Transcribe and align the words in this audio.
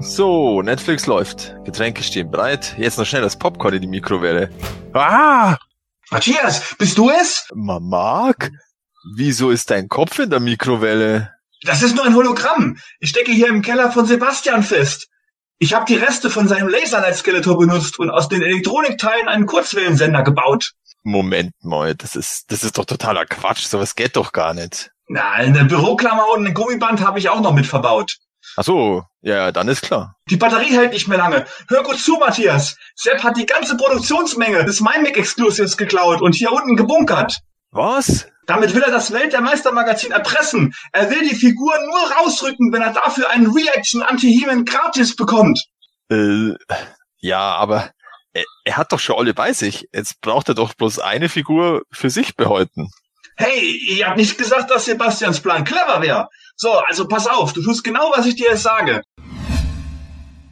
So, 0.00 0.62
Netflix 0.62 1.06
läuft. 1.06 1.54
Getränke 1.64 2.02
stehen 2.02 2.30
bereit. 2.30 2.74
Jetzt 2.78 2.96
noch 2.96 3.04
schnell 3.04 3.20
das 3.20 3.38
Popcorn 3.38 3.74
in 3.74 3.82
die 3.82 3.86
Mikrowelle. 3.86 4.50
Ah! 4.94 5.58
Matthias, 6.10 6.74
bist 6.78 6.96
du 6.96 7.10
es? 7.10 7.46
Mark? 7.54 8.50
Wieso 9.14 9.50
ist 9.50 9.70
dein 9.70 9.88
Kopf 9.88 10.18
in 10.18 10.30
der 10.30 10.40
Mikrowelle? 10.40 11.34
Das 11.62 11.82
ist 11.82 11.94
nur 11.94 12.06
ein 12.06 12.14
Hologramm. 12.14 12.78
Ich 12.98 13.10
stecke 13.10 13.30
hier 13.30 13.48
im 13.48 13.60
Keller 13.60 13.92
von 13.92 14.06
Sebastian 14.06 14.62
fest. 14.62 15.08
Ich 15.58 15.74
habe 15.74 15.84
die 15.84 15.96
Reste 15.96 16.30
von 16.30 16.48
seinem 16.48 16.68
Laserlight-Skeletor 16.68 17.58
benutzt 17.58 17.98
und 17.98 18.08
aus 18.10 18.28
den 18.28 18.40
Elektronikteilen 18.40 19.28
einen 19.28 19.44
Kurzwellensender 19.44 20.22
gebaut. 20.22 20.72
Moment 21.02 21.52
mal, 21.62 21.94
das 21.94 22.16
ist, 22.16 22.50
das 22.50 22.64
ist 22.64 22.78
doch 22.78 22.86
totaler 22.86 23.26
Quatsch. 23.26 23.66
Sowas 23.66 23.94
geht 23.94 24.16
doch 24.16 24.32
gar 24.32 24.54
nicht. 24.54 24.90
Na, 25.08 25.32
eine 25.32 25.66
Büroklammer 25.66 26.24
und 26.34 26.46
ein 26.46 26.54
Gummiband 26.54 27.04
habe 27.04 27.18
ich 27.18 27.28
auch 27.28 27.40
noch 27.40 27.52
mit 27.52 27.66
verbaut. 27.66 28.16
Ach 28.56 28.64
so, 28.64 29.04
ja, 29.22 29.52
dann 29.52 29.68
ist 29.68 29.82
klar. 29.82 30.16
Die 30.28 30.36
Batterie 30.36 30.74
hält 30.76 30.92
nicht 30.92 31.08
mehr 31.08 31.18
lange. 31.18 31.46
Hör 31.68 31.82
gut 31.82 31.98
zu, 31.98 32.16
Matthias. 32.16 32.76
Sepp 32.94 33.22
hat 33.22 33.36
die 33.36 33.46
ganze 33.46 33.76
Produktionsmenge 33.76 34.64
des 34.64 34.80
MyMac 34.80 35.16
Exclusives 35.16 35.76
geklaut 35.76 36.20
und 36.20 36.34
hier 36.34 36.52
unten 36.52 36.76
gebunkert. 36.76 37.38
Was? 37.70 38.26
Damit 38.46 38.74
will 38.74 38.82
er 38.82 38.90
das 38.90 39.12
Welt 39.12 39.32
der 39.32 39.42
Meistermagazin 39.42 40.10
erpressen. 40.10 40.74
Er 40.92 41.10
will 41.10 41.28
die 41.28 41.36
Figuren 41.36 41.86
nur 41.86 42.12
rausrücken, 42.18 42.72
wenn 42.72 42.82
er 42.82 42.92
dafür 42.92 43.30
einen 43.30 43.46
Reaction 43.46 44.02
Anti-Heman 44.02 44.64
gratis 44.64 45.14
bekommt. 45.14 45.66
Äh, 46.10 46.54
ja, 47.18 47.54
aber 47.54 47.90
er, 48.32 48.44
er 48.64 48.76
hat 48.76 48.92
doch 48.92 48.98
schon 48.98 49.18
alle 49.18 49.34
bei 49.34 49.52
sich. 49.52 49.88
Jetzt 49.92 50.20
braucht 50.20 50.48
er 50.48 50.54
doch 50.54 50.74
bloß 50.74 50.98
eine 50.98 51.28
Figur 51.28 51.82
für 51.92 52.10
sich 52.10 52.34
behalten. 52.34 52.90
Hey, 53.36 53.80
ich 53.88 54.04
hab 54.04 54.16
nicht 54.16 54.36
gesagt, 54.36 54.70
dass 54.70 54.84
Sebastians 54.84 55.40
Plan 55.40 55.64
clever 55.64 56.02
wäre. 56.02 56.28
So, 56.62 56.72
also 56.72 57.08
pass 57.08 57.26
auf, 57.26 57.54
du 57.54 57.62
tust 57.62 57.82
genau, 57.82 58.12
was 58.14 58.26
ich 58.26 58.34
dir 58.34 58.50
jetzt 58.50 58.64
sage. 58.64 59.00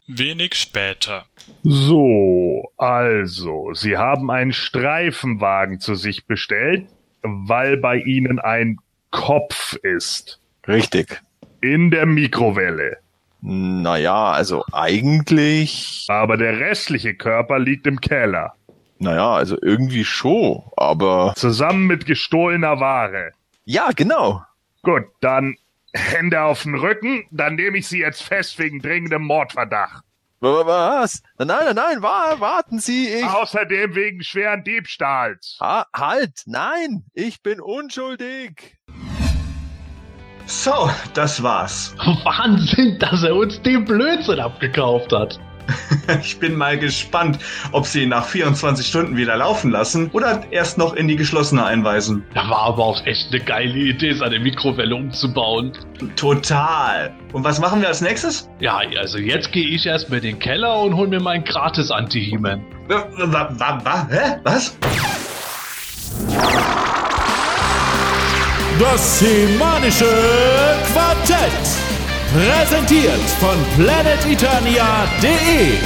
Wenig 0.06 0.54
später. 0.54 1.26
So, 1.62 2.72
also, 2.78 3.74
Sie 3.74 3.98
haben 3.98 4.30
einen 4.30 4.54
Streifenwagen 4.54 5.80
zu 5.80 5.96
sich 5.96 6.24
bestellt, 6.24 6.88
weil 7.22 7.76
bei 7.76 7.98
Ihnen 7.98 8.38
ein 8.38 8.78
Kopf 9.10 9.74
ist. 9.82 10.40
Richtig. 10.66 11.20
In 11.60 11.90
der 11.90 12.06
Mikrowelle. 12.06 12.96
Naja, 13.42 14.30
also 14.30 14.64
eigentlich. 14.72 16.06
Aber 16.08 16.38
der 16.38 16.58
restliche 16.58 17.16
Körper 17.16 17.58
liegt 17.58 17.86
im 17.86 18.00
Keller. 18.00 18.54
Naja, 18.98 19.34
also 19.34 19.58
irgendwie 19.60 20.06
schon, 20.06 20.62
aber. 20.74 21.34
Zusammen 21.36 21.86
mit 21.86 22.06
gestohlener 22.06 22.80
Ware. 22.80 23.32
Ja, 23.66 23.90
genau. 23.94 24.42
Gut, 24.82 25.04
dann 25.20 25.54
Hände 25.94 26.42
auf 26.42 26.62
den 26.62 26.74
Rücken, 26.74 27.24
dann 27.30 27.54
nehme 27.54 27.78
ich 27.78 27.88
Sie 27.88 28.00
jetzt 28.00 28.22
fest 28.22 28.58
wegen 28.58 28.80
dringendem 28.80 29.22
Mordverdacht. 29.22 30.04
Was? 30.40 31.22
Nein, 31.38 31.48
nein, 31.48 31.74
nein, 31.74 32.02
wa 32.02 32.38
warten 32.38 32.78
Sie, 32.78 33.08
ich. 33.08 33.24
Außerdem 33.24 33.94
wegen 33.94 34.22
schweren 34.22 34.62
Diebstahls. 34.62 35.58
Ha 35.60 35.86
halt, 35.94 36.42
nein, 36.46 37.04
ich 37.12 37.42
bin 37.42 37.60
unschuldig. 37.60 38.76
So, 40.46 40.90
das 41.14 41.42
war's. 41.42 41.94
Wahnsinn, 42.24 42.98
dass 43.00 43.22
er 43.22 43.34
uns 43.34 43.60
den 43.62 43.84
Blödsinn 43.84 44.40
abgekauft 44.40 45.12
hat. 45.12 45.38
Ich 46.22 46.38
bin 46.38 46.56
mal 46.56 46.78
gespannt, 46.78 47.38
ob 47.72 47.86
sie 47.86 48.02
ihn 48.04 48.08
nach 48.10 48.24
24 48.24 48.86
Stunden 48.86 49.16
wieder 49.16 49.36
laufen 49.36 49.70
lassen 49.70 50.10
oder 50.12 50.42
erst 50.50 50.78
noch 50.78 50.94
in 50.94 51.08
die 51.08 51.16
geschlossene 51.16 51.64
einweisen. 51.64 52.24
Da 52.34 52.48
war 52.48 52.62
aber 52.62 52.84
auch 52.84 53.06
echt 53.06 53.28
eine 53.30 53.42
geile 53.44 53.74
Idee, 53.74 54.14
seine 54.14 54.38
Mikrowelle 54.38 54.94
umzubauen. 54.94 55.72
Total. 56.16 57.14
Und 57.32 57.44
was 57.44 57.60
machen 57.60 57.80
wir 57.80 57.88
als 57.88 58.00
nächstes? 58.00 58.48
Ja, 58.60 58.80
also 58.98 59.18
jetzt 59.18 59.52
gehe 59.52 59.68
ich 59.68 59.86
erst 59.86 60.08
mal 60.10 60.16
in 60.16 60.22
den 60.22 60.38
Keller 60.38 60.80
und 60.80 60.96
hol 60.96 61.08
mir 61.08 61.20
meinen 61.20 61.44
gratis 61.44 61.90
Anti-He-Man. 61.90 62.64
Wa, 62.88 63.04
wa, 63.16 63.48
wa, 63.58 63.80
wa, 63.84 64.08
hä? 64.10 64.38
Was? 64.44 64.76
Das 68.78 69.18
semanische 69.18 70.06
Quartett. 70.92 71.87
Präsentiert 72.32 73.20
von 73.40 73.56
planeteternia.de. 73.76 75.78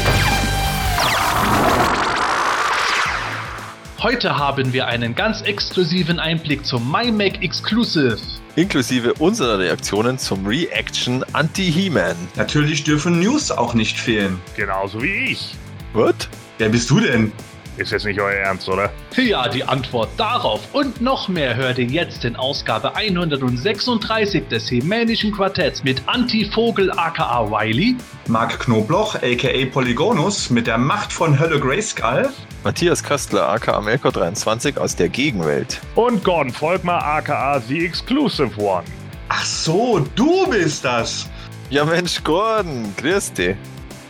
Heute 4.03 4.37
haben 4.37 4.73
wir 4.73 4.89
einen 4.89 5.15
ganz 5.15 5.43
exklusiven 5.43 6.19
Einblick 6.19 6.67
zum 6.67 6.91
MyMac 6.91 7.41
Exclusive. 7.45 8.19
Inklusive 8.57 9.15
unserer 9.15 9.61
Reaktionen 9.61 10.19
zum 10.19 10.45
Reaction 10.45 11.25
Anti-He-Man. 11.33 12.17
Natürlich 12.35 12.83
dürfen 12.83 13.21
News 13.21 13.53
auch 13.53 13.75
nicht 13.75 13.97
fehlen. 13.97 14.41
Genauso 14.57 15.01
wie 15.01 15.31
ich. 15.31 15.55
What? 15.93 16.29
Wer 16.59 16.71
bist 16.71 16.91
du 16.91 16.99
denn? 16.99 17.31
Ist 17.79 17.91
jetzt 17.91 18.05
nicht 18.05 18.21
euer 18.21 18.35
Ernst, 18.35 18.69
oder? 18.69 18.91
Ja, 19.17 19.49
die 19.49 19.65
Antwort 19.65 20.11
darauf 20.19 20.61
und 20.75 21.01
noch 21.01 21.29
mehr 21.29 21.57
hört 21.57 21.79
ihr 21.79 21.87
jetzt 21.87 22.23
in 22.27 22.37
Ausgabe 22.37 22.95
136 22.95 24.47
des 24.49 24.71
Hemänischen 24.71 25.33
Quartetts 25.33 25.83
mit 25.83 26.03
Anti-Vogel 26.07 26.91
aka 26.93 27.51
Wiley, 27.51 27.97
Mark 28.29 28.61
Knobloch, 28.61 29.15
aka 29.15 29.67
Polygonus, 29.73 30.51
mit 30.51 30.67
der 30.67 30.77
Macht 30.77 31.15
von 31.15 31.39
Hölle 31.39 31.59
Grayskull. 31.59 32.29
Matthias 32.63 33.03
Köstler, 33.03 33.49
aka 33.49 33.79
Melkor23 33.79 34.77
aus 34.77 34.95
der 34.95 35.09
Gegenwelt. 35.09 35.81
Und 35.95 36.23
Gordon 36.23 36.53
Volkmar, 36.53 37.03
aka 37.03 37.59
The 37.59 37.87
Exclusive 37.87 38.51
One. 38.61 38.85
Ach 39.31 39.45
so, 39.45 40.07
du 40.15 40.47
bist 40.51 40.85
das. 40.85 41.27
Ja 41.71 41.87
Mensch, 41.87 42.23
Gordon, 42.23 42.93
grüß 42.99 43.33
dich. 43.33 43.57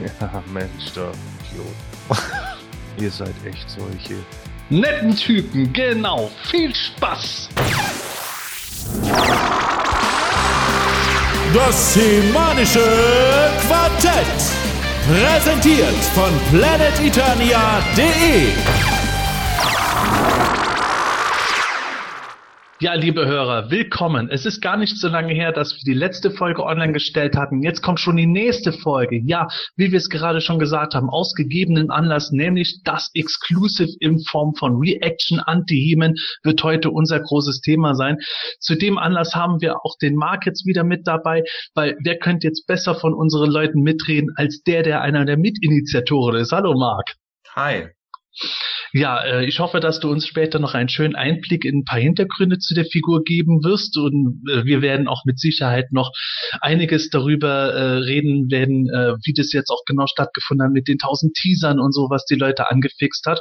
Ja, 0.01 0.43
Mensch, 0.53 0.93
da 0.97 1.13
Idiot. 1.53 2.19
Ihr 2.99 3.11
seid 3.11 3.35
echt 3.45 3.69
solche. 3.69 4.15
netten 4.71 5.17
Typen, 5.17 5.73
genau, 5.73 6.31
viel 6.51 6.73
Spaß! 6.75 7.49
Das 11.55 11.95
semanische 11.95 12.81
Quartett. 13.67 14.25
Präsentiert 15.07 15.97
von 16.15 16.31
planeteternia.de. 16.51 18.53
Ja, 22.83 22.95
liebe 22.95 23.25
Hörer, 23.27 23.71
willkommen. 23.71 24.29
Es 24.29 24.45
ist 24.45 24.61
gar 24.61 24.77
nicht 24.77 24.97
so 24.99 25.07
lange 25.07 25.33
her, 25.33 25.53
dass 25.53 25.73
wir 25.73 25.85
die 25.87 25.97
letzte 25.97 26.33
Folge 26.33 26.65
online 26.65 26.93
gestellt 26.93 27.37
hatten. 27.37 27.63
Jetzt 27.63 27.81
kommt 27.81 28.01
schon 28.01 28.17
die 28.17 28.27
nächste 28.27 28.73
Folge. 28.73 29.21
Ja, 29.25 29.47
wie 29.77 29.93
wir 29.93 29.99
es 29.99 30.09
gerade 30.09 30.41
schon 30.41 30.59
gesagt 30.59 30.97
haben, 30.97 31.09
aus 31.09 31.33
gegebenen 31.35 31.93
Anlass, 31.93 32.33
nämlich 32.33 32.81
das 32.83 33.09
Exclusive 33.15 33.93
in 34.01 34.19
Form 34.25 34.57
von 34.57 34.79
Reaction 34.79 35.39
Anti-Heman 35.39 36.15
wird 36.43 36.65
heute 36.65 36.91
unser 36.91 37.21
großes 37.21 37.61
Thema 37.61 37.95
sein. 37.95 38.19
Zu 38.59 38.75
dem 38.75 38.99
Anlass 38.99 39.33
haben 39.37 39.61
wir 39.61 39.77
auch 39.85 39.97
den 40.03 40.17
Mark 40.17 40.45
jetzt 40.47 40.67
wieder 40.67 40.83
mit 40.83 41.07
dabei, 41.07 41.45
weil 41.75 41.97
wer 42.03 42.19
könnte 42.19 42.49
jetzt 42.49 42.67
besser 42.67 42.97
von 42.97 43.15
unseren 43.15 43.53
Leuten 43.53 43.83
mitreden 43.83 44.31
als 44.35 44.61
der, 44.67 44.83
der 44.83 45.03
einer 45.03 45.25
der 45.25 45.37
Mitinitiatoren 45.37 46.41
ist. 46.41 46.51
Hallo 46.51 46.75
Mark. 46.77 47.13
Hi. 47.55 47.91
Ja, 48.95 49.25
äh, 49.25 49.47
ich 49.47 49.59
hoffe, 49.59 49.81
dass 49.81 50.01
du 50.01 50.11
uns 50.11 50.27
später 50.27 50.59
noch 50.59 50.75
einen 50.75 50.91
schönen 50.91 51.17
Einblick 51.17 51.65
in 51.65 51.79
ein 51.79 51.85
paar 51.85 51.99
Hintergründe 51.99 52.59
zu 52.59 52.75
der 52.75 52.85
Figur 52.85 53.25
geben 53.25 53.65
wirst 53.65 53.97
und 53.97 54.43
äh, 54.51 54.67
wir 54.67 54.83
werden 54.83 55.09
auch 55.09 55.25
mit 55.25 55.39
Sicherheit 55.39 55.93
noch 55.93 56.13
einiges 56.61 57.09
darüber 57.09 57.73
äh, 57.73 57.97
reden 57.99 58.51
werden, 58.51 58.85
wie 59.25 59.33
das 59.33 59.53
jetzt 59.53 59.71
auch 59.71 59.83
genau 59.87 60.07
stattgefunden 60.07 60.67
hat 60.67 60.73
mit 60.73 60.89
den 60.89 60.99
tausend 60.99 61.35
Teasern 61.35 61.81
und 61.81 61.95
so, 61.95 62.11
was 62.11 62.27
die 62.27 62.35
Leute 62.35 62.71
angefixt 62.71 63.27
hat. 63.27 63.41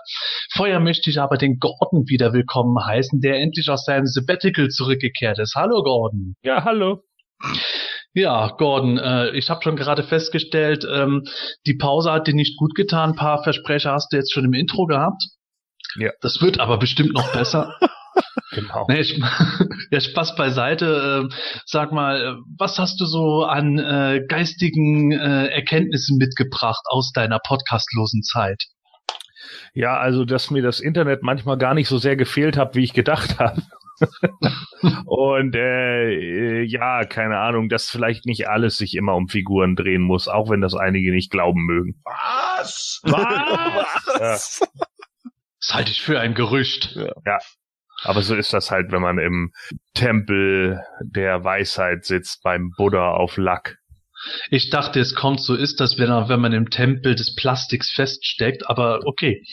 Vorher 0.53 0.79
möchte 0.79 1.09
ich 1.09 1.19
aber 1.19 1.38
den 1.38 1.59
Gordon 1.59 2.07
wieder 2.07 2.31
willkommen 2.31 2.78
heißen, 2.83 3.19
der 3.19 3.39
endlich 3.39 3.69
aus 3.69 3.83
seinem 3.83 4.06
Sabbatical 4.06 4.69
zurückgekehrt 4.69 5.39
ist. 5.39 5.56
Hallo 5.56 5.83
Gordon. 5.83 6.35
Ja, 6.44 6.63
hallo. 6.63 7.03
Ja, 8.13 8.56
Gordon, 8.57 8.97
äh, 8.97 9.31
ich 9.31 9.50
habe 9.50 9.62
schon 9.63 9.75
gerade 9.75 10.03
festgestellt, 10.03 10.85
ähm, 10.89 11.23
die 11.66 11.75
Pause 11.75 12.12
hat 12.12 12.27
dir 12.27 12.36
nicht 12.36 12.57
gut 12.57 12.75
getan. 12.75 13.12
Ein 13.12 13.15
paar 13.15 13.44
Versprecher 13.44 13.92
hast 13.92 14.12
du 14.12 14.18
jetzt 14.18 14.33
schon 14.33 14.45
im 14.45 14.53
Intro 14.53 14.86
gehabt. 14.86 15.24
Ja. 15.95 16.11
Das 16.21 16.41
wird 16.41 16.59
aber 16.59 16.77
bestimmt 16.77 17.13
noch 17.13 17.31
besser. 17.33 17.75
Genau. 18.53 18.85
nee, 18.89 18.99
ich, 18.99 19.17
ja, 19.91 19.99
Spaß 20.01 20.35
beiseite. 20.35 21.29
Äh, 21.31 21.35
sag 21.65 21.93
mal, 21.93 22.21
äh, 22.21 22.41
was 22.57 22.77
hast 22.79 22.99
du 22.99 23.05
so 23.05 23.45
an 23.45 23.79
äh, 23.79 24.25
geistigen 24.27 25.13
äh, 25.13 25.47
Erkenntnissen 25.47 26.17
mitgebracht 26.17 26.83
aus 26.89 27.13
deiner 27.13 27.39
podcastlosen 27.39 28.23
Zeit? 28.23 28.65
Ja, 29.73 29.97
also, 29.97 30.25
dass 30.25 30.51
mir 30.51 30.61
das 30.61 30.81
Internet 30.81 31.23
manchmal 31.23 31.57
gar 31.57 31.73
nicht 31.73 31.88
so 31.88 31.97
sehr 31.97 32.17
gefehlt 32.17 32.57
hat, 32.57 32.75
wie 32.75 32.83
ich 32.83 32.93
gedacht 32.93 33.39
habe. 33.39 33.61
Und 35.05 35.55
äh, 35.55 36.63
ja, 36.63 37.05
keine 37.05 37.38
Ahnung, 37.38 37.69
dass 37.69 37.89
vielleicht 37.89 38.25
nicht 38.25 38.49
alles 38.49 38.77
sich 38.77 38.95
immer 38.95 39.15
um 39.15 39.27
Figuren 39.27 39.75
drehen 39.75 40.01
muss, 40.01 40.27
auch 40.27 40.49
wenn 40.49 40.61
das 40.61 40.75
einige 40.75 41.11
nicht 41.11 41.31
glauben 41.31 41.65
mögen. 41.65 42.01
Was? 42.03 43.01
Was? 43.03 44.61
Das 45.71 45.77
halte 45.77 45.91
ich 45.91 46.01
für 46.01 46.19
ein 46.19 46.33
Gerücht. 46.33 46.97
Ja. 47.25 47.38
Aber 48.03 48.23
so 48.23 48.35
ist 48.35 48.51
das 48.51 48.71
halt, 48.71 48.91
wenn 48.91 49.01
man 49.01 49.18
im 49.19 49.53
Tempel 49.94 50.81
der 51.01 51.45
Weisheit 51.45 52.03
sitzt 52.03 52.44
beim 52.44 52.71
Buddha 52.75 53.12
auf 53.12 53.38
Lack. 53.38 53.77
Ich 54.50 54.69
dachte, 54.69 55.00
es 55.00 55.15
kommt 55.15 55.41
so 55.41 55.56
ist 55.56 55.79
das, 55.79 55.97
wenn, 55.97 56.09
wenn 56.09 56.39
man 56.41 56.51
im 56.53 56.69
Tempel 56.69 57.15
des 57.15 57.35
Plastiks 57.35 57.89
feststeckt, 57.91 58.69
aber 58.69 59.00
okay. 59.06 59.44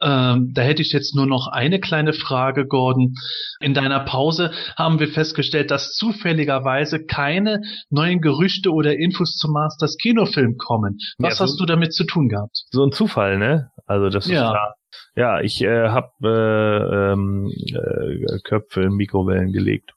Ähm, 0.00 0.50
da 0.54 0.62
hätte 0.62 0.82
ich 0.82 0.92
jetzt 0.92 1.14
nur 1.14 1.26
noch 1.26 1.46
eine 1.46 1.78
kleine 1.78 2.12
Frage, 2.12 2.66
Gordon. 2.66 3.14
In 3.60 3.74
deiner 3.74 4.00
Pause 4.00 4.50
haben 4.76 4.98
wir 4.98 5.08
festgestellt, 5.08 5.70
dass 5.70 5.92
zufälligerweise 5.94 7.04
keine 7.04 7.60
neuen 7.90 8.20
Gerüchte 8.20 8.72
oder 8.72 8.96
Infos 8.96 9.36
zum 9.36 9.52
Masters 9.52 9.96
Kinofilm 9.98 10.56
kommen. 10.56 10.96
Was 11.18 11.32
Ja, 11.32 11.36
so- 11.36 11.44
hast 11.44 11.60
du 11.60 11.66
damit 11.66 11.92
zu 11.92 12.04
tun 12.04 12.28
gehabt? 12.28 12.62
So 12.70 12.82
ein 12.84 12.92
Zufall, 12.92 13.38
ne? 13.38 13.70
Also 13.90 14.08
das 14.08 14.24
ist 14.26 14.32
Ja. 14.32 14.50
klar. 14.50 14.74
Ja, 15.16 15.40
ich 15.40 15.60
äh, 15.62 15.88
habe 15.88 16.12
äh, 16.22 17.12
ähm, 17.12 17.50
äh, 17.50 18.38
Köpfe 18.44 18.82
in 18.82 18.92
Mikrowellen 18.92 19.52
gelegt. 19.52 19.94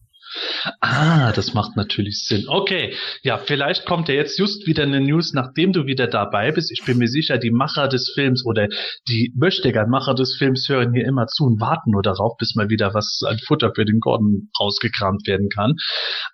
Ah, 0.80 1.32
das 1.34 1.54
macht 1.54 1.76
natürlich 1.76 2.26
Sinn. 2.26 2.46
Okay, 2.48 2.96
ja, 3.22 3.38
vielleicht 3.38 3.86
kommt 3.86 4.10
ja 4.10 4.16
jetzt 4.16 4.38
just 4.40 4.66
wieder 4.68 4.84
eine 4.84 5.02
News, 5.02 5.34
nachdem 5.34 5.74
du 5.74 5.86
wieder 5.86 6.08
dabei 6.08 6.52
bist. 6.52 6.72
Ich 6.72 6.86
bin 6.86 6.98
mir 6.98 7.08
sicher, 7.08 7.38
die 7.38 7.52
Macher 7.52 7.88
des 7.88 8.12
Films 8.14 8.46
oder 8.46 8.68
die 9.08 9.34
Möchtegern-Macher 9.36 10.14
des 10.14 10.36
Films 10.38 10.68
hören 10.70 10.94
hier 10.94 11.06
immer 11.06 11.28
zu 11.28 11.46
und 11.46 11.60
warten 11.60 11.92
nur 11.92 12.02
darauf, 12.02 12.38
bis 12.38 12.56
mal 12.56 12.70
wieder 12.70 12.94
was 12.94 13.22
an 13.26 13.40
Futter 13.40 13.72
für 13.76 13.86
den 13.86 14.00
Gordon 14.00 14.50
rausgekramt 14.60 15.28
werden 15.28 15.50
kann. 15.50 15.76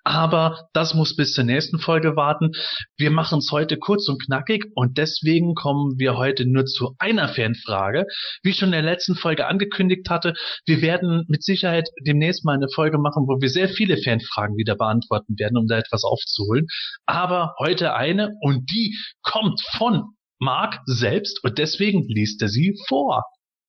Aber 0.03 0.67
das 0.73 0.93
muss 0.93 1.15
bis 1.15 1.33
zur 1.33 1.43
nächsten 1.43 1.79
Folge 1.79 2.15
warten. 2.15 2.51
Wir 2.97 3.11
machen 3.11 3.39
es 3.39 3.51
heute 3.51 3.77
kurz 3.77 4.07
und 4.09 4.21
knackig 4.23 4.65
und 4.75 4.97
deswegen 4.97 5.55
kommen 5.55 5.97
wir 5.97 6.17
heute 6.17 6.45
nur 6.45 6.65
zu 6.65 6.95
einer 6.99 7.27
Fanfrage. 7.29 8.05
Wie 8.43 8.49
ich 8.49 8.57
schon 8.57 8.69
in 8.69 8.73
der 8.73 8.81
letzten 8.81 9.15
Folge 9.15 9.47
angekündigt 9.47 10.09
hatte, 10.09 10.33
wir 10.65 10.81
werden 10.81 11.25
mit 11.27 11.43
Sicherheit 11.43 11.89
demnächst 12.05 12.45
mal 12.45 12.55
eine 12.55 12.67
Folge 12.73 12.97
machen, 12.97 13.25
wo 13.27 13.39
wir 13.41 13.49
sehr 13.49 13.69
viele 13.69 13.88
Fanfragen 13.97 14.57
wieder 14.57 14.75
beantworten 14.75 15.37
werden, 15.37 15.57
um 15.57 15.67
da 15.67 15.77
etwas 15.77 16.03
aufzuholen. 16.03 16.67
Aber 17.05 17.55
heute 17.59 17.93
eine 17.93 18.31
und 18.41 18.69
die 18.71 18.97
kommt 19.21 19.61
von 19.77 20.15
Marc 20.39 20.79
selbst 20.85 21.43
und 21.43 21.57
deswegen 21.57 22.03
liest 22.07 22.41
er 22.41 22.49
sie 22.49 22.77
vor. 22.87 23.23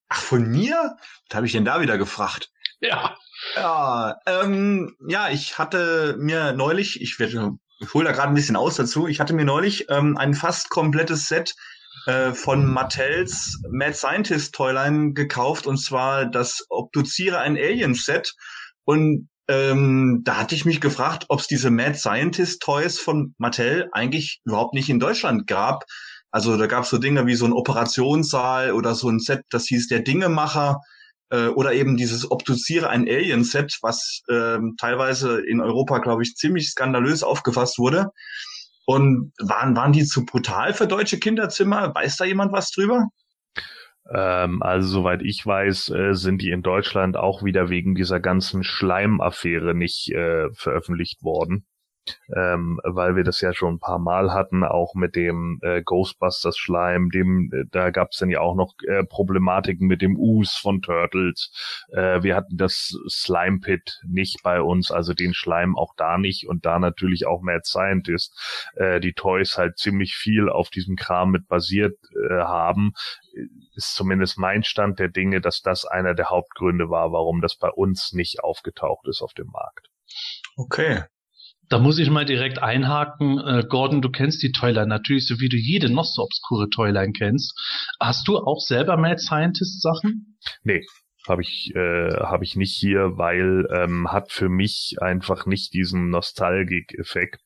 Ach, 0.08 0.20
von 0.20 0.48
mir? 0.50 0.96
Was 1.28 1.36
habe 1.36 1.46
ich 1.46 1.52
denn 1.52 1.64
da 1.64 1.80
wieder 1.80 1.98
gefragt? 1.98 2.50
Ja. 2.80 3.16
Ja, 3.56 4.16
ähm, 4.26 4.94
ja, 5.08 5.30
ich 5.30 5.58
hatte 5.58 6.16
mir 6.18 6.52
neulich, 6.52 7.00
ich 7.00 7.18
werde, 7.18 7.52
ich 7.78 7.94
hole 7.94 8.04
da 8.04 8.12
gerade 8.12 8.28
ein 8.28 8.34
bisschen 8.34 8.56
aus 8.56 8.76
dazu, 8.76 9.06
ich 9.06 9.18
hatte 9.18 9.32
mir 9.32 9.44
neulich 9.44 9.86
ähm, 9.88 10.16
ein 10.18 10.34
fast 10.34 10.68
komplettes 10.68 11.26
Set 11.26 11.54
äh, 12.06 12.32
von 12.32 12.66
Mattels 12.66 13.60
Mad 13.70 13.94
Scientist 13.94 14.54
Toyline 14.54 15.14
gekauft 15.14 15.66
und 15.66 15.78
zwar 15.78 16.26
das 16.26 16.66
Obduziere 16.68 17.38
ein 17.38 17.56
Alien 17.56 17.94
Set 17.94 18.34
und 18.84 19.28
ähm, 19.50 20.20
da 20.22 20.36
hatte 20.36 20.54
ich 20.54 20.64
mich 20.64 20.80
gefragt, 20.80 21.24
ob 21.28 21.40
es 21.40 21.48
diese 21.48 21.72
Mad 21.72 21.94
Scientist 21.94 22.62
Toys 22.62 23.00
von 23.00 23.34
Mattel 23.36 23.88
eigentlich 23.92 24.40
überhaupt 24.44 24.74
nicht 24.74 24.88
in 24.88 25.00
Deutschland 25.00 25.48
gab. 25.48 25.84
Also 26.30 26.56
da 26.56 26.68
gab 26.68 26.84
es 26.84 26.90
so 26.90 26.98
Dinge 26.98 27.26
wie 27.26 27.34
so 27.34 27.46
ein 27.46 27.52
Operationssaal 27.52 28.70
oder 28.72 28.94
so 28.94 29.08
ein 29.08 29.18
Set, 29.18 29.42
das 29.50 29.66
hieß 29.66 29.88
der 29.88 30.00
Dingemacher 30.00 30.78
äh, 31.30 31.48
oder 31.48 31.72
eben 31.72 31.96
dieses 31.96 32.30
Obduziere 32.30 32.90
ein 32.90 33.08
Alien-Set, 33.08 33.78
was 33.82 34.22
ähm, 34.30 34.76
teilweise 34.78 35.40
in 35.40 35.60
Europa, 35.60 35.98
glaube 35.98 36.22
ich, 36.22 36.36
ziemlich 36.36 36.70
skandalös 36.70 37.24
aufgefasst 37.24 37.78
wurde. 37.78 38.06
Und 38.86 39.32
waren, 39.40 39.74
waren 39.74 39.92
die 39.92 40.04
zu 40.04 40.24
brutal 40.24 40.74
für 40.74 40.86
deutsche 40.86 41.18
Kinderzimmer? 41.18 41.92
Weiß 41.94 42.16
da 42.16 42.24
jemand 42.24 42.52
was 42.52 42.70
drüber? 42.70 43.06
Ähm, 44.12 44.62
also 44.62 44.88
soweit 44.88 45.22
ich 45.22 45.44
weiß, 45.44 45.90
äh, 45.90 46.14
sind 46.14 46.42
die 46.42 46.50
in 46.50 46.62
Deutschland 46.62 47.16
auch 47.16 47.44
wieder 47.44 47.70
wegen 47.70 47.94
dieser 47.94 48.20
ganzen 48.20 48.64
Schleimaffäre 48.64 49.74
nicht 49.74 50.10
äh, 50.12 50.50
veröffentlicht 50.52 51.22
worden. 51.22 51.66
Ähm, 52.34 52.80
weil 52.84 53.16
wir 53.16 53.24
das 53.24 53.40
ja 53.40 53.52
schon 53.52 53.74
ein 53.74 53.80
paar 53.80 53.98
Mal 53.98 54.32
hatten, 54.32 54.64
auch 54.64 54.94
mit 54.94 55.16
dem 55.16 55.58
äh, 55.62 55.82
Ghostbusters 55.82 56.56
Schleim, 56.56 57.10
dem, 57.10 57.50
äh, 57.52 57.64
da 57.70 57.90
gab 57.90 58.10
es 58.12 58.18
dann 58.18 58.30
ja 58.30 58.40
auch 58.40 58.54
noch 58.54 58.74
äh, 58.86 59.04
Problematiken 59.04 59.86
mit 59.86 60.02
dem 60.02 60.16
Us 60.18 60.56
von 60.56 60.82
Turtles. 60.82 61.52
Äh, 61.92 62.22
wir 62.22 62.36
hatten 62.36 62.56
das 62.56 62.96
Slime 63.08 63.60
Pit 63.60 64.00
nicht 64.06 64.42
bei 64.42 64.60
uns, 64.60 64.90
also 64.90 65.14
den 65.14 65.34
Schleim 65.34 65.76
auch 65.76 65.94
da 65.96 66.18
nicht 66.18 66.48
und 66.48 66.66
da 66.66 66.78
natürlich 66.78 67.26
auch 67.26 67.42
Mad 67.42 67.62
Scientist, 67.64 68.70
äh, 68.74 69.00
die 69.00 69.12
Toys 69.12 69.56
halt 69.58 69.78
ziemlich 69.78 70.14
viel 70.14 70.48
auf 70.48 70.70
diesem 70.70 70.96
Kram 70.96 71.30
mit 71.30 71.48
basiert 71.48 71.98
äh, 72.28 72.40
haben 72.40 72.92
ist 73.74 73.94
zumindest 73.94 74.38
mein 74.38 74.62
Stand 74.62 74.98
der 74.98 75.08
Dinge, 75.08 75.40
dass 75.40 75.62
das 75.62 75.84
einer 75.84 76.14
der 76.14 76.30
Hauptgründe 76.30 76.90
war, 76.90 77.12
warum 77.12 77.40
das 77.40 77.56
bei 77.56 77.70
uns 77.70 78.12
nicht 78.12 78.42
aufgetaucht 78.42 79.06
ist 79.08 79.22
auf 79.22 79.32
dem 79.34 79.48
Markt. 79.48 79.88
Okay. 80.56 81.04
Da 81.70 81.78
muss 81.78 82.00
ich 82.00 82.10
mal 82.10 82.24
direkt 82.24 82.60
einhaken. 82.60 83.38
Äh, 83.38 83.64
Gordon, 83.68 84.02
du 84.02 84.10
kennst 84.10 84.42
die 84.42 84.50
Toyline 84.50 84.88
natürlich, 84.88 85.28
so 85.28 85.38
wie 85.38 85.48
du 85.48 85.56
jede 85.56 85.88
noch 85.88 86.04
so 86.04 86.22
obskure 86.22 86.68
Toyline 86.68 87.12
kennst. 87.12 87.56
Hast 88.00 88.26
du 88.26 88.38
auch 88.38 88.60
selber 88.60 88.96
Mad 88.96 89.20
Scientist 89.20 89.80
Sachen? 89.80 90.36
Nee, 90.64 90.84
habe 91.28 91.42
ich 91.42 91.72
äh, 91.76 92.10
habe 92.16 92.42
ich 92.42 92.56
nicht 92.56 92.74
hier, 92.74 93.16
weil 93.18 93.68
ähm, 93.72 94.10
hat 94.10 94.32
für 94.32 94.48
mich 94.48 94.96
einfach 95.00 95.46
nicht 95.46 95.72
diesen 95.72 96.10
Nostalgik-Effekt. 96.10 97.40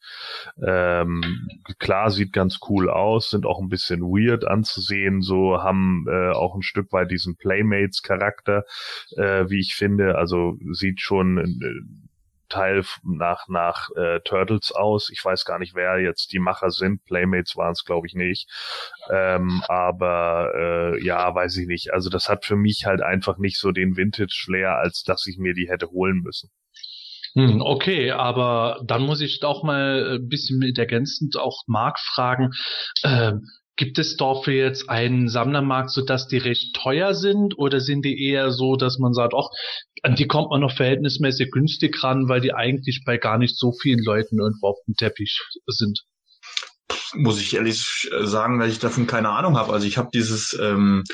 Ähm, 0.67 1.23
klar 1.79 2.11
sieht 2.11 2.33
ganz 2.33 2.61
cool 2.71 2.89
aus, 2.89 3.29
sind 3.29 3.45
auch 3.45 3.61
ein 3.61 3.69
bisschen 3.69 4.01
weird 4.01 4.47
anzusehen, 4.47 5.21
so 5.21 5.63
haben 5.63 6.07
äh, 6.09 6.31
auch 6.31 6.55
ein 6.55 6.63
Stück 6.63 6.93
weit 6.93 7.11
diesen 7.11 7.37
Playmates-Charakter, 7.37 8.65
äh, 9.19 9.51
wie 9.51 9.61
ich 9.61 9.75
finde. 9.75 10.17
Also 10.17 10.57
sieht 10.73 11.03
schon 11.03 11.37
äh, 11.39 12.04
Teil 12.55 12.85
nach 13.03 13.49
nach 13.49 13.89
äh, 13.97 14.21
Turtles 14.21 14.71
aus. 14.71 15.11
Ich 15.11 15.25
weiß 15.25 15.45
gar 15.45 15.59
nicht, 15.59 15.75
wer 15.75 15.99
jetzt 15.99 16.33
die 16.33 16.39
Macher 16.39 16.71
sind. 16.71 17.05
Playmates 17.05 17.57
waren 17.57 17.73
es, 17.73 17.85
glaube 17.85 18.07
ich, 18.07 18.15
nicht. 18.15 18.49
Ähm, 19.11 19.63
aber 19.69 20.53
äh, 20.55 21.05
ja, 21.05 21.35
weiß 21.35 21.57
ich 21.57 21.67
nicht. 21.67 21.93
Also 21.93 22.11
das 22.11 22.29
hat 22.29 22.45
für 22.45 22.57
mich 22.57 22.87
halt 22.87 23.03
einfach 23.03 23.39
nicht 23.39 23.59
so 23.59 23.73
den 23.73 23.97
Vintage-Flair, 23.97 24.77
als 24.79 25.03
dass 25.03 25.27
ich 25.27 25.39
mir 25.39 25.55
die 25.55 25.69
hätte 25.69 25.91
holen 25.91 26.21
müssen. 26.23 26.51
Hm, 27.35 27.61
okay, 27.61 28.13
aber 28.13 28.81
dann 28.87 29.03
muss 29.03 29.21
ich 29.21 29.43
auch 29.43 29.65
mal 29.65 30.19
ein 30.19 30.29
bisschen 30.29 30.61
mit 30.61 30.79
ergänzend 30.79 31.37
auch 31.37 31.63
Mark 31.67 31.99
fragen. 31.99 32.53
Ähm, 33.03 33.49
gibt 33.77 33.99
es 33.99 34.17
dafür 34.17 34.55
jetzt 34.55 34.89
einen 34.89 35.29
Sammlermarkt, 35.29 35.91
sodass 35.91 36.29
die 36.29 36.39
recht 36.39 36.77
teuer 36.77 37.15
sind 37.15 37.59
oder 37.59 37.81
sind 37.81 38.05
die 38.05 38.29
eher 38.29 38.51
so, 38.51 38.77
dass 38.77 38.99
man 38.99 39.13
sagt, 39.13 39.35
ach, 39.37 39.49
an 40.03 40.15
die 40.15 40.27
kommt 40.27 40.51
man 40.51 40.61
noch 40.61 40.77
verhältnismäßig 40.77 41.51
günstig 41.51 42.03
ran, 42.03 42.29
weil 42.29 42.41
die 42.41 42.55
eigentlich 42.55 43.03
bei 43.05 43.17
gar 43.17 43.39
nicht 43.39 43.59
so 43.59 43.73
vielen 43.73 44.03
Leuten 44.05 44.39
irgendwo 44.39 44.69
auf 44.69 44.79
dem 44.87 44.95
Teppich 44.95 45.41
sind? 45.67 46.05
Muss 47.15 47.41
ich 47.41 47.55
ehrlich 47.55 48.09
sagen, 48.23 48.59
dass 48.59 48.71
ich 48.71 48.79
davon 48.79 49.07
keine 49.07 49.31
Ahnung 49.31 49.57
habe. 49.57 49.73
Also 49.73 49.87
ich 49.87 49.99
habe 49.99 50.11
dieses 50.13 50.57
ähm, 50.61 51.05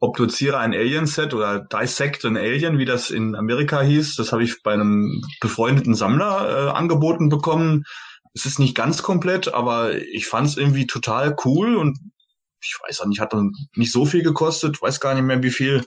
Obduziere 0.00 0.58
ein 0.58 0.74
Alien-Set 0.74 1.34
oder 1.34 1.60
Dissect 1.60 2.24
an 2.24 2.36
Alien, 2.36 2.78
wie 2.78 2.84
das 2.84 3.10
in 3.10 3.36
Amerika 3.36 3.82
hieß. 3.82 4.16
Das 4.16 4.32
habe 4.32 4.42
ich 4.42 4.62
bei 4.62 4.72
einem 4.72 5.22
befreundeten 5.40 5.94
Sammler 5.94 6.68
äh, 6.68 6.70
angeboten 6.70 7.28
bekommen. 7.28 7.84
Es 8.34 8.46
ist 8.46 8.58
nicht 8.58 8.74
ganz 8.74 9.02
komplett, 9.02 9.52
aber 9.52 9.96
ich 9.98 10.26
fand 10.26 10.48
es 10.48 10.56
irgendwie 10.56 10.86
total 10.86 11.36
cool 11.44 11.76
und 11.76 11.98
ich 12.62 12.78
weiß 12.86 13.00
auch 13.00 13.06
nicht, 13.06 13.20
hat 13.20 13.32
dann 13.32 13.52
nicht 13.74 13.92
so 13.92 14.06
viel 14.06 14.22
gekostet, 14.22 14.80
weiß 14.80 15.00
gar 15.00 15.14
nicht 15.14 15.24
mehr 15.24 15.42
wie 15.42 15.50
viel. 15.50 15.84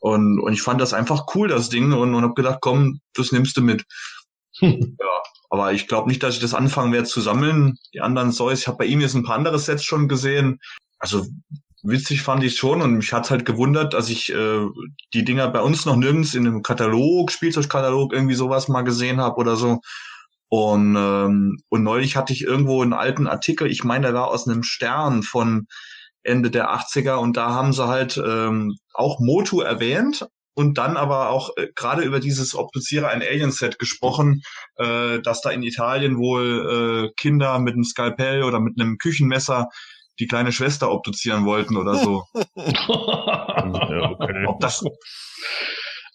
Und, 0.00 0.40
und 0.40 0.52
ich 0.52 0.62
fand 0.62 0.80
das 0.80 0.94
einfach 0.94 1.26
cool, 1.34 1.48
das 1.48 1.68
Ding, 1.68 1.92
und, 1.92 2.14
und 2.14 2.22
habe 2.22 2.34
gedacht, 2.34 2.58
komm, 2.60 3.00
das 3.14 3.32
nimmst 3.32 3.56
du 3.56 3.62
mit. 3.62 3.84
ja, 4.60 5.22
aber 5.50 5.72
ich 5.72 5.88
glaube 5.88 6.08
nicht, 6.08 6.22
dass 6.22 6.34
ich 6.34 6.40
das 6.40 6.54
anfangen 6.54 6.92
werde 6.92 7.08
zu 7.08 7.20
sammeln. 7.20 7.78
Die 7.92 8.00
anderen 8.00 8.32
Zeus, 8.32 8.60
ich 8.60 8.68
habe 8.68 8.78
bei 8.78 8.86
ihm 8.86 9.00
jetzt 9.00 9.14
ein 9.14 9.24
paar 9.24 9.36
andere 9.36 9.58
Sets 9.58 9.84
schon 9.84 10.08
gesehen. 10.08 10.60
Also 10.98 11.26
witzig 11.82 12.22
fand 12.22 12.42
ich 12.42 12.56
schon 12.56 12.82
und 12.82 12.94
mich 12.94 13.12
hat's 13.12 13.30
halt 13.30 13.44
gewundert, 13.44 13.94
dass 13.94 14.08
ich 14.08 14.32
äh, 14.32 14.66
die 15.12 15.24
Dinger 15.24 15.48
bei 15.48 15.60
uns 15.60 15.84
noch 15.84 15.96
nirgends 15.96 16.34
in 16.34 16.46
einem 16.46 16.62
Katalog, 16.62 17.30
Spielzeugkatalog 17.30 18.12
irgendwie 18.12 18.34
sowas 18.34 18.68
mal 18.68 18.82
gesehen 18.82 19.20
habe 19.20 19.36
oder 19.36 19.56
so. 19.56 19.80
Und, 20.48 20.94
ähm, 20.96 21.58
und 21.68 21.82
neulich 21.82 22.16
hatte 22.16 22.32
ich 22.32 22.42
irgendwo 22.42 22.82
einen 22.82 22.92
alten 22.92 23.26
Artikel, 23.26 23.70
ich 23.70 23.84
meine, 23.84 24.06
der 24.06 24.14
war 24.14 24.28
aus 24.28 24.48
einem 24.48 24.62
Stern 24.62 25.22
von 25.22 25.66
Ende 26.22 26.50
der 26.50 26.70
80er 26.70 27.16
und 27.16 27.36
da 27.36 27.50
haben 27.50 27.72
sie 27.72 27.86
halt 27.86 28.16
ähm, 28.16 28.76
auch 28.94 29.20
Motu 29.20 29.60
erwähnt 29.60 30.26
und 30.54 30.78
dann 30.78 30.96
aber 30.96 31.28
auch 31.30 31.50
äh, 31.56 31.68
gerade 31.74 32.02
über 32.02 32.18
dieses 32.18 32.54
Obduziere 32.54 33.08
ein 33.08 33.22
Alien-Set 33.22 33.78
gesprochen, 33.78 34.42
äh, 34.76 35.20
dass 35.20 35.42
da 35.42 35.50
in 35.50 35.62
Italien 35.62 36.16
wohl 36.16 37.10
äh, 37.10 37.14
Kinder 37.16 37.58
mit 37.58 37.74
einem 37.74 37.84
Skalpell 37.84 38.42
oder 38.42 38.58
mit 38.58 38.80
einem 38.80 38.98
Küchenmesser 38.98 39.68
die 40.18 40.26
kleine 40.26 40.52
Schwester 40.52 40.90
obduzieren 40.90 41.44
wollten 41.44 41.76
oder 41.76 41.96
so. 41.96 42.24
Ja, 43.66 44.10
okay. 44.10 44.44
Ob 44.46 44.60
das, 44.60 44.84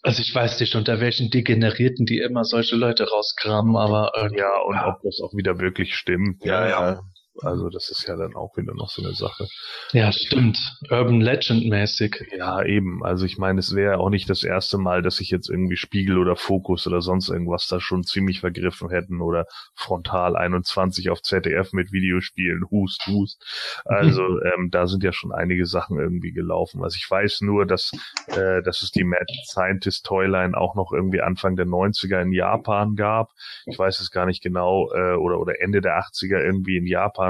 Also 0.02 0.20
ich 0.20 0.34
weiß 0.34 0.58
nicht, 0.58 0.74
unter 0.74 1.00
welchen 1.00 1.30
Degenerierten 1.30 2.06
die 2.06 2.18
immer 2.18 2.44
solche 2.44 2.74
Leute 2.74 3.08
rauskramen, 3.08 3.76
aber 3.76 4.10
äh, 4.16 4.36
Ja, 4.36 4.58
und 4.66 4.76
ob 4.78 5.00
das 5.02 5.20
auch 5.22 5.32
wieder 5.34 5.60
wirklich 5.60 5.94
stimmt. 5.94 6.44
Ja, 6.44 6.68
ja. 6.68 7.02
Also 7.40 7.70
das 7.70 7.90
ist 7.90 8.06
ja 8.06 8.16
dann 8.16 8.36
auch 8.36 8.56
wieder 8.56 8.74
noch 8.74 8.90
so 8.90 9.02
eine 9.02 9.14
Sache. 9.14 9.46
Ja, 9.92 10.12
stimmt. 10.12 10.58
Urban 10.90 11.20
Legend 11.20 11.66
mäßig. 11.66 12.28
Ja, 12.36 12.62
eben. 12.62 13.02
Also 13.04 13.24
ich 13.24 13.38
meine, 13.38 13.60
es 13.60 13.74
wäre 13.74 13.98
auch 13.98 14.10
nicht 14.10 14.28
das 14.28 14.44
erste 14.44 14.76
Mal, 14.76 15.02
dass 15.02 15.16
sich 15.16 15.30
jetzt 15.30 15.48
irgendwie 15.48 15.76
Spiegel 15.76 16.18
oder 16.18 16.36
Fokus 16.36 16.86
oder 16.86 17.00
sonst 17.00 17.30
irgendwas 17.30 17.66
da 17.68 17.80
schon 17.80 18.04
ziemlich 18.04 18.40
vergriffen 18.40 18.90
hätten 18.90 19.20
oder 19.22 19.46
Frontal 19.74 20.36
21 20.36 21.08
auf 21.10 21.22
ZDF 21.22 21.72
mit 21.72 21.90
Videospielen, 21.90 22.66
Hust, 22.70 23.06
Hust. 23.06 23.42
Also 23.86 24.22
ähm, 24.54 24.70
da 24.70 24.86
sind 24.86 25.02
ja 25.02 25.12
schon 25.12 25.32
einige 25.32 25.64
Sachen 25.64 25.98
irgendwie 25.98 26.32
gelaufen. 26.32 26.84
Also 26.84 26.96
ich 26.96 27.10
weiß 27.10 27.40
nur, 27.40 27.64
dass, 27.64 27.92
äh, 28.26 28.62
dass 28.62 28.82
es 28.82 28.90
die 28.90 29.04
Mad 29.04 29.24
Scientist 29.46 30.04
Toyline 30.04 30.56
auch 30.56 30.74
noch 30.74 30.92
irgendwie 30.92 31.22
Anfang 31.22 31.56
der 31.56 31.66
90er 31.66 32.20
in 32.20 32.32
Japan 32.32 32.94
gab. 32.94 33.30
Ich 33.66 33.78
weiß 33.78 34.00
es 34.00 34.10
gar 34.10 34.26
nicht 34.26 34.42
genau, 34.42 34.92
äh, 34.92 35.14
oder, 35.14 35.40
oder 35.40 35.60
Ende 35.60 35.80
der 35.80 35.98
80er 35.98 36.38
irgendwie 36.38 36.76
in 36.76 36.86
Japan. 36.86 37.21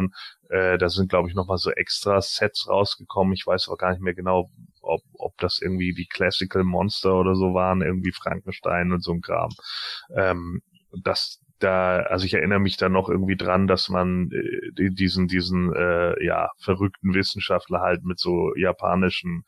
Äh, 0.49 0.79
da 0.79 0.89
sind, 0.89 1.09
glaube 1.09 1.29
ich, 1.29 1.35
nochmal 1.35 1.59
so 1.59 1.71
extra 1.71 2.21
Sets 2.21 2.69
rausgekommen. 2.69 3.33
Ich 3.33 3.47
weiß 3.47 3.69
auch 3.69 3.79
gar 3.79 3.91
nicht 3.91 4.03
mehr 4.03 4.15
genau, 4.15 4.51
ob, 4.83 5.03
ob 5.15 5.37
das 5.39 5.61
irgendwie 5.61 5.95
die 5.95 6.07
Classical 6.07 6.65
Monster 6.65 7.15
oder 7.15 7.35
so 7.35 7.55
waren, 7.55 7.83
irgendwie 7.83 8.13
Frankenstein 8.13 8.93
und 8.93 9.03
so 9.03 9.13
ein 9.13 9.21
Kram. 9.21 9.51
Ähm, 10.15 10.63
das, 11.03 11.41
da, 11.59 12.01
also 12.01 12.27
ich 12.27 12.35
erinnere 12.35 12.59
mich 12.59 12.77
da 12.77 12.89
noch 12.89 13.09
irgendwie 13.09 13.37
dran, 13.37 13.67
dass 13.67 13.89
man 13.89 14.31
äh, 14.33 14.91
diesen, 14.91 15.29
diesen 15.29 15.73
äh, 15.75 16.25
ja, 16.25 16.51
verrückten 16.59 17.15
Wissenschaftler 17.15 17.81
halt 17.81 18.05
mit 18.05 18.19
so 18.19 18.55
japanischen 18.57 19.45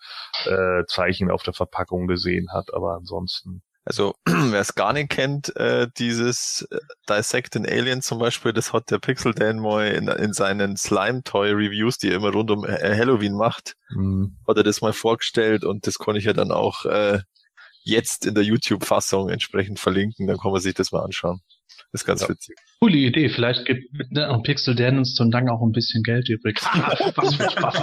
äh, 0.46 0.84
Zeichen 0.86 1.30
auf 1.30 1.42
der 1.42 1.54
Verpackung 1.54 2.06
gesehen 2.06 2.48
hat, 2.52 2.72
aber 2.72 2.94
ansonsten. 2.94 3.62
Also, 3.86 4.14
wer 4.24 4.60
es 4.60 4.74
gar 4.74 4.92
nicht 4.94 5.10
kennt, 5.10 5.54
äh, 5.56 5.88
dieses 5.98 6.66
äh, 6.70 6.78
Dissect 7.08 7.54
an 7.56 7.66
Alien 7.66 8.00
zum 8.02 8.18
Beispiel, 8.18 8.52
das 8.52 8.72
hat 8.72 8.90
der 8.90 8.98
Pixel 8.98 9.34
Dan 9.34 9.58
mal 9.58 9.88
in, 9.88 10.08
in 10.08 10.32
seinen 10.32 10.76
Slime-Toy-Reviews, 10.76 11.98
die 11.98 12.08
er 12.08 12.16
immer 12.16 12.32
rund 12.32 12.50
um 12.50 12.64
äh, 12.64 12.96
Halloween 12.96 13.34
macht, 13.34 13.74
Mhm. 13.90 14.38
hat 14.48 14.56
er 14.56 14.62
das 14.62 14.80
mal 14.80 14.92
vorgestellt 14.94 15.64
und 15.64 15.86
das 15.86 15.98
konnte 15.98 16.18
ich 16.18 16.24
ja 16.24 16.32
dann 16.32 16.50
auch 16.50 16.84
äh, 16.86 17.20
jetzt 17.82 18.24
in 18.26 18.34
der 18.34 18.42
YouTube-Fassung 18.44 19.28
entsprechend 19.28 19.78
verlinken, 19.78 20.26
dann 20.26 20.38
kann 20.38 20.50
man 20.52 20.60
sich 20.62 20.74
das 20.74 20.90
mal 20.90 21.02
anschauen. 21.04 21.40
Das 21.92 22.00
ist 22.00 22.06
ganz 22.06 22.22
Ja. 22.22 22.30
witzig. 22.30 22.56
Coole 22.80 22.96
Idee. 22.96 23.28
Vielleicht 23.28 23.66
gibt 23.66 23.92
ne, 24.10 24.40
Pixel 24.42 24.74
Dan 24.74 24.98
uns 24.98 25.14
zum 25.14 25.30
Dank 25.30 25.50
auch 25.50 25.60
ein 25.62 25.72
bisschen 25.72 26.02
Geld 26.02 26.28
übrig. 26.30 26.58
Was 26.62 27.34
für 27.34 27.50
Spaß. 27.50 27.82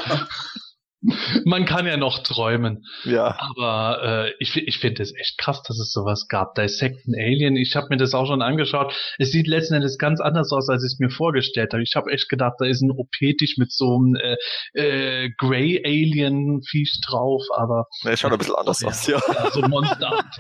Man 1.46 1.66
kann 1.66 1.88
ja 1.88 1.98
noch 1.98 2.20
träumen. 2.20 2.86
Ja, 3.06 3.36
Aber 3.40 4.28
äh, 4.28 4.34
ich, 4.40 4.56
ich 4.56 4.78
finde 4.78 5.02
es 5.02 5.14
echt 5.16 5.38
krass, 5.40 5.64
dass 5.64 5.80
es 5.80 5.92
sowas 5.92 6.28
gab. 6.28 6.54
Dissect 6.54 7.08
an 7.08 7.16
Alien, 7.18 7.56
ich 7.56 7.76
habe 7.76 7.88
mir 7.90 7.98
das 7.98 8.14
auch 8.14 8.28
schon 8.28 8.42
angeschaut. 8.44 8.94
Es 9.18 9.32
sieht 9.32 9.48
letzten 9.48 9.74
Endes 9.76 9.98
ganz 9.98 10.22
anders 10.22 10.52
aus, 10.52 10.70
als 10.70 10.84
ich 10.84 10.94
es 10.94 11.00
mir 11.00 11.10
vorgestellt 11.10 11.74
habe. 11.74 11.82
Ich 11.82 11.96
habe 11.96 12.12
echt 12.12 12.30
gedacht, 12.30 12.54
da 12.60 12.66
ist 12.66 12.82
ein 12.82 12.92
OP-Tisch 12.92 13.58
mit 13.58 13.72
so 13.72 13.96
einem 13.96 14.16
äh, 14.16 14.36
äh, 14.74 15.30
Grey 15.38 15.82
Alien-Viech 15.84 17.02
drauf, 17.08 17.44
aber 17.56 17.88
ne, 18.04 18.16
schaut 18.16 18.34
ein 18.34 18.38
bisschen 18.38 18.56
anders 18.56 18.84
aus, 18.84 19.08
ja. 19.08 19.20
so 19.52 19.62
monsterartig. 19.62 20.38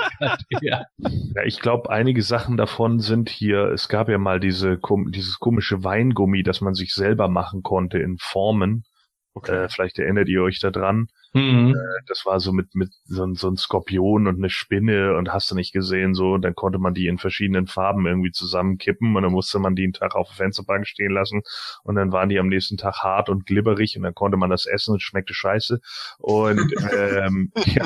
ja. 0.61 0.83
Ja, 1.35 1.43
ich 1.43 1.59
glaube, 1.59 1.89
einige 1.89 2.21
Sachen 2.21 2.57
davon 2.57 2.99
sind 2.99 3.29
hier, 3.29 3.71
es 3.71 3.89
gab 3.89 4.09
ja 4.09 4.19
mal 4.19 4.39
diese, 4.39 4.79
dieses 5.09 5.39
komische 5.39 5.83
Weingummi, 5.83 6.43
das 6.43 6.61
man 6.61 6.75
sich 6.75 6.93
selber 6.93 7.27
machen 7.27 7.63
konnte 7.63 7.97
in 7.97 8.17
Formen. 8.19 8.83
Äh, 9.47 9.69
vielleicht 9.69 9.97
erinnert 9.99 10.27
ihr 10.27 10.43
euch 10.43 10.59
da 10.59 10.71
dran. 10.71 11.07
Mhm. 11.33 11.73
Das 12.07 12.25
war 12.25 12.41
so 12.41 12.51
mit, 12.51 12.75
mit 12.75 12.89
so, 13.05 13.23
ein- 13.23 13.35
so 13.35 13.47
ein 13.49 13.55
Skorpion 13.55 14.27
und 14.27 14.37
eine 14.37 14.49
Spinne 14.49 15.15
und 15.15 15.31
hast 15.31 15.49
du 15.49 15.55
nicht 15.55 15.71
gesehen, 15.71 16.13
so. 16.13 16.33
Und 16.33 16.41
dann 16.41 16.55
konnte 16.55 16.77
man 16.79 16.93
die 16.93 17.07
in 17.07 17.17
verschiedenen 17.17 17.67
Farben 17.67 18.05
irgendwie 18.05 18.31
zusammenkippen 18.31 19.15
und 19.15 19.23
dann 19.23 19.31
musste 19.31 19.57
man 19.59 19.75
die 19.75 19.83
einen 19.83 19.93
Tag 19.93 20.15
auf 20.15 20.27
der 20.27 20.35
Fensterbank 20.35 20.85
stehen 20.87 21.11
lassen 21.13 21.41
und 21.83 21.95
dann 21.95 22.11
waren 22.11 22.27
die 22.27 22.39
am 22.39 22.47
nächsten 22.49 22.75
Tag 22.75 22.97
hart 23.03 23.29
und 23.29 23.45
glibberig 23.45 23.95
und 23.95 24.03
dann 24.03 24.13
konnte 24.13 24.35
man 24.37 24.49
das 24.49 24.65
essen 24.65 24.91
und 24.93 25.01
schmeckte 25.01 25.33
scheiße. 25.33 25.79
Und 26.17 26.59
ähm, 26.93 27.51
ja, 27.65 27.85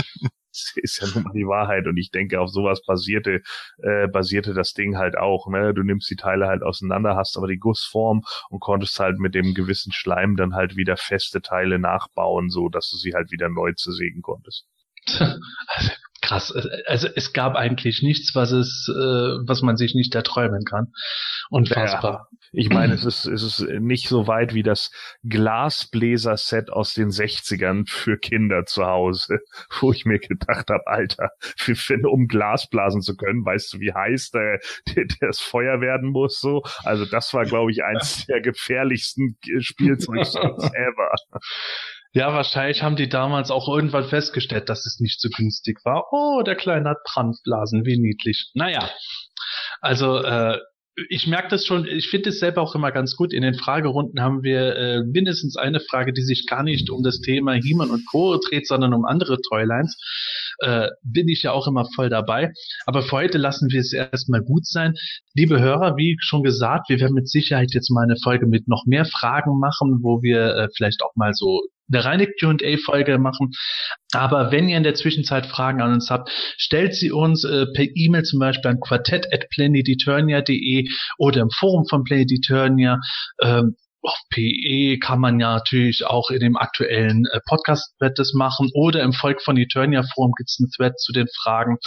ist 0.76 1.02
ja 1.02 1.08
nun 1.14 1.24
mal 1.24 1.34
die 1.34 1.48
Wahrheit 1.48 1.88
und 1.88 1.98
ich 1.98 2.12
denke, 2.12 2.40
auf 2.40 2.50
sowas 2.50 2.84
basierte, 2.86 3.42
äh, 3.82 4.08
basierte 4.08 4.54
das 4.54 4.74
Ding 4.74 4.98
halt 4.98 5.18
auch. 5.18 5.48
Ne? 5.48 5.74
Du 5.74 5.84
nimmst 5.84 6.10
die 6.10 6.16
Teile 6.16 6.48
halt 6.48 6.64
auseinander, 6.64 7.16
hast 7.16 7.38
aber 7.38 7.48
die 7.48 7.60
Gussform 7.60 8.24
und 8.50 8.60
konntest 8.60 9.00
halt 9.00 9.20
mit 9.20 9.36
dem 9.36 9.54
gewissen 9.54 9.92
Schleim 9.92 10.36
dann 10.36 10.56
halt 10.56 10.76
wieder 10.76 10.98
feste 10.98 11.42
Teile 11.42 11.80
nachbauen, 11.80 12.50
so 12.50 12.70
dass 12.70 12.90
du 12.90 12.98
sie 12.98 13.14
halt 13.14 13.32
wieder 13.32 13.50
neu 13.50 13.74
zersägen 13.74 14.22
konntest. 14.22 14.68
Also, 15.68 15.92
krass. 16.26 16.54
Also 16.88 17.08
es 17.16 17.34
gab 17.34 17.56
eigentlich 17.56 18.02
nichts, 18.02 18.34
was 18.36 18.52
es, 18.52 18.90
äh, 18.90 18.94
was 19.48 19.62
man 19.62 19.78
sich 19.78 19.94
nicht 19.94 20.16
erträumen 20.16 20.64
kann. 20.66 20.88
Unfassbar. 21.50 22.28
Ich 22.52 22.70
meine, 22.70 22.94
es 22.94 23.04
ist, 23.04 23.26
es 23.26 23.44
ist 23.44 23.60
nicht 23.80 24.08
so 24.08 24.28
weit 24.28 24.54
wie 24.54 24.64
das 24.64 24.92
Glasbläser-Set 25.28 26.72
aus 26.72 26.94
den 26.94 27.10
60ern 27.10 27.84
für 27.88 28.18
Kinder 28.18 28.66
zu 28.66 28.86
Hause, 28.86 29.40
wo 29.80 29.92
ich 29.92 30.06
mir 30.06 30.20
gedacht 30.20 30.70
habe, 30.70 30.88
Alter, 30.88 31.30
für, 31.40 31.76
für, 31.76 32.00
um 32.10 32.28
Glas 32.28 32.70
blasen 32.70 33.02
zu 33.02 33.16
können, 33.16 33.46
weißt 33.46 33.74
du, 33.74 33.80
wie 33.80 33.94
heiß 33.94 34.32
der, 34.32 34.60
der, 34.96 35.06
das 35.20 35.40
Feuer 35.40 35.82
werden 35.82 36.10
muss, 36.10 36.40
so. 36.40 36.64
Also 36.84 37.06
das 37.06 37.34
war, 37.34 37.44
glaube 37.44 37.72
ich, 37.72 37.84
eins 37.84 38.26
der 38.26 38.42
gefährlichsten 38.42 39.38
Spielzeugs 39.60 40.36
ever. 40.36 41.12
Ja, 42.16 42.34
wahrscheinlich 42.34 42.82
haben 42.82 42.96
die 42.96 43.10
damals 43.10 43.52
auch 43.52 43.68
irgendwann 43.68 44.06
festgestellt, 44.06 44.70
dass 44.70 44.86
es 44.86 45.02
nicht 45.02 45.20
so 45.20 45.28
günstig 45.28 45.80
war. 45.84 46.06
Oh, 46.14 46.44
der 46.44 46.56
Kleine 46.56 46.92
hat 46.92 47.00
Brandblasen, 47.04 47.86
wie 47.86 48.00
niedlich. 48.00 48.52
Naja, 48.54 48.90
also 49.82 50.20
äh, 50.20 50.58
ich 51.10 51.28
merke 51.28 51.50
das 51.50 51.66
schon, 51.66 51.86
ich 51.86 52.08
finde 52.08 52.30
es 52.30 52.40
selber 52.40 52.62
auch 52.62 52.74
immer 52.74 52.94
ganz 52.94 53.18
gut. 53.18 53.34
In 53.34 53.42
den 53.42 53.56
Fragerunden 53.56 54.22
haben 54.22 54.44
wir 54.44 54.78
äh, 54.78 55.04
mindestens 55.04 55.58
eine 55.58 55.82
Frage, 55.82 56.14
die 56.14 56.22
sich 56.22 56.46
gar 56.48 56.64
nicht 56.64 56.90
um 56.90 57.04
das 57.04 57.20
Thema 57.20 57.52
He-Man 57.52 57.90
und 57.90 58.06
Co. 58.06 58.38
dreht, 58.38 58.66
sondern 58.66 58.94
um 58.94 59.04
andere 59.04 59.38
Toylines. 59.50 59.98
Äh, 60.60 60.88
bin 61.04 61.28
ich 61.28 61.44
ja 61.44 61.52
auch 61.52 61.68
immer 61.68 61.86
voll 61.96 62.08
dabei. 62.08 62.54
Aber 62.86 63.02
für 63.04 63.12
heute 63.12 63.38
lassen 63.38 63.72
wir 63.72 63.82
es 63.82 63.92
erstmal 63.92 64.42
gut 64.42 64.66
sein. 64.66 64.94
Liebe 65.34 65.60
Hörer, 65.60 65.98
wie 65.98 66.16
schon 66.22 66.44
gesagt, 66.44 66.88
wir 66.88 67.02
werden 67.02 67.14
mit 67.14 67.28
Sicherheit 67.28 67.74
jetzt 67.74 67.90
mal 67.90 68.06
eine 68.06 68.16
Folge 68.24 68.48
mit 68.48 68.70
noch 68.70 68.86
mehr 68.86 69.04
Fragen 69.04 69.60
machen, 69.60 70.00
wo 70.02 70.22
wir 70.22 70.56
äh, 70.56 70.70
vielleicht 70.78 71.04
auch 71.04 71.14
mal 71.16 71.34
so 71.34 71.62
eine 71.92 72.06
reine 72.06 72.28
Q&A-Folge 72.28 73.18
machen. 73.18 73.52
Aber 74.14 74.52
wenn 74.52 74.70
ihr 74.70 74.78
in 74.78 74.84
der 74.84 74.96
Zwischenzeit 74.96 75.46
Fragen 75.46 75.82
an 75.82 75.94
uns 75.94 76.10
habt, 76.10 76.30
stellt 76.58 76.96
sie 76.96 77.12
uns 77.12 77.44
äh, 77.44 77.66
per 77.74 77.86
E-Mail 77.94 78.24
zum 78.24 78.40
Beispiel 78.40 78.72
an 78.72 78.80
quartett.planeteturnia.de 78.80 80.88
oder 81.18 81.42
im 81.42 81.50
Forum 81.50 81.86
von 81.88 82.04
Planet 82.04 82.32
Eternia. 82.32 83.00
Ähm, 83.42 83.76
auf 84.06 84.18
PE 84.30 85.00
kann 85.00 85.20
man 85.20 85.40
ja 85.40 85.56
natürlich 85.56 86.06
auch 86.06 86.30
in 86.30 86.40
dem 86.40 86.58
aktuellen 86.58 87.26
äh, 87.32 87.40
Podcast-Thread 87.48 88.18
das 88.18 88.34
machen 88.34 88.70
oder 88.74 89.04
im 89.04 89.14
Volk 89.14 89.42
von 89.42 89.58
Eternia 89.58 90.04
Forum 90.14 90.34
gibt 90.38 90.50
es 90.50 90.58
einen 90.60 90.72
Thread 90.72 91.00
zu 91.00 91.12
den 91.12 91.28
Fragen. 91.42 91.78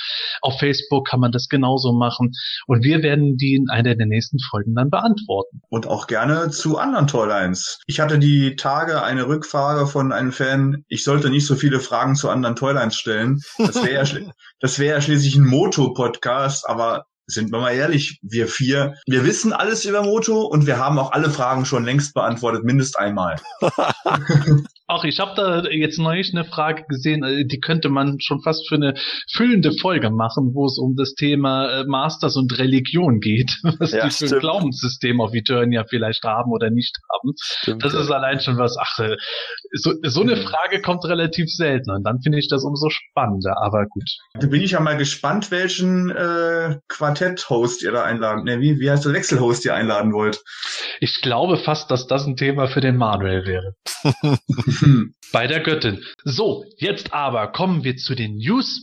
Auf 0.40 0.58
Facebook 0.58 1.08
kann 1.08 1.20
man 1.20 1.32
das 1.32 1.48
genauso 1.48 1.92
machen 1.92 2.32
und 2.66 2.84
wir 2.84 3.02
werden 3.02 3.37
die 3.37 3.54
in 3.54 3.68
einer 3.70 3.94
der 3.94 4.06
nächsten 4.06 4.38
Folgen 4.50 4.75
dann 4.75 4.90
beantworten. 4.90 5.60
Und 5.68 5.87
auch 5.87 6.06
gerne 6.06 6.50
zu 6.50 6.78
anderen 6.78 7.06
Toylines. 7.06 7.80
Ich 7.87 8.00
hatte 8.00 8.18
die 8.18 8.56
Tage 8.56 9.02
eine 9.02 9.26
Rückfrage 9.26 9.87
von 9.87 10.12
einem 10.12 10.32
Fan, 10.32 10.84
ich 10.88 11.04
sollte 11.04 11.30
nicht 11.30 11.46
so 11.46 11.54
viele 11.54 11.80
Fragen 11.80 12.14
zu 12.14 12.28
anderen 12.28 12.56
Toylines 12.56 12.96
stellen. 12.96 13.40
Das 13.58 13.76
wäre 13.76 14.04
ja, 14.04 14.20
das 14.60 14.78
wäre 14.78 14.96
ja 14.96 15.00
schließlich 15.00 15.37
ein 15.37 15.46
Moto-Podcast, 15.46 16.68
aber 16.68 17.04
sind 17.28 17.52
wir 17.52 17.61
mal 17.61 17.73
ehrlich, 17.73 18.18
wir 18.23 18.49
vier, 18.49 18.94
wir 19.06 19.25
wissen 19.25 19.52
alles 19.52 19.85
über 19.85 20.02
Moto 20.02 20.42
und 20.42 20.66
wir 20.66 20.78
haben 20.78 20.99
auch 20.99 21.12
alle 21.12 21.30
Fragen 21.30 21.64
schon 21.64 21.85
längst 21.85 22.14
beantwortet, 22.14 22.64
mindest 22.64 22.99
einmal. 22.99 23.37
Auch 24.90 25.04
ich 25.04 25.21
habe 25.21 25.33
da 25.37 25.68
jetzt 25.68 25.99
neulich 25.99 26.33
eine 26.35 26.47
Frage 26.47 26.85
gesehen, 26.88 27.23
äh, 27.23 27.45
die 27.45 27.61
könnte 27.61 27.90
man 27.90 28.18
schon 28.21 28.40
fast 28.40 28.66
für 28.68 28.76
eine 28.76 28.95
füllende 29.30 29.73
Folge 29.73 30.09
machen, 30.09 30.54
wo 30.54 30.64
es 30.64 30.78
um 30.78 30.97
das 30.97 31.12
Thema 31.12 31.80
äh, 31.80 31.85
Masters 31.85 32.37
und 32.37 32.59
Religion 32.59 33.21
geht, 33.21 33.52
was 33.78 33.92
Ja, 33.92 34.07
die 34.07 34.11
für 34.11 34.35
ein. 34.35 34.40
Glaubenssystem 34.40 35.21
auf 35.21 35.35
Eternia 35.35 35.85
vielleicht 35.88 36.25
haben 36.25 36.50
oder 36.52 36.71
nicht 36.71 36.97
haben. 37.12 37.35
Stimmt, 37.38 37.85
Das 37.85 37.92
ja. 37.92 38.00
ist 38.00 38.11
allein 38.11 38.40
schon 38.40 38.57
was, 38.57 38.78
ach, 38.78 38.99
äh, 39.00 39.16
so, 39.73 39.92
so 40.02 40.23
eine 40.23 40.38
Frage 40.38 40.80
kommt 40.80 41.04
relativ 41.04 41.50
selten 41.54 41.90
und 41.90 42.04
dann 42.04 42.23
finde 42.23 42.38
ich 42.38 42.49
das 42.49 42.64
umso 42.64 42.88
spannender, 42.88 43.61
aber 43.61 43.85
gut. 43.87 44.09
Da 44.40 44.47
bin 44.47 44.62
ich 44.62 44.71
ja 44.71 44.80
mal 44.80 44.97
gespannt, 44.97 45.50
welchen 45.50 46.09
äh, 46.09 46.78
Quartett-Host 46.88 47.83
ihr 47.83 47.92
da 47.92 48.04
einladen, 48.04 48.45
ne, 48.45 48.61
wie, 48.61 48.80
wie 48.80 48.90
heißt 48.90 49.04
der 49.04 49.12
Wechselhost 49.12 49.66
ihr 49.66 49.75
einladen 49.75 50.14
wollt. 50.14 50.42
Ich 51.00 51.21
glaube 51.21 51.59
fast, 51.59 51.90
dass 51.90 52.07
das 52.07 52.26
ein 52.26 52.37
Thema 52.37 52.68
für 52.68 52.80
den 52.80 52.97
Manuel 52.97 53.45
wäre. 53.45 53.75
Hm. 54.80 55.14
Bei 55.32 55.47
der 55.47 55.61
Göttin. 55.61 56.02
So, 56.25 56.64
jetzt 56.78 57.12
aber 57.12 57.49
kommen 57.52 57.85
wir 57.85 57.97
zu 57.97 58.14
den 58.14 58.37
News. 58.37 58.80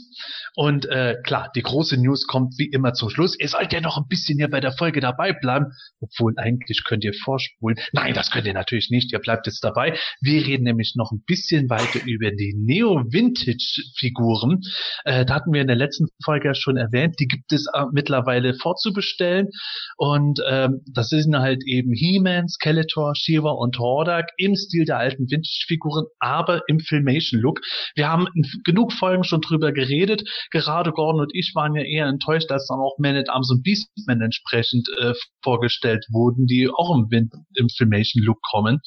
Und 0.55 0.85
äh, 0.85 1.15
klar, 1.23 1.51
die 1.55 1.61
große 1.61 1.97
News 1.97 2.27
kommt 2.27 2.55
wie 2.57 2.69
immer 2.69 2.93
zum 2.93 3.09
Schluss. 3.09 3.37
Ihr 3.39 3.49
sollt 3.49 3.73
ja 3.73 3.81
noch 3.81 3.97
ein 3.97 4.07
bisschen 4.07 4.37
hier 4.37 4.49
bei 4.49 4.59
der 4.59 4.71
Folge 4.71 5.01
dabei 5.01 5.33
bleiben. 5.33 5.67
Obwohl 5.99 6.33
eigentlich 6.37 6.83
könnt 6.85 7.03
ihr 7.03 7.13
vorspulen. 7.13 7.77
Nein, 7.91 8.13
das 8.13 8.31
könnt 8.31 8.47
ihr 8.47 8.53
natürlich 8.53 8.89
nicht. 8.89 9.11
Ihr 9.11 9.19
bleibt 9.19 9.47
jetzt 9.47 9.63
dabei. 9.63 9.97
Wir 10.21 10.45
reden 10.45 10.63
nämlich 10.63 10.93
noch 10.95 11.11
ein 11.11 11.23
bisschen 11.25 11.69
weiter 11.69 11.99
über 12.05 12.31
die 12.31 12.55
Neo-Vintage-Figuren. 12.57 14.61
Äh, 15.03 15.25
da 15.25 15.35
hatten 15.35 15.51
wir 15.51 15.61
in 15.61 15.67
der 15.67 15.75
letzten 15.75 16.07
Folge 16.23 16.47
ja 16.47 16.55
schon 16.55 16.77
erwähnt. 16.77 17.15
Die 17.19 17.27
gibt 17.27 17.51
es 17.51 17.67
äh, 17.73 17.83
mittlerweile 17.91 18.53
vorzubestellen. 18.53 19.49
Und 19.97 20.39
ähm, 20.47 20.81
das 20.91 21.09
sind 21.09 21.37
halt 21.37 21.63
eben 21.65 21.91
He-Man, 21.91 22.47
Skeletor, 22.47 23.13
Shiva 23.15 23.51
und 23.51 23.77
Hordak 23.79 24.29
im 24.37 24.55
Stil 24.55 24.85
der 24.85 24.99
alten 24.99 25.29
Vintage-Figuren, 25.29 26.05
aber 26.19 26.61
im 26.67 26.79
Filmation-Look. 26.79 27.61
Wir 27.95 28.09
haben 28.09 28.27
genug 28.63 28.93
Folgen 28.93 29.23
schon 29.23 29.41
drüber 29.41 29.71
geredet. 29.71 30.23
Gerade 30.51 30.91
Gordon 30.91 31.21
und 31.21 31.31
ich 31.33 31.53
waren 31.55 31.75
ja 31.75 31.83
eher 31.83 32.07
enttäuscht, 32.07 32.51
als 32.51 32.67
dann 32.67 32.79
auch 32.79 32.97
Man 32.99 33.15
at 33.15 33.29
Arms 33.29 33.51
und 33.51 33.63
Beastman 33.63 34.21
entsprechend 34.21 34.87
äh, 34.99 35.13
vorgestellt 35.43 36.05
wurden, 36.11 36.45
die 36.45 36.69
auch 36.69 36.95
im, 36.95 37.29
im 37.55 37.69
Filmation-Look 37.69 38.39
kommen. 38.51 38.79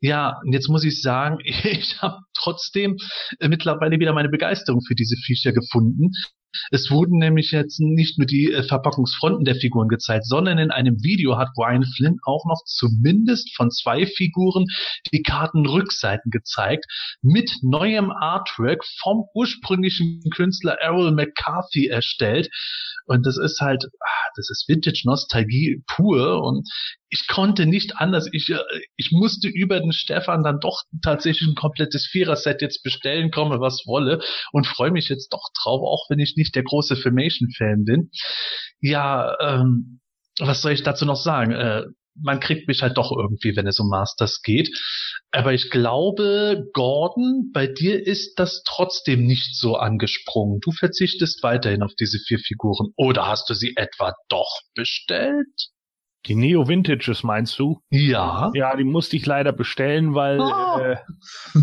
Ja, 0.00 0.40
und 0.44 0.52
jetzt 0.52 0.68
muss 0.68 0.84
ich 0.84 1.00
sagen, 1.00 1.38
ich 1.44 2.02
habe 2.02 2.18
trotzdem 2.34 2.96
äh, 3.38 3.48
mittlerweile 3.48 3.98
wieder 4.00 4.12
meine 4.12 4.28
Begeisterung 4.28 4.80
für 4.86 4.94
diese 4.94 5.16
Viecher 5.24 5.52
gefunden. 5.52 6.10
Es 6.70 6.90
wurden 6.90 7.18
nämlich 7.18 7.50
jetzt 7.50 7.80
nicht 7.80 8.18
nur 8.18 8.26
die 8.26 8.52
äh, 8.52 8.62
Verpackungsfronten 8.62 9.44
der 9.44 9.56
Figuren 9.56 9.88
gezeigt, 9.88 10.26
sondern 10.26 10.58
in 10.58 10.70
einem 10.70 11.02
Video 11.02 11.36
hat 11.36 11.48
Brian 11.54 11.84
Flynn 11.96 12.18
auch 12.24 12.44
noch 12.46 12.62
zumindest 12.66 13.54
von 13.56 13.70
zwei 13.70 14.06
Figuren 14.06 14.66
die 15.12 15.22
Kartenrückseiten 15.22 16.30
gezeigt 16.30 16.86
mit 17.22 17.50
neuem 17.62 18.10
Artwork 18.10 18.84
vom 19.00 19.24
ursprünglichen 19.34 20.22
Künstler 20.34 20.78
Errol 20.80 21.12
McCarthy 21.12 21.86
erstellt. 21.86 22.48
Und 23.06 23.26
das 23.26 23.36
ist 23.36 23.60
halt, 23.60 23.84
ah, 24.00 24.28
das 24.36 24.48
ist 24.50 24.68
Vintage-Nostalgie 24.68 25.82
pur. 25.86 26.42
Und 26.42 26.68
ich 27.10 27.26
konnte 27.26 27.66
nicht 27.66 27.98
anders. 27.98 28.28
Ich, 28.32 28.48
äh, 28.48 28.58
ich 28.96 29.10
musste 29.12 29.48
über 29.48 29.80
den 29.80 29.92
Stefan 29.92 30.42
dann 30.42 30.60
doch 30.60 30.82
tatsächlich 31.02 31.48
ein 31.48 31.54
komplettes 31.54 32.06
Vierer-Set 32.06 32.62
jetzt 32.62 32.82
bestellen, 32.82 33.30
komme 33.30 33.60
was 33.60 33.82
wolle. 33.86 34.20
Und 34.52 34.66
freue 34.66 34.92
mich 34.92 35.08
jetzt 35.08 35.28
doch 35.32 35.50
drauf, 35.62 35.82
auch 35.82 36.08
wenn 36.08 36.20
ich 36.20 36.36
nicht 36.36 36.41
der 36.50 36.64
große 36.64 36.96
Filmation-Fan 36.96 37.84
bin. 37.84 38.10
Ja, 38.80 39.36
ähm, 39.40 40.00
was 40.38 40.62
soll 40.62 40.72
ich 40.72 40.82
dazu 40.82 41.04
noch 41.04 41.16
sagen? 41.16 41.52
Äh, 41.52 41.84
man 42.20 42.40
kriegt 42.40 42.68
mich 42.68 42.82
halt 42.82 42.98
doch 42.98 43.10
irgendwie, 43.10 43.56
wenn 43.56 43.66
es 43.66 43.78
um 43.78 43.88
Masters 43.88 44.42
geht. 44.42 44.68
Aber 45.30 45.54
ich 45.54 45.70
glaube, 45.70 46.64
Gordon, 46.74 47.50
bei 47.54 47.66
dir 47.66 48.06
ist 48.06 48.38
das 48.38 48.62
trotzdem 48.66 49.24
nicht 49.24 49.56
so 49.56 49.76
angesprungen. 49.76 50.60
Du 50.60 50.72
verzichtest 50.72 51.42
weiterhin 51.42 51.82
auf 51.82 51.92
diese 51.98 52.18
vier 52.18 52.38
Figuren. 52.38 52.92
Oder 52.96 53.26
hast 53.26 53.48
du 53.48 53.54
sie 53.54 53.74
etwa 53.76 54.12
doch 54.28 54.60
bestellt? 54.74 55.71
Die 56.26 56.36
Neo 56.36 56.68
Vintages 56.68 57.24
meinst 57.24 57.58
du? 57.58 57.80
Ja. 57.90 58.50
Ja, 58.54 58.76
die 58.76 58.84
musste 58.84 59.16
ich 59.16 59.26
leider 59.26 59.52
bestellen, 59.52 60.14
weil 60.14 60.40
Oh. 60.40 60.78
äh, 60.80 60.96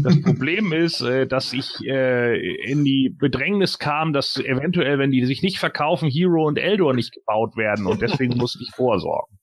das 0.03 0.21
Problem 0.21 0.73
ist, 0.73 1.01
äh, 1.01 1.27
dass 1.27 1.53
ich 1.53 1.79
äh, 1.85 2.37
in 2.69 2.83
die 2.83 3.15
Bedrängnis 3.17 3.79
kam, 3.79 4.11
dass 4.11 4.37
eventuell, 4.37 4.99
wenn 4.99 5.11
die 5.11 5.25
sich 5.25 5.41
nicht 5.43 5.59
verkaufen, 5.59 6.09
Hero 6.09 6.45
und 6.45 6.57
Eldor 6.57 6.93
nicht 6.93 7.13
gebaut 7.13 7.55
werden 7.55 7.85
und 7.87 8.01
deswegen 8.01 8.33
musste 8.37 8.59
ich 8.61 8.71
vorsorgen. 8.75 9.37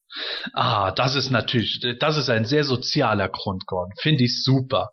Ah, 0.55 0.93
das 0.93 1.15
ist 1.17 1.31
natürlich, 1.31 1.85
das 1.99 2.17
ist 2.17 2.31
ein 2.31 2.45
sehr 2.45 2.65
sozialer 2.65 3.29
Grund, 3.29 3.67
Gordon. 3.67 3.93
Finde 4.01 4.25
ich 4.25 4.43
super. 4.45 4.91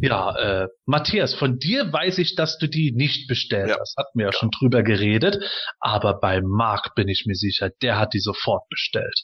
Ja, 0.00 0.36
äh, 0.36 0.68
Matthias, 0.86 1.34
von 1.34 1.58
dir 1.58 1.92
weiß 1.92 2.18
ich, 2.18 2.34
dass 2.36 2.58
du 2.58 2.68
die 2.68 2.92
nicht 2.92 3.26
bestellt 3.28 3.70
Ja. 3.70 3.76
hast. 3.80 3.96
Hatten 3.96 4.18
wir 4.18 4.26
ja 4.26 4.32
schon 4.32 4.50
drüber 4.50 4.82
geredet. 4.82 5.38
Aber 5.80 6.20
bei 6.20 6.40
Marc 6.42 6.94
bin 6.94 7.08
ich 7.08 7.24
mir 7.26 7.34
sicher, 7.34 7.70
der 7.82 7.98
hat 7.98 8.12
die 8.14 8.20
sofort 8.20 8.62
bestellt. 8.68 9.22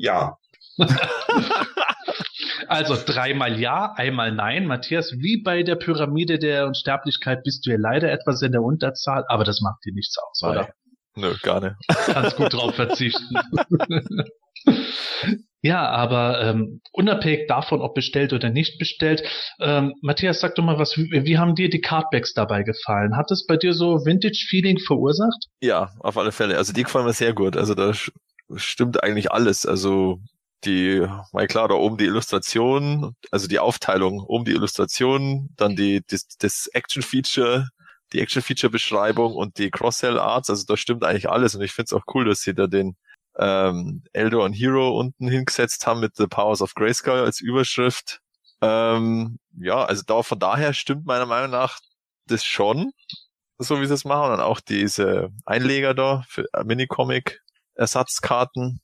Ja, 0.00 0.36
Also 2.68 2.96
dreimal 3.04 3.58
ja, 3.58 3.92
einmal 3.96 4.32
nein. 4.32 4.66
Matthias, 4.66 5.12
wie 5.18 5.42
bei 5.42 5.62
der 5.62 5.76
Pyramide 5.76 6.38
der 6.38 6.66
Unsterblichkeit 6.66 7.42
bist 7.42 7.66
du 7.66 7.70
ja 7.70 7.76
leider 7.78 8.10
etwas 8.10 8.42
in 8.42 8.52
der 8.52 8.62
Unterzahl, 8.62 9.24
aber 9.28 9.44
das 9.44 9.60
macht 9.60 9.84
dir 9.84 9.92
nichts 9.92 10.16
aus, 10.18 10.42
oder? 10.42 10.70
Nö, 11.16 11.34
gar 11.42 11.60
nicht. 11.60 11.74
Kannst 11.88 12.36
gut 12.36 12.52
drauf 12.52 12.74
verzichten. 12.74 13.34
Ja, 15.62 15.90
aber 15.90 16.40
ähm, 16.40 16.80
unabhängig 16.92 17.46
davon, 17.46 17.82
ob 17.82 17.94
bestellt 17.94 18.32
oder 18.32 18.48
nicht 18.48 18.78
bestellt, 18.78 19.22
ähm, 19.60 19.92
Matthias, 20.00 20.40
sag 20.40 20.54
doch 20.54 20.64
mal 20.64 20.78
was, 20.78 20.96
wie, 20.96 21.24
wie 21.26 21.36
haben 21.36 21.54
dir 21.54 21.68
die 21.68 21.82
Cardbacks 21.82 22.32
dabei 22.32 22.62
gefallen? 22.62 23.14
Hat 23.14 23.30
es 23.30 23.44
bei 23.46 23.58
dir 23.58 23.74
so 23.74 24.06
Vintage-Feeling 24.06 24.78
verursacht? 24.78 25.48
Ja, 25.60 25.90
auf 26.00 26.16
alle 26.16 26.32
Fälle. 26.32 26.56
Also 26.56 26.72
die 26.72 26.84
gefallen 26.84 27.04
mir 27.04 27.12
sehr 27.12 27.34
gut. 27.34 27.58
Also 27.58 27.74
da 27.74 27.92
stimmt 28.56 29.02
eigentlich 29.02 29.32
alles. 29.32 29.66
Also 29.66 30.20
die, 30.64 31.06
mal 31.32 31.46
klar, 31.46 31.68
da 31.68 31.74
oben 31.74 31.96
die 31.96 32.04
Illustration, 32.04 33.16
also 33.30 33.48
die 33.48 33.58
Aufteilung, 33.58 34.20
oben 34.20 34.44
die 34.44 34.52
Illustration, 34.52 35.48
dann 35.56 35.76
die, 35.76 36.02
das, 36.06 36.26
das 36.38 36.66
Action-Feature, 36.68 37.68
die 38.12 38.20
Action-Feature-Beschreibung 38.20 39.34
und 39.34 39.58
die 39.58 39.70
Cross-Sell-Arts, 39.70 40.50
also 40.50 40.64
da 40.66 40.76
stimmt 40.76 41.04
eigentlich 41.04 41.30
alles. 41.30 41.54
Und 41.54 41.62
ich 41.62 41.72
finde 41.72 41.86
es 41.86 41.92
auch 41.92 42.04
cool, 42.14 42.24
dass 42.26 42.42
sie 42.42 42.54
da 42.54 42.66
den 42.66 42.96
ähm, 43.38 44.02
Eldor 44.12 44.44
und 44.44 44.52
Hero 44.52 44.98
unten 44.98 45.28
hingesetzt 45.28 45.86
haben 45.86 46.00
mit 46.00 46.16
The 46.16 46.26
Powers 46.26 46.62
of 46.62 46.74
Grayskull 46.74 47.20
als 47.20 47.40
Überschrift. 47.40 48.20
Ähm, 48.60 49.38
ja, 49.58 49.84
also 49.84 50.02
da 50.06 50.22
von 50.22 50.38
daher 50.38 50.74
stimmt 50.74 51.06
meiner 51.06 51.26
Meinung 51.26 51.50
nach 51.50 51.80
das 52.26 52.44
schon, 52.44 52.92
so 53.58 53.80
wie 53.80 53.86
sie 53.86 53.94
es 53.94 54.04
machen. 54.04 54.32
Und 54.32 54.40
auch 54.40 54.60
diese 54.60 55.30
Einleger 55.46 55.94
da 55.94 56.24
für 56.28 56.44
äh, 56.52 56.64
Minicomic-Ersatzkarten. 57.80 58.80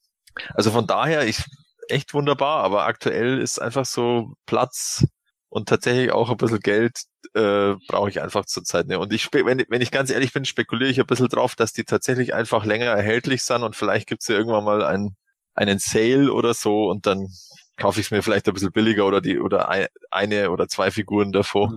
Also 0.55 0.71
von 0.71 0.87
daher, 0.87 1.27
ich 1.27 1.43
echt 1.89 2.15
wunderbar, 2.15 2.65
aber 2.65 2.85
aktuell 2.87 3.39
ist 3.39 3.61
einfach 3.61 3.87
so 3.87 4.35
Platz 4.45 5.07
und 5.49 5.69
tatsächlich 5.69 6.11
auch 6.11 6.31
ein 6.31 6.37
bisschen 6.37 6.61
Geld 6.61 7.03
äh, 7.35 7.75
brauche 7.89 8.11
ich 8.11 8.21
einfach 8.21 8.45
zurzeit. 8.45 8.89
Ne? 8.89 8.99
Und 8.99 9.13
ich, 9.13 9.29
wenn, 9.33 9.65
wenn 9.69 9.81
ich 9.81 9.93
ganz 9.93 10.11
ehrlich 10.11 10.33
bin, 10.33 10.45
spekuliere 10.45 10.91
ich 10.91 10.99
ein 10.99 11.07
bisschen 11.07 11.29
drauf, 11.29 11.55
dass 11.55 11.73
die 11.73 11.85
tatsächlich 11.85 12.35
einfach 12.35 12.65
länger 12.65 12.87
erhältlich 12.87 13.43
sind 13.45 13.63
und 13.63 13.77
vielleicht 13.77 14.09
gibt's 14.09 14.27
ja 14.29 14.37
irgendwann 14.37 14.65
mal 14.65 14.85
ein, 14.85 15.17
einen 15.55 15.79
Sale 15.79 16.33
oder 16.33 16.55
so 16.55 16.91
und 16.91 17.07
dann 17.07 17.29
kaufe 17.77 18.01
ich 18.01 18.07
es 18.07 18.11
mir 18.11 18.23
vielleicht 18.23 18.49
ein 18.49 18.55
bisschen 18.55 18.73
billiger 18.73 19.07
oder 19.07 19.21
die 19.21 19.39
oder 19.39 19.69
ein, 19.69 19.87
eine 20.11 20.51
oder 20.51 20.67
zwei 20.67 20.91
Figuren 20.91 21.31
davor. 21.31 21.73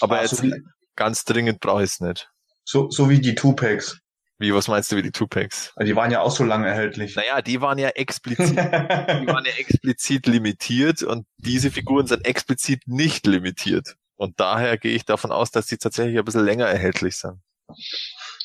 Aber 0.00 0.18
Ah, 0.18 0.22
jetzt 0.22 0.36
so, 0.36 0.42
wie, 0.44 0.54
ganz 0.96 1.24
dringend 1.24 1.60
brauche 1.60 1.84
ich 1.84 1.90
es 1.90 2.00
nicht. 2.00 2.30
so, 2.64 2.88
so 2.90 3.10
wie 3.10 3.20
die 3.20 3.34
Two-Packs. 3.34 3.98
Wie, 4.40 4.54
was 4.54 4.68
meinst 4.68 4.90
du 4.90 4.96
wie 4.96 5.02
die 5.02 5.12
Two-Packs? 5.12 5.74
Die 5.82 5.94
waren 5.94 6.10
ja 6.10 6.22
auch 6.22 6.30
so 6.30 6.44
lange 6.44 6.66
erhältlich. 6.66 7.14
Naja, 7.14 7.42
die 7.42 7.60
waren 7.60 7.76
ja 7.76 7.90
explizit, 7.90 8.48
die 8.56 8.56
waren 8.56 9.44
ja 9.44 9.52
explizit 9.58 10.26
limitiert 10.26 11.02
und 11.02 11.26
diese 11.36 11.70
Figuren 11.70 12.06
sind 12.06 12.24
explizit 12.24 12.84
nicht 12.86 13.26
limitiert. 13.26 13.96
Und 14.16 14.40
daher 14.40 14.78
gehe 14.78 14.94
ich 14.94 15.04
davon 15.04 15.30
aus, 15.30 15.50
dass 15.50 15.66
die 15.66 15.76
tatsächlich 15.76 16.18
ein 16.18 16.24
bisschen 16.24 16.46
länger 16.46 16.64
erhältlich 16.64 17.16
sind. 17.16 17.42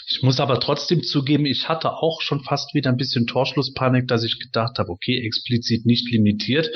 Ich 0.07 0.21
muss 0.21 0.39
aber 0.39 0.59
trotzdem 0.59 1.01
zugeben, 1.01 1.45
ich 1.45 1.67
hatte 1.67 1.93
auch 1.93 2.21
schon 2.21 2.43
fast 2.43 2.75
wieder 2.75 2.91
ein 2.91 2.97
bisschen 2.97 3.25
Torschlusspanik, 3.25 4.07
dass 4.07 4.23
ich 4.23 4.39
gedacht 4.39 4.77
habe, 4.77 4.89
okay, 4.89 5.25
explizit 5.25 5.85
nicht 5.85 6.11
limitiert, 6.11 6.69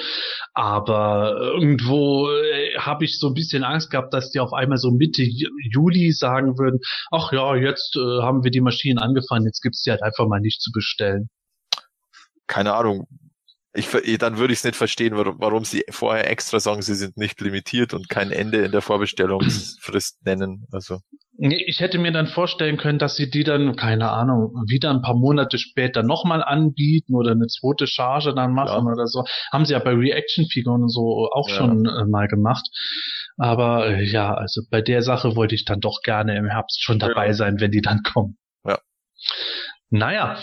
aber 0.54 1.38
irgendwo 1.40 2.32
äh, 2.32 2.76
habe 2.80 3.06
ich 3.06 3.20
so 3.20 3.28
ein 3.28 3.36
bisschen 3.36 3.64
Angst 3.64 3.92
gehabt, 3.92 4.16
dass 4.16 4.32
die 4.32 4.40
auf 4.40 4.52
einmal 4.52 4.80
so 4.80 4.90
Mitte 4.90 5.22
Ju- 5.22 5.52
Juli 5.72 6.12
sagen 6.12 6.58
würden, 6.58 6.80
ach 7.12 7.32
ja, 7.32 7.56
jetzt 7.56 7.96
äh, 7.96 8.22
haben 8.24 8.44
wir 8.44 8.50
die 8.50 8.62
Maschinen 8.62 8.98
angefangen, 8.98 9.46
jetzt 9.46 9.62
gibt's 9.62 9.84
die 9.84 9.92
halt 9.92 10.02
einfach 10.02 10.28
mal 10.28 10.40
nicht 10.40 10.62
zu 10.62 10.72
bestellen. 10.72 11.30
Keine 12.48 12.74
Ahnung. 12.74 13.06
Ich, 13.76 13.90
dann 14.18 14.40
würde 14.40 14.52
ich 14.52 14.60
es 14.60 14.66
nicht 14.66 14.76
verstehen, 14.76 15.16
warum, 15.16 15.36
warum 15.38 15.64
sie 15.64 15.84
vorher 15.92 16.30
extra 16.32 16.60
sagen, 16.60 16.82
sie 16.82 16.96
sind 16.96 17.16
nicht 17.16 17.40
limitiert 17.40 17.94
und 17.94 18.10
kein 18.10 18.32
Ende 18.32 18.66
in 18.66 18.72
der 18.72 18.82
Vorbestellungsfrist 18.82 20.26
nennen. 20.26 20.66
Also 20.72 21.02
Ich 21.42 21.80
hätte 21.80 22.00
mir 22.00 22.12
dann 22.12 22.28
vorstellen 22.28 22.76
können, 22.76 23.00
dass 23.00 23.16
sie 23.16 23.30
die 23.30 23.46
dann, 23.46 23.78
keine 23.78 24.12
Ahnung, 24.12 24.52
wieder 24.68 24.90
ein 24.90 25.02
paar 25.02 25.16
Monate 25.16 25.58
später 25.58 26.04
nochmal 26.04 26.44
anbieten 26.44 27.16
oder 27.16 27.32
eine 27.32 27.48
zweite 27.48 27.88
Charge 27.88 28.34
dann 28.36 28.54
machen 28.54 28.86
Ja. 28.86 28.92
oder 28.92 29.08
so. 29.08 29.24
Haben 29.54 29.64
sie 29.66 29.72
ja 29.72 29.80
bei 29.80 29.94
Reaction-Figuren 29.94 30.82
und 30.84 30.90
so 30.90 31.30
auch 31.32 31.48
Ja. 31.48 31.56
schon 31.56 31.86
äh, 31.86 32.06
mal 32.10 32.28
gemacht. 32.28 32.68
Aber 33.38 33.88
äh, 33.88 34.04
ja, 34.04 34.34
also 34.34 34.64
bei 34.70 34.82
der 34.82 35.02
Sache 35.02 35.38
wollte 35.38 35.56
ich 35.56 35.64
dann 35.64 35.80
doch 35.80 36.02
gerne 36.04 36.36
im 36.36 36.46
Herbst 36.50 36.84
schon 36.84 37.00
dabei 37.00 37.28
Ja. 37.28 37.34
sein, 37.34 37.62
wenn 37.62 37.72
die 37.72 37.82
dann 37.82 38.02
kommen. 38.04 38.38
Ja. 38.66 38.80
Naja, 39.92 40.38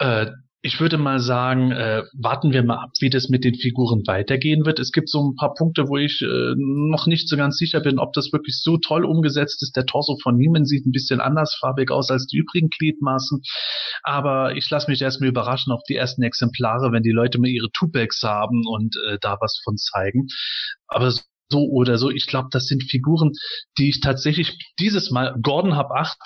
äh, 0.00 0.26
ich 0.64 0.78
würde 0.80 0.96
mal 0.96 1.18
sagen, 1.18 1.72
äh, 1.72 2.04
warten 2.12 2.52
wir 2.52 2.62
mal 2.62 2.84
ab, 2.84 2.90
wie 3.00 3.10
das 3.10 3.28
mit 3.28 3.42
den 3.42 3.56
Figuren 3.56 4.04
weitergehen 4.06 4.64
wird. 4.64 4.78
Es 4.78 4.92
gibt 4.92 5.08
so 5.08 5.20
ein 5.20 5.34
paar 5.34 5.54
Punkte, 5.54 5.88
wo 5.88 5.96
ich 5.96 6.22
äh, 6.22 6.54
noch 6.56 7.08
nicht 7.08 7.28
so 7.28 7.36
ganz 7.36 7.56
sicher 7.58 7.80
bin, 7.80 7.98
ob 7.98 8.12
das 8.12 8.32
wirklich 8.32 8.60
so 8.60 8.78
toll 8.78 9.04
umgesetzt 9.04 9.60
ist. 9.62 9.74
Der 9.74 9.86
Torso 9.86 10.16
von 10.22 10.38
Neiman 10.38 10.64
sieht 10.64 10.86
ein 10.86 10.92
bisschen 10.92 11.20
andersfarbig 11.20 11.90
aus 11.90 12.10
als 12.10 12.26
die 12.28 12.36
übrigen 12.36 12.68
Gliedmaßen. 12.68 13.42
Aber 14.04 14.54
ich 14.54 14.70
lasse 14.70 14.88
mich 14.88 15.02
erstmal 15.02 15.30
überraschen 15.30 15.72
auf 15.72 15.82
die 15.88 15.96
ersten 15.96 16.22
Exemplare, 16.22 16.92
wenn 16.92 17.02
die 17.02 17.10
Leute 17.10 17.40
mal 17.40 17.48
ihre 17.48 17.70
Tupacks 17.72 18.22
haben 18.22 18.62
und 18.64 18.94
äh, 19.08 19.18
da 19.20 19.38
was 19.40 19.60
von 19.64 19.76
zeigen. 19.76 20.28
Aber 20.86 21.10
so 21.10 21.68
oder 21.70 21.98
so, 21.98 22.08
ich 22.08 22.28
glaube, 22.28 22.48
das 22.52 22.66
sind 22.66 22.84
Figuren, 22.84 23.32
die 23.78 23.88
ich 23.88 24.00
tatsächlich 24.00 24.56
dieses 24.78 25.10
Mal, 25.10 25.36
Gordon 25.42 25.74
hab 25.74 25.90
acht, 25.90 26.18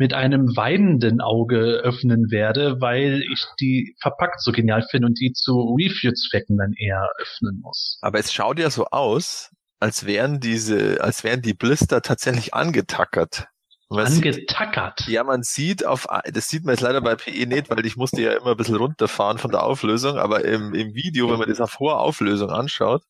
mit 0.00 0.14
einem 0.14 0.56
weinenden 0.56 1.20
Auge 1.20 1.82
öffnen 1.84 2.30
werde, 2.30 2.80
weil 2.80 3.22
ich 3.30 3.44
die 3.60 3.94
verpackt 4.00 4.40
so 4.42 4.50
genial 4.50 4.82
finde 4.90 5.08
und 5.08 5.20
die 5.20 5.32
zu 5.34 5.52
Review-Zwecken 5.78 6.56
dann 6.56 6.72
eher 6.72 7.06
öffnen 7.20 7.60
muss. 7.62 7.98
Aber 8.00 8.18
es 8.18 8.32
schaut 8.32 8.58
ja 8.58 8.70
so 8.70 8.86
aus, 8.86 9.50
als 9.78 10.06
wären 10.06 10.40
diese, 10.40 11.02
als 11.02 11.22
wären 11.22 11.42
die 11.42 11.52
Blister 11.52 12.00
tatsächlich 12.00 12.54
angetackert. 12.54 13.48
Man 13.90 14.06
sieht- 14.06 14.24
Angetackert. 14.24 15.06
Ja, 15.06 15.22
man 15.22 15.42
sieht 15.42 15.84
auf, 15.84 16.06
das 16.32 16.48
sieht 16.48 16.64
man 16.64 16.76
jetzt 16.76 16.80
leider 16.82 17.02
bei 17.02 17.14
PE 17.16 17.44
nicht, 17.46 17.68
weil 17.68 17.84
ich 17.84 17.96
musste 17.96 18.22
ja 18.22 18.32
immer 18.32 18.52
ein 18.52 18.56
bisschen 18.56 18.76
runterfahren 18.76 19.36
von 19.36 19.50
der 19.50 19.64
Auflösung, 19.64 20.16
aber 20.16 20.46
im, 20.46 20.72
im 20.72 20.94
Video, 20.94 21.30
wenn 21.30 21.38
man 21.40 21.48
das 21.50 21.60
auf 21.60 21.78
hoher 21.78 22.00
Auflösung 22.00 22.48
anschaut, 22.48 23.02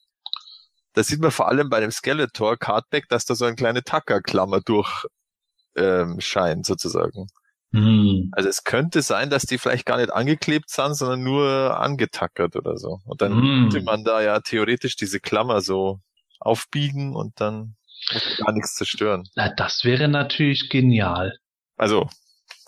da 0.94 1.05
sieht 1.05 1.20
man 1.20 1.31
vor 1.31 1.46
allem 1.46 1.70
bei 1.70 1.79
dem 1.79 1.92
Skeletor 1.92 2.57
Cardback, 2.57 3.09
dass 3.09 3.26
da 3.26 3.37
so 3.37 3.44
eine 3.44 3.55
kleine 3.55 3.85
Tackerklammer 3.85 4.61
durch 4.61 5.05
ähm, 5.76 6.20
scheint, 6.20 6.66
sozusagen. 6.66 7.26
Hm. 7.72 8.30
Also 8.33 8.48
es 8.48 8.64
könnte 8.64 9.00
sein, 9.02 9.30
dass 9.30 9.44
die 9.44 9.56
vielleicht 9.59 9.87
gar 9.87 9.96
nicht 9.98 10.12
angeklebt 10.12 10.70
sind, 10.70 10.94
sondern 10.94 11.22
nur 11.22 11.78
angetackert 11.78 12.56
oder 12.56 12.76
so. 12.76 12.98
Und 13.04 13.22
dann 13.22 13.33
Mm. 13.37 13.70
könnte 13.70 13.83
man 13.83 14.02
da 14.02 14.20
ja 14.22 14.40
theoretisch 14.40 14.96
diese 14.96 15.20
Klammer 15.20 15.61
so 15.61 16.00
aufbiegen 16.40 17.14
und 17.14 17.40
dann 17.40 17.76
gar 18.38 18.52
nichts 18.52 18.74
zerstören. 18.74 19.28
Na, 19.37 19.50
das 19.54 19.85
wäre 19.85 20.09
natürlich 20.09 20.68
genial. 20.68 21.33
Also, 21.76 22.09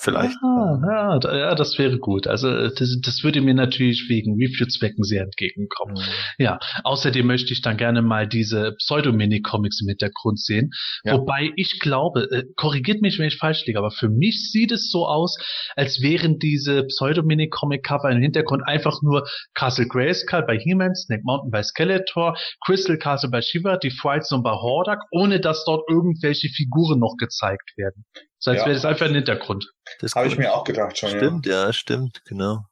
vielleicht. 0.02 0.36
Ah, 0.42 0.80
ja, 1.22 1.36
ja, 1.36 1.54
das 1.54 1.78
wäre 1.78 1.98
gut. 1.98 2.26
Also 2.26 2.48
äh, 2.48 2.70
das, 2.76 2.98
das 3.02 3.22
würde 3.24 3.40
mir 3.40 3.54
natürlich 3.54 4.06
wegen 4.08 4.34
Review-Zwecken 4.34 5.04
sehr 5.04 5.22
entgegenkommen. 5.22 5.94
Mhm. 5.94 6.58
Außerdem 6.84 7.26
möchte 7.26 7.52
ich 7.52 7.62
dann 7.62 7.76
gerne 7.76 8.02
mal 8.02 8.26
diese 8.26 8.72
Pseudo-Mini-Comics 8.78 9.80
im 9.82 9.88
Hintergrund 9.88 10.40
sehen. 10.40 10.70
Ja. 11.04 11.14
Wobei 11.14 11.52
ich 11.56 11.78
glaube, 11.80 12.28
äh, 12.30 12.44
korrigiert 12.56 13.02
mich, 13.02 13.18
wenn 13.18 13.28
ich 13.28 13.36
falsch 13.36 13.64
liege, 13.66 13.78
aber 13.78 13.90
für 13.90 14.08
mich 14.08 14.50
sieht 14.50 14.72
es 14.72 14.90
so 14.90 15.06
aus, 15.06 15.36
als 15.76 16.02
wären 16.02 16.38
diese 16.38 16.84
Pseudo-Mini-Comic-Cover 16.84 18.10
im 18.10 18.20
Hintergrund 18.20 18.62
einfach 18.66 19.02
nur 19.02 19.26
Castle 19.54 19.86
Grayskull 19.86 20.44
bei 20.46 20.58
He-Man, 20.58 20.94
Snake 20.94 21.22
Mountain 21.24 21.50
bei 21.50 21.62
Skeletor, 21.62 22.36
Crystal 22.64 22.98
Castle 22.98 23.30
bei 23.30 23.40
Shiva, 23.42 23.76
die 23.76 23.90
Fright 23.90 24.24
Zone 24.24 24.42
bei 24.42 24.52
Hordak, 24.52 25.00
ohne 25.10 25.40
dass 25.40 25.64
dort 25.64 25.88
irgendwelche 25.88 26.48
Figuren 26.48 26.98
noch 26.98 27.16
gezeigt 27.18 27.72
werden. 27.76 28.04
So 28.44 28.50
als 28.50 28.58
Ja. 28.60 28.66
wäre 28.66 28.74
das 28.74 28.84
einfach 28.84 29.06
ein 29.06 29.14
Hintergrund. 29.14 29.72
Das 30.00 30.16
Habe 30.16 30.26
ich 30.26 30.36
mir 30.36 30.52
auch 30.52 30.64
gedacht 30.64 30.98
schon. 30.98 31.10
Stimmt, 31.10 31.46
ja, 31.46 31.72
stimmt, 31.72 32.22
genau. 32.26 32.64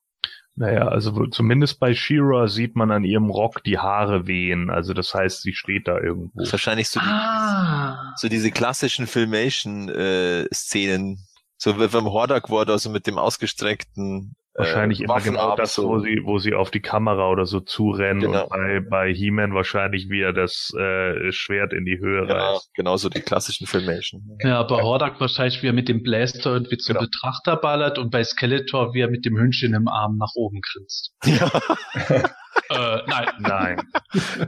Naja, 0.56 0.88
also 0.88 1.28
zumindest 1.28 1.78
bei 1.78 1.94
Shira 1.94 2.48
sieht 2.48 2.74
man 2.74 2.90
an 2.90 3.04
ihrem 3.04 3.30
Rock 3.30 3.62
die 3.62 3.78
Haare 3.78 4.26
wehen. 4.26 4.68
Also 4.68 4.94
das 4.94 5.14
heißt, 5.14 5.42
sie 5.42 5.52
steht 5.54 5.86
da 5.86 5.96
irgendwo. 6.00 6.32
Das 6.40 6.48
ist 6.48 6.52
wahrscheinlich 6.52 6.88
so, 6.88 6.98
die, 6.98 7.06
Ah. 7.06 8.14
so 8.16 8.28
diese 8.28 8.50
klassischen 8.50 9.06
Filmation-Szenen. 9.06 11.18
so 11.56 11.78
wie 11.78 11.86
beim 11.88 12.06
Hordak 12.06 12.50
war 12.50 12.64
da 12.66 12.76
so 12.78 12.90
mit 12.90 13.06
dem 13.06 13.16
ausgestreckten 13.18 14.34
äh, 14.54 14.58
Wahrscheinlich 14.58 15.00
immer 15.00 15.20
genau 15.20 15.54
das, 15.56 15.78
wo 15.78 15.98
sie, 16.00 16.20
wo 16.24 16.38
sie 16.38 16.54
auf 16.54 16.70
die 16.70 16.80
Kamera 16.80 17.28
oder 17.30 17.46
so 17.46 17.60
zurennen 17.60 18.20
Genau. 18.22 18.42
und 18.44 18.48
bei, 18.50 18.80
bei 18.80 19.12
He-Man 19.14 19.54
wahrscheinlich 19.54 20.08
wieder 20.08 20.32
das 20.32 20.72
äh, 20.76 21.30
Schwert 21.32 21.72
in 21.72 21.84
die 21.84 21.98
Höhe 21.98 22.26
Ja, 22.28 22.50
reißt. 22.52 22.70
genau 22.74 22.96
so 22.96 23.08
die 23.08 23.20
klassischen 23.20 23.66
Filmation. 23.68 24.22
Ja, 24.42 24.62
bei 24.64 24.82
Hordak 24.82 25.20
wahrscheinlich, 25.20 25.62
wie 25.62 25.68
er 25.68 25.72
mit 25.72 25.88
dem 25.88 26.02
Blaster 26.02 26.52
irgendwie 26.52 26.78
zum 26.78 26.94
Genau. 26.94 27.06
Betrachter 27.06 27.56
ballert 27.56 27.98
und 27.98 28.10
bei 28.10 28.24
Skeletor, 28.24 28.92
wie 28.94 29.00
er 29.02 29.08
mit 29.10 29.24
dem 29.24 29.36
Hündchen 29.38 29.72
im 29.74 29.86
Arm 29.88 30.16
nach 30.18 30.32
oben 30.34 30.60
grinst. 30.60 31.12
Ja, 31.24 31.50
Äh, 32.68 33.02
nein. 33.08 33.26
Nein. 33.40 33.82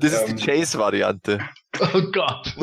das 0.00 0.12
ist 0.12 0.28
Ähm. 0.30 0.36
die 0.36 0.44
Chase-Variante. 0.44 1.38
Oh 1.94 2.02
Gott. 2.12 2.54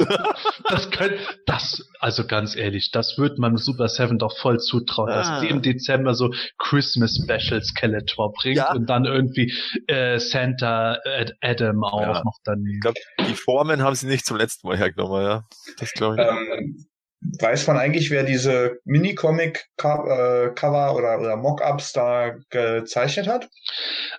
Das 0.69 0.89
könnte, 0.91 1.17
das, 1.45 1.87
also 1.99 2.25
ganz 2.25 2.55
ehrlich, 2.55 2.91
das 2.91 3.17
wird 3.17 3.37
man 3.39 3.57
Super 3.57 3.87
Seven 3.89 4.17
doch 4.17 4.37
voll 4.37 4.59
zutrauen, 4.59 5.09
Ah. 5.09 5.15
dass 5.17 5.41
die 5.41 5.47
im 5.49 5.61
Dezember 5.61 6.13
so 6.13 6.31
Christmas 6.57 7.17
Special 7.23 7.61
Skeletor 7.63 8.31
bringt 8.33 8.57
Ja. 8.57 8.73
und 8.73 8.89
dann 8.89 9.05
irgendwie 9.05 9.53
äh, 9.87 10.19
Santa 10.19 10.97
Ad 11.05 11.33
Adam 11.41 11.83
auch 11.83 12.01
Ja. 12.01 12.23
noch 12.23 12.37
daneben. 12.43 12.75
Ich 12.75 12.81
glaube, 12.81 12.99
die 13.27 13.35
Formen 13.35 13.81
haben 13.81 13.95
sie 13.95 14.07
nicht 14.07 14.25
zum 14.25 14.37
letzten 14.37 14.67
Mal 14.67 14.77
hergenommen, 14.77 15.21
ja. 15.23 15.43
Das 15.79 15.91
glaube 15.93 16.15
ich. 16.21 16.27
Ähm, 16.27 16.85
weiß 17.21 17.67
man 17.67 17.77
eigentlich, 17.77 18.11
wer 18.11 18.23
diese 18.23 18.79
Mini-Comic-Cover 18.85 20.95
oder, 20.95 21.19
oder 21.19 21.35
Mock-Ups 21.35 21.91
da 21.91 22.35
gezeichnet 22.49 23.27
hat? 23.27 23.49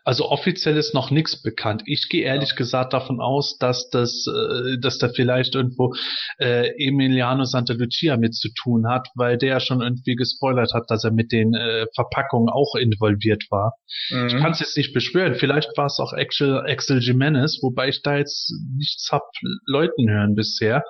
Also 0.04 0.28
offiziell 0.28 0.76
ist 0.76 0.94
noch 0.94 1.10
nichts 1.10 1.42
bekannt. 1.42 1.82
Ich 1.86 2.08
gehe 2.10 2.24
ehrlich 2.24 2.56
gesagt 2.56 2.92
davon 2.92 3.20
aus, 3.20 3.56
dass 3.58 3.88
das, 3.90 4.26
äh, 4.26 4.78
dass 4.80 4.98
da 4.98 5.08
vielleicht 5.08 5.54
irgendwo 5.54 5.94
äh, 6.38 6.68
Emiliano 6.76 7.44
Santa 7.44 7.72
Lucia 7.72 8.16
mit 8.16 8.34
zu 8.34 8.48
tun 8.54 8.88
hat, 8.88 9.08
weil 9.14 9.38
der 9.38 9.60
schon 9.60 9.80
irgendwie 9.80 10.14
gespoilert 10.14 10.74
hat, 10.74 10.84
dass 10.88 11.04
er 11.04 11.12
mit 11.12 11.32
den 11.32 11.54
äh, 11.54 11.86
Verpackungen 11.94 12.50
auch 12.50 12.74
involviert 12.74 13.44
war. 13.50 13.74
Ich 14.08 14.36
kann 14.36 14.52
es 14.52 14.60
jetzt 14.60 14.76
nicht 14.76 14.92
beschwören. 14.92 15.34
Vielleicht 15.34 15.76
war 15.76 15.86
es 15.86 15.98
auch 15.98 16.12
Axel, 16.12 16.60
Axel 16.60 17.00
Jimenez, 17.00 17.58
wobei 17.62 17.88
ich 17.88 18.02
da 18.02 18.16
jetzt 18.16 18.52
nichts 18.76 19.08
hab 19.10 19.22
Leuten 19.66 20.08
hören 20.08 20.34
bisher. 20.34 20.84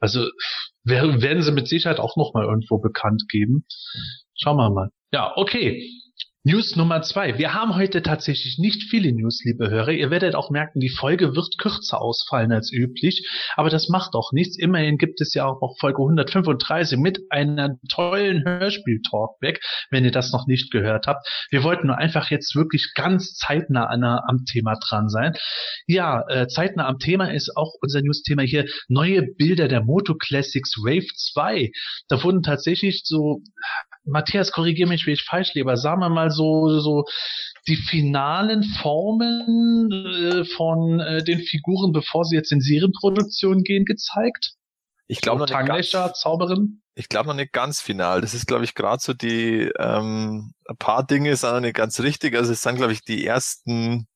Also 0.00 0.26
werden 0.84 1.42
sie 1.42 1.52
mit 1.52 1.68
Sicherheit 1.68 2.00
auch 2.00 2.16
noch 2.16 2.32
mal 2.34 2.44
irgendwo 2.44 2.78
bekannt 2.78 3.24
geben. 3.28 3.64
Schauen 4.34 4.56
wir 4.56 4.70
mal. 4.70 4.90
Ja, 5.12 5.32
okay. 5.36 5.88
News 6.42 6.74
Nummer 6.74 7.02
zwei. 7.02 7.36
Wir 7.36 7.52
haben 7.52 7.76
heute 7.76 8.00
tatsächlich 8.00 8.56
nicht 8.56 8.84
viele 8.84 9.12
News, 9.12 9.42
liebe 9.44 9.68
Hörer. 9.68 9.90
Ihr 9.90 10.10
werdet 10.10 10.34
auch 10.34 10.48
merken, 10.48 10.80
die 10.80 10.88
Folge 10.88 11.36
wird 11.36 11.58
kürzer 11.58 12.00
ausfallen 12.00 12.50
als 12.50 12.72
üblich. 12.72 13.28
Aber 13.56 13.68
das 13.68 13.90
macht 13.90 14.14
auch 14.14 14.32
nichts. 14.32 14.58
Immerhin 14.58 14.96
gibt 14.96 15.20
es 15.20 15.34
ja 15.34 15.44
auch 15.44 15.60
noch 15.60 15.76
Folge 15.78 16.00
135 16.00 16.98
mit 16.98 17.20
einem 17.28 17.78
tollen 17.90 18.42
Hörspiel-Talkback, 18.46 19.60
wenn 19.90 20.06
ihr 20.06 20.12
das 20.12 20.32
noch 20.32 20.46
nicht 20.46 20.72
gehört 20.72 21.06
habt. 21.06 21.28
Wir 21.50 21.62
wollten 21.62 21.88
nur 21.88 21.98
einfach 21.98 22.30
jetzt 22.30 22.56
wirklich 22.56 22.92
ganz 22.94 23.34
zeitnah 23.34 23.84
an, 23.88 24.02
am 24.02 24.46
Thema 24.50 24.76
dran 24.82 25.10
sein. 25.10 25.34
Ja, 25.86 26.24
äh, 26.26 26.46
zeitnah 26.46 26.88
am 26.88 26.98
Thema 26.98 27.30
ist 27.30 27.54
auch 27.54 27.74
unser 27.82 28.00
News-Thema 28.00 28.44
hier 28.44 28.64
neue 28.88 29.24
Bilder 29.24 29.68
der 29.68 29.84
Moto 29.84 30.14
Classics 30.14 30.78
Wave 30.78 31.08
2. 31.14 31.70
Da 32.08 32.24
wurden 32.24 32.42
tatsächlich 32.42 33.02
so 33.04 33.42
Matthias, 34.04 34.52
korrigiere 34.52 34.88
mich, 34.88 35.06
wie 35.06 35.12
ich 35.12 35.22
falsch 35.22 35.52
aber 35.60 35.76
sagen 35.76 36.00
wir 36.00 36.08
mal 36.08 36.30
so, 36.30 36.80
so 36.80 37.04
die 37.68 37.76
finalen 37.76 38.64
Formen 38.80 39.90
äh, 39.92 40.44
von 40.56 41.00
äh, 41.00 41.22
den 41.22 41.40
Figuren, 41.40 41.92
bevor 41.92 42.24
sie 42.24 42.36
jetzt 42.36 42.52
in 42.52 42.60
Serienproduktion 42.60 43.62
gehen, 43.62 43.84
gezeigt. 43.84 44.52
Ich 45.06 45.20
glaube 45.20 45.40
noch, 45.40 45.46
nicht 45.46 45.54
Tanglöcher, 45.54 46.06
ganz- 46.06 46.20
Zauberin. 46.20 46.82
ich 46.94 47.08
glaube 47.08 47.28
noch 47.28 47.34
nicht 47.34 47.52
ganz 47.52 47.80
final. 47.80 48.20
Das 48.20 48.32
ist, 48.32 48.46
glaube 48.46 48.64
ich, 48.64 48.74
gerade 48.74 49.02
so 49.02 49.12
die, 49.12 49.70
ähm, 49.78 50.54
ein 50.66 50.76
paar 50.78 51.04
Dinge 51.06 51.34
sind 51.36 51.52
noch 51.52 51.60
nicht 51.60 51.76
ganz 51.76 52.00
richtig. 52.00 52.34
Also 52.36 52.52
es 52.52 52.62
sind, 52.62 52.76
glaube 52.76 52.92
ich, 52.92 53.02
die 53.04 53.26
ersten 53.26 54.06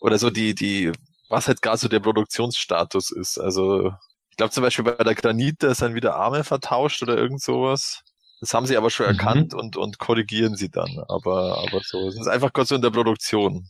oder 0.00 0.18
so 0.18 0.30
die, 0.30 0.54
die, 0.54 0.92
was 1.28 1.48
halt 1.48 1.62
gerade 1.62 1.78
so 1.78 1.88
der 1.88 2.00
Produktionsstatus 2.00 3.10
ist. 3.10 3.38
Also 3.38 3.92
ich 4.30 4.36
glaube 4.36 4.52
zum 4.52 4.62
Beispiel 4.62 4.84
bei 4.84 5.02
der 5.02 5.14
Granite 5.16 5.74
sind 5.74 5.94
wieder 5.94 6.14
Arme 6.14 6.44
vertauscht 6.44 7.02
oder 7.02 7.16
irgend 7.16 7.42
sowas. 7.42 8.02
Das 8.40 8.54
haben 8.54 8.66
sie 8.66 8.76
aber 8.76 8.90
schon 8.90 9.06
Mhm. 9.06 9.12
erkannt 9.12 9.54
und, 9.54 9.76
und 9.76 9.98
korrigieren 9.98 10.56
sie 10.56 10.70
dann. 10.70 10.98
Aber, 11.08 11.58
aber 11.58 11.80
so. 11.84 12.08
Es 12.08 12.16
ist 12.16 12.28
einfach 12.28 12.52
kurz 12.52 12.68
so 12.68 12.76
in 12.76 12.82
der 12.82 12.90
Produktion. 12.90 13.68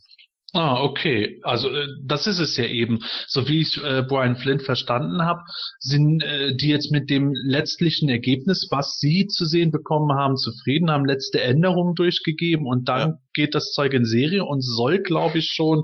Ah, 0.54 0.82
okay. 0.82 1.40
Also 1.42 1.68
äh, 1.68 1.88
das 2.02 2.26
ist 2.26 2.38
es 2.38 2.56
ja 2.56 2.64
eben. 2.64 3.00
So 3.26 3.48
wie 3.48 3.60
ich 3.60 3.76
äh, 3.84 4.02
Brian 4.02 4.36
Flint 4.36 4.62
verstanden 4.62 5.22
habe, 5.22 5.42
sind 5.78 6.22
äh, 6.22 6.56
die 6.56 6.68
jetzt 6.68 6.90
mit 6.90 7.10
dem 7.10 7.34
letztlichen 7.34 8.08
Ergebnis, 8.08 8.66
was 8.70 8.98
sie 8.98 9.26
zu 9.26 9.44
sehen 9.44 9.70
bekommen 9.70 10.16
haben, 10.16 10.36
zufrieden, 10.36 10.90
haben 10.90 11.04
letzte 11.04 11.42
Änderungen 11.42 11.94
durchgegeben 11.94 12.66
und 12.66 12.88
dann 12.88 13.10
Ja. 13.10 13.18
geht 13.34 13.54
das 13.54 13.72
Zeug 13.72 13.92
in 13.92 14.06
Serie 14.06 14.42
und 14.42 14.62
soll, 14.62 15.00
glaube 15.00 15.36
ich, 15.38 15.50
schon, 15.52 15.82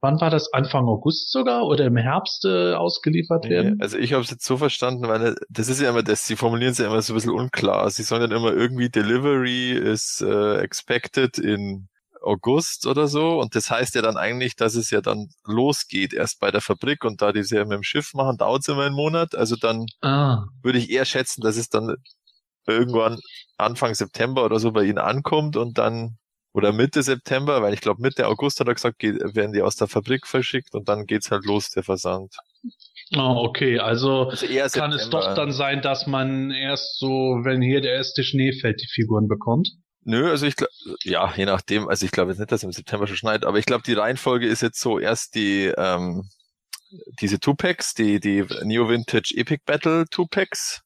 wann 0.00 0.18
war 0.18 0.30
das, 0.30 0.50
Anfang 0.50 0.86
August 0.86 1.30
sogar 1.30 1.66
oder 1.66 1.84
im 1.84 1.98
Herbst 1.98 2.46
äh, 2.46 2.72
ausgeliefert 2.72 3.50
werden? 3.50 3.78
also 3.82 3.98
ich 3.98 4.14
habe 4.14 4.24
es 4.24 4.30
jetzt 4.30 4.46
so 4.46 4.56
verstanden, 4.56 5.08
weil 5.08 5.36
das 5.50 5.68
ist 5.68 5.80
ja 5.80 5.90
immer 5.90 6.02
das, 6.02 6.26
sie 6.26 6.36
formulieren 6.36 6.72
es 6.72 6.78
ja 6.78 6.86
immer 6.86 7.02
so 7.02 7.12
ein 7.12 7.16
bisschen 7.16 7.32
unklar. 7.32 7.90
Sie 7.90 8.02
sagen 8.02 8.22
dann 8.22 8.32
immer 8.38 8.54
irgendwie 8.54 8.88
Delivery 8.88 9.72
is 9.72 10.24
äh, 10.26 10.56
expected 10.60 11.38
in 11.38 11.88
August 12.26 12.86
oder 12.86 13.08
so 13.08 13.40
und 13.40 13.54
das 13.54 13.70
heißt 13.70 13.94
ja 13.94 14.02
dann 14.02 14.16
eigentlich, 14.16 14.56
dass 14.56 14.74
es 14.74 14.90
ja 14.90 15.00
dann 15.00 15.28
losgeht 15.44 16.12
erst 16.14 16.40
bei 16.40 16.50
der 16.50 16.60
Fabrik 16.60 17.04
und 17.04 17.22
da 17.22 17.32
die 17.32 17.40
es 17.40 17.50
ja 17.50 17.64
mit 17.64 17.72
dem 17.74 17.82
Schiff 17.84 18.14
machen, 18.14 18.36
dauert 18.38 18.62
es 18.62 18.68
immer 18.68 18.84
einen 18.84 18.94
Monat. 18.96 19.34
Also 19.34 19.56
dann 19.56 19.86
Ah, 20.02 20.46
würde 20.62 20.78
ich 20.78 20.90
eher 20.90 21.04
schätzen, 21.04 21.40
dass 21.42 21.56
es 21.56 21.68
dann 21.68 21.96
irgendwann 22.66 23.18
Anfang 23.58 23.94
September 23.94 24.44
oder 24.44 24.58
so 24.60 24.72
bei 24.72 24.84
ihnen 24.84 24.98
ankommt 24.98 25.56
und 25.56 25.78
dann 25.78 26.18
oder 26.52 26.72
Mitte 26.72 27.02
September, 27.02 27.62
weil 27.62 27.74
ich 27.74 27.80
glaube 27.80 28.02
Mitte 28.02 28.26
August 28.28 28.60
hat 28.60 28.68
er 28.68 28.74
gesagt, 28.74 28.98
geht, 28.98 29.16
werden 29.34 29.52
die 29.52 29.62
aus 29.62 29.76
der 29.76 29.88
Fabrik 29.88 30.26
verschickt 30.26 30.74
und 30.74 30.88
dann 30.88 31.06
geht's 31.06 31.30
halt 31.30 31.44
los, 31.44 31.70
der 31.70 31.82
Versand. 31.84 32.34
ah, 33.14 33.34
okay. 33.36 33.78
Also 33.78 34.30
Also 34.30 34.46
kann 34.72 34.92
es 34.92 35.08
September. 35.08 35.10
doch 35.10 35.34
dann 35.34 35.52
sein, 35.52 35.82
dass 35.82 36.06
man 36.06 36.50
erst 36.50 36.98
so, 36.98 37.40
wenn 37.44 37.62
hier 37.62 37.80
der 37.80 37.94
erste 37.94 38.24
Schnee 38.24 38.52
fällt, 38.52 38.80
die 38.80 38.88
Figuren 38.88 39.28
bekommt. 39.28 39.68
Nö, 40.08 40.30
also 40.30 40.46
ich 40.46 40.54
glaube, 40.54 40.72
ja, 41.02 41.34
je 41.36 41.46
nachdem, 41.46 41.88
also 41.88 42.06
ich 42.06 42.12
glaube 42.12 42.30
jetzt 42.30 42.38
nicht, 42.38 42.52
dass 42.52 42.62
im 42.62 42.70
September 42.70 43.08
schon 43.08 43.16
schneit, 43.16 43.44
aber 43.44 43.58
ich 43.58 43.66
glaube, 43.66 43.82
die 43.84 43.92
Reihenfolge 43.94 44.46
ist 44.46 44.62
jetzt 44.62 44.78
so 44.80 45.00
erst 45.00 45.34
die, 45.34 45.64
ähm, 45.76 46.30
diese 47.20 47.40
Two-Packs, 47.40 47.94
die, 47.94 48.20
die 48.20 48.44
Neo 48.62 48.88
Vintage 48.88 49.34
Epic 49.36 49.62
Battle 49.66 50.04
Two-Packs, 50.08 50.82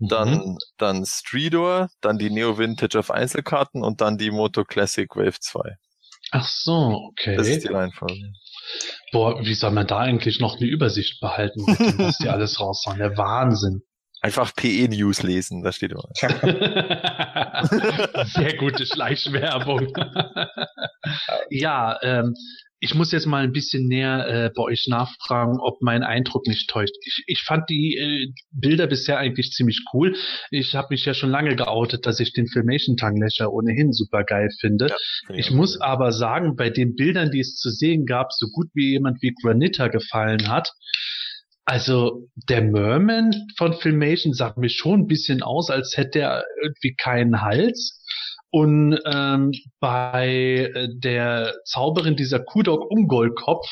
dann, 0.00 0.38
Mhm. 0.38 0.58
dann 0.76 1.06
Streedor, 1.06 1.88
dann 2.00 2.18
die 2.18 2.30
Neo 2.30 2.58
Vintage 2.58 2.98
auf 2.98 3.12
Einzelkarten 3.12 3.84
und 3.84 4.00
dann 4.00 4.18
die 4.18 4.32
Moto 4.32 4.64
Classic 4.64 5.08
Wave 5.14 5.38
2. 5.38 5.76
Ach 6.32 6.48
so, 6.48 7.12
okay. 7.12 7.36
Das 7.36 7.46
ist 7.46 7.62
die 7.62 7.68
Reihenfolge. 7.72 8.32
Boah, 9.12 9.38
wie 9.44 9.54
soll 9.54 9.70
man 9.70 9.86
da 9.86 9.98
eigentlich 9.98 10.40
noch 10.40 10.56
eine 10.56 10.66
Übersicht 10.66 11.20
behalten, 11.20 11.60
was 11.64 12.18
die 12.18 12.28
alles 12.28 12.58
raushauen? 12.58 12.98
Der 12.98 13.16
Wahnsinn. 13.16 13.82
Einfach 14.24 14.56
PE 14.56 14.88
News 14.88 15.22
lesen, 15.22 15.62
da 15.62 15.70
steht 15.70 15.92
immer. 15.92 16.08
Sehr 18.24 18.56
gute 18.56 18.86
Schleichwerbung. 18.86 19.92
ja, 21.50 21.98
ähm, 22.00 22.32
ich 22.80 22.94
muss 22.94 23.12
jetzt 23.12 23.26
mal 23.26 23.44
ein 23.44 23.52
bisschen 23.52 23.86
näher 23.86 24.26
äh, 24.26 24.50
bei 24.56 24.62
euch 24.62 24.86
nachfragen, 24.88 25.58
ob 25.60 25.82
mein 25.82 26.02
Eindruck 26.02 26.46
nicht 26.46 26.70
täuscht. 26.70 26.94
Ich, 27.04 27.22
ich 27.26 27.42
fand 27.42 27.68
die 27.68 27.98
äh, 27.98 28.32
Bilder 28.50 28.86
bisher 28.86 29.18
eigentlich 29.18 29.50
ziemlich 29.50 29.84
cool. 29.92 30.16
Ich 30.50 30.74
habe 30.74 30.86
mich 30.88 31.04
ja 31.04 31.12
schon 31.12 31.28
lange 31.28 31.54
geoutet, 31.54 32.06
dass 32.06 32.18
ich 32.18 32.32
den 32.32 32.46
Filmation 32.46 32.96
Tanglöcher 32.96 33.52
ohnehin 33.52 33.92
super 33.92 34.24
geil 34.24 34.48
finde. 34.58 34.86
Ja, 34.86 34.96
Finde 35.26 35.40
Ich 35.40 35.50
auch 35.50 35.54
muss 35.54 35.74
gut. 35.74 35.82
aber 35.82 36.12
sagen, 36.12 36.56
bei 36.56 36.70
den 36.70 36.94
Bildern, 36.94 37.30
die 37.30 37.40
es 37.40 37.56
zu 37.56 37.68
sehen 37.68 38.06
gab, 38.06 38.32
so 38.32 38.46
gut 38.48 38.68
wie 38.72 38.92
jemand 38.92 39.20
wie 39.20 39.34
Granita 39.34 39.88
gefallen 39.88 40.48
hat, 40.48 40.72
also 41.64 42.28
der 42.48 42.62
Merman 42.62 43.32
von 43.56 43.72
Filmation 43.74 44.34
sagt 44.34 44.58
mir 44.58 44.68
schon 44.68 45.00
ein 45.00 45.06
bisschen 45.06 45.42
aus, 45.42 45.70
als 45.70 45.96
hätte 45.96 46.20
er 46.20 46.44
irgendwie 46.62 46.94
keinen 46.94 47.40
Hals. 47.40 48.00
Und 48.50 49.00
ähm, 49.12 49.52
bei 49.80 50.70
äh, 50.74 50.88
der 50.94 51.54
Zauberin 51.64 52.16
dieser 52.16 52.38
Kudok 52.38 52.88
Ungolkopf, 52.88 53.66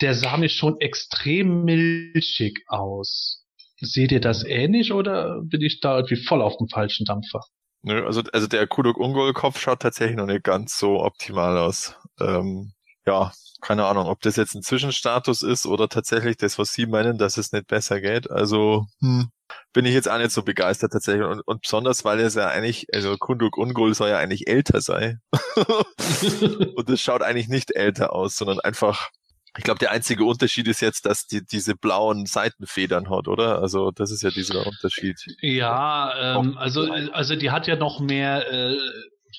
der 0.00 0.14
sah 0.14 0.36
mir 0.36 0.48
schon 0.48 0.80
extrem 0.80 1.64
milchig 1.64 2.62
aus. 2.68 3.42
Seht 3.80 4.12
ihr 4.12 4.20
das 4.20 4.44
ähnlich 4.44 4.92
oder 4.92 5.40
bin 5.42 5.62
ich 5.62 5.80
da 5.80 5.96
irgendwie 5.96 6.22
voll 6.22 6.42
auf 6.42 6.56
dem 6.58 6.68
falschen 6.68 7.06
Dampfer? 7.06 7.40
Nö, 7.82 8.06
also, 8.06 8.22
also 8.32 8.46
der 8.46 8.66
Kudok 8.66 8.98
Ungol 8.98 9.32
Kopf 9.32 9.60
schaut 9.60 9.80
tatsächlich 9.80 10.16
noch 10.16 10.26
nicht 10.26 10.44
ganz 10.44 10.78
so 10.78 11.00
optimal 11.00 11.58
aus. 11.58 11.96
Ähm, 12.20 12.72
ja, 13.06 13.32
keine 13.60 13.86
Ahnung, 13.86 14.06
ob 14.06 14.20
das 14.20 14.36
jetzt 14.36 14.54
ein 14.54 14.62
Zwischenstatus 14.62 15.42
ist 15.42 15.66
oder 15.66 15.88
tatsächlich 15.88 16.36
das, 16.36 16.58
was 16.58 16.72
Sie 16.72 16.86
meinen, 16.86 17.18
dass 17.18 17.38
es 17.38 17.52
nicht 17.52 17.66
besser 17.66 18.00
geht. 18.00 18.30
Also 18.30 18.86
hm, 19.00 19.30
bin 19.72 19.86
ich 19.86 19.94
jetzt 19.94 20.08
auch 20.08 20.18
nicht 20.18 20.30
so 20.30 20.42
begeistert 20.42 20.92
tatsächlich. 20.92 21.26
Und, 21.26 21.40
und 21.46 21.62
besonders, 21.62 22.04
weil 22.04 22.20
es 22.20 22.34
ja 22.34 22.48
eigentlich, 22.48 22.86
also 22.92 23.16
Kudok 23.16 23.56
Ungol 23.56 23.94
soll 23.94 24.10
ja 24.10 24.18
eigentlich 24.18 24.48
älter 24.48 24.80
sein. 24.80 25.20
und 26.76 26.90
es 26.90 27.00
schaut 27.00 27.22
eigentlich 27.22 27.48
nicht 27.48 27.74
älter 27.74 28.12
aus, 28.12 28.36
sondern 28.36 28.60
einfach, 28.60 29.08
ich 29.56 29.64
glaube, 29.64 29.78
der 29.78 29.92
einzige 29.92 30.24
Unterschied 30.24 30.68
ist 30.68 30.80
jetzt, 30.80 31.06
dass 31.06 31.26
die 31.26 31.44
diese 31.44 31.74
blauen 31.74 32.26
Seitenfedern 32.26 33.10
hat, 33.10 33.28
oder? 33.28 33.60
Also 33.60 33.90
das 33.90 34.10
ist 34.10 34.22
ja 34.22 34.30
dieser 34.30 34.66
Unterschied. 34.66 35.16
Ja, 35.40 36.36
ähm, 36.38 36.58
also 36.58 36.90
also 37.12 37.36
die 37.36 37.50
hat 37.50 37.66
ja 37.66 37.76
noch 37.76 38.00
mehr, 38.00 38.50
äh, 38.52 38.76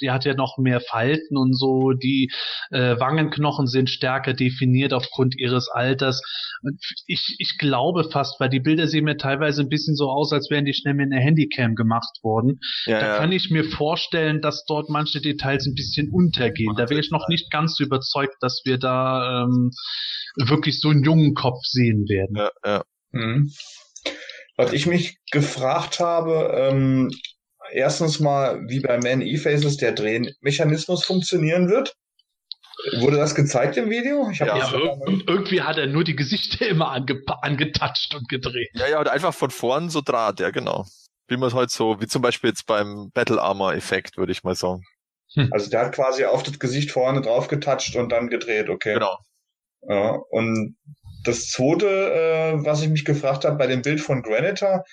die 0.02 0.12
hat 0.12 0.26
ja 0.26 0.34
noch 0.34 0.58
mehr 0.58 0.82
Falten 0.82 1.38
und 1.38 1.54
so. 1.58 1.92
Die 1.92 2.32
äh, 2.72 3.00
Wangenknochen 3.00 3.68
sind 3.68 3.90
stärker 3.90 4.34
definiert 4.34 4.94
aufgrund 4.94 5.38
ihres 5.38 5.70
Alters. 5.70 6.22
Ich 7.06 7.36
ich 7.40 7.58
glaube 7.58 8.10
fast, 8.12 8.40
weil 8.40 8.50
die 8.50 8.60
Bilder 8.60 8.88
sehen 8.88 9.06
mir 9.06 9.18
teilweise 9.18 9.62
ein 9.62 9.70
bisschen 9.70 9.96
so 9.96 10.10
aus, 10.10 10.32
als 10.34 10.50
wären 10.50 10.66
die 10.66 10.74
schnell 10.74 10.94
mit 10.94 11.12
einer 11.12 11.22
Handycam 11.22 11.76
gemacht 11.76 12.20
worden. 12.24 12.60
Ja, 12.86 13.00
Da 13.00 13.08
ja. 13.08 13.18
kann 13.18 13.32
ich 13.32 13.50
mir 13.50 13.64
vorstellen, 13.64 14.42
dass 14.42 14.66
dort 14.66 14.90
manche 14.90 15.22
Details 15.22 15.66
ein 15.66 15.76
bisschen 15.76 16.10
untergehen. 16.12 16.76
Da 16.76 16.90
wäre 16.90 17.00
ich 17.00 17.12
noch 17.12 17.28
nicht 17.28 17.52
ganz 17.52 17.76
so 17.76 17.84
überzeugt, 17.84 18.36
dass 18.42 18.62
wir 18.66 18.78
da 18.78 19.44
ähm, 19.44 19.72
wirklich 20.36 20.80
so 20.80 20.90
einen 20.90 21.04
jungen 21.04 21.34
Kopf 21.34 21.60
sehen 21.64 22.08
werden. 22.08 22.36
ja, 22.36 22.52
ja. 22.66 22.84
Mhm. 23.12 23.52
Was 24.58 24.72
ich 24.72 24.86
mich 24.86 25.18
gefragt 25.32 26.00
habe, 26.00 26.52
ähm, 26.54 27.12
erstens 27.72 28.20
mal, 28.20 28.62
wie 28.68 28.80
bei 28.80 28.98
Man 28.98 29.22
E-Faces 29.22 29.78
der 29.78 29.94
Drehmechanismus 29.94 31.06
funktionieren 31.06 31.70
wird. 31.70 31.96
Wurde 33.00 33.18
das 33.18 33.36
gezeigt 33.36 33.78
im 33.78 33.90
Video? 33.90 34.30
Ja, 34.34 34.58
Ja, 34.58 34.74
irgendwie 35.28 35.62
hat 35.62 35.78
er 35.78 35.88
nur 35.88 36.04
die 36.04 36.16
Gesichter 36.16 36.68
immer 36.68 36.92
ange 36.92 37.22
angetatscht 37.42 38.14
und 38.14 38.28
gedreht. 38.28 38.70
Ja, 38.74 38.88
ja, 38.88 39.00
und 39.00 39.08
einfach 39.08 39.34
von 39.34 39.50
vorn 39.50 39.90
so 39.90 40.02
Draht, 40.02 40.40
ja, 40.40 40.50
genau. 40.52 40.86
Wie 41.28 41.38
man 41.38 41.48
es 41.48 41.56
halt 41.56 41.72
so, 41.72 42.00
wie 42.02 42.08
zum 42.08 42.22
Beispiel 42.22 42.50
jetzt 42.50 42.66
beim 42.68 43.10
Battle 43.14 43.42
Armor 43.42 43.74
Effekt, 43.74 44.18
würde 44.18 44.32
ich 44.32 44.44
mal 44.44 44.56
sagen. 44.56 44.84
Also 45.52 45.70
der 45.70 45.86
hat 45.86 45.96
quasi 45.96 46.26
auf 46.26 46.44
das 46.44 46.60
Gesicht 46.60 46.92
vorne 46.92 47.22
drauf 47.22 47.48
getatscht 47.48 47.96
und 47.96 48.10
dann 48.10 48.30
gedreht, 48.30 48.70
okay. 48.70 48.94
Genau. 48.94 49.18
Ja, 49.88 50.20
und 50.30 50.78
das 51.24 51.50
zweite, 51.50 51.88
äh, 51.88 52.66
was 52.66 52.82
ich 52.82 52.90
mich 52.90 53.06
gefragt 53.06 53.46
habe, 53.46 53.58
bei 53.58 53.68
dem 53.68 53.82
Bild 53.82 54.02
von 54.02 54.22
Granitor, 54.22 54.84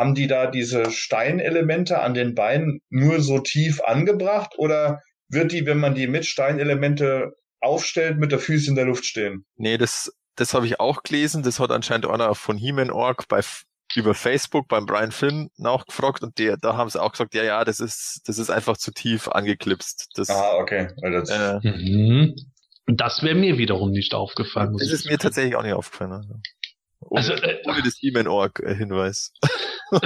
haben 0.00 0.14
die 0.14 0.26
da 0.26 0.46
diese 0.46 0.90
Steinelemente 0.90 2.00
an 2.00 2.14
den 2.14 2.34
Beinen 2.34 2.80
nur 2.88 3.20
so 3.20 3.38
tief 3.38 3.80
angebracht 3.82 4.54
oder 4.56 5.00
wird 5.28 5.52
die, 5.52 5.66
wenn 5.66 5.78
man 5.78 5.94
die 5.94 6.06
mit 6.06 6.24
Steinelemente 6.26 7.34
aufstellt, 7.60 8.18
mit 8.18 8.32
der 8.32 8.38
Füße 8.38 8.70
in 8.70 8.76
der 8.76 8.86
Luft 8.86 9.04
stehen? 9.04 9.44
Nee, 9.56 9.76
das, 9.76 10.10
das 10.36 10.54
habe 10.54 10.66
ich 10.66 10.80
auch 10.80 11.02
gelesen. 11.02 11.42
Das 11.42 11.60
hat 11.60 11.70
anscheinend 11.70 12.06
einer 12.06 12.34
von 12.34 12.56
He-Man 12.56 12.90
Org 12.90 13.28
bei, 13.28 13.40
über 13.94 14.14
Facebook 14.14 14.68
beim 14.68 14.86
Brian 14.86 15.12
Finn 15.12 15.50
nachgefragt 15.58 16.22
und 16.22 16.38
der, 16.38 16.56
da 16.56 16.76
haben 16.76 16.88
sie 16.88 17.00
auch 17.00 17.12
gesagt, 17.12 17.34
ja, 17.34 17.44
ja, 17.44 17.64
das 17.64 17.78
ist, 17.78 18.22
das 18.24 18.38
ist 18.38 18.50
einfach 18.50 18.78
zu 18.78 18.92
tief 18.92 19.28
angeklipst. 19.28 20.08
Das, 20.14 20.30
Ah, 20.30 20.56
okay. 20.56 20.88
Das, 21.02 21.28
äh, 21.28 21.58
Mhm. 21.62 22.34
Das 22.86 23.22
wäre 23.22 23.34
mir 23.36 23.56
wiederum 23.58 23.90
nicht 23.90 24.14
aufgefallen. 24.14 24.76
das 24.76 24.90
ist 24.90 25.06
mir 25.06 25.18
tatsächlich 25.18 25.54
auch 25.54 25.62
nicht 25.62 25.74
aufgefallen. 25.74 26.12
Also. 26.12 26.34
Ohne, 27.00 27.20
Also, 27.20 27.32
äh, 27.32 27.62
ohne 27.66 27.82
das 27.82 28.26
Org 28.26 28.60
äh, 28.60 28.74
Hinweis. 28.74 29.32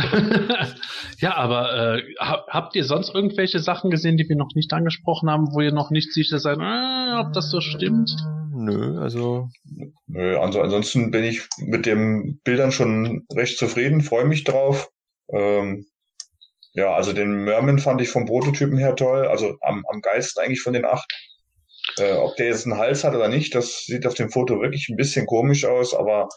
ja, 1.18 1.34
aber 1.36 1.96
äh, 1.96 2.02
hab, 2.18 2.46
habt 2.48 2.76
ihr 2.76 2.84
sonst 2.84 3.14
irgendwelche 3.14 3.58
Sachen 3.58 3.90
gesehen, 3.90 4.16
die 4.16 4.28
wir 4.28 4.36
noch 4.36 4.54
nicht 4.54 4.72
angesprochen 4.72 5.28
haben, 5.28 5.52
wo 5.52 5.60
ihr 5.60 5.72
noch 5.72 5.90
nicht 5.90 6.12
sicher 6.12 6.38
seid, 6.38 6.58
äh, 6.58 7.20
ob 7.20 7.32
das 7.32 7.50
so 7.50 7.60
stimmt? 7.60 8.10
Nö, 8.56 8.98
also 9.00 9.50
nö, 10.06 10.38
also 10.38 10.62
ansonsten 10.62 11.10
bin 11.10 11.24
ich 11.24 11.46
mit 11.58 11.86
den 11.86 12.40
Bildern 12.44 12.72
schon 12.72 13.26
recht 13.34 13.58
zufrieden, 13.58 14.00
freue 14.00 14.24
mich 14.24 14.44
drauf. 14.44 14.88
Ähm, 15.32 15.86
ja, 16.72 16.94
also 16.94 17.12
den 17.12 17.44
Merman 17.44 17.78
fand 17.78 18.00
ich 18.00 18.08
vom 18.08 18.26
Prototypen 18.26 18.78
her 18.78 18.96
toll, 18.96 19.26
also 19.26 19.56
am, 19.60 19.84
am 19.92 20.00
geilsten 20.00 20.42
eigentlich 20.42 20.62
von 20.62 20.72
den 20.72 20.84
acht. 20.84 21.10
Äh, 21.98 22.14
ob 22.14 22.36
der 22.36 22.46
jetzt 22.46 22.66
einen 22.66 22.78
Hals 22.78 23.04
hat 23.04 23.14
oder 23.14 23.28
nicht, 23.28 23.54
das 23.54 23.84
sieht 23.84 24.06
auf 24.06 24.14
dem 24.14 24.30
Foto 24.30 24.60
wirklich 24.60 24.88
ein 24.88 24.96
bisschen 24.96 25.26
komisch 25.26 25.64
aus, 25.64 25.94
aber 25.94 26.28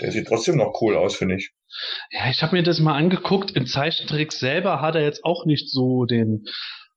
der 0.00 0.12
sieht 0.12 0.28
trotzdem 0.28 0.56
noch 0.56 0.80
cool 0.80 0.96
aus, 0.96 1.16
finde 1.16 1.36
ich. 1.36 1.52
Ja, 2.10 2.30
ich 2.30 2.42
habe 2.42 2.56
mir 2.56 2.62
das 2.62 2.80
mal 2.80 2.96
angeguckt. 2.96 3.52
Im 3.52 3.66
Zeichentrick 3.66 4.32
selber 4.32 4.80
hat 4.80 4.94
er 4.94 5.02
jetzt 5.02 5.24
auch 5.24 5.46
nicht 5.46 5.70
so 5.70 6.04
den 6.04 6.44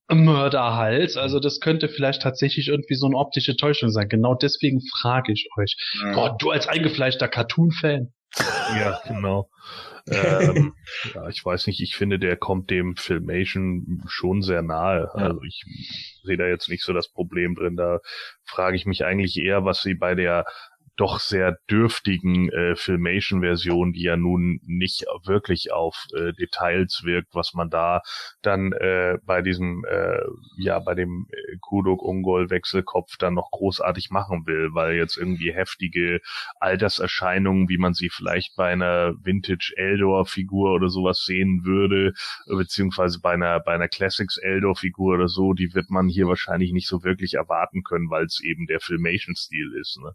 Mörderhals. 0.10 1.18
Also 1.18 1.40
das 1.40 1.60
könnte 1.60 1.90
vielleicht 1.90 2.22
tatsächlich 2.22 2.68
irgendwie 2.68 2.96
so 2.96 3.06
eine 3.06 3.18
optische 3.18 3.56
Täuschung 3.56 3.90
sein. 3.90 4.10
Genau 4.10 4.36
deswegen 4.36 4.82
frage 5.02 5.32
ich 5.32 5.48
euch. 5.58 5.76
Boah, 6.14 6.36
du 6.38 6.52
als 6.52 6.68
eingefleischter 6.68 7.28
Cartoon-Fan. 7.28 8.14
Ja, 8.80 9.00
genau. 9.08 9.50
ähm, 10.08 10.74
ja, 11.14 11.30
ich 11.30 11.46
weiß 11.46 11.68
nicht, 11.68 11.82
ich 11.82 11.96
finde, 11.96 12.20
der 12.20 12.36
kommt 12.36 12.70
dem 12.70 12.96
Filmation 12.98 14.04
schon 14.08 14.42
sehr 14.42 14.62
nahe. 14.62 15.10
Ja. 15.16 15.26
Also 15.26 15.42
ich 15.44 15.64
sehe 16.24 16.38
da 16.38 16.48
jetzt 16.48 16.68
nicht 16.68 16.84
so 16.84 16.94
das 16.94 17.10
Problem 17.10 17.56
drin. 17.56 17.76
Da 17.76 18.00
frage 18.46 18.76
ich 18.76 18.86
mich 18.86 19.06
eigentlich 19.06 19.38
eher, 19.38 19.66
was 19.66 19.82
sie 19.82 19.94
bei 19.94 20.16
der 20.16 20.46
doch 20.96 21.20
sehr 21.20 21.58
dürftigen 21.70 22.50
äh, 22.50 22.76
Filmation-Version, 22.76 23.94
die 23.94 24.04
ja 24.04 24.16
nun 24.16 24.60
nicht 24.66 25.06
wirklich 25.24 25.72
auf 25.72 26.06
äh, 26.16 26.34
Details 26.34 27.02
wirkt, 27.04 27.34
was 27.34 27.54
man 27.54 27.70
da 27.70 28.02
dann 28.42 28.74
äh, 28.74 29.18
bei 29.26 29.42
diesem, 29.42 29.84
äh, 29.86 30.22
ja, 30.58 30.80
bei 30.80 30.94
dem 30.94 31.28
äh, 31.32 31.58
Kudok 31.62 32.04
Ungol 32.04 32.50
Wechselkopf 32.50 33.18
dann 33.18 33.34
noch 33.34 33.50
großartig 33.52 34.12
machen 34.12 34.46
will, 34.46 34.70
weil 34.74 34.96
jetzt 34.96 35.18
irgendwie 35.18 35.52
heftige 35.52 36.22
Alterserscheinungen, 36.60 37.70
wie 37.70 37.78
man 37.78 37.94
sie 37.94 38.10
vielleicht 38.10 38.56
bei 38.56 38.72
einer 38.72 39.14
Vintage 39.24 39.74
Eldor 39.76 40.26
Figur 40.26 40.74
oder 40.74 40.90
sowas 40.90 41.24
sehen 41.26 41.66
würde, 41.66 42.14
beziehungsweise 42.46 43.20
bei 43.20 43.34
einer, 43.34 43.60
bei 43.60 43.74
einer 43.74 43.88
Classics 43.88 44.38
Eldor 44.38 44.76
Figur 44.76 45.16
oder 45.16 45.28
so, 45.28 45.54
die 45.54 45.74
wird 45.74 45.90
man 45.90 46.08
hier 46.08 46.28
wahrscheinlich 46.28 46.72
nicht 46.72 46.88
so 46.88 47.04
wirklich 47.04 47.34
erwarten 47.34 47.84
können, 47.84 48.10
weil 48.10 48.26
es 48.26 48.40
eben 48.44 48.68
der 48.68 48.80
Filmation-Stil 48.80 49.74
ist, 49.80 50.00
ne? 50.00 50.14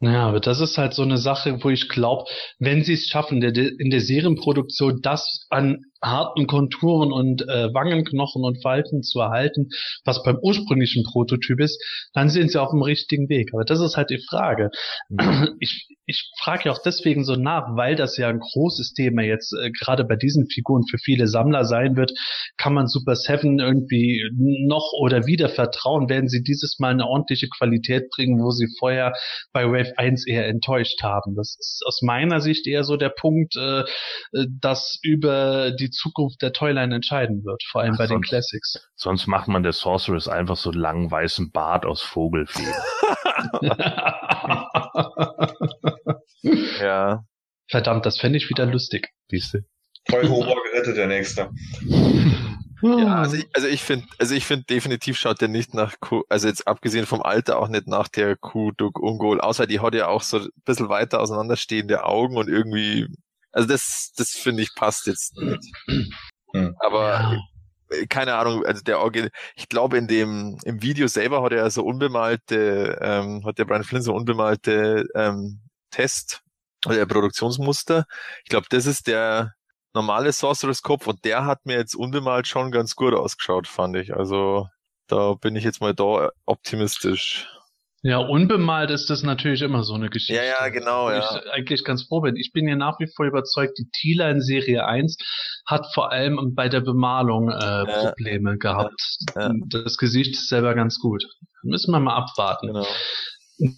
Naja, 0.00 0.26
aber 0.26 0.40
das 0.40 0.60
ist 0.60 0.78
halt 0.78 0.94
so 0.94 1.02
eine 1.02 1.18
Sache, 1.18 1.62
wo 1.62 1.70
ich 1.70 1.88
glaube, 1.88 2.24
wenn 2.58 2.82
sie 2.82 2.94
es 2.94 3.06
schaffen, 3.06 3.42
in 3.42 3.90
der 3.90 4.00
Serienproduktion 4.00 5.00
das 5.00 5.46
an 5.48 5.84
harten 6.02 6.46
Konturen 6.46 7.12
und 7.12 7.42
äh, 7.42 7.72
Wangenknochen 7.72 8.44
und 8.44 8.60
Falten 8.62 9.02
zu 9.02 9.20
erhalten, 9.20 9.68
was 10.04 10.22
beim 10.22 10.38
ursprünglichen 10.42 11.04
Prototyp 11.04 11.60
ist, 11.60 11.80
dann 12.12 12.28
sind 12.28 12.50
sie 12.50 12.60
auf 12.60 12.70
dem 12.70 12.82
richtigen 12.82 13.28
Weg. 13.28 13.50
Aber 13.52 13.64
das 13.64 13.80
ist 13.80 13.96
halt 13.96 14.10
die 14.10 14.22
Frage. 14.28 14.70
Mhm. 15.08 15.56
Ich, 15.60 15.88
ich 16.06 16.30
frage 16.40 16.64
ja 16.64 16.72
auch 16.72 16.82
deswegen 16.84 17.24
so 17.24 17.36
nach, 17.36 17.76
weil 17.76 17.94
das 17.94 18.16
ja 18.16 18.28
ein 18.28 18.40
großes 18.40 18.94
Thema 18.94 19.22
jetzt 19.22 19.52
äh, 19.52 19.70
gerade 19.70 20.04
bei 20.04 20.16
diesen 20.16 20.46
Figuren 20.48 20.82
für 20.90 20.98
viele 20.98 21.28
Sammler 21.28 21.64
sein 21.64 21.96
wird. 21.96 22.12
Kann 22.56 22.74
man 22.74 22.88
Super 22.88 23.14
Seven 23.14 23.60
irgendwie 23.60 24.28
noch 24.34 24.92
oder 25.00 25.26
wieder 25.26 25.48
vertrauen? 25.48 26.08
Werden 26.08 26.28
sie 26.28 26.42
dieses 26.42 26.78
Mal 26.80 26.92
eine 26.92 27.06
ordentliche 27.06 27.48
Qualität 27.48 28.10
bringen, 28.10 28.42
wo 28.42 28.50
sie 28.50 28.66
vorher 28.78 29.12
bei 29.52 29.66
Wave 29.66 29.96
1 29.96 30.26
eher 30.26 30.48
enttäuscht 30.48 31.02
haben? 31.02 31.36
Das 31.36 31.56
ist 31.58 31.82
aus 31.86 32.02
meiner 32.02 32.40
Sicht 32.40 32.66
eher 32.66 32.82
so 32.82 32.96
der 32.96 33.10
Punkt, 33.10 33.54
äh, 33.56 33.82
äh 34.32 34.46
dass 34.60 34.98
über 35.02 35.70
die 35.70 35.91
Zukunft 35.92 36.42
der 36.42 36.52
Toyline 36.52 36.94
entscheiden 36.94 37.44
wird, 37.44 37.62
vor 37.70 37.82
allem 37.82 37.94
Ach, 37.94 37.98
bei 37.98 38.06
sonst, 38.06 38.26
den 38.26 38.28
Classics. 38.28 38.88
Sonst 38.96 39.26
macht 39.26 39.48
man 39.48 39.62
der 39.62 39.72
Sorceress 39.72 40.28
einfach 40.28 40.56
so 40.56 40.70
einen 40.70 40.80
langen 40.80 41.10
weißen 41.10 41.52
Bart 41.52 41.86
aus 41.86 42.02
Vogelfedern. 42.02 42.74
ja. 46.80 47.24
Verdammt, 47.68 48.06
das 48.06 48.18
fände 48.18 48.38
ich 48.38 48.50
wieder 48.50 48.66
lustig. 48.66 49.10
Siehste. 49.30 49.64
Toll 50.08 50.28
Hober 50.28 50.56
gerettet, 50.72 50.96
der 50.96 51.06
Nächste. 51.06 51.50
Ja, 52.82 53.18
also 53.18 53.36
ich, 53.36 53.46
also 53.54 53.68
ich 53.68 53.82
finde, 53.82 54.06
also 54.18 54.34
ich 54.34 54.44
finde 54.44 54.64
definitiv 54.64 55.16
schaut 55.16 55.40
der 55.40 55.46
nicht 55.46 55.72
nach 55.72 56.00
Kuh, 56.00 56.24
also 56.28 56.48
jetzt 56.48 56.66
abgesehen 56.66 57.06
vom 57.06 57.22
Alter 57.22 57.60
auch 57.60 57.68
nicht 57.68 57.86
nach 57.86 58.08
der 58.08 58.36
Kuh 58.36 58.72
Duck 58.72 58.98
Ungol, 58.98 59.40
außer 59.40 59.68
die 59.68 59.78
hat 59.78 59.94
ja 59.94 60.08
auch 60.08 60.22
so 60.22 60.38
ein 60.38 60.48
bisschen 60.64 60.88
weiter 60.88 61.20
auseinanderstehende 61.20 62.04
Augen 62.04 62.36
und 62.36 62.48
irgendwie 62.48 63.06
also 63.52 63.68
das, 63.68 64.12
das 64.16 64.30
finde 64.30 64.62
ich 64.62 64.74
passt 64.74 65.06
jetzt 65.06 65.36
nicht. 65.36 65.72
Aber 66.78 67.10
ja. 67.10 67.38
Äh, 67.92 68.06
keine 68.06 68.34
Ahnung, 68.34 68.64
also 68.64 68.82
der 68.82 69.00
Orgel, 69.00 69.30
ich 69.56 69.68
glaube 69.68 69.98
in 69.98 70.08
dem 70.08 70.58
im 70.64 70.82
Video 70.82 71.06
selber 71.08 71.42
hat 71.42 71.52
er 71.52 71.70
so 71.70 71.84
unbemalte, 71.84 72.98
ähm, 73.00 73.44
hat 73.44 73.58
der 73.58 73.64
Brian 73.64 73.84
Flynn 73.84 74.02
so 74.02 74.14
unbemalte 74.14 75.06
ähm, 75.14 75.60
Test 75.90 76.42
oder 76.86 76.96
der 76.96 77.06
Produktionsmuster. 77.06 78.06
Ich 78.44 78.50
glaube, 78.50 78.66
das 78.70 78.86
ist 78.86 79.06
der 79.06 79.54
normale 79.94 80.32
Sorcerer's 80.32 80.82
Kopf 80.82 81.06
und 81.06 81.24
der 81.24 81.44
hat 81.44 81.66
mir 81.66 81.76
jetzt 81.76 81.94
unbemalt 81.94 82.48
schon 82.48 82.70
ganz 82.70 82.96
gut 82.96 83.14
ausgeschaut, 83.14 83.68
fand 83.68 83.96
ich. 83.96 84.14
Also 84.14 84.68
da 85.06 85.34
bin 85.34 85.56
ich 85.56 85.64
jetzt 85.64 85.80
mal 85.80 85.94
da 85.94 86.30
optimistisch. 86.46 87.48
Ja, 88.04 88.18
unbemalt 88.18 88.90
ist 88.90 89.10
das 89.10 89.22
natürlich 89.22 89.62
immer 89.62 89.84
so 89.84 89.94
eine 89.94 90.10
Geschichte. 90.10 90.34
Ja, 90.34 90.64
ja, 90.64 90.68
genau, 90.70 91.08
ja. 91.08 91.20
Ich 91.20 91.52
eigentlich 91.52 91.84
ganz 91.84 92.02
froh 92.02 92.20
bin. 92.20 92.34
Ich 92.34 92.52
bin 92.52 92.66
ja 92.66 92.74
nach 92.74 92.98
wie 92.98 93.06
vor 93.06 93.26
überzeugt, 93.26 93.78
die 93.78 93.88
Thieler 93.92 94.28
in 94.28 94.40
Serie 94.40 94.84
1 94.86 95.16
hat 95.66 95.86
vor 95.94 96.10
allem 96.10 96.54
bei 96.54 96.68
der 96.68 96.80
Bemalung 96.80 97.48
äh, 97.48 97.52
ja. 97.54 97.84
Probleme 97.84 98.58
gehabt. 98.58 99.00
Ja. 99.36 99.52
Das 99.68 99.96
Gesicht 99.98 100.32
ist 100.32 100.48
selber 100.48 100.74
ganz 100.74 100.98
gut. 100.98 101.22
Müssen 101.62 101.92
wir 101.92 102.00
mal 102.00 102.16
abwarten. 102.16 102.68
Genau. 102.68 102.86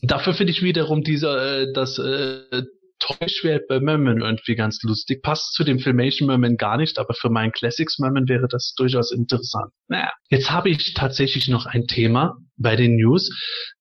Dafür 0.03 0.33
finde 0.33 0.53
ich 0.53 0.63
wiederum 0.63 1.03
diese, 1.03 1.29
äh, 1.29 1.73
das 1.75 1.99
äh, 1.99 2.63
Täuschwert 3.05 3.69
bei 3.69 3.81
Merman 3.81 4.23
irgendwie 4.23 4.55
ganz 4.55 4.83
lustig. 4.83 5.23
Passt 5.23 5.53
zu 5.53 5.65
dem 5.65 5.79
Filmation 5.79 6.27
Merman 6.27 6.57
gar 6.57 6.77
nicht, 6.77 6.99
aber 6.99 7.15
für 7.15 7.29
meinen 7.29 7.53
Classics 7.53 7.99
Merman 7.99 8.29
wäre 8.29 8.49
das 8.49 8.75
durchaus 8.77 9.13
interessant. 9.13 9.73
Naja, 9.89 10.11
jetzt 10.31 10.51
habe 10.51 10.71
ich 10.71 10.95
tatsächlich 10.95 11.49
noch 11.49 11.67
ein 11.67 11.87
Thema 11.87 12.37
bei 12.57 12.77
den 12.77 12.97
News, 12.97 13.31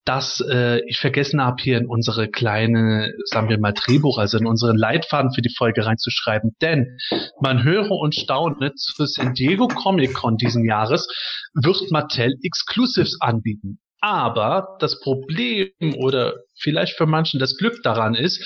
das 0.03 0.41
äh, 0.41 0.81
ich 0.87 0.97
vergessen 0.97 1.41
habe, 1.41 1.61
hier 1.61 1.77
in 1.77 1.87
unsere 1.87 2.27
kleine, 2.27 3.13
sagen 3.25 3.49
wir 3.49 3.59
mal, 3.59 3.73
Drehbuch, 3.73 4.17
also 4.17 4.37
in 4.37 4.45
unseren 4.45 4.75
Leitfaden 4.75 5.31
für 5.33 5.41
die 5.41 5.53
Folge 5.55 5.85
reinzuschreiben. 5.85 6.51
Denn 6.61 6.97
man 7.39 7.63
höre 7.63 7.91
und 7.91 8.15
staune, 8.15 8.73
zu 8.75 9.05
San 9.05 9.33
Diego 9.33 9.67
Comic 9.67 10.13
Con 10.13 10.37
diesen 10.37 10.65
Jahres 10.65 11.07
wird 11.53 11.91
Mattel 11.91 12.35
Exclusives 12.43 13.17
anbieten. 13.21 13.79
Aber 14.01 14.75
das 14.79 14.99
Problem 14.99 15.69
oder 15.95 16.33
vielleicht 16.59 16.97
für 16.97 17.05
manchen 17.05 17.39
das 17.39 17.55
Glück 17.55 17.81
daran 17.83 18.15
ist, 18.15 18.43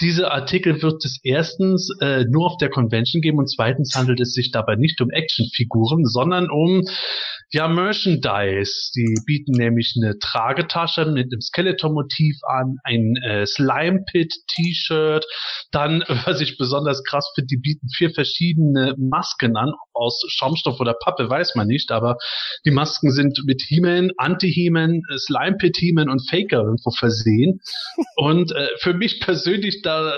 diese 0.00 0.30
Artikel 0.30 0.82
wird 0.82 1.04
es 1.04 1.20
erstens 1.22 1.88
äh, 2.00 2.24
nur 2.24 2.46
auf 2.46 2.56
der 2.56 2.70
Convention 2.70 3.20
geben 3.20 3.38
und 3.38 3.48
zweitens 3.48 3.94
handelt 3.94 4.20
es 4.20 4.32
sich 4.32 4.50
dabei 4.50 4.76
nicht 4.76 5.00
um 5.00 5.10
Actionfiguren, 5.10 6.06
sondern 6.06 6.50
um 6.50 6.82
ja 7.52 7.68
Merchandise. 7.68 8.90
Die 8.96 9.14
bieten 9.26 9.52
nämlich 9.52 9.94
eine 9.96 10.18
Tragetasche 10.18 11.04
mit 11.06 11.32
einem 11.32 11.40
Skeleton-Motiv 11.40 12.36
an, 12.48 12.76
ein 12.84 13.16
äh, 13.16 13.46
Slime 13.46 14.04
Pit 14.10 14.34
T-Shirt, 14.48 15.24
dann 15.70 16.02
was 16.24 16.40
ich 16.40 16.56
besonders 16.58 17.02
krass 17.04 17.30
finde, 17.34 17.48
die 17.48 17.60
bieten 17.60 17.88
vier 17.94 18.10
verschiedene 18.10 18.94
Masken 18.98 19.56
an 19.56 19.72
aus 19.94 20.22
Schaumstoff 20.28 20.80
oder 20.80 20.94
Pappe, 20.94 21.28
weiß 21.28 21.54
man 21.54 21.66
nicht, 21.66 21.90
aber 21.90 22.16
die 22.64 22.70
Masken 22.70 23.10
sind 23.10 23.42
mit 23.44 23.62
He-Man, 23.62 24.10
Anti-He-Man, 24.16 25.02
Slime 25.16 25.56
Pit 25.56 25.76
He-Man 25.76 26.08
und 26.08 26.28
Faker 26.28 26.62
irgendwo 26.62 26.90
versehen. 26.90 27.60
und 28.16 28.52
äh, 28.52 28.68
für 28.78 28.94
mich 28.94 29.20
persönlich 29.20 29.82
da 29.82 30.14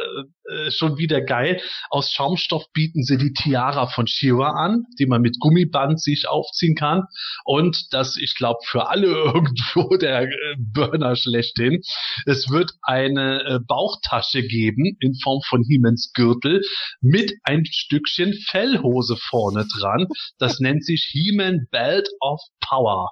äh, 0.47 0.71
schon 0.71 0.99
wieder 0.99 1.23
geil. 1.23 1.61
Aus 1.89 2.11
Schaumstoff 2.13 2.65
bieten 2.75 3.03
sie 3.03 3.17
die 3.17 3.33
Tiara 3.33 3.87
von 3.87 4.07
Shira 4.07 4.51
an, 4.51 4.85
die 4.99 5.07
man 5.07 5.23
mit 5.23 5.39
Gummiband 5.41 6.01
sich 6.01 6.29
aufziehen 6.29 6.75
kann. 6.75 7.05
Und 7.45 7.93
das, 7.93 8.19
ich 8.19 8.35
glaube, 8.35 8.59
für 8.67 8.89
alle 8.89 9.07
irgendwo 9.35 9.97
der 9.97 10.23
äh, 10.23 10.57
Burner 10.59 11.17
schlechthin. 11.17 11.81
Es 12.27 12.51
wird 12.51 12.73
eine 12.83 13.43
äh, 13.45 13.59
Bauchtasche 13.67 14.43
geben 14.43 14.97
in 15.01 15.15
Form 15.15 15.41
von 15.49 15.63
Hiemens 15.63 16.13
Gürtel 16.13 16.61
mit 17.01 17.33
ein 17.45 17.65
Stückchen 17.65 18.35
Fellhose 18.35 19.17
vorne 19.17 19.64
dran. 19.69 20.07
Das 20.39 20.61
nennt 20.61 20.85
sich 20.85 21.09
He-Man 21.13 21.67
Belt 21.71 22.09
of 22.21 22.41
Power. 22.61 23.11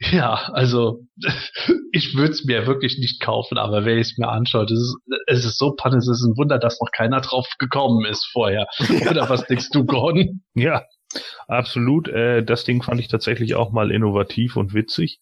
Ja, 0.00 0.50
also 0.52 1.00
ich 1.92 2.14
würde 2.14 2.32
es 2.32 2.44
mir 2.44 2.66
wirklich 2.66 2.98
nicht 2.98 3.20
kaufen, 3.20 3.58
aber 3.58 3.84
wenn 3.84 3.98
ich 3.98 4.12
es 4.12 4.18
mir 4.18 4.28
anschaue, 4.28 4.64
es 4.64 4.70
ist, 4.70 4.96
es 5.26 5.44
ist 5.44 5.58
so 5.58 5.72
panne, 5.72 5.96
es 5.96 6.08
ist 6.08 6.24
ein 6.24 6.36
Wunder, 6.36 6.58
dass 6.58 6.80
noch 6.80 6.90
keiner 6.92 7.20
drauf 7.20 7.48
gekommen 7.58 8.06
ist 8.06 8.24
vorher. 8.26 8.68
Oder 9.10 9.28
was 9.28 9.46
denkst 9.46 9.70
du, 9.72 9.84
Gordon? 9.84 10.42
Ja, 10.54 10.84
absolut. 11.48 12.08
Äh, 12.08 12.44
das 12.44 12.64
Ding 12.64 12.82
fand 12.82 13.00
ich 13.00 13.08
tatsächlich 13.08 13.56
auch 13.56 13.72
mal 13.72 13.90
innovativ 13.90 14.56
und 14.56 14.72
witzig, 14.72 15.20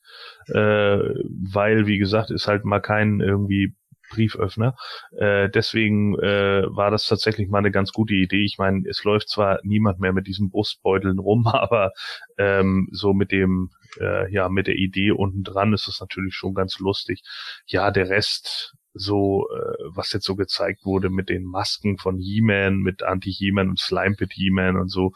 äh, 0.48 0.98
weil, 0.98 1.86
wie 1.86 1.98
gesagt, 1.98 2.30
ist 2.30 2.46
halt 2.46 2.66
mal 2.66 2.80
kein 2.80 3.20
irgendwie 3.20 3.74
Brieföffner. 4.10 4.76
Äh, 5.16 5.48
deswegen 5.48 6.18
äh, 6.18 6.64
war 6.68 6.90
das 6.90 7.06
tatsächlich 7.06 7.48
mal 7.48 7.58
eine 7.58 7.70
ganz 7.70 7.92
gute 7.92 8.14
Idee. 8.14 8.44
Ich 8.44 8.58
meine, 8.58 8.88
es 8.88 9.04
läuft 9.04 9.28
zwar 9.28 9.60
niemand 9.62 10.00
mehr 10.00 10.12
mit 10.12 10.26
diesen 10.26 10.50
Brustbeuteln 10.50 11.18
rum, 11.18 11.46
aber 11.46 11.92
ähm, 12.38 12.88
so 12.92 13.12
mit 13.12 13.32
dem 13.32 13.70
äh, 14.00 14.32
ja 14.32 14.48
mit 14.48 14.66
der 14.66 14.76
Idee 14.76 15.10
unten 15.10 15.42
dran 15.42 15.72
ist 15.72 15.88
es 15.88 16.00
natürlich 16.00 16.34
schon 16.34 16.54
ganz 16.54 16.78
lustig. 16.78 17.22
Ja, 17.66 17.90
der 17.90 18.08
Rest 18.08 18.75
so, 18.96 19.46
äh, 19.50 19.84
was 19.94 20.12
jetzt 20.12 20.24
so 20.24 20.36
gezeigt 20.36 20.84
wurde 20.84 21.10
mit 21.10 21.28
den 21.28 21.44
Masken 21.44 21.98
von 21.98 22.18
He-Man, 22.18 22.78
mit 22.78 23.02
Anti-He-Man 23.02 23.70
und 23.70 23.78
Slimepit 23.78 24.32
He-Man 24.32 24.76
und 24.76 24.88
so, 24.88 25.12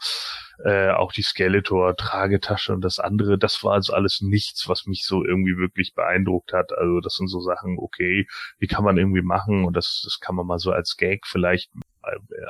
äh, 0.63 0.91
auch 0.91 1.11
die 1.11 1.23
Skeletor, 1.23 1.95
Tragetasche 1.95 2.73
und 2.73 2.81
das 2.81 2.99
andere, 2.99 3.37
das 3.37 3.63
war 3.63 3.73
also 3.73 3.93
alles 3.93 4.21
nichts, 4.21 4.67
was 4.69 4.85
mich 4.85 5.05
so 5.05 5.25
irgendwie 5.25 5.57
wirklich 5.57 5.93
beeindruckt 5.95 6.53
hat. 6.53 6.71
Also 6.77 6.99
das 6.99 7.15
sind 7.15 7.27
so 7.27 7.41
Sachen, 7.41 7.77
okay, 7.79 8.27
die 8.61 8.67
kann 8.67 8.83
man 8.83 8.97
irgendwie 8.97 9.23
machen 9.23 9.65
und 9.65 9.75
das, 9.75 10.01
das 10.03 10.19
kann 10.19 10.35
man 10.35 10.45
mal 10.45 10.59
so 10.59 10.71
als 10.71 10.97
Gag 10.97 11.25
vielleicht 11.25 11.71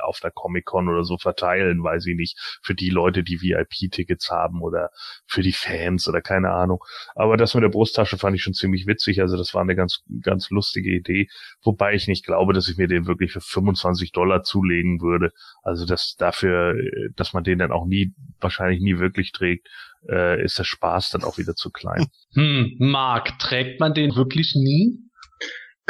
auf 0.02 0.20
der 0.20 0.30
Comic-Con 0.30 0.88
oder 0.88 1.04
so 1.04 1.18
verteilen, 1.18 1.82
weiß 1.82 2.06
ich 2.06 2.16
nicht, 2.16 2.38
für 2.62 2.74
die 2.74 2.90
Leute, 2.90 3.22
die 3.22 3.40
VIP-Tickets 3.40 4.30
haben 4.30 4.62
oder 4.62 4.90
für 5.26 5.42
die 5.42 5.52
Fans 5.52 6.08
oder 6.08 6.20
keine 6.20 6.50
Ahnung. 6.50 6.82
Aber 7.14 7.36
das 7.36 7.54
mit 7.54 7.62
der 7.62 7.68
Brusttasche 7.68 8.18
fand 8.18 8.36
ich 8.36 8.42
schon 8.42 8.54
ziemlich 8.54 8.86
witzig, 8.86 9.20
also 9.20 9.36
das 9.36 9.54
war 9.54 9.62
eine 9.62 9.76
ganz, 9.76 10.02
ganz 10.22 10.50
lustige 10.50 10.90
Idee, 10.90 11.28
wobei 11.62 11.94
ich 11.94 12.08
nicht 12.08 12.24
glaube, 12.24 12.52
dass 12.52 12.68
ich 12.68 12.76
mir 12.76 12.88
den 12.88 13.06
wirklich 13.06 13.32
für 13.32 13.40
25 13.40 14.12
Dollar 14.12 14.42
zulegen 14.42 15.00
würde. 15.00 15.32
Also 15.62 15.86
das 15.86 16.16
dafür, 16.16 16.74
äh, 16.76 17.10
dass 17.16 17.32
man 17.32 17.44
den 17.44 17.58
dann 17.58 17.72
auch 17.72 17.86
nie, 17.86 18.14
wahrscheinlich 18.40 18.80
nie 18.80 18.98
wirklich 18.98 19.32
trägt, 19.32 19.68
äh, 20.08 20.42
ist 20.42 20.58
der 20.58 20.64
Spaß 20.64 21.10
dann 21.10 21.24
auch 21.24 21.38
wieder 21.38 21.54
zu 21.54 21.70
klein. 21.70 22.06
Hm, 22.34 22.76
Marc, 22.78 23.38
trägt 23.38 23.80
man 23.80 23.94
den 23.94 24.16
wirklich 24.16 24.54
nie? 24.54 24.98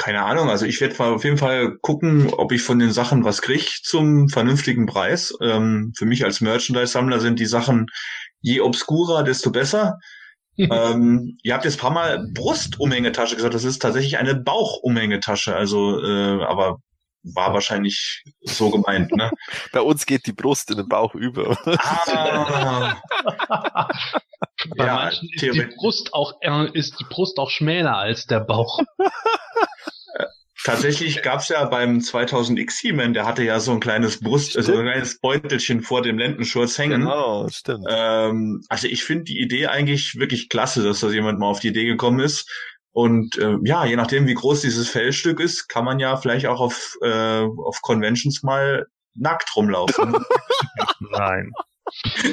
Keine 0.03 0.25
Ahnung, 0.25 0.51
also 0.51 0.67
ich 0.67 0.81
werde 0.81 0.99
auf 0.99 1.23
jeden 1.23 1.38
Fall 1.38 1.77
gucken, 1.81 2.29
ob 2.35 2.51
ich 2.51 2.62
von 2.62 2.81
den 2.81 2.91
Sachen 2.91 3.23
was 3.23 3.41
kriege 3.41 3.71
zum 3.85 4.29
vernünftigen 4.29 4.87
Preis. 4.87 5.33
Ähm, 5.41 5.93
für 5.97 6.07
mich 6.07 6.25
als 6.25 6.41
Merchandise-Sammler 6.41 7.21
sind 7.21 7.38
die 7.38 7.47
Sachen 7.47 7.87
je 8.41 8.59
obscurer, 8.62 9.23
desto 9.23 9.53
besser. 9.53 10.01
ähm, 10.57 11.38
ihr 11.45 11.55
habt 11.55 11.65
jetzt 11.65 11.77
ein 11.77 11.83
paar 11.83 11.93
Mal 11.93 12.27
Brustumhängetasche 12.35 13.37
gesagt, 13.37 13.55
das 13.55 13.62
ist 13.62 13.81
tatsächlich 13.81 14.19
eine 14.19 14.35
Bauchumhängetasche, 14.35 15.55
also 15.55 16.03
äh, 16.03 16.43
aber 16.43 16.79
war 17.23 17.53
wahrscheinlich 17.55 18.25
so 18.43 18.71
gemeint, 18.71 19.13
ne? 19.13 19.31
Bei 19.73 19.81
uns 19.81 20.07
geht 20.07 20.27
die 20.27 20.33
Brust 20.33 20.71
in 20.71 20.77
den 20.79 20.89
Bauch 20.89 21.15
über. 21.15 21.57
Ah. 21.67 22.97
Bei 24.77 24.87
ja, 24.87 24.95
manchen 24.97 25.29
ist 25.33 25.43
die 25.43 25.69
Brust 25.77 26.15
auch 26.15 26.35
äh, 26.41 26.69
ist 26.73 26.99
die 27.01 27.05
Brust 27.05 27.39
auch 27.39 27.51
schmäler 27.51 27.97
als 27.97 28.27
der 28.27 28.41
Bauch. 28.41 28.81
tatsächlich 30.65 31.23
gab's 31.23 31.49
ja 31.49 31.65
beim 31.65 31.99
2000X 31.99 32.81
He-Man, 32.81 33.15
der 33.15 33.27
hatte 33.27 33.43
ja 33.43 33.59
so 33.61 33.73
ein 33.73 33.81
kleines 33.81 34.21
Brust, 34.21 34.57
also 34.57 34.77
ein 34.77 34.85
kleines 34.85 35.19
Beutelchen 35.19 35.83
vor 35.83 36.03
dem 36.03 36.19
Lendenschurz 36.19 36.79
hängen. 36.79 37.03
Genau, 37.03 37.49
stimmt. 37.49 37.87
Ähm, 37.89 38.63
also 38.69 38.87
ich 38.87 39.05
finde 39.05 39.25
die 39.25 39.41
Idee 39.41 39.67
eigentlich 39.67 40.17
wirklich 40.19 40.49
klasse, 40.49 40.85
dass 40.85 41.01
da 41.01 41.11
jemand 41.11 41.39
mal 41.39 41.47
auf 41.47 41.61
die 41.61 41.69
Idee 41.69 41.87
gekommen 41.87 42.21
ist. 42.21 42.49
Und 42.92 43.38
äh, 43.38 43.57
ja, 43.64 43.85
je 43.85 43.96
nachdem, 43.96 44.26
wie 44.26 44.35
groß 44.35 44.61
dieses 44.61 44.88
Fellstück 44.88 45.40
ist, 45.40 45.68
kann 45.68 45.85
man 45.85 45.98
ja 45.98 46.16
vielleicht 46.16 46.46
auch 46.46 46.61
auf, 46.61 46.94
äh, 47.02 47.42
auf 47.42 47.81
Conventions 47.81 48.42
mal 48.42 48.87
nackt 49.14 49.55
rumlaufen. 49.57 50.14
Nein. 51.11 51.50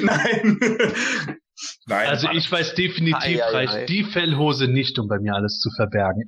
Nein. 0.02 0.58
Nein. 1.86 2.08
Also 2.08 2.30
ich 2.30 2.50
weiß 2.50 2.74
definitiv, 2.74 3.40
Ei, 3.40 3.42
ei, 3.42 3.52
reicht 3.52 3.74
ei. 3.74 3.84
die 3.86 4.04
Fellhose 4.04 4.68
nicht, 4.68 4.98
um 4.98 5.08
bei 5.08 5.18
mir 5.18 5.34
alles 5.34 5.60
zu 5.60 5.70
verbergen. 5.70 6.24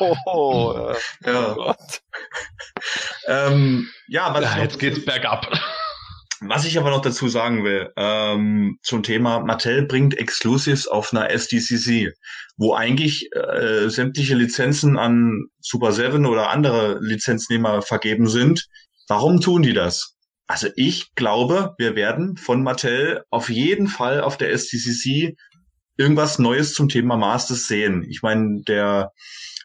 Oh, 0.00 0.16
oh, 0.26 0.92
äh, 1.24 1.32
ja. 1.32 1.52
oh 1.52 1.54
Gott. 1.54 2.02
Ähm, 3.26 3.88
ja, 4.08 4.34
was, 4.34 4.42
Ja, 4.42 4.62
jetzt 4.62 4.78
geht's 4.78 5.04
bergab. 5.04 5.46
Was 6.48 6.64
ich 6.64 6.78
aber 6.78 6.90
noch 6.90 7.00
dazu 7.00 7.28
sagen 7.28 7.64
will, 7.64 7.92
ähm, 7.96 8.78
zum 8.82 9.02
Thema 9.02 9.40
Mattel 9.40 9.86
bringt 9.86 10.16
Exclusives 10.16 10.86
auf 10.86 11.12
einer 11.12 11.30
SDCC, 11.30 12.12
wo 12.56 12.74
eigentlich 12.74 13.30
äh, 13.34 13.88
sämtliche 13.88 14.34
Lizenzen 14.34 14.98
an 14.98 15.46
Super 15.60 15.92
7 15.92 16.26
oder 16.26 16.50
andere 16.50 16.98
Lizenznehmer 17.00 17.82
vergeben 17.82 18.28
sind. 18.28 18.66
Warum 19.08 19.40
tun 19.40 19.62
die 19.62 19.74
das? 19.74 20.14
Also 20.46 20.68
ich 20.76 21.14
glaube, 21.14 21.74
wir 21.78 21.96
werden 21.96 22.36
von 22.36 22.62
Mattel 22.62 23.24
auf 23.30 23.48
jeden 23.48 23.88
Fall 23.88 24.20
auf 24.20 24.36
der 24.36 24.52
SDCC 24.52 25.36
irgendwas 25.96 26.38
Neues 26.38 26.74
zum 26.74 26.88
Thema 26.88 27.16
Masters 27.16 27.66
sehen. 27.66 28.04
Ich 28.08 28.22
meine, 28.22 28.62
der 28.62 29.12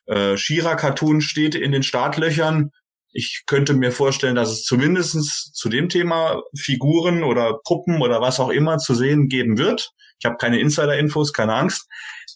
äh, 0.05 0.37
Shira-Cartoon 0.37 1.21
steht 1.21 1.55
in 1.55 1.71
den 1.71 1.83
Startlöchern. 1.83 2.71
Ich 3.11 3.43
könnte 3.47 3.73
mir 3.73 3.91
vorstellen, 3.91 4.35
dass 4.35 4.49
es 4.49 4.63
zumindestens 4.63 5.51
zu 5.53 5.69
dem 5.69 5.89
Thema 5.89 6.41
Figuren 6.55 7.23
oder 7.23 7.59
Puppen 7.65 8.01
oder 8.01 8.21
was 8.21 8.39
auch 8.39 8.49
immer 8.49 8.77
zu 8.77 8.93
sehen 8.93 9.27
geben 9.27 9.57
wird. 9.57 9.89
Ich 10.19 10.25
habe 10.25 10.37
keine 10.37 10.59
Insider-Infos, 10.59 11.33
keine 11.33 11.55
Angst. 11.55 11.87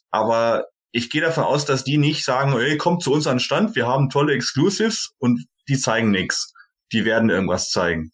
Aber 0.10 0.66
ich 0.92 1.10
gehe 1.10 1.22
davon 1.22 1.44
aus, 1.44 1.66
dass 1.66 1.84
die 1.84 1.98
nicht 1.98 2.24
sagen, 2.24 2.58
ey, 2.58 2.78
kommt 2.78 3.04
zu 3.04 3.12
uns 3.12 3.28
an 3.28 3.36
den 3.38 3.40
Stand, 3.40 3.76
wir 3.76 3.88
haben 3.88 4.10
tolle 4.10 4.34
Exclusives 4.34 5.12
und 5.18 5.46
die 5.68 5.78
zeigen 5.78 6.12
nichts. 6.12 6.54
Die 6.92 7.06
werden 7.06 7.30
irgendwas 7.30 7.70
zeigen. 7.70 8.12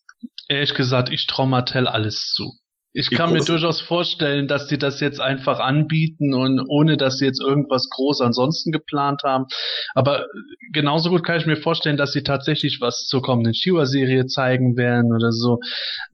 Ehrlich 0.47 0.73
gesagt, 0.73 1.09
ich 1.09 1.27
traue 1.27 1.47
Mattel 1.47 1.87
alles 1.87 2.31
zu. 2.33 2.53
Ich 2.99 3.11
kann 3.11 3.31
mir 3.31 3.39
durchaus 3.39 3.79
vorstellen, 3.79 4.49
dass 4.49 4.67
die 4.67 4.77
das 4.77 4.99
jetzt 4.99 5.21
einfach 5.21 5.61
anbieten 5.61 6.33
und 6.33 6.59
ohne 6.67 6.97
dass 6.97 7.17
sie 7.17 7.25
jetzt 7.25 7.39
irgendwas 7.39 7.87
groß 7.89 8.19
ansonsten 8.19 8.73
geplant 8.73 9.21
haben. 9.23 9.45
Aber 9.95 10.25
genauso 10.73 11.09
gut 11.09 11.23
kann 11.23 11.39
ich 11.39 11.45
mir 11.45 11.55
vorstellen, 11.55 11.95
dass 11.95 12.11
sie 12.11 12.23
tatsächlich 12.23 12.81
was 12.81 13.07
zur 13.07 13.21
kommenden 13.21 13.53
Shiva-Serie 13.53 14.25
zeigen 14.25 14.75
werden 14.75 15.13
oder 15.13 15.31
so. 15.31 15.59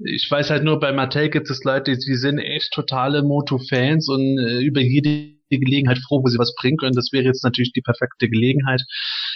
Ich 0.05 0.29
weiß 0.29 0.51
halt 0.51 0.63
nur, 0.63 0.79
bei 0.79 0.91
Mattel 0.91 1.29
gibt 1.29 1.49
es 1.49 1.63
Leute, 1.63 1.97
die 1.97 2.15
sind 2.15 2.37
echt 2.37 2.71
totale 2.71 3.23
Moto-Fans 3.23 4.07
und 4.07 4.37
äh, 4.37 4.59
über 4.59 4.81
jede 4.81 5.33
Gelegenheit 5.49 5.97
froh, 6.07 6.21
wo 6.23 6.27
sie 6.27 6.37
was 6.37 6.53
bringen 6.53 6.77
können. 6.77 6.95
Das 6.95 7.09
wäre 7.11 7.25
jetzt 7.25 7.43
natürlich 7.43 7.71
die 7.71 7.81
perfekte 7.81 8.29
Gelegenheit. 8.29 8.81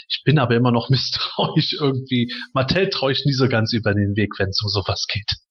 Ich 0.08 0.22
bin 0.24 0.38
aber 0.38 0.56
immer 0.56 0.72
noch 0.72 0.90
misstrauisch 0.92 1.78
irgendwie. 1.80 2.32
Mattel 2.54 2.90
traue 2.90 3.12
ich 3.12 3.26
nie 3.26 3.34
so 3.34 3.48
ganz 3.48 3.74
über 3.74 3.96
den 3.96 4.16
Weg, 4.16 4.34
wenn 4.38 4.50
es 4.50 4.62
um 4.64 4.70
sowas 4.70 5.08
geht. 5.12 5.49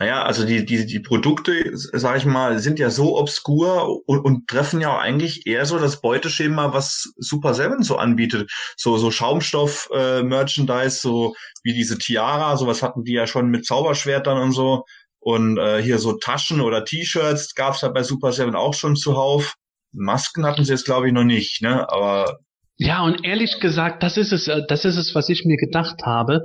Naja, 0.00 0.22
also 0.22 0.46
die, 0.46 0.64
die, 0.64 0.86
die 0.86 1.00
Produkte, 1.00 1.72
sag 1.74 2.16
ich 2.16 2.24
mal, 2.24 2.58
sind 2.58 2.78
ja 2.78 2.88
so 2.88 3.18
obskur 3.18 4.00
und, 4.08 4.20
und 4.20 4.48
treffen 4.48 4.80
ja 4.80 4.96
auch 4.96 4.98
eigentlich 4.98 5.46
eher 5.46 5.66
so 5.66 5.78
das 5.78 6.00
Beuteschema, 6.00 6.72
was 6.72 7.12
Super 7.18 7.52
Seven 7.52 7.82
so 7.82 7.98
anbietet. 7.98 8.50
So, 8.78 8.96
so 8.96 9.10
Schaumstoff-Merchandise, 9.10 11.00
so 11.02 11.34
wie 11.62 11.74
diese 11.74 11.98
Tiara, 11.98 12.56
sowas 12.56 12.82
hatten 12.82 13.04
die 13.04 13.12
ja 13.12 13.26
schon 13.26 13.50
mit 13.50 13.66
Zauberschwertern 13.66 14.38
und 14.38 14.52
so. 14.52 14.86
Und 15.18 15.58
äh, 15.58 15.82
hier 15.82 15.98
so 15.98 16.14
Taschen 16.14 16.62
oder 16.62 16.86
T-Shirts 16.86 17.54
gab's 17.54 17.82
ja 17.82 17.90
bei 17.90 18.02
Super 18.02 18.32
Seven 18.32 18.54
auch 18.54 18.72
schon 18.72 18.96
zuhauf. 18.96 19.56
Masken 19.92 20.46
hatten 20.46 20.64
sie 20.64 20.72
jetzt, 20.72 20.86
glaube 20.86 21.08
ich, 21.08 21.12
noch 21.12 21.24
nicht, 21.24 21.60
ne? 21.60 21.86
Aber 21.92 22.38
Ja, 22.78 23.02
und 23.02 23.22
ehrlich 23.26 23.60
gesagt, 23.60 24.02
das 24.02 24.16
ist 24.16 24.32
es, 24.32 24.48
äh, 24.48 24.62
das 24.66 24.86
ist 24.86 24.96
es, 24.96 25.14
was 25.14 25.28
ich 25.28 25.44
mir 25.44 25.58
gedacht 25.58 26.06
habe, 26.06 26.40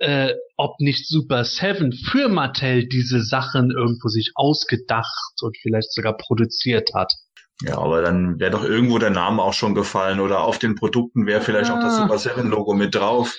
äh, 0.00 0.32
ob 0.56 0.80
nicht 0.80 1.08
Super 1.08 1.44
Seven 1.44 1.92
für 1.92 2.28
Mattel 2.28 2.86
diese 2.86 3.22
Sachen 3.22 3.70
irgendwo 3.70 4.08
sich 4.08 4.32
ausgedacht 4.34 5.34
und 5.42 5.56
vielleicht 5.60 5.92
sogar 5.92 6.16
produziert 6.16 6.90
hat. 6.94 7.12
ja, 7.62 7.78
aber 7.78 8.02
dann 8.02 8.38
wäre 8.38 8.50
doch 8.50 8.64
irgendwo 8.64 8.98
der 8.98 9.10
Name 9.10 9.42
auch 9.42 9.54
schon 9.54 9.74
gefallen 9.74 10.20
oder 10.20 10.42
auf 10.42 10.58
den 10.58 10.74
Produkten 10.74 11.26
wäre 11.26 11.40
vielleicht 11.40 11.70
auch 11.70 11.80
das 11.80 11.98
Ah. 11.98 12.02
Super 12.02 12.18
Seven 12.18 12.50
Logo 12.50 12.74
mit 12.74 12.94
drauf. 12.94 13.34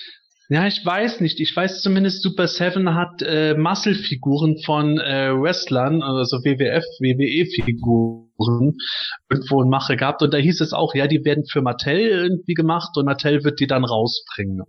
Ja, 0.50 0.66
ich 0.66 0.84
weiß 0.84 1.20
nicht. 1.20 1.40
Ich 1.40 1.54
weiß 1.54 1.82
zumindest, 1.82 2.22
Super 2.22 2.48
Seven 2.48 2.94
hat 2.94 3.20
äh, 3.20 3.54
Muscle-Figuren 3.54 4.58
von 4.64 4.98
äh, 4.98 5.30
Wrestlern, 5.30 6.02
also 6.02 6.38
WWF, 6.38 6.84
WWE-Figuren 7.00 8.27
irgendwo 8.38 9.62
in 9.62 9.68
Mache 9.68 9.96
gehabt. 9.96 10.22
Und 10.22 10.32
da 10.32 10.38
hieß 10.38 10.60
es 10.60 10.72
auch, 10.72 10.94
ja, 10.94 11.06
die 11.06 11.24
werden 11.24 11.44
für 11.50 11.60
Mattel 11.62 11.98
irgendwie 11.98 12.54
gemacht 12.54 12.90
und 12.96 13.04
Mattel 13.04 13.44
wird 13.44 13.60
die 13.60 13.66
dann 13.66 13.84
rausbringen. 13.84 14.62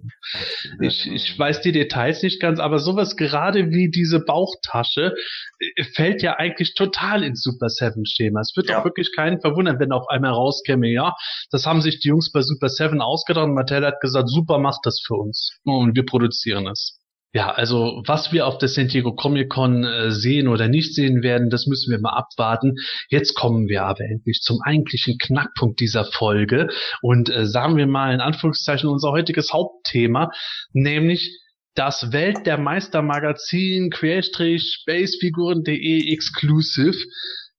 Ich, 0.81 1.07
ich 1.11 1.37
weiß 1.37 1.61
die 1.61 1.71
Details 1.71 2.23
nicht 2.23 2.41
ganz, 2.41 2.59
aber 2.59 2.79
sowas 2.79 3.15
gerade 3.15 3.69
wie 3.69 3.89
diese 3.89 4.19
Bauchtasche 4.19 5.13
äh, 5.59 5.83
fällt 5.95 6.21
ja 6.21 6.35
eigentlich 6.37 6.73
total 6.73 7.23
ins 7.23 7.41
Super 7.43 7.69
Seven 7.69 8.05
Schema. 8.05 8.41
Es 8.41 8.53
wird 8.55 8.69
Ja. 8.69 8.77
doch 8.79 8.85
wirklich 8.85 9.11
keinen 9.15 9.39
verwundern, 9.41 9.79
wenn 9.79 9.91
auf 9.91 10.07
einmal 10.09 10.31
rauskäme, 10.33 10.87
ja, 10.89 11.13
das 11.51 11.65
haben 11.65 11.81
sich 11.81 11.99
die 11.99 12.09
Jungs 12.09 12.31
bei 12.31 12.41
Super 12.41 12.69
Seven 12.69 13.01
ausgedacht 13.01 13.45
und 13.45 13.53
Mattel 13.53 13.85
hat 13.85 13.99
gesagt, 14.01 14.29
super, 14.29 14.57
macht 14.57 14.81
das 14.83 15.01
für 15.05 15.15
uns. 15.15 15.51
Und 15.63 15.95
wir 15.95 16.05
produzieren 16.05 16.67
es. 16.67 16.98
Ja, 17.31 17.51
also 17.51 18.01
was 18.07 18.31
wir 18.31 18.47
auf 18.47 18.57
der 18.57 18.69
San 18.69 18.87
Diego 18.87 19.13
Comic 19.13 19.49
Con 19.49 19.83
äh, 19.83 20.09
sehen 20.09 20.47
oder 20.47 20.67
nicht 20.67 20.95
sehen 20.95 21.21
werden, 21.21 21.51
das 21.51 21.67
müssen 21.67 21.91
wir 21.91 21.99
mal 21.99 22.17
abwarten. 22.17 22.73
Jetzt 23.09 23.35
kommen 23.35 23.67
wir 23.67 23.83
aber 23.83 24.03
endlich 24.03 24.41
zum 24.41 24.57
eigentlichen 24.63 25.19
Knackpunkt 25.19 25.79
dieser 25.79 26.05
Folge 26.05 26.69
und 27.03 27.29
äh, 27.29 27.45
sagen 27.45 27.77
wir 27.77 27.85
mal 27.85 28.15
in 28.15 28.21
Anführungszeichen 28.21 28.89
unser 28.89 29.11
heutiges 29.11 29.53
Hauptthema, 29.53 30.31
nämlich 30.73 31.37
das 31.75 32.11
Welt 32.11 32.47
der 32.47 32.57
Meistermagazin 32.57 33.91
Querstrich-Spacefiguren.de 33.91 36.11
Exclusive. 36.11 36.97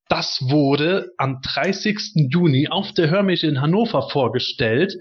Das 0.09 0.41
wurde 0.43 1.13
am 1.17 1.41
30. 1.43 2.29
Juni 2.33 2.67
auf 2.69 2.93
der 2.93 3.09
Hörmich 3.09 3.45
in 3.45 3.61
Hannover 3.61 4.09
vorgestellt. 4.11 4.97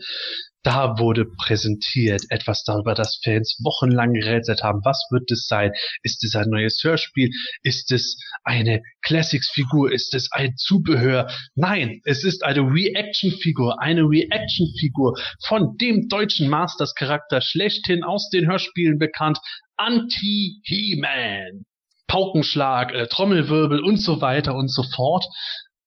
Da 0.63 0.99
wurde 0.99 1.25
präsentiert 1.25 2.23
etwas 2.29 2.63
darüber, 2.63 2.93
das 2.93 3.21
Fans 3.23 3.57
wochenlang 3.63 4.13
gerätselt 4.13 4.61
haben. 4.61 4.81
Was 4.83 5.07
wird 5.09 5.31
es 5.31 5.47
sein? 5.47 5.71
Ist 6.03 6.23
es 6.25 6.35
ein 6.35 6.49
neues 6.49 6.81
Hörspiel? 6.83 7.29
Ist 7.63 7.91
es 7.93 8.17
eine 8.43 8.81
Classics-Figur? 9.01 9.91
Ist 9.91 10.13
es 10.13 10.29
ein 10.31 10.55
Zubehör? 10.57 11.31
Nein, 11.55 12.01
es 12.03 12.25
ist 12.25 12.43
eine 12.43 12.61
Reaction-Figur. 12.61 13.81
Eine 13.81 14.01
Reaction-Figur 14.01 15.17
von 15.45 15.77
dem 15.77 16.09
deutschen 16.09 16.49
Masters-Charakter 16.49 17.39
schlechthin 17.39 18.03
aus 18.03 18.29
den 18.29 18.49
Hörspielen 18.49 18.97
bekannt. 18.97 19.39
Anti-He-Man. 19.77 21.63
Paukenschlag, 22.07 22.91
äh, 22.91 23.07
Trommelwirbel 23.07 23.81
und 23.81 24.01
so 24.01 24.19
weiter 24.19 24.55
und 24.55 24.67
so 24.67 24.83
fort. 24.83 25.23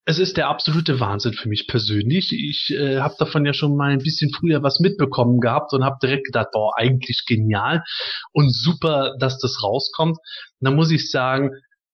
Es 0.05 0.19
ist 0.19 0.37
der 0.37 0.49
absolute 0.49 0.99
Wahnsinn 0.99 1.33
für 1.33 1.49
mich 1.49 1.69
persönlich. 1.69 2.33
Ich 2.33 2.77
äh, 2.77 2.99
habe 2.99 3.15
davon 3.19 3.47
ja 3.47 3.55
schon 3.55 3.77
mal 3.77 3.93
ein 3.93 4.03
bisschen 4.03 4.33
früher 4.33 4.63
was 4.63 4.81
mitbekommen 4.81 5.39
gehabt 5.39 5.73
und 5.73 5.85
habe 5.85 5.99
direkt 6.03 6.27
gedacht, 6.27 6.49
boah, 6.53 6.73
eigentlich 6.77 7.23
genial 7.27 7.85
und 8.33 8.53
super, 8.53 9.15
dass 9.21 9.39
das 9.39 9.63
rauskommt. 9.63 10.19
Und 10.19 10.65
dann 10.67 10.75
muss 10.75 10.91
ich 10.91 11.09
sagen, 11.09 11.51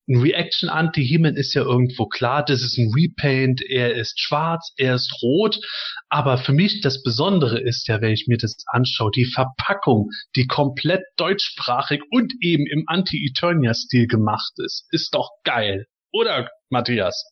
ein 0.09 0.23
Reaction 0.23 0.71
Anti-He-Man 0.71 1.37
ist 1.37 1.53
ja 1.53 1.63
irgendwo 1.63 2.07
klar, 2.07 2.43
das 2.43 2.63
ist 2.63 2.79
ein 2.79 2.91
Repaint, 2.97 3.61
er 3.61 3.95
ist 3.95 4.19
schwarz, 4.19 4.73
er 4.79 4.95
ist 4.95 5.13
rot, 5.23 5.61
aber 6.09 6.39
für 6.39 6.55
mich 6.55 6.81
das 6.81 7.03
Besondere 7.03 7.61
ist 7.61 7.89
ja, 7.89 8.01
wenn 8.01 8.13
ich 8.13 8.27
mir 8.27 8.39
das 8.39 8.57
anschaue, 8.69 9.11
die 9.15 9.27
Verpackung, 9.27 10.09
die 10.35 10.47
komplett 10.47 11.03
deutschsprachig 11.19 12.01
und 12.11 12.33
eben 12.41 12.67
im 12.67 12.85
Anti-Eternia-Stil 12.87 14.07
gemacht 14.07 14.53
ist, 14.65 14.87
ist 14.93 15.15
doch 15.15 15.29
geil. 15.45 15.85
Oder, 16.11 16.49
Matthias? 16.71 17.23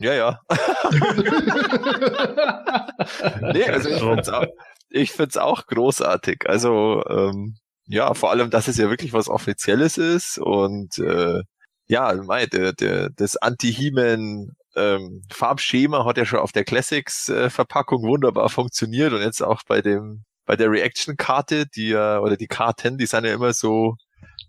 Ja, 0.00 0.14
ja. 0.14 0.40
nee, 3.52 3.64
also 3.64 3.88
ich 3.88 4.00
find's 4.00 4.28
auch, 4.28 4.46
ich 4.90 5.12
find's 5.12 5.36
auch 5.36 5.66
großartig. 5.66 6.44
Also, 6.46 7.02
ähm, 7.08 7.56
ja, 7.86 8.14
vor 8.14 8.30
allem, 8.30 8.50
dass 8.50 8.68
es 8.68 8.76
ja 8.76 8.90
wirklich 8.90 9.12
was 9.12 9.28
Offizielles 9.28 9.98
ist 9.98 10.38
und 10.38 10.98
äh, 10.98 11.40
ja, 11.88 12.14
mei, 12.14 12.46
der, 12.46 12.72
der, 12.74 13.10
das 13.16 13.36
Anti-He-Man 13.36 14.52
ähm, 14.76 15.22
Farbschema 15.32 16.04
hat 16.04 16.18
ja 16.18 16.24
schon 16.26 16.38
auf 16.40 16.52
der 16.52 16.64
Classics 16.64 17.28
äh, 17.30 17.50
Verpackung 17.50 18.02
wunderbar 18.02 18.48
funktioniert 18.50 19.12
und 19.12 19.22
jetzt 19.22 19.42
auch 19.42 19.62
bei 19.66 19.80
dem 19.82 20.24
bei 20.46 20.56
der 20.56 20.70
Reaction-Karte, 20.70 21.66
die 21.66 21.88
ja, 21.90 22.20
oder 22.20 22.36
die 22.38 22.46
Karten, 22.46 22.96
die 22.98 23.04
sind 23.06 23.24
ja 23.26 23.34
immer 23.34 23.52
so, 23.52 23.96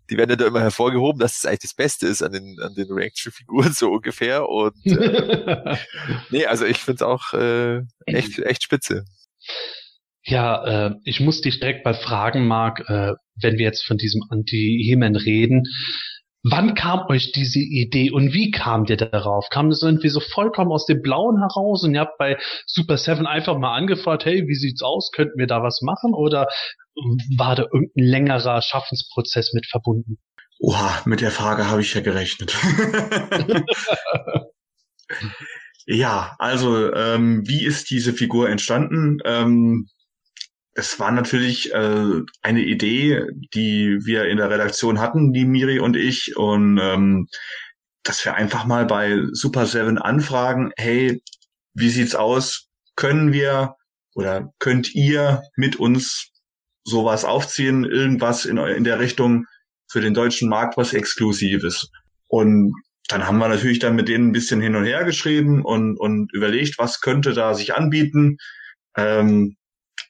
die 0.09 0.17
werden 0.17 0.31
ja 0.31 0.35
da 0.35 0.47
immer 0.47 0.61
hervorgehoben, 0.61 1.19
dass 1.19 1.37
es 1.37 1.45
eigentlich 1.45 1.59
das 1.59 1.73
Beste 1.73 2.07
ist 2.07 2.21
an 2.21 2.31
den, 2.31 2.57
an 2.61 2.73
den 2.75 2.91
Reaction-Figuren 2.91 3.73
so 3.73 3.91
ungefähr. 3.91 4.47
Und 4.47 4.75
äh, 4.85 5.77
nee, 6.29 6.45
also 6.45 6.65
ich 6.65 6.77
find's 6.77 7.01
auch 7.01 7.33
äh, 7.33 7.81
echt, 8.05 8.39
echt 8.39 8.63
spitze. 8.63 9.05
Ja, 10.23 10.87
äh, 10.87 10.95
ich 11.05 11.19
muss 11.19 11.41
dich 11.41 11.59
direkt 11.59 11.85
mal 11.85 11.93
fragen, 11.93 12.47
Marc, 12.47 12.81
äh, 12.89 13.13
wenn 13.41 13.57
wir 13.57 13.65
jetzt 13.65 13.85
von 13.85 13.97
diesem 13.97 14.21
Anti-He-Man 14.29 15.15
reden, 15.15 15.63
wann 16.43 16.73
kam 16.75 17.05
euch 17.09 17.31
diese 17.31 17.59
Idee 17.59 18.11
und 18.11 18.33
wie 18.33 18.51
kam 18.51 18.85
ihr 18.85 18.97
darauf? 18.97 19.49
Kam 19.49 19.69
das 19.69 19.81
irgendwie 19.81 20.09
so 20.09 20.19
vollkommen 20.19 20.71
aus 20.71 20.85
dem 20.85 21.01
Blauen 21.01 21.39
heraus 21.39 21.83
und 21.83 21.93
ihr 21.93 22.01
habt 22.01 22.17
bei 22.17 22.37
Super 22.65 22.97
Seven 22.97 23.27
einfach 23.27 23.57
mal 23.57 23.75
angefragt, 23.75 24.25
hey, 24.25 24.47
wie 24.47 24.55
sieht's 24.55 24.81
aus? 24.81 25.11
Könnten 25.11 25.37
wir 25.37 25.47
da 25.47 25.61
was 25.61 25.81
machen? 25.81 26.13
Oder 26.13 26.47
war 27.37 27.55
da 27.55 27.63
irgendein 27.63 28.05
längerer 28.05 28.61
Schaffensprozess 28.61 29.53
mit 29.53 29.65
verbunden? 29.67 30.17
Oha, 30.59 31.01
mit 31.05 31.21
der 31.21 31.31
Frage 31.31 31.69
habe 31.69 31.81
ich 31.81 31.93
ja 31.93 32.01
gerechnet. 32.01 32.53
ja, 35.85 36.35
also 36.37 36.93
ähm, 36.93 37.47
wie 37.47 37.63
ist 37.63 37.89
diese 37.89 38.11
Figur 38.13 38.49
entstanden? 38.49 39.19
Ähm, 39.23 39.87
es 40.79 40.97
war 40.97 41.11
natürlich 41.11 41.73
äh, 41.73 42.21
eine 42.41 42.61
Idee, 42.61 43.25
die 43.53 43.99
wir 44.05 44.25
in 44.25 44.37
der 44.37 44.49
Redaktion 44.49 44.99
hatten, 44.99 45.33
die 45.33 45.45
Miri 45.45 45.79
und 45.79 45.97
ich, 45.97 46.37
und 46.37 46.79
ähm, 46.81 47.27
dass 48.03 48.23
wir 48.23 48.35
einfach 48.35 48.65
mal 48.65 48.85
bei 48.85 49.19
Super 49.33 49.65
Seven 49.65 49.97
anfragen, 49.97 50.71
hey, 50.77 51.21
wie 51.73 51.89
sieht's 51.89 52.15
aus? 52.15 52.69
Können 52.95 53.33
wir 53.33 53.75
oder 54.15 54.53
könnt 54.59 54.95
ihr 54.95 55.43
mit 55.57 55.75
uns 55.75 56.31
sowas 56.85 57.25
aufziehen, 57.25 57.83
irgendwas 57.83 58.45
in, 58.45 58.57
in 58.57 58.85
der 58.85 58.99
Richtung 58.99 59.45
für 59.91 60.01
den 60.01 60.13
deutschen 60.13 60.49
Markt 60.49 60.77
was 60.77 60.93
Exklusives? 60.93 61.91
Und 62.27 62.73
dann 63.09 63.27
haben 63.27 63.37
wir 63.37 63.49
natürlich 63.49 63.79
dann 63.79 63.95
mit 63.95 64.07
denen 64.07 64.29
ein 64.29 64.33
bisschen 64.33 64.61
hin 64.61 64.75
und 64.77 64.85
her 64.85 65.03
geschrieben 65.03 65.63
und, 65.63 65.97
und 65.97 66.31
überlegt, 66.33 66.77
was 66.77 67.01
könnte 67.01 67.33
da 67.33 67.53
sich 67.53 67.73
anbieten. 67.73 68.37
Ähm, 68.95 69.57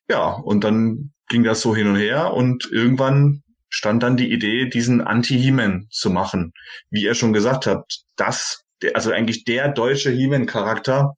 ja, 0.09 0.31
und 0.31 0.63
dann 0.63 1.11
ging 1.27 1.43
das 1.43 1.61
so 1.61 1.75
hin 1.75 1.87
und 1.87 1.95
her 1.95 2.33
und 2.33 2.69
irgendwann 2.71 3.43
stand 3.69 4.01
dann 4.03 4.17
die 4.17 4.31
Idee, 4.31 4.67
diesen 4.67 5.01
Anti-He-Man 5.01 5.87
zu 5.91 6.09
machen. 6.09 6.53
Wie 6.89 7.03
ihr 7.03 7.13
schon 7.13 7.33
gesagt 7.33 7.67
habt, 7.67 8.01
das, 8.15 8.63
also 8.93 9.11
eigentlich 9.11 9.43
der 9.45 9.69
deutsche 9.69 10.09
He-Man-Charakter, 10.09 11.15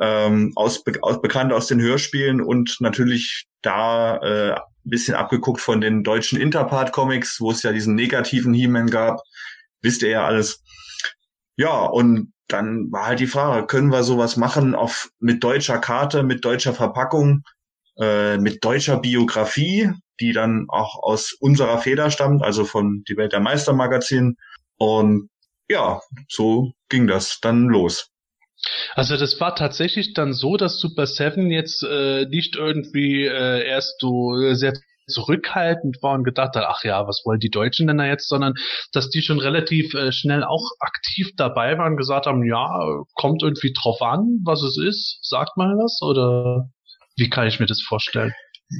ähm, 0.00 0.52
aus, 0.54 0.84
aus, 1.02 1.20
bekannt 1.20 1.52
aus 1.52 1.66
den 1.66 1.80
Hörspielen 1.80 2.40
und 2.40 2.76
natürlich 2.80 3.46
da 3.62 4.16
äh, 4.18 4.60
bisschen 4.84 5.14
abgeguckt 5.14 5.60
von 5.60 5.80
den 5.80 6.02
deutschen 6.02 6.40
Interpart-Comics, 6.40 7.40
wo 7.40 7.50
es 7.50 7.62
ja 7.62 7.72
diesen 7.72 7.94
negativen 7.94 8.54
He-Man 8.54 8.88
gab. 8.88 9.20
Wisst 9.80 10.02
ihr 10.02 10.10
ja 10.10 10.24
alles. 10.24 10.62
Ja, 11.56 11.80
und 11.80 12.32
dann 12.48 12.90
war 12.90 13.06
halt 13.06 13.20
die 13.20 13.26
Frage, 13.26 13.66
können 13.66 13.92
wir 13.92 14.02
sowas 14.02 14.36
machen 14.36 14.74
auf, 14.74 15.10
mit 15.20 15.42
deutscher 15.44 15.78
Karte, 15.78 16.22
mit 16.22 16.44
deutscher 16.44 16.74
Verpackung? 16.74 17.42
Äh, 17.98 18.38
mit 18.38 18.64
deutscher 18.64 18.98
Biografie, 18.98 19.90
die 20.20 20.32
dann 20.32 20.66
auch 20.68 21.02
aus 21.02 21.32
unserer 21.40 21.78
Feder 21.78 22.10
stammt, 22.10 22.42
also 22.42 22.64
von 22.64 23.04
Die 23.08 23.16
Welt 23.16 23.32
der 23.32 23.40
Meister 23.40 23.72
Magazin. 23.72 24.36
Und 24.78 25.28
ja, 25.68 26.00
so 26.28 26.72
ging 26.88 27.06
das 27.06 27.38
dann 27.40 27.68
los. 27.68 28.08
Also 28.94 29.16
das 29.16 29.40
war 29.40 29.56
tatsächlich 29.56 30.14
dann 30.14 30.32
so, 30.32 30.56
dass 30.56 30.78
Super 30.78 31.06
Seven 31.06 31.50
jetzt 31.50 31.82
äh, 31.82 32.26
nicht 32.26 32.56
irgendwie 32.56 33.24
äh, 33.24 33.66
erst 33.66 34.00
so 34.00 34.54
sehr 34.54 34.74
zurückhaltend 35.08 35.98
war 36.02 36.14
und 36.14 36.24
gedacht 36.24 36.54
hat, 36.54 36.64
ach 36.66 36.84
ja, 36.84 37.06
was 37.06 37.22
wollen 37.24 37.40
die 37.40 37.50
Deutschen 37.50 37.88
denn 37.88 37.98
da 37.98 38.06
jetzt, 38.06 38.28
sondern 38.28 38.54
dass 38.92 39.10
die 39.10 39.22
schon 39.22 39.40
relativ 39.40 39.94
äh, 39.94 40.12
schnell 40.12 40.44
auch 40.44 40.70
aktiv 40.78 41.30
dabei 41.36 41.76
waren 41.78 41.96
gesagt 41.96 42.26
haben, 42.26 42.44
ja, 42.44 42.68
kommt 43.14 43.42
irgendwie 43.42 43.72
drauf 43.72 44.00
an, 44.00 44.40
was 44.44 44.62
es 44.62 44.78
ist, 44.78 45.18
sagt 45.22 45.56
mal 45.56 45.76
was 45.76 46.00
oder 46.02 46.68
wie 47.16 47.30
kann 47.30 47.46
ich 47.46 47.60
mir 47.60 47.66
das 47.66 47.82
vorstellen? 47.82 48.32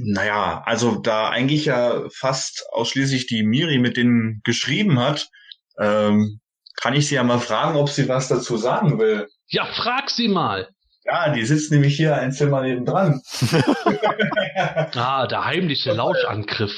Naja, 0.04 0.62
also 0.64 0.96
da 0.96 1.28
eigentlich 1.28 1.66
ja 1.66 2.04
fast 2.14 2.64
ausschließlich 2.72 3.26
die 3.26 3.42
Miri 3.42 3.78
mit 3.78 3.96
denen 3.96 4.40
geschrieben 4.44 4.98
hat, 4.98 5.28
ähm, 5.78 6.40
kann 6.76 6.94
ich 6.94 7.08
sie 7.08 7.16
ja 7.16 7.24
mal 7.24 7.38
fragen, 7.38 7.76
ob 7.76 7.90
sie 7.90 8.08
was 8.08 8.28
dazu 8.28 8.56
sagen 8.56 8.98
will. 8.98 9.28
Ja, 9.48 9.66
frag 9.66 10.08
sie 10.08 10.28
mal. 10.28 10.70
Ja, 11.04 11.32
die 11.32 11.44
sitzt 11.44 11.72
nämlich 11.72 11.96
hier 11.96 12.16
ein 12.16 12.32
Zimmer 12.32 12.62
nebendran. 12.62 13.20
ah, 14.94 15.26
der 15.26 15.44
heimliche 15.44 15.92
Lauschangriff. 15.92 16.72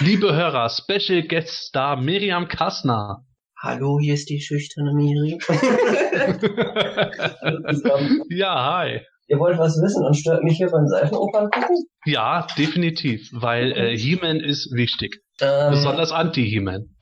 Liebe 0.00 0.34
Hörer, 0.34 0.68
Special 0.70 1.22
Guest 1.22 1.68
Star 1.68 1.96
Miriam 1.96 2.48
Kassner. 2.48 3.24
Hallo, 3.62 3.98
hier 4.00 4.14
ist 4.14 4.28
die 4.28 4.40
schüchterne 4.40 4.92
Miri. 4.92 5.38
ja, 8.30 8.76
hi. 8.76 9.02
Ihr 9.28 9.38
wollt 9.40 9.58
was 9.58 9.80
wissen 9.82 10.04
und 10.04 10.14
stört 10.14 10.44
mich 10.44 10.56
hier 10.56 10.70
beim 10.70 10.86
Seifenopern 10.86 11.50
gucken? 11.50 11.84
Ja, 12.04 12.46
definitiv, 12.56 13.28
weil 13.32 13.72
äh, 13.72 13.96
He-Man 13.96 14.38
ist 14.38 14.72
wichtig. 14.72 15.20
Ähm, 15.40 15.70
Besonders 15.70 16.12
Anti-He-Man. 16.12 16.94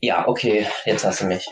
Ja, 0.00 0.26
okay, 0.26 0.66
jetzt 0.84 1.04
hast 1.04 1.20
du 1.20 1.26
mich. 1.26 1.46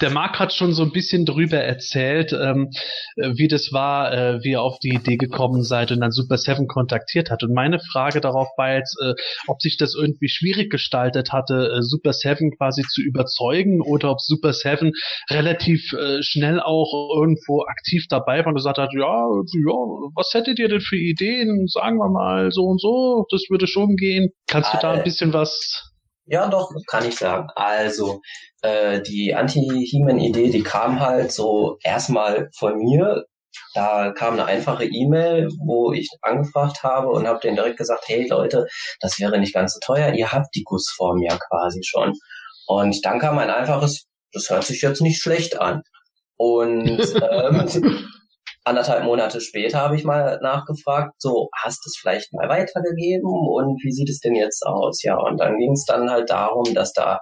Der 0.00 0.10
Marc 0.10 0.38
hat 0.38 0.52
schon 0.52 0.72
so 0.72 0.82
ein 0.82 0.92
bisschen 0.92 1.26
drüber 1.26 1.58
erzählt, 1.58 2.32
ähm, 2.32 2.70
äh, 3.16 3.32
wie 3.34 3.48
das 3.48 3.72
war, 3.72 4.12
äh, 4.12 4.42
wie 4.42 4.52
ihr 4.52 4.62
auf 4.62 4.78
die 4.78 4.94
Idee 4.94 5.16
gekommen 5.16 5.62
seid 5.62 5.92
und 5.92 6.00
dann 6.00 6.12
Super 6.12 6.38
Seven 6.38 6.66
kontaktiert 6.66 7.30
hat. 7.30 7.42
Und 7.42 7.52
meine 7.52 7.78
Frage 7.80 8.20
darauf 8.20 8.48
war 8.56 8.74
jetzt, 8.74 8.96
äh, 9.02 9.14
ob 9.46 9.60
sich 9.60 9.76
das 9.76 9.94
irgendwie 9.94 10.28
schwierig 10.28 10.70
gestaltet 10.70 11.32
hatte, 11.32 11.72
äh, 11.76 11.82
Super 11.82 12.12
Seven 12.12 12.56
quasi 12.56 12.82
zu 12.82 13.02
überzeugen 13.02 13.82
oder 13.82 14.10
ob 14.10 14.20
Super 14.20 14.52
Seven 14.52 14.92
relativ 15.30 15.92
äh, 15.92 16.22
schnell 16.22 16.60
auch 16.60 17.14
irgendwo 17.14 17.62
aktiv 17.62 18.06
dabei 18.08 18.40
war 18.40 18.48
und 18.48 18.54
gesagt 18.54 18.78
hat, 18.78 18.92
ja, 18.94 19.00
ja, 19.00 19.78
was 20.14 20.32
hättet 20.32 20.58
ihr 20.58 20.68
denn 20.68 20.80
für 20.80 20.96
Ideen? 20.96 21.66
Sagen 21.68 21.98
wir 21.98 22.08
mal 22.08 22.50
so 22.50 22.64
und 22.64 22.80
so, 22.80 23.26
das 23.30 23.44
würde 23.50 23.66
schon 23.66 23.96
gehen. 23.96 24.30
Kannst 24.48 24.72
du 24.72 24.78
da 24.80 24.92
ein 24.92 25.04
bisschen 25.04 25.32
was 25.32 25.89
ja, 26.30 26.46
doch, 26.48 26.70
kann 26.86 27.04
ich 27.06 27.16
sagen. 27.16 27.48
Also, 27.56 28.22
äh, 28.62 29.02
die 29.02 29.34
Anti-He-Man-Idee, 29.34 30.50
die 30.50 30.62
kam 30.62 31.00
halt 31.00 31.32
so 31.32 31.76
erstmal 31.82 32.50
von 32.56 32.78
mir. 32.78 33.24
Da 33.74 34.12
kam 34.12 34.34
eine 34.34 34.44
einfache 34.44 34.84
E-Mail, 34.84 35.48
wo 35.58 35.92
ich 35.92 36.08
angefragt 36.22 36.84
habe 36.84 37.08
und 37.08 37.26
habe 37.26 37.40
denen 37.40 37.56
direkt 37.56 37.78
gesagt, 37.78 38.04
hey 38.06 38.28
Leute, 38.28 38.68
das 39.00 39.18
wäre 39.18 39.40
nicht 39.40 39.54
ganz 39.54 39.74
so 39.74 39.80
teuer, 39.80 40.12
ihr 40.14 40.30
habt 40.30 40.54
die 40.54 40.62
Gussform 40.62 41.20
ja 41.20 41.36
quasi 41.36 41.82
schon. 41.82 42.12
Und 42.66 43.04
dann 43.04 43.18
kam 43.18 43.36
ein 43.38 43.50
einfaches, 43.50 44.06
das 44.32 44.50
hört 44.50 44.64
sich 44.64 44.82
jetzt 44.82 45.02
nicht 45.02 45.20
schlecht 45.20 45.60
an. 45.60 45.82
Und 46.36 46.86
ähm, 47.30 48.08
anderthalb 48.70 49.04
Monate 49.04 49.40
später 49.40 49.80
habe 49.80 49.96
ich 49.96 50.04
mal 50.04 50.38
nachgefragt, 50.42 51.14
so, 51.18 51.48
hast 51.62 51.84
du 51.84 51.88
es 51.88 51.98
vielleicht 52.00 52.32
mal 52.32 52.48
weitergegeben 52.48 53.28
und 53.28 53.82
wie 53.84 53.92
sieht 53.92 54.08
es 54.08 54.20
denn 54.20 54.34
jetzt 54.34 54.64
aus? 54.66 55.02
Ja, 55.02 55.16
und 55.18 55.38
dann 55.38 55.58
ging 55.58 55.72
es 55.72 55.84
dann 55.84 56.10
halt 56.10 56.30
darum, 56.30 56.64
dass 56.74 56.92
da 56.92 57.18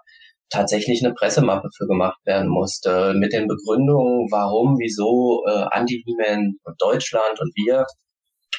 tatsächlich 0.51 1.05
eine 1.05 1.15
Pressemappe 1.15 1.69
für 1.77 1.87
gemacht 1.87 2.19
werden 2.25 2.49
musste, 2.49 3.15
mit 3.15 3.33
den 3.33 3.49
Begründungen, 3.49 4.29
warum, 4.31 4.79
wieso, 4.79 5.45
äh, 5.47 5.67
Anti-He-Man 5.71 6.55
Deutschland 6.79 7.41
und 7.41 7.53
wir. 7.57 7.85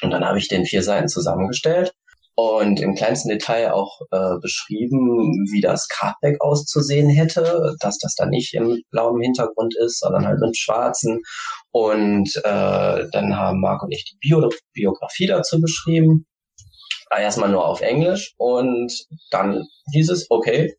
Und 0.02 0.10
dann 0.10 0.24
habe 0.24 0.38
ich 0.38 0.48
den 0.48 0.66
vier 0.66 0.82
Seiten 0.82 1.08
zusammengestellt 1.08 1.92
und 2.34 2.80
im 2.80 2.94
kleinsten 2.94 3.28
Detail 3.28 3.72
auch 3.72 4.00
äh, 4.10 4.38
beschrieben, 4.40 5.46
wie 5.52 5.60
das 5.60 5.88
Cardback 5.88 6.40
auszusehen 6.40 7.10
hätte, 7.10 7.74
dass 7.80 7.98
das 7.98 8.14
dann 8.14 8.30
nicht 8.30 8.54
im 8.54 8.80
blauen 8.90 9.20
Hintergrund 9.20 9.74
ist, 9.76 10.00
sondern 10.00 10.26
halt 10.26 10.40
mit 10.40 10.56
schwarzen. 10.56 11.20
Und 11.70 12.34
äh, 12.36 13.06
dann 13.12 13.36
haben 13.36 13.60
Marc 13.60 13.82
und 13.82 13.92
ich 13.92 14.04
die 14.04 14.16
Bio 14.20 14.48
Biografie 14.72 15.26
dazu 15.26 15.60
beschrieben. 15.60 16.26
Erstmal 17.16 17.50
nur 17.50 17.66
auf 17.66 17.80
Englisch 17.80 18.34
und 18.38 18.92
dann 19.30 19.66
hieß 19.92 20.10
es, 20.10 20.26
okay, 20.30 20.76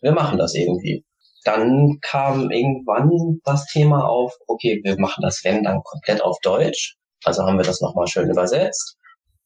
wir 0.00 0.12
machen 0.12 0.38
das 0.38 0.54
irgendwie. 0.54 1.04
Dann 1.44 1.98
kam 2.00 2.50
irgendwann 2.50 3.40
das 3.44 3.66
Thema 3.66 4.06
auf, 4.06 4.32
okay, 4.46 4.80
wir 4.84 4.98
machen 4.98 5.22
das 5.22 5.40
wenn 5.44 5.64
dann 5.64 5.82
komplett 5.82 6.22
auf 6.22 6.38
Deutsch. 6.42 6.96
Also 7.24 7.42
haben 7.42 7.58
wir 7.58 7.64
das 7.64 7.80
nochmal 7.80 8.06
schön 8.06 8.30
übersetzt 8.30 8.96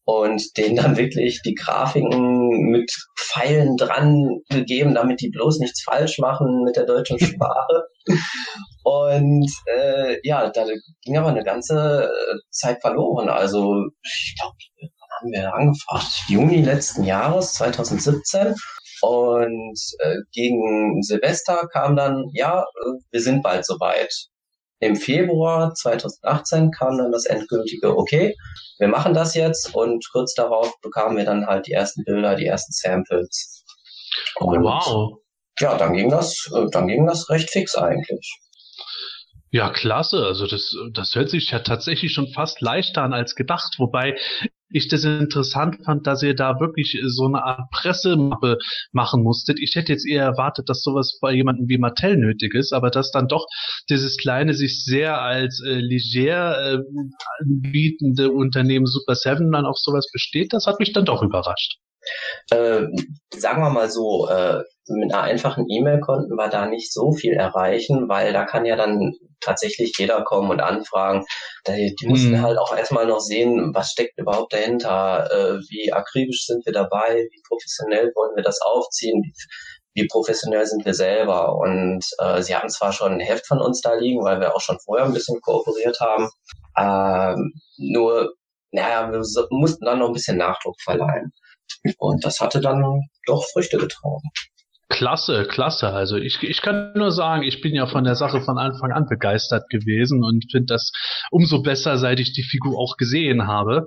und 0.08 0.56
denen 0.56 0.76
dann 0.76 0.96
wirklich 0.96 1.42
die 1.42 1.54
Grafiken 1.54 2.70
mit 2.70 2.90
Pfeilen 3.18 3.76
dran 3.76 4.40
gegeben, 4.48 4.94
damit 4.94 5.20
die 5.20 5.28
bloß 5.28 5.58
nichts 5.58 5.82
falsch 5.82 6.18
machen 6.18 6.64
mit 6.64 6.76
der 6.76 6.86
deutschen 6.86 7.18
Sprache. 7.20 7.84
und 8.84 9.52
äh, 9.66 10.16
ja, 10.22 10.48
da 10.48 10.64
ging 11.02 11.18
aber 11.18 11.28
eine 11.28 11.44
ganze 11.44 12.10
Zeit 12.48 12.80
verloren. 12.80 13.28
Also 13.28 13.84
ich 14.02 14.34
glaube, 14.40 14.56
haben 15.20 15.30
wir 15.30 15.54
angefangen? 15.54 16.06
Juni 16.28 16.62
letzten 16.62 17.04
Jahres, 17.04 17.52
2017. 17.52 18.54
Und 19.02 19.78
äh, 19.98 20.16
gegen 20.32 21.02
Silvester 21.02 21.68
kam 21.70 21.96
dann, 21.96 22.24
ja, 22.32 22.62
äh, 22.62 22.98
wir 23.10 23.20
sind 23.20 23.42
bald 23.42 23.66
soweit. 23.66 24.14
Im 24.80 24.96
Februar 24.96 25.74
2018 25.74 26.70
kam 26.70 26.98
dann 26.98 27.10
das 27.10 27.26
endgültige 27.26 27.96
Okay, 27.96 28.36
wir 28.78 28.88
machen 28.88 29.14
das 29.14 29.34
jetzt 29.34 29.74
und 29.74 30.06
kurz 30.12 30.34
darauf 30.34 30.72
bekamen 30.80 31.16
wir 31.16 31.24
dann 31.24 31.46
halt 31.46 31.66
die 31.66 31.72
ersten 31.72 32.04
Bilder, 32.04 32.36
die 32.36 32.46
ersten 32.46 32.72
Samples. 32.72 33.64
Und 34.36 34.62
wow. 34.62 35.18
Ja, 35.60 35.76
dann 35.76 35.94
ging 35.94 36.10
das, 36.10 36.48
äh, 36.54 36.66
dann 36.70 36.86
ging 36.86 37.06
das 37.06 37.28
recht 37.28 37.50
fix 37.50 37.74
eigentlich. 37.74 38.38
Ja, 39.50 39.70
klasse. 39.70 40.24
Also 40.26 40.46
das, 40.46 40.76
das 40.92 41.14
hört 41.14 41.30
sich 41.30 41.50
ja 41.50 41.60
tatsächlich 41.60 42.12
schon 42.12 42.32
fast 42.32 42.60
leichter 42.60 43.02
an 43.02 43.14
als 43.14 43.34
gedacht. 43.34 43.76
Wobei 43.78 44.16
ich 44.70 44.88
das 44.88 45.04
interessant 45.04 45.84
fand, 45.84 46.06
dass 46.06 46.22
ihr 46.22 46.34
da 46.34 46.60
wirklich 46.60 46.98
so 47.06 47.26
eine 47.26 47.42
Art 47.42 47.70
Pressemappe 47.70 48.58
machen 48.92 49.22
musstet. 49.22 49.58
Ich 49.60 49.74
hätte 49.74 49.92
jetzt 49.92 50.06
eher 50.06 50.24
erwartet, 50.24 50.68
dass 50.68 50.82
sowas 50.82 51.18
bei 51.20 51.32
jemandem 51.32 51.68
wie 51.68 51.78
Mattel 51.78 52.16
nötig 52.16 52.54
ist, 52.54 52.72
aber 52.72 52.90
dass 52.90 53.10
dann 53.10 53.28
doch 53.28 53.46
dieses 53.88 54.16
kleine, 54.16 54.54
sich 54.54 54.84
sehr 54.84 55.20
als 55.20 55.62
äh, 55.64 55.74
leger 55.74 56.74
äh, 56.74 56.78
bietende 57.44 58.30
Unternehmen 58.30 58.86
Super 58.86 59.14
Seven 59.14 59.50
dann 59.52 59.66
auf 59.66 59.78
sowas 59.78 60.08
besteht, 60.12 60.52
das 60.52 60.66
hat 60.66 60.80
mich 60.80 60.92
dann 60.92 61.04
doch 61.04 61.22
überrascht. 61.22 61.78
Äh, 62.50 62.86
sagen 63.36 63.62
wir 63.62 63.70
mal 63.70 63.90
so, 63.90 64.28
äh, 64.28 64.62
mit 64.88 65.12
einer 65.12 65.22
einfachen 65.22 65.66
E-Mail 65.70 66.00
konnten 66.00 66.34
wir 66.36 66.48
da 66.48 66.66
nicht 66.66 66.92
so 66.92 67.12
viel 67.12 67.34
erreichen, 67.34 68.08
weil 68.08 68.32
da 68.32 68.44
kann 68.44 68.64
ja 68.64 68.76
dann 68.76 69.14
tatsächlich 69.40 69.92
jeder 69.98 70.22
kommen 70.24 70.50
und 70.50 70.60
anfragen. 70.60 71.24
Die, 71.66 71.94
die 72.00 72.06
mussten 72.08 72.32
Mhm. 72.32 72.42
halt 72.42 72.58
auch 72.58 72.76
erstmal 72.76 73.06
noch 73.06 73.20
sehen, 73.20 73.72
was 73.74 73.90
steckt 73.92 74.18
überhaupt 74.18 74.52
dahinter, 74.52 75.28
äh, 75.30 75.60
wie 75.70 75.92
akribisch 75.92 76.44
sind 76.46 76.64
wir 76.66 76.72
dabei, 76.72 77.28
wie 77.30 77.42
professionell 77.48 78.12
wollen 78.14 78.36
wir 78.36 78.42
das 78.42 78.60
aufziehen, 78.62 79.22
wie, 79.22 79.32
wie 80.02 80.06
professionell 80.08 80.66
sind 80.66 80.84
wir 80.84 80.94
selber. 80.94 81.56
Und 81.56 82.04
äh, 82.18 82.42
sie 82.42 82.54
haben 82.54 82.68
zwar 82.68 82.92
schon 82.92 83.12
ein 83.14 83.20
Heft 83.20 83.46
von 83.46 83.60
uns 83.60 83.80
da 83.80 83.94
liegen, 83.94 84.24
weil 84.24 84.40
wir 84.40 84.54
auch 84.54 84.60
schon 84.60 84.78
vorher 84.84 85.06
ein 85.06 85.14
bisschen 85.14 85.40
kooperiert 85.40 86.00
haben, 86.00 86.30
ähm, 86.78 87.52
nur, 87.78 88.34
naja, 88.72 89.10
wir 89.12 89.24
so, 89.24 89.46
mussten 89.50 89.84
dann 89.84 89.98
noch 90.00 90.08
ein 90.08 90.12
bisschen 90.14 90.36
Nachdruck 90.38 90.80
verleihen. 90.82 91.32
Und 91.98 92.24
das 92.24 92.40
hatte 92.40 92.60
dann 92.60 93.02
doch 93.26 93.44
Früchte 93.52 93.78
getragen. 93.78 94.30
Klasse, 94.90 95.44
klasse. 95.44 95.88
Also 95.88 96.16
ich, 96.16 96.42
ich 96.42 96.62
kann 96.62 96.92
nur 96.94 97.12
sagen, 97.12 97.42
ich 97.42 97.60
bin 97.60 97.74
ja 97.74 97.86
von 97.86 98.04
der 98.04 98.14
Sache 98.14 98.40
von 98.40 98.56
Anfang 98.56 98.90
an 98.90 99.06
begeistert 99.06 99.68
gewesen 99.68 100.24
und 100.24 100.50
finde 100.50 100.74
das 100.74 100.92
umso 101.30 101.62
besser, 101.62 101.98
seit 101.98 102.20
ich 102.20 102.32
die 102.32 102.42
Figur 102.42 102.78
auch 102.78 102.96
gesehen 102.96 103.46
habe. 103.46 103.84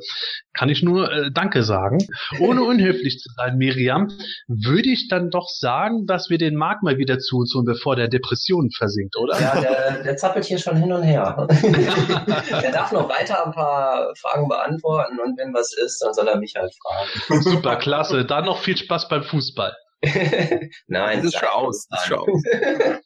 Kann 0.53 0.69
ich 0.69 0.83
nur 0.83 1.11
äh, 1.11 1.31
Danke 1.33 1.63
sagen. 1.63 1.97
Ohne 2.39 2.61
unhöflich 2.61 3.17
zu 3.17 3.29
sein, 3.35 3.57
Miriam, 3.57 4.09
würde 4.47 4.89
ich 4.89 5.07
dann 5.07 5.31
doch 5.31 5.49
sagen, 5.49 6.05
dass 6.05 6.29
wir 6.29 6.37
den 6.37 6.55
Marc 6.55 6.83
mal 6.83 6.99
wieder 6.99 7.17
zu 7.17 7.37
uns 7.37 7.55
holen, 7.55 7.65
bevor 7.65 7.95
der 7.95 8.07
Depression 8.07 8.69
versinkt, 8.69 9.17
oder? 9.17 9.41
Ja, 9.41 9.59
der, 9.59 10.03
der 10.03 10.17
zappelt 10.17 10.45
hier 10.45 10.59
schon 10.59 10.77
hin 10.77 10.93
und 10.93 11.01
her. 11.01 11.47
der 12.61 12.71
darf 12.71 12.91
noch 12.91 13.09
weiter 13.09 13.47
ein 13.47 13.53
paar 13.53 14.13
Fragen 14.19 14.47
beantworten 14.47 15.19
und 15.19 15.35
wenn 15.39 15.51
was 15.51 15.73
ist, 15.73 15.99
dann 16.03 16.13
soll 16.13 16.27
er 16.27 16.37
mich 16.37 16.53
halt 16.55 16.71
fragen. 16.75 17.41
Super, 17.41 17.77
klasse. 17.77 18.23
Dann 18.23 18.45
noch 18.45 18.59
viel 18.59 18.77
Spaß 18.77 19.09
beim 19.09 19.23
Fußball. 19.23 19.75
Nein, 20.87 21.17
Das 21.23 21.25
ist 21.33 21.39
schon 21.39 21.49
aus. 21.49 21.87
Das 21.89 22.01
ist 22.01 22.07
schon 22.07 22.19
aus. 22.19 22.43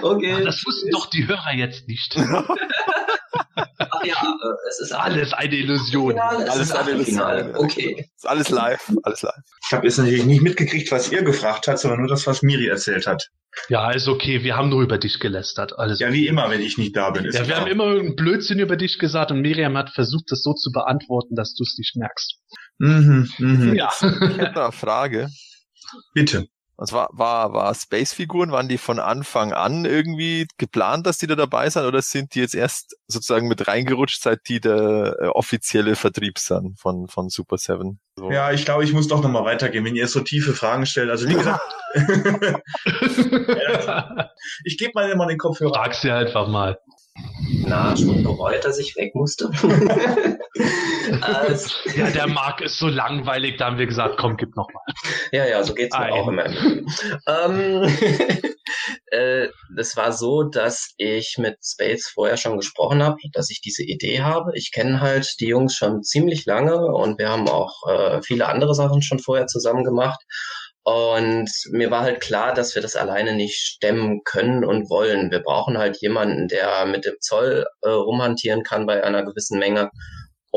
Okay. 0.00 0.42
Das 0.42 0.64
wussten 0.64 0.88
doch 0.90 1.10
die 1.10 1.28
Hörer 1.28 1.52
jetzt 1.52 1.86
nicht. 1.86 2.16
Ach 3.56 4.04
ja, 4.04 4.14
äh, 4.14 4.68
es 4.70 4.80
ist 4.80 4.92
Alles 4.92 5.34
eine 5.34 5.54
Illusion. 5.54 6.12
Finale, 6.12 6.44
es 6.44 6.50
Alles 6.50 6.68
ist 6.70 6.74
eine. 6.74 6.90
Illusion. 6.92 7.56
Okay. 7.56 8.08
Ist 8.16 8.26
alles 8.26 8.48
live, 8.48 8.92
alles 9.02 9.20
live. 9.20 9.34
Ich 9.66 9.72
habe 9.72 9.86
jetzt 9.86 9.98
natürlich 9.98 10.24
nicht 10.24 10.40
mitgekriegt, 10.40 10.90
was 10.90 11.12
ihr 11.12 11.22
gefragt 11.22 11.68
habt, 11.68 11.78
sondern 11.78 12.00
nur 12.00 12.08
das, 12.08 12.26
was 12.26 12.40
Miri 12.42 12.68
erzählt 12.68 13.06
hat. 13.06 13.28
Ja, 13.68 13.90
ist 13.90 14.08
okay. 14.08 14.42
Wir 14.42 14.56
haben 14.56 14.70
nur 14.70 14.82
über 14.82 14.96
dich 14.96 15.20
gelästert. 15.20 15.78
Alles 15.78 16.00
Ja, 16.00 16.10
wie 16.10 16.26
immer, 16.26 16.48
wenn 16.50 16.62
ich 16.62 16.78
nicht 16.78 16.96
da 16.96 17.10
bin. 17.10 17.26
Ist 17.26 17.34
Ja, 17.34 17.40
wir 17.40 17.46
klar. 17.48 17.60
haben 17.60 17.70
immer 17.70 17.86
einen 17.86 18.16
Blödsinn 18.16 18.58
über 18.58 18.76
dich 18.76 18.98
gesagt 18.98 19.30
und 19.30 19.42
Miriam 19.42 19.76
hat 19.76 19.90
versucht, 19.90 20.24
das 20.30 20.42
so 20.42 20.54
zu 20.54 20.72
beantworten, 20.72 21.34
dass 21.34 21.54
du 21.54 21.64
es 21.64 21.76
nicht 21.76 21.96
merkst. 21.96 22.36
Mhm, 22.78 23.28
mhm. 23.38 23.74
Ja. 23.74 23.90
Ich 24.00 24.38
hätte 24.38 24.62
eine 24.62 24.72
Frage. 24.72 25.28
Bitte. 26.14 26.48
Und 26.78 26.88
zwar 26.88 27.08
war, 27.12 27.54
war 27.54 27.74
Space-Figuren, 27.74 28.52
waren 28.52 28.68
die 28.68 28.76
von 28.76 28.98
Anfang 28.98 29.54
an 29.54 29.86
irgendwie 29.86 30.46
geplant, 30.58 31.06
dass 31.06 31.16
die 31.16 31.26
da 31.26 31.34
dabei 31.34 31.70
sind, 31.70 31.86
oder 31.86 32.02
sind 32.02 32.34
die 32.34 32.40
jetzt 32.40 32.54
erst 32.54 32.98
sozusagen 33.08 33.48
mit 33.48 33.66
reingerutscht, 33.66 34.22
seit 34.22 34.46
die 34.48 34.60
der 34.60 35.16
äh, 35.18 35.28
offizielle 35.28 35.96
Vertrieb 35.96 36.38
sind 36.38 36.78
von, 36.78 37.08
von 37.08 37.30
Super 37.30 37.56
Seven? 37.56 37.98
So. 38.16 38.30
Ja, 38.30 38.52
ich 38.52 38.66
glaube, 38.66 38.84
ich 38.84 38.92
muss 38.92 39.08
doch 39.08 39.22
nochmal 39.22 39.46
weitergehen, 39.46 39.86
wenn 39.86 39.96
ihr 39.96 40.06
so 40.06 40.20
tiefe 40.20 40.52
Fragen 40.52 40.84
stellt. 40.84 41.08
Also 41.08 41.26
wie 41.30 41.34
gesagt, 41.34 41.62
ich 44.64 44.76
gebe 44.76 44.92
mal 44.94 45.10
immer 45.10 45.26
den 45.26 45.38
Kopfhörer. 45.38 45.72
Frag 45.72 45.94
sie 45.94 46.10
einfach 46.10 46.46
mal. 46.46 46.78
Na, 47.64 47.96
schon 47.96 48.22
bereut, 48.22 48.64
dass 48.64 48.78
ich 48.78 48.96
weg 48.96 49.14
musste. 49.14 49.50
Es- 51.48 51.72
Ja, 51.96 52.10
der 52.10 52.26
Marc 52.26 52.60
ist 52.60 52.78
so 52.78 52.88
langweilig, 52.88 53.56
da 53.56 53.66
haben 53.66 53.78
wir 53.78 53.86
gesagt, 53.86 54.16
komm, 54.18 54.36
gib 54.36 54.54
noch 54.56 54.68
mal. 54.72 54.82
Ja, 55.32 55.46
ja, 55.46 55.62
so 55.62 55.74
geht's 55.74 55.96
mir 55.96 56.04
Ein. 56.06 56.12
auch 56.12 56.28
immer. 56.28 56.46
ähm, 57.26 57.82
äh, 59.10 59.48
es 59.78 59.96
war 59.96 60.12
so, 60.12 60.42
dass 60.42 60.92
ich 60.98 61.36
mit 61.38 61.56
Spades 61.64 62.08
vorher 62.12 62.36
schon 62.36 62.56
gesprochen 62.56 63.02
habe, 63.02 63.16
dass 63.32 63.50
ich 63.50 63.60
diese 63.60 63.82
Idee 63.84 64.20
habe. 64.22 64.52
Ich 64.54 64.72
kenne 64.72 65.00
halt 65.00 65.28
die 65.40 65.46
Jungs 65.48 65.74
schon 65.74 66.02
ziemlich 66.02 66.44
lange 66.46 66.76
und 66.86 67.18
wir 67.18 67.28
haben 67.30 67.48
auch 67.48 67.74
äh, 67.88 68.20
viele 68.22 68.46
andere 68.48 68.74
Sachen 68.74 69.02
schon 69.02 69.18
vorher 69.18 69.46
zusammen 69.46 69.84
gemacht. 69.84 70.20
Und 70.86 71.50
mir 71.72 71.90
war 71.90 72.02
halt 72.02 72.20
klar, 72.20 72.54
dass 72.54 72.76
wir 72.76 72.80
das 72.80 72.94
alleine 72.94 73.34
nicht 73.34 73.56
stemmen 73.56 74.22
können 74.22 74.64
und 74.64 74.88
wollen. 74.88 75.32
Wir 75.32 75.40
brauchen 75.40 75.78
halt 75.78 75.96
jemanden, 76.00 76.46
der 76.46 76.86
mit 76.86 77.04
dem 77.04 77.16
Zoll 77.18 77.66
äh, 77.82 77.88
rumhantieren 77.88 78.62
kann 78.62 78.86
bei 78.86 79.02
einer 79.02 79.24
gewissen 79.24 79.58
Menge. 79.58 79.90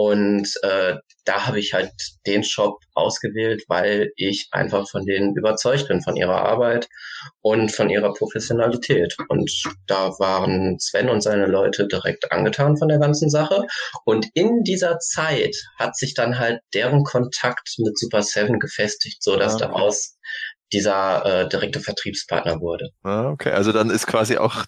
Und 0.01 0.47
äh, 0.61 0.95
da 1.25 1.45
habe 1.45 1.59
ich 1.59 1.73
halt 1.73 1.91
den 2.25 2.45
Shop 2.45 2.79
ausgewählt, 2.93 3.65
weil 3.67 4.13
ich 4.15 4.47
einfach 4.51 4.89
von 4.89 5.05
denen 5.05 5.35
überzeugt 5.35 5.89
bin, 5.89 6.01
von 6.01 6.15
ihrer 6.15 6.45
Arbeit 6.45 6.87
und 7.41 7.69
von 7.69 7.89
ihrer 7.89 8.13
Professionalität. 8.13 9.17
Und 9.27 9.51
da 9.87 10.17
waren 10.17 10.79
Sven 10.79 11.09
und 11.09 11.19
seine 11.19 11.47
Leute 11.47 11.85
direkt 11.85 12.31
angetan 12.31 12.77
von 12.77 12.87
der 12.87 12.99
ganzen 12.99 13.29
Sache. 13.29 13.65
Und 14.05 14.25
in 14.35 14.63
dieser 14.63 14.99
Zeit 14.99 15.53
hat 15.77 15.97
sich 15.97 16.13
dann 16.13 16.39
halt 16.39 16.61
deren 16.73 17.03
Kontakt 17.03 17.75
mit 17.79 17.99
Super 17.99 18.21
Seven 18.21 18.57
gefestigt, 18.57 19.21
so 19.21 19.35
dass 19.35 19.55
Ah, 19.55 19.55
okay. 19.55 19.65
daraus 19.65 20.17
dieser 20.71 21.25
äh, 21.25 21.49
direkte 21.49 21.81
Vertriebspartner 21.81 22.61
wurde. 22.61 22.91
Ah, 23.03 23.31
okay, 23.31 23.51
also 23.51 23.73
dann 23.73 23.89
ist 23.89 24.07
quasi 24.07 24.37
auch 24.37 24.63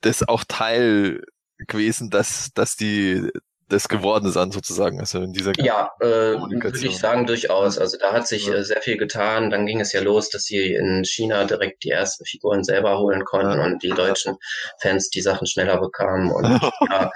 das 0.00 0.28
auch 0.28 0.44
Teil 0.46 1.24
gewesen, 1.66 2.08
dass, 2.08 2.50
dass 2.54 2.76
die 2.76 3.28
das 3.70 3.88
geworden 3.88 4.30
sind 4.30 4.52
sozusagen, 4.52 5.00
also 5.00 5.20
in 5.22 5.32
dieser 5.32 5.52
Ja, 5.58 5.90
äh, 6.00 6.06
würde 6.06 6.78
ich 6.86 6.98
sagen, 6.98 7.26
durchaus. 7.26 7.78
Also 7.78 7.96
da 7.98 8.12
hat 8.12 8.28
sich 8.28 8.46
Ja. 8.46 8.54
äh, 8.54 8.64
sehr 8.64 8.82
viel 8.82 8.98
getan. 8.98 9.50
Dann 9.50 9.64
ging 9.66 9.80
es 9.80 9.92
ja 9.92 10.00
los, 10.02 10.28
dass 10.28 10.44
sie 10.44 10.74
in 10.74 11.04
China 11.04 11.44
direkt 11.44 11.84
die 11.84 11.90
ersten 11.90 12.24
Figuren 12.24 12.64
selber 12.64 12.98
holen 12.98 13.24
konnten 13.24 13.58
Ja. 13.58 13.64
und 13.64 13.82
die 13.82 13.90
deutschen 13.90 14.36
Fans 14.80 15.08
die 15.10 15.22
Sachen 15.22 15.46
schneller 15.46 15.80
bekamen. 15.80 16.30
Und 16.30 16.44
ja, 16.90 17.10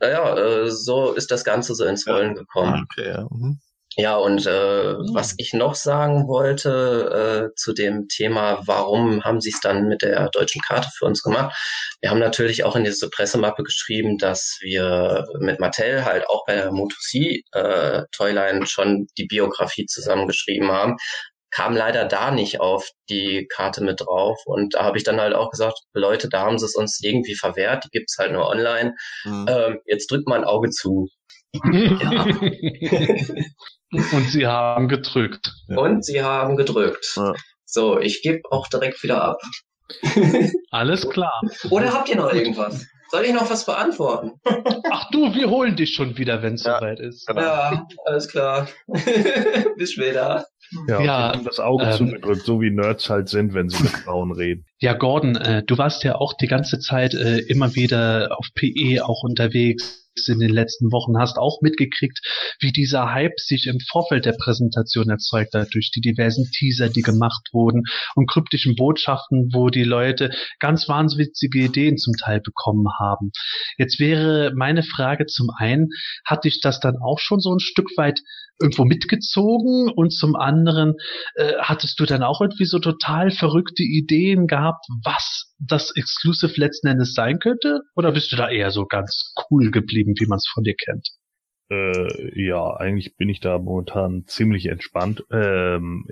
naja, 0.00 0.36
äh, 0.36 0.70
so 0.70 1.12
ist 1.12 1.30
das 1.30 1.44
Ganze 1.44 1.74
so 1.74 1.84
ins 1.84 2.06
Rollen 2.08 2.34
gekommen. 2.34 2.86
okay, 2.90 3.08
ja. 3.10 3.26
Mhm. 3.30 3.60
Ja, 3.96 4.16
und 4.16 4.46
äh, 4.46 4.94
was 5.12 5.34
ich 5.36 5.52
noch 5.52 5.74
sagen 5.74 6.26
wollte 6.26 7.50
äh, 7.52 7.54
zu 7.56 7.74
dem 7.74 8.08
Thema, 8.08 8.60
warum 8.64 9.22
haben 9.22 9.40
sie 9.40 9.50
es 9.50 9.60
dann 9.60 9.86
mit 9.86 10.02
der 10.02 10.30
deutschen 10.30 10.62
Karte 10.62 10.88
für 10.96 11.04
uns 11.04 11.22
gemacht? 11.22 11.54
Wir 12.00 12.10
haben 12.10 12.18
natürlich 12.18 12.64
auch 12.64 12.74
in 12.74 12.84
diese 12.84 13.10
Pressemappe 13.10 13.62
geschrieben, 13.62 14.16
dass 14.16 14.58
wir 14.62 15.26
mit 15.40 15.60
Mattel 15.60 16.04
halt 16.04 16.26
auch 16.28 16.44
bei 16.46 16.54
der 16.54 16.72
Moto 16.72 16.96
C 17.00 17.42
äh, 17.52 18.02
Toyline 18.12 18.66
schon 18.66 19.08
die 19.18 19.26
Biografie 19.26 19.86
zusammengeschrieben 19.86 20.72
haben. 20.72 20.96
Kam 21.50 21.76
leider 21.76 22.06
da 22.06 22.30
nicht 22.30 22.60
auf 22.60 22.88
die 23.10 23.46
Karte 23.54 23.84
mit 23.84 24.00
drauf. 24.00 24.40
Und 24.46 24.74
da 24.74 24.84
habe 24.84 24.96
ich 24.96 25.04
dann 25.04 25.20
halt 25.20 25.34
auch 25.34 25.50
gesagt, 25.50 25.78
Leute, 25.92 26.30
da 26.30 26.40
haben 26.40 26.58
sie 26.58 26.64
es 26.64 26.74
uns 26.74 26.98
irgendwie 27.02 27.34
verwehrt, 27.34 27.84
die 27.84 27.90
gibt's 27.90 28.16
halt 28.18 28.32
nur 28.32 28.48
online. 28.48 28.94
Mhm. 29.24 29.46
Ähm, 29.50 29.80
jetzt 29.84 30.10
drückt 30.10 30.26
mal 30.26 30.38
ein 30.38 30.44
Auge 30.44 30.70
zu. 30.70 31.08
Ja. 31.54 32.24
Und 34.12 34.28
sie 34.30 34.46
haben 34.46 34.88
gedrückt. 34.88 35.52
Und 35.68 36.04
sie 36.04 36.22
haben 36.22 36.56
gedrückt. 36.56 37.12
Ja. 37.16 37.34
So, 37.66 37.98
ich 37.98 38.22
gebe 38.22 38.40
auch 38.50 38.68
direkt 38.68 39.02
wieder 39.02 39.22
ab. 39.22 39.38
Alles 40.70 41.08
klar. 41.08 41.40
Oder 41.70 41.92
habt 41.92 42.08
ihr 42.08 42.16
noch 42.16 42.32
irgendwas? 42.32 42.86
Soll 43.10 43.24
ich 43.26 43.34
noch 43.34 43.50
was 43.50 43.66
beantworten? 43.66 44.32
Ach 44.90 45.10
du, 45.10 45.34
wir 45.34 45.50
holen 45.50 45.76
dich 45.76 45.94
schon 45.94 46.16
wieder, 46.16 46.42
wenn 46.42 46.54
es 46.54 46.64
Ja. 46.64 46.78
soweit 46.78 46.98
ist. 46.98 47.26
Genau. 47.26 47.42
Ja, 47.42 47.86
alles 48.06 48.28
klar. 48.28 48.68
Bis 49.76 49.92
später. 49.92 50.46
Ja, 50.88 51.02
Ja, 51.02 51.36
das 51.44 51.60
Auge 51.60 51.84
ähm, 51.84 51.92
zugedrückt, 51.92 52.44
so 52.44 52.60
wie 52.60 52.70
Nerds 52.70 53.10
halt 53.10 53.28
sind, 53.28 53.54
wenn 53.54 53.68
sie 53.68 53.82
mit 53.82 53.92
Frauen 53.92 54.32
reden. 54.32 54.64
Ja, 54.78 54.94
Gordon, 54.94 55.36
äh, 55.36 55.62
du 55.64 55.78
warst 55.78 56.04
ja 56.04 56.16
auch 56.16 56.34
die 56.34 56.46
ganze 56.46 56.78
Zeit 56.78 57.14
äh, 57.14 57.38
immer 57.38 57.74
wieder 57.74 58.36
auf 58.38 58.46
PE 58.54 59.04
auch 59.04 59.22
unterwegs 59.22 60.02
in 60.28 60.38
den 60.38 60.50
letzten 60.50 60.92
Wochen, 60.92 61.18
hast 61.18 61.38
auch 61.38 61.60
mitgekriegt, 61.62 62.20
wie 62.60 62.72
dieser 62.72 63.12
Hype 63.12 63.38
sich 63.38 63.66
im 63.66 63.78
Vorfeld 63.80 64.24
der 64.24 64.34
Präsentation 64.38 65.08
erzeugt 65.08 65.54
hat, 65.54 65.74
durch 65.74 65.90
die 65.90 66.00
diversen 66.00 66.50
Teaser, 66.50 66.88
die 66.88 67.02
gemacht 67.02 67.48
wurden 67.52 67.84
und 68.14 68.28
kryptischen 68.28 68.76
Botschaften, 68.76 69.50
wo 69.52 69.70
die 69.70 69.84
Leute 69.84 70.30
ganz 70.58 70.88
wahnwitzige 70.88 71.60
Ideen 71.60 71.96
zum 71.96 72.14
Teil 72.14 72.40
bekommen 72.40 72.86
haben. 72.98 73.30
Jetzt 73.78 73.98
wäre 73.98 74.52
meine 74.54 74.82
Frage 74.82 75.26
zum 75.26 75.50
einen, 75.56 75.88
hat 76.24 76.44
dich 76.44 76.60
das 76.60 76.80
dann 76.80 76.96
auch 76.98 77.18
schon 77.18 77.40
so 77.40 77.54
ein 77.54 77.60
Stück 77.60 77.88
weit 77.96 78.20
irgendwo 78.60 78.84
mitgezogen 78.84 79.90
und 79.90 80.12
zum 80.12 80.36
anderen 80.36 80.94
äh, 81.34 81.54
hattest 81.58 81.98
du 82.00 82.06
dann 82.06 82.22
auch 82.22 82.40
irgendwie 82.40 82.64
so 82.64 82.78
total 82.78 83.30
verrückte 83.30 83.82
Ideen 83.82 84.46
gehabt, 84.46 84.84
was 85.04 85.52
das 85.58 85.90
Exclusive 85.96 86.60
letzten 86.60 86.88
Endes 86.88 87.14
sein 87.14 87.38
könnte? 87.38 87.80
Oder 87.94 88.12
bist 88.12 88.32
du 88.32 88.36
da 88.36 88.48
eher 88.48 88.70
so 88.70 88.86
ganz 88.86 89.32
cool 89.50 89.70
geblieben, 89.70 90.14
wie 90.18 90.26
man 90.26 90.36
es 90.36 90.48
von 90.52 90.64
dir 90.64 90.74
kennt? 90.74 91.08
Äh, 91.72 92.38
ja, 92.38 92.76
eigentlich 92.76 93.16
bin 93.16 93.30
ich 93.30 93.40
da 93.40 93.58
momentan 93.58 94.24
ziemlich 94.26 94.66
entspannt. 94.66 95.24
Ähm, 95.30 96.06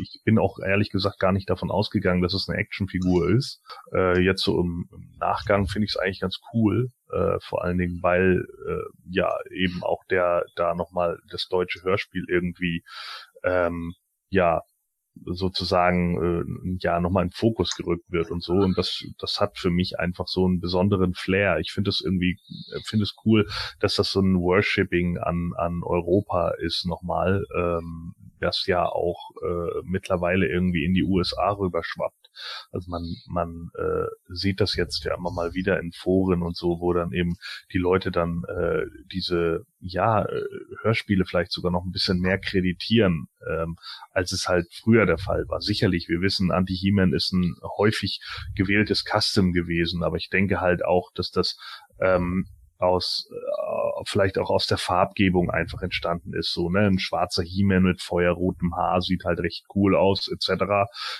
ich 0.00 0.20
bin 0.24 0.38
auch 0.38 0.60
ehrlich 0.60 0.90
gesagt 0.90 1.18
gar 1.18 1.32
nicht 1.32 1.50
davon 1.50 1.70
ausgegangen, 1.70 2.22
dass 2.22 2.32
es 2.32 2.48
eine 2.48 2.58
Actionfigur 2.58 3.28
ist. 3.30 3.60
Äh, 3.92 4.20
jetzt 4.20 4.42
so 4.42 4.60
im, 4.60 4.88
im 4.92 5.10
Nachgang 5.18 5.66
finde 5.66 5.86
ich 5.86 5.92
es 5.92 5.96
eigentlich 5.96 6.20
ganz 6.20 6.38
cool. 6.52 6.90
Äh, 7.12 7.40
vor 7.40 7.64
allen 7.64 7.78
Dingen, 7.78 7.98
weil 8.02 8.46
äh, 8.68 9.10
ja 9.10 9.32
eben 9.50 9.82
auch 9.82 10.04
der 10.04 10.44
da 10.54 10.76
nochmal 10.76 11.18
das 11.28 11.48
deutsche 11.48 11.82
Hörspiel 11.82 12.24
irgendwie 12.28 12.84
ähm, 13.42 13.94
ja 14.28 14.62
sozusagen 15.24 16.16
äh, 16.16 16.76
ja 16.80 17.00
nochmal 17.00 17.24
in 17.24 17.30
Fokus 17.30 17.74
gerückt 17.76 18.10
wird 18.10 18.30
und 18.30 18.42
so 18.42 18.54
und 18.54 18.76
das 18.78 19.04
das 19.18 19.40
hat 19.40 19.58
für 19.58 19.70
mich 19.70 19.98
einfach 19.98 20.26
so 20.26 20.46
einen 20.46 20.60
besonderen 20.60 21.14
Flair. 21.14 21.58
Ich 21.58 21.72
finde 21.72 21.90
es 21.90 22.00
irgendwie 22.00 22.38
finde 22.86 23.04
es 23.04 23.14
cool, 23.24 23.46
dass 23.80 23.96
das 23.96 24.10
so 24.10 24.20
ein 24.20 24.40
Worshipping 24.40 25.18
an 25.18 25.52
an 25.56 25.82
Europa 25.82 26.52
ist 26.58 26.86
nochmal, 26.86 27.44
ähm, 27.56 28.14
das 28.40 28.66
ja 28.66 28.84
auch 28.86 29.30
äh, 29.42 29.82
mittlerweile 29.84 30.48
irgendwie 30.48 30.84
in 30.84 30.94
die 30.94 31.04
USA 31.04 31.50
rüberschwappt. 31.52 32.30
Also 32.72 32.90
man, 32.90 33.02
man 33.28 33.70
äh, 33.76 34.06
sieht 34.28 34.60
das 34.60 34.76
jetzt 34.76 35.04
ja 35.04 35.14
immer 35.16 35.30
mal 35.30 35.54
wieder 35.54 35.80
in 35.80 35.92
Foren 35.92 36.42
und 36.42 36.56
so, 36.56 36.80
wo 36.80 36.92
dann 36.92 37.12
eben 37.12 37.36
die 37.72 37.78
Leute 37.78 38.10
dann 38.10 38.42
äh, 38.48 38.86
diese, 39.12 39.66
ja, 39.80 40.24
äh, 40.24 40.42
Hörspiele 40.82 41.24
vielleicht 41.24 41.52
sogar 41.52 41.72
noch 41.72 41.84
ein 41.84 41.92
bisschen 41.92 42.20
mehr 42.20 42.38
kreditieren, 42.38 43.26
ähm, 43.48 43.76
als 44.12 44.32
es 44.32 44.48
halt 44.48 44.66
früher 44.72 45.06
der 45.06 45.18
Fall 45.18 45.44
war. 45.48 45.60
Sicherlich, 45.60 46.08
wir 46.08 46.20
wissen, 46.20 46.50
Anti-He-Man 46.50 47.12
ist 47.12 47.32
ein 47.32 47.56
häufig 47.78 48.20
gewähltes 48.54 49.04
Custom 49.04 49.52
gewesen, 49.52 50.02
aber 50.02 50.16
ich 50.16 50.30
denke 50.30 50.60
halt 50.60 50.84
auch, 50.84 51.10
dass 51.14 51.30
das 51.30 51.58
ähm, 52.00 52.46
aus 52.80 53.28
äh, 53.30 54.04
vielleicht 54.06 54.38
auch 54.38 54.50
aus 54.50 54.66
der 54.66 54.78
Farbgebung 54.78 55.50
einfach 55.50 55.82
entstanden 55.82 56.34
ist. 56.34 56.52
So, 56.52 56.70
ne, 56.70 56.80
ein 56.80 56.98
schwarzer 56.98 57.42
He-Man 57.42 57.82
mit 57.82 58.02
feuerrotem 58.02 58.74
Haar 58.76 59.02
sieht 59.02 59.24
halt 59.24 59.40
recht 59.40 59.64
cool 59.74 59.96
aus, 59.96 60.28
etc. 60.28 60.64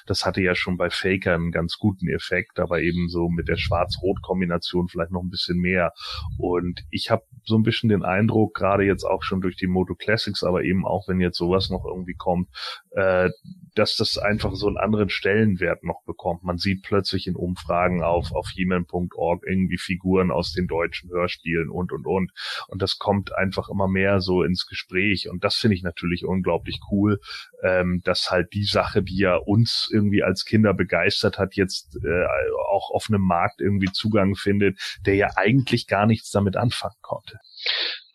Das 0.07 0.25
hatte 0.25 0.41
ja 0.41 0.55
schon 0.55 0.77
bei 0.77 0.91
Faker 0.91 1.35
einen 1.35 1.53
ganz 1.53 1.77
guten 1.79 2.09
Effekt, 2.09 2.59
aber 2.59 2.81
eben 2.81 3.09
so 3.09 3.29
mit 3.29 3.49
der 3.49 3.57
Schwarz-Rot-Kombination 3.57 4.89
vielleicht 4.89 5.13
noch 5.13 5.23
ein 5.23 5.31
bisschen 5.31 5.59
mehr. 5.59 5.93
Und 6.39 6.81
ich 6.91 7.11
habe 7.11 7.25
so 7.45 7.57
ein 7.57 7.63
bisschen 7.63 7.89
den 7.89 8.05
Eindruck, 8.05 8.55
gerade 8.55 8.85
jetzt 8.85 9.05
auch 9.05 9.23
schon 9.23 9.41
durch 9.41 9.57
die 9.57 9.67
Moto 9.67 9.95
Classics, 9.95 10.43
aber 10.43 10.63
eben 10.63 10.87
auch 10.87 11.09
wenn 11.09 11.21
jetzt 11.21 11.39
sowas 11.39 11.71
noch 11.71 11.85
irgendwie 11.85 12.15
kommt, 12.15 12.49
äh, 12.93 13.31
dass 13.75 13.97
das 13.97 14.19
einfach 14.19 14.55
so 14.55 14.67
einen 14.67 14.77
anderen 14.77 15.09
Stellenwert 15.09 15.85
noch 15.85 16.03
bekommt. 16.05 16.43
Man 16.43 16.59
sieht 16.59 16.83
plötzlich 16.83 17.27
in 17.27 17.37
Umfragen 17.37 18.03
auf, 18.03 18.33
auf 18.33 18.49
he-man.org 18.51 19.45
irgendwie 19.47 19.79
Figuren 19.79 20.31
aus 20.31 20.53
den 20.53 20.67
deutschen 20.67 21.11
Hörspielen 21.11 21.71
und, 21.71 21.93
und, 21.93 22.07
und. 22.07 22.33
Und 22.69 22.83
das 22.83 22.99
kommt 22.99 23.35
einfach 23.35 23.69
immer 23.69 23.89
mehr 23.89 24.21
so 24.21 24.43
ins 24.43 24.67
Gespräch. 24.67 25.29
Und 25.29 25.45
das 25.45 25.57
finde 25.57 25.77
ich 25.77 25.83
natürlich 25.83 26.25
unglaublich 26.25 26.81
cool, 26.91 27.21
ähm, 27.63 28.01
dass 28.05 28.31
halt 28.31 28.53
die 28.53 28.65
Sache, 28.65 29.03
die 29.03 29.19
ja 29.19 29.37
uns 29.37 29.89
irgendwie 29.93 30.23
als 30.23 30.45
Kinder 30.45 30.75
begeistert 30.75 31.39
hat, 31.39 31.55
jetzt 31.55 31.97
äh, 31.97 32.27
auch 32.71 32.91
auf 32.91 33.07
einem 33.09 33.23
Markt 33.23 33.61
irgendwie 33.61 33.91
Zugang 33.93 34.35
findet, 34.35 34.99
der 35.07 35.15
ja 35.15 35.29
eigentlich 35.37 35.87
gar 35.87 36.07
nichts 36.07 36.31
damit 36.31 36.57
anfangen 36.57 36.97
konnte. 37.01 37.39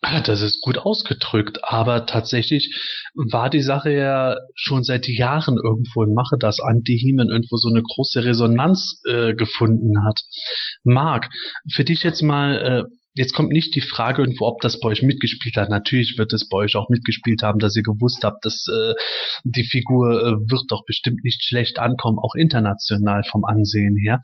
Ah, 0.08 0.20
das 0.20 0.40
ist 0.40 0.60
gut 0.60 0.78
ausgedrückt, 0.78 1.58
aber 1.64 2.06
tatsächlich 2.06 2.72
war 3.16 3.50
die 3.50 3.60
Sache 3.60 3.90
ja 3.90 4.36
schon 4.54 4.84
seit 4.84 5.08
Jahren 5.08 5.56
irgendwo 5.56 6.04
in 6.04 6.14
Mache, 6.14 6.36
dass 6.38 6.60
Anti-Heman 6.60 7.28
irgendwo 7.28 7.56
so 7.56 7.68
eine 7.68 7.82
große 7.82 8.24
Resonanz 8.24 9.02
äh, 9.08 9.34
gefunden 9.34 10.04
hat. 10.04 10.20
Marc, 10.84 11.28
für 11.74 11.82
dich 11.82 12.04
jetzt 12.04 12.22
mal 12.22 12.86
äh, 12.86 12.96
Jetzt 13.16 13.32
kommt 13.32 13.50
nicht 13.50 13.74
die 13.74 13.80
Frage 13.80 14.22
irgendwo, 14.22 14.46
ob 14.46 14.60
das 14.60 14.78
bei 14.78 14.90
euch 14.90 15.02
mitgespielt 15.02 15.56
hat. 15.56 15.70
Natürlich 15.70 16.18
wird 16.18 16.34
es 16.34 16.48
bei 16.48 16.58
euch 16.58 16.76
auch 16.76 16.90
mitgespielt 16.90 17.42
haben, 17.42 17.58
dass 17.58 17.74
ihr 17.74 17.82
gewusst 17.82 18.22
habt, 18.22 18.44
dass 18.44 18.66
äh, 18.68 18.94
die 19.44 19.64
Figur 19.64 20.20
äh, 20.20 20.50
wird 20.50 20.64
doch 20.68 20.84
bestimmt 20.84 21.24
nicht 21.24 21.42
schlecht 21.42 21.78
ankommen, 21.78 22.18
auch 22.18 22.34
international 22.34 23.24
vom 23.24 23.46
Ansehen 23.46 23.96
her. 23.96 24.20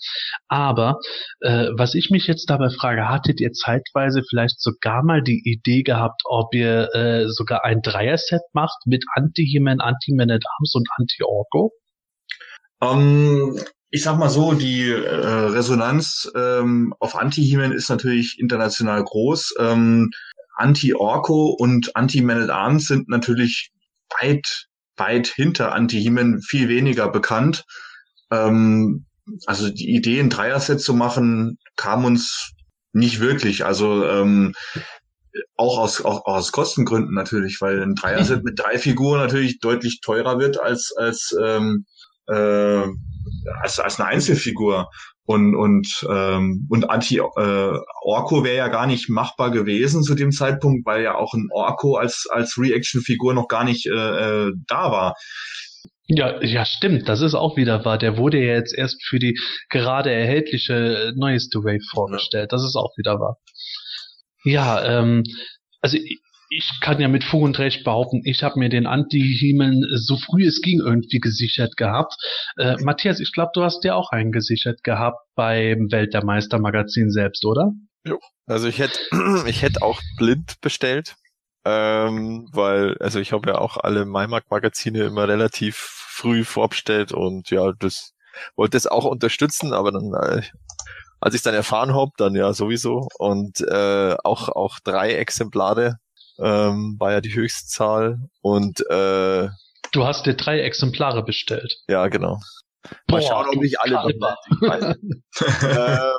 Aber 0.49 0.99
äh, 1.41 1.69
was 1.75 1.95
ich 1.95 2.11
mich 2.11 2.27
jetzt 2.27 2.51
dabei 2.51 2.69
frage, 2.69 3.09
hattet 3.09 3.41
ihr 3.41 3.53
zeitweise 3.53 4.23
vielleicht 4.29 4.61
sogar 4.61 5.03
mal 5.03 5.23
die 5.23 5.41
Idee 5.43 5.83
gehabt, 5.83 6.21
ob 6.27 6.55
ihr 6.55 6.95
äh, 6.95 7.29
sogar 7.29 7.65
ein 7.65 7.81
Dreier-Set 7.81 8.43
macht 8.53 8.87
mit 8.87 9.05
Anti-He-Man, 9.15 9.81
Anti-Man-at-Arms 9.81 10.75
und 10.75 10.89
Anti-Orko? 10.99 11.73
Um, 12.81 13.57
ähm, 13.57 13.61
ich 13.95 14.03
sag 14.03 14.19
mal 14.19 14.31
so, 14.31 14.55
die 14.55 14.89
äh, 14.89 15.15
Resonanz 15.15 16.31
ähm, 16.35 16.95
auf 16.99 17.15
Anti-He-Man 17.15 17.73
ist 17.73 17.91
natürlich 17.91 18.39
international 18.41 19.05
groß. 19.05 19.55
Ähm, 19.59 20.11
Anti-Orko 20.57 21.51
und 21.51 21.95
Anti-Man 21.95 22.43
at 22.43 22.49
Arms 22.51 22.87
sind 22.87 23.11
natürlich 23.11 23.71
weit, 24.19 24.67
weit 24.97 25.27
hinter 25.27 25.75
Anti-He-Man 25.75 26.41
viel 26.41 26.71
weniger 26.71 27.11
bekannt. 27.11 27.65
Ähm, 28.31 29.05
also 29.45 29.69
die 29.69 29.95
Idee, 29.95 30.21
ein 30.21 30.31
Dreier-Set 30.31 30.81
zu 30.81 30.95
machen, 30.95 31.59
kam 31.77 32.07
uns 32.07 32.53
nicht 32.95 33.21
wirklich. 33.21 33.67
Also 33.67 34.07
ähm, 34.07 34.55
auch 35.57 35.77
aus, 35.79 36.03
auch 36.03 36.25
aus 36.25 36.51
Kostengründen 36.51 37.15
natürlich, 37.15 37.61
weil 37.61 37.83
ein 37.83 37.95
Dreier-Set 37.95 38.43
mit 38.43 38.59
drei 38.59 38.79
Figuren 38.79 39.21
natürlich 39.21 39.61
deutlich 39.61 40.01
teurer 40.01 40.39
wird 40.39 40.59
als, 40.59 40.95
als 40.97 41.37
ähm, 41.39 41.85
äh, 42.27 42.87
als, 43.63 43.79
als 43.79 44.01
eine 44.01 44.09
Einzelfigur. 44.09 44.89
Und, 45.25 45.55
und, 45.55 45.89
ähm, 46.11 46.67
und 46.69 46.91
Anti-Orko 46.91 48.41
äh, 48.41 48.45
wäre 48.45 48.57
ja 48.57 48.69
gar 48.69 48.87
nicht 48.87 49.09
machbar 49.09 49.53
gewesen 49.53 50.03
zu 50.03 50.17
dem 50.17 50.33
Zeitpunkt, 50.33 50.85
weil 50.85 51.03
ja 51.03 51.15
auch 51.15 51.33
ein 51.35 51.47
Orko 51.53 51.97
als, 51.97 52.27
als 52.29 52.59
Reaction-Figur 52.59 53.33
noch 53.33 53.47
gar 53.47 53.65
nicht 53.65 53.87
äh, 53.87 53.91
äh, 53.91 54.53
da 54.67 54.91
war. 54.91 55.15
Ja, 56.09 56.43
ja, 56.43 56.65
stimmt. 56.65 57.09
Das 57.09 57.21
ist 57.21 57.35
auch 57.35 57.57
wieder 57.57 57.85
wahr. 57.85 57.99
Der 57.99 58.17
wurde 58.17 58.39
ja 58.39 58.55
jetzt 58.55 58.77
erst 58.77 59.03
für 59.05 59.21
die 59.21 59.39
gerade 59.71 60.11
erhältliche 60.11 61.13
neueste 61.17 61.61
Wave 61.61 61.85
vorgestellt. 61.91 62.53
Das 62.53 62.63
ist 62.65 62.77
auch 62.77 62.93
wieder 62.97 63.21
wahr. 63.21 63.39
Ja, 64.45 64.85
ähm, 64.85 65.23
also 65.81 65.97
ich 65.97 66.21
kann 66.81 67.01
ja 67.01 67.09
mit 67.09 67.25
Fug 67.25 67.43
und 67.43 67.59
Recht 67.59 67.85
behaupten, 67.85 68.23
ich 68.25 68.43
habe 68.43 68.59
mir 68.59 68.69
den 68.69 68.87
Anti-Heman 68.87 69.87
so 69.95 70.17
früh 70.17 70.47
es 70.47 70.61
ging 70.61 70.81
irgendwie 70.81 71.19
gesichert 71.19 71.77
gehabt. 71.77 72.15
Äh, 72.57 72.77
Matthias, 72.83 73.21
ich 73.21 73.33
glaube, 73.33 73.53
du 73.55 73.63
hast 73.63 73.85
dir 73.85 73.97
auch 73.97 74.11
einen 74.11 74.33
gesichert 74.33 74.83
gehabt 74.83 75.19
beim 75.35 75.91
Welt 75.91 76.15
der 76.15 76.25
Meister 76.25 76.59
Magazin 76.59 77.11
selbst, 77.11 77.45
oder? 77.45 77.73
Jo. 78.05 78.19
Also 78.47 78.69
ich 78.69 78.79
hätte 78.79 78.99
ich 79.47 79.63
hätte 79.63 79.83
auch 79.83 80.01
blind 80.19 80.61
bestellt, 80.61 81.15
ähm, 81.65 82.49
weil 82.53 82.97
also 82.99 83.21
ich 83.21 83.33
habe 83.33 83.51
ja 83.51 83.59
auch 83.59 83.77
alle 83.77 84.05
Maimark 84.05 84.51
Magazine 84.51 85.05
immer 85.05 85.29
relativ 85.29 85.77
früh 85.77 86.45
vorbestellt 86.45 87.13
und 87.13 87.51
ja, 87.51 87.73
das 87.79 88.13
wollte 88.57 88.77
es 88.77 88.87
auch 88.87 89.05
unterstützen, 89.05 89.73
aber 89.73 89.93
dann 89.93 90.13
äh, 90.15 90.43
als 91.21 91.35
ich 91.35 91.43
dann 91.43 91.55
erfahren 91.55 91.95
habe, 91.95 92.11
dann 92.17 92.35
ja 92.35 92.53
sowieso 92.53 93.07
und 93.19 93.61
äh, 93.61 94.17
auch 94.25 94.49
auch 94.49 94.81
drei 94.81 95.13
Exemplare 95.15 95.99
ähm, 96.43 96.97
war 96.99 97.13
ja 97.13 97.21
die 97.21 97.35
Höchstzahl 97.35 98.19
und 98.41 98.81
äh, 98.91 99.49
Du 99.93 100.07
hast 100.07 100.27
dir 100.27 100.35
drei 100.35 100.61
Exemplare 100.61 101.23
bestellt. 101.23 101.77
Ja, 101.87 102.09
genau. 102.09 102.41
Mal 103.09 103.21
Boah, 103.21 103.23
schauen, 103.23 103.57
ob 103.57 103.63
ich 103.63 103.79
alle 103.79 103.97
äh, 105.63 106.13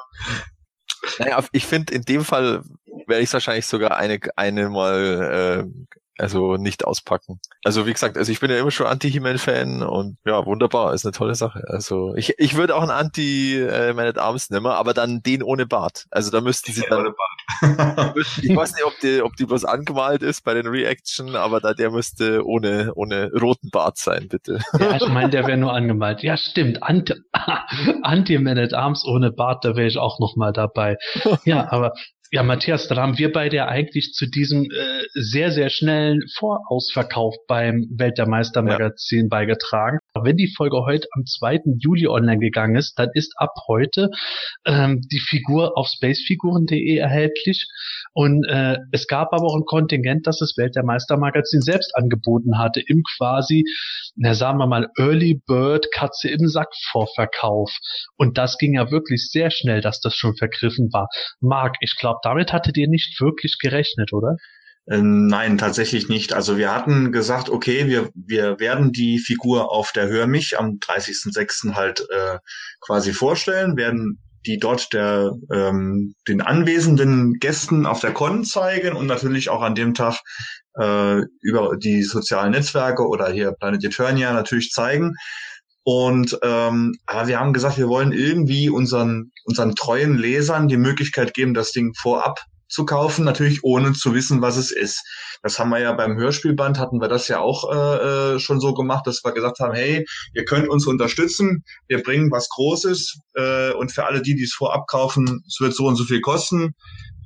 naja, 1.20 1.44
ich 1.52 1.66
finde, 1.66 1.94
in 1.94 2.04
dem 2.04 2.24
Fall 2.24 2.64
werde 3.08 3.24
ich 3.24 3.34
wahrscheinlich 3.34 3.66
sogar 3.66 3.98
eine, 3.98 4.20
eine 4.36 4.70
mal 4.70 5.66
äh, 5.66 5.84
also 6.20 6.58
nicht 6.58 6.86
auspacken. 6.86 7.40
Also 7.64 7.88
wie 7.88 7.94
gesagt, 7.94 8.18
also 8.18 8.32
ich 8.32 8.40
bin 8.40 8.52
ja 8.52 8.60
immer 8.60 8.70
schon 8.70 8.86
Anti-He-Man-Fan 8.86 9.82
und 9.82 10.18
ja, 10.26 10.46
wunderbar, 10.46 10.94
ist 10.94 11.06
eine 11.06 11.12
tolle 11.12 11.34
Sache. 11.34 11.64
Also 11.68 12.14
ich, 12.16 12.36
ich 12.38 12.56
würde 12.56 12.76
auch 12.76 12.82
einen 12.82 12.92
Anti-Man 12.92 14.06
at 14.06 14.20
Arms 14.20 14.52
nehmen, 14.52 14.68
aber 14.68 14.94
dann 14.94 15.24
den 15.24 15.42
ohne 15.42 15.66
Bart. 15.66 16.06
Also 16.12 16.30
da 16.30 16.42
müssten 16.42 16.72
sie 16.72 16.84
dann. 16.88 17.00
Ohne 17.00 17.14
Bart. 17.14 18.16
ich 18.42 18.56
weiß 18.56 18.74
nicht, 18.76 18.86
ob 18.86 18.94
die, 19.02 19.22
ob 19.24 19.36
die 19.38 19.46
bloß 19.46 19.66
angemalt 19.66 20.22
ist 20.22 20.44
bei 20.44 20.54
den 20.54 20.68
Reaction, 20.68 21.36
aber 21.36 21.60
da 21.60 21.74
der 21.74 21.90
müsste 21.90 22.46
ohne, 22.46 22.94
ohne 22.94 23.32
roten 23.34 23.72
Bart 23.72 23.98
sein, 23.98 24.28
bitte. 24.30 24.60
Ja, 24.80 24.96
ich 24.96 25.08
meine, 25.10 25.30
der 25.30 25.48
wäre 25.48 25.58
nur 25.58 25.74
angemalt. 25.74 26.22
Ja, 26.22 26.38
stimmt. 26.38 26.80
Anti-Man 28.04 28.58
at 28.60 28.74
Arms 28.74 29.04
ohne 29.04 29.32
Bart, 29.32 29.66
da 29.66 29.76
wäre 29.76 29.88
ich 29.88 29.98
auch 29.98 30.20
noch 30.20 30.36
mal 30.36 30.54
dabei. 30.54 30.98
Ja, 31.44 31.72
aber 31.72 31.94
ja, 32.34 32.42
Matthias, 32.42 32.88
da 32.88 32.96
haben 32.96 33.20
wir 33.20 33.32
beide 33.32 33.58
ja 33.58 33.68
eigentlich 33.68 34.14
zu 34.14 34.26
diesem 34.26 34.64
äh, 34.64 35.04
sehr, 35.14 35.52
sehr 35.52 35.70
schnellen 35.70 36.20
Vorausverkauf 36.36 37.36
beim 37.48 37.86
Welt 37.96 38.18
der 38.18 38.28
Meister 38.28 38.64
Magazin 38.64 39.26
ja. 39.26 39.28
beigetragen. 39.30 40.00
Wenn 40.20 40.38
die 40.38 40.52
Folge 40.58 40.78
heute 40.84 41.08
am 41.12 41.26
2. 41.28 41.60
Juli 41.78 42.08
online 42.08 42.40
gegangen 42.40 42.76
ist, 42.76 42.98
dann 42.98 43.10
ist 43.14 43.36
ab 43.38 43.52
heute 43.68 44.10
ähm, 44.66 45.02
die 45.12 45.20
Figur 45.20 45.78
auf 45.78 45.88
spacefiguren.de 45.88 46.98
erhältlich. 46.98 47.68
Und 48.14 48.46
äh, 48.50 48.78
es 48.92 49.06
gab 49.06 49.32
aber 49.32 49.46
auch 49.46 49.56
ein 49.56 49.66
Kontingent, 49.66 50.26
das 50.26 50.40
das 50.40 50.58
Welt 50.58 50.76
der 50.76 50.84
Meister 50.84 51.18
Magazin 51.18 51.62
selbst 51.62 51.96
angeboten 51.96 52.58
hatte, 52.58 52.82
im 52.88 53.04
quasi, 53.16 53.64
na 54.16 54.34
sagen 54.34 54.58
wir 54.58 54.66
mal, 54.66 54.88
Early 54.98 55.40
Bird 55.46 55.86
Katze 55.94 56.30
im 56.30 56.48
Sack 56.48 56.70
Vorverkauf. 56.90 57.72
Und 58.18 58.40
das 58.40 58.58
ging 58.58 58.74
ja 58.74 58.90
wirklich 58.90 59.30
sehr 59.30 59.52
schnell, 59.52 59.82
dass 59.82 60.00
das 60.00 60.16
schon 60.16 60.36
vergriffen 60.36 60.90
war. 60.92 61.10
Marc, 61.40 61.76
ich 61.80 61.96
glaube, 62.00 62.22
damit 62.24 62.52
hattet 62.52 62.78
ihr 62.78 62.88
nicht 62.88 63.22
wirklich 63.22 63.58
gerechnet, 63.60 64.14
oder? 64.14 64.38
Ähm, 64.90 65.28
nein, 65.28 65.58
tatsächlich 65.58 66.10
nicht. 66.10 66.34
Also 66.34 66.58
wir 66.58 66.74
hatten 66.74 67.12
gesagt, 67.12 67.50
okay, 67.50 67.88
wir, 67.88 68.10
wir 68.16 68.60
werden 68.60 68.92
die 68.92 69.20
Figur 69.20 69.72
auf 69.72 69.92
der 69.94 70.08
Hör 70.08 70.28
mich 70.28 70.60
am 70.60 70.80
30.06. 70.80 71.74
halt 71.74 72.06
äh, 72.10 72.40
quasi 72.82 73.14
vorstellen, 73.14 73.78
werden 73.78 74.20
die 74.46 74.58
dort 74.58 74.92
der 74.92 75.32
ähm, 75.54 76.16
den 76.28 76.42
anwesenden 76.42 77.36
Gästen 77.40 77.86
auf 77.86 78.02
der 78.02 78.12
Con 78.12 78.44
zeigen 78.44 78.94
und 78.94 79.08
natürlich 79.08 79.50
auch 79.50 79.62
an 79.62 79.76
dem 79.76 79.94
Tag 79.94 80.20
äh, 80.78 81.22
über 81.42 81.78
die 81.78 82.04
sozialen 82.04 82.52
Netzwerke 82.52 83.08
oder 83.08 83.30
hier 83.30 83.54
Planet 83.54 83.86
Eternia 83.86 84.34
natürlich 84.34 84.72
zeigen. 84.72 85.14
Und 85.84 86.40
ähm, 86.44 86.96
aber 87.06 87.28
wir 87.28 87.40
haben 87.40 87.54
gesagt, 87.54 87.78
wir 87.78 87.90
wollen 87.90 88.14
irgendwie 88.14 88.70
unseren 88.70 89.32
unseren 89.46 89.76
treuen 89.76 90.18
Lesern 90.18 90.68
die 90.68 90.78
Möglichkeit 90.78 91.34
geben, 91.34 91.54
das 91.54 91.72
Ding 91.72 91.94
vorab 91.94 92.40
zu 92.70 92.86
kaufen, 92.86 93.24
natürlich 93.24 93.64
ohne 93.64 93.94
zu 93.94 94.14
wissen, 94.14 94.42
was 94.42 94.58
es 94.58 94.72
ist. 94.72 95.04
Das 95.44 95.60
haben 95.60 95.70
wir 95.70 95.80
ja 95.80 95.94
beim 95.94 96.18
Hörspielband, 96.18 96.80
hatten 96.80 97.00
wir 97.00 97.08
das 97.08 97.28
ja 97.28 97.40
auch 97.40 97.72
äh, 97.72 98.36
äh, 98.36 98.40
schon 98.40 98.60
so 98.60 98.74
gemacht, 98.74 99.06
dass 99.06 99.24
wir 99.24 99.32
gesagt 99.32 99.60
haben, 99.60 99.76
hey, 99.76 100.06
ihr 100.34 100.46
könnt 100.46 100.70
uns 100.70 100.88
unterstützen, 100.88 101.64
wir 101.88 102.02
bringen 102.02 102.32
was 102.32 102.50
Großes 102.50 103.20
äh, 103.36 103.74
und 103.74 103.92
für 103.92 104.06
alle 104.06 104.22
die, 104.22 104.36
die 104.36 104.44
es 104.44 104.54
vorab 104.54 104.88
kaufen, 104.88 105.44
es 105.48 105.60
wird 105.60 105.76
so 105.76 105.86
und 105.86 105.98
so 105.98 106.06
viel 106.06 106.22
kosten. 106.22 106.74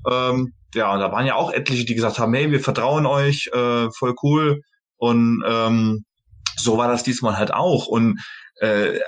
Ähm, 0.10 0.54
ja, 0.74 0.94
und 0.94 1.00
da 1.00 1.12
waren 1.12 1.26
ja 1.26 1.36
auch 1.36 1.52
etliche, 1.52 1.86
die 1.86 1.96
gesagt 1.96 2.20
haben, 2.20 2.34
hey, 2.34 2.52
wir 2.52 2.60
vertrauen 2.60 3.06
euch, 3.06 3.50
äh, 3.54 3.90
voll 3.92 4.16
cool. 4.24 4.62
Und 4.98 5.44
ähm, 5.48 6.04
so 6.58 6.78
war 6.78 6.88
das 6.88 7.04
diesmal 7.04 7.38
halt 7.38 7.54
auch. 7.54 7.88
Und 7.88 8.20
äh, 8.60 9.00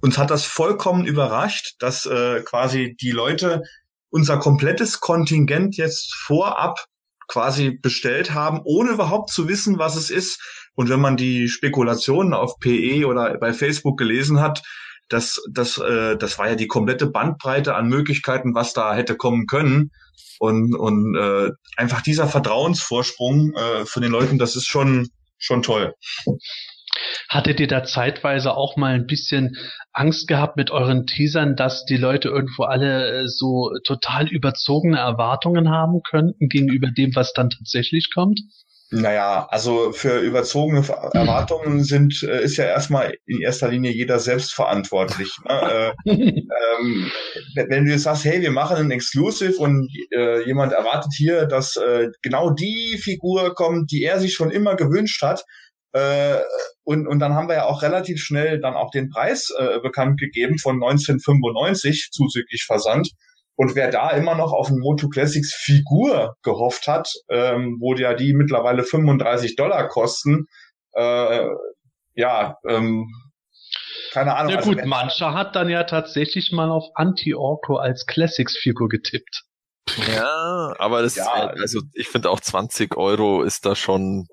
uns 0.00 0.18
hat 0.18 0.30
das 0.30 0.44
vollkommen 0.44 1.04
überrascht, 1.04 1.74
dass 1.80 2.06
äh, 2.06 2.42
quasi 2.42 2.96
die 3.00 3.10
Leute 3.10 3.62
unser 4.10 4.38
komplettes 4.38 5.00
Kontingent 5.00 5.76
jetzt 5.76 6.14
vorab 6.14 6.84
quasi 7.26 7.70
bestellt 7.70 8.32
haben, 8.32 8.60
ohne 8.64 8.92
überhaupt 8.92 9.30
zu 9.30 9.48
wissen, 9.48 9.78
was 9.78 9.96
es 9.96 10.10
ist. 10.10 10.40
Und 10.74 10.88
wenn 10.88 11.00
man 11.00 11.16
die 11.16 11.48
Spekulationen 11.48 12.32
auf 12.32 12.58
PE 12.58 13.06
oder 13.06 13.36
bei 13.38 13.52
Facebook 13.52 13.98
gelesen 13.98 14.40
hat, 14.40 14.62
das, 15.08 15.40
das, 15.50 15.78
äh, 15.78 16.16
das 16.16 16.38
war 16.38 16.48
ja 16.48 16.54
die 16.54 16.66
komplette 16.66 17.06
Bandbreite 17.06 17.74
an 17.74 17.88
Möglichkeiten, 17.88 18.54
was 18.54 18.72
da 18.72 18.94
hätte 18.94 19.16
kommen 19.16 19.46
können. 19.46 19.90
Und, 20.38 20.74
und 20.74 21.16
äh, 21.16 21.50
einfach 21.76 22.00
dieser 22.00 22.28
Vertrauensvorsprung 22.28 23.54
äh, 23.54 23.86
von 23.86 24.02
den 24.02 24.12
Leuten, 24.12 24.38
das 24.38 24.54
ist 24.54 24.66
schon, 24.66 25.08
schon 25.38 25.62
toll. 25.62 25.94
Hattet 27.28 27.60
ihr 27.60 27.68
da 27.68 27.84
zeitweise 27.84 28.56
auch 28.56 28.76
mal 28.76 28.94
ein 28.94 29.06
bisschen 29.06 29.56
Angst 29.92 30.28
gehabt 30.28 30.56
mit 30.56 30.70
euren 30.70 31.06
Teasern, 31.06 31.56
dass 31.56 31.84
die 31.84 31.96
Leute 31.96 32.28
irgendwo 32.28 32.64
alle 32.64 33.22
äh, 33.22 33.28
so 33.28 33.70
total 33.84 34.28
überzogene 34.28 34.98
Erwartungen 34.98 35.70
haben 35.70 36.02
könnten 36.08 36.48
gegenüber 36.48 36.90
dem, 36.90 37.14
was 37.14 37.32
dann 37.32 37.50
tatsächlich 37.50 38.10
kommt? 38.14 38.40
Naja, 38.90 39.46
also 39.50 39.92
für 39.92 40.18
überzogene 40.20 40.82
Erwartungen 41.12 41.84
sind, 41.84 42.22
äh, 42.22 42.42
ist 42.42 42.56
ja 42.56 42.64
erstmal 42.64 43.14
in 43.26 43.42
erster 43.42 43.68
Linie 43.68 43.90
jeder 43.90 44.18
selbst 44.18 44.54
verantwortlich. 44.54 45.30
Ne? 45.46 45.92
äh, 46.06 46.12
ähm, 46.16 47.10
wenn 47.54 47.84
du 47.84 47.90
jetzt 47.90 48.04
sagst, 48.04 48.24
hey, 48.24 48.40
wir 48.40 48.50
machen 48.50 48.78
ein 48.78 48.90
Exclusive 48.90 49.58
und 49.58 49.90
äh, 50.10 50.46
jemand 50.46 50.72
erwartet 50.72 51.12
hier, 51.14 51.44
dass 51.44 51.76
äh, 51.76 52.08
genau 52.22 52.48
die 52.48 52.98
Figur 52.98 53.54
kommt, 53.54 53.90
die 53.90 54.04
er 54.04 54.20
sich 54.20 54.32
schon 54.32 54.50
immer 54.50 54.74
gewünscht 54.74 55.20
hat, 55.20 55.44
äh, 55.92 56.38
und, 56.84 57.06
und 57.06 57.18
dann 57.18 57.34
haben 57.34 57.48
wir 57.48 57.56
ja 57.56 57.64
auch 57.66 57.82
relativ 57.82 58.20
schnell 58.20 58.60
dann 58.60 58.74
auch 58.74 58.90
den 58.90 59.08
Preis 59.08 59.52
äh, 59.56 59.80
bekannt 59.80 60.20
gegeben 60.20 60.58
von 60.58 60.76
1995 60.76 62.10
zuzüglich 62.12 62.64
Versand. 62.66 63.10
Und 63.56 63.74
wer 63.74 63.90
da 63.90 64.10
immer 64.10 64.36
noch 64.36 64.52
auf 64.52 64.68
ein 64.68 64.78
Moto 64.78 65.08
Classics 65.08 65.52
Figur 65.52 66.36
gehofft 66.42 66.86
hat, 66.86 67.10
ähm, 67.28 67.78
wo 67.80 67.94
ja 67.94 68.14
die 68.14 68.32
mittlerweile 68.32 68.84
35 68.84 69.56
Dollar 69.56 69.88
kosten, 69.88 70.46
äh, 70.92 71.46
ja, 72.14 72.56
ähm, 72.68 73.08
keine 74.12 74.36
Ahnung. 74.36 74.52
Ja 74.52 74.58
also 74.58 74.70
gut, 74.70 74.84
mancher 74.84 75.34
hat 75.34 75.56
dann 75.56 75.68
ja 75.68 75.84
tatsächlich 75.84 76.52
mal 76.52 76.70
auf 76.70 76.84
Anti-Orko 76.94 77.76
als 77.76 78.06
Classics-Figur 78.06 78.88
getippt. 78.88 79.44
Ja, 80.14 80.74
aber 80.78 81.02
das, 81.02 81.16
ja, 81.16 81.26
also 81.26 81.80
ich 81.94 82.08
finde 82.08 82.30
auch 82.30 82.40
20 82.40 82.96
Euro 82.96 83.42
ist 83.42 83.66
da 83.66 83.74
schon 83.74 84.26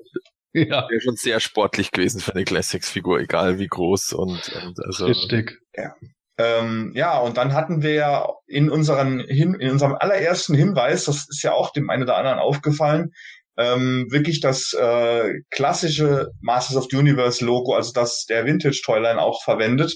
ja. 0.56 0.88
Wäre 0.90 1.02
schon 1.02 1.16
sehr 1.16 1.40
sportlich 1.40 1.92
gewesen 1.92 2.22
für 2.22 2.34
eine 2.34 2.46
Classics-Figur, 2.46 3.20
egal 3.20 3.60
wie 3.60 3.68
groß 3.68 4.14
und, 4.14 4.52
und 4.66 4.80
also. 4.86 5.06
Richtig. 5.06 5.60
Ja. 5.76 5.96
Ähm, 6.38 6.92
ja, 6.96 7.18
und 7.20 7.38
dann 7.38 7.54
hatten 7.54 7.82
wir 7.82 7.94
ja 7.94 8.28
in, 8.48 8.70
unseren 8.70 9.20
Hin 9.22 9.54
in 9.54 9.72
unserem 9.72 9.96
allerersten 9.98 10.54
Hinweis, 10.54 11.06
das 11.06 11.28
ist 11.30 11.44
ja 11.44 11.54
auch 11.54 11.72
dem 11.72 11.90
einen 11.90 12.04
oder 12.04 12.18
anderen 12.18 12.40
aufgefallen, 12.40 13.12
ähm, 13.58 14.08
wirklich 14.10 14.42
das 14.42 14.74
äh, 14.74 15.34
klassische 15.50 16.28
Masters 16.42 16.76
of 16.76 16.88
the 16.90 16.98
Universe 16.98 17.44
Logo, 17.44 17.74
also 17.74 17.94
das 17.94 18.26
der 18.26 18.46
Vintage 18.46 18.82
Toyline 18.84 19.22
auch 19.22 19.44
verwendet, 19.44 19.96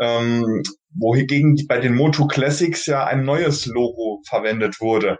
ähm, 0.00 0.62
wohingegen 0.94 1.56
bei 1.68 1.78
den 1.78 1.94
Moto 1.94 2.26
Classics 2.26 2.86
ja 2.86 3.04
ein 3.04 3.24
neues 3.24 3.66
Logo 3.66 4.22
verwendet 4.28 4.80
wurde. 4.80 5.18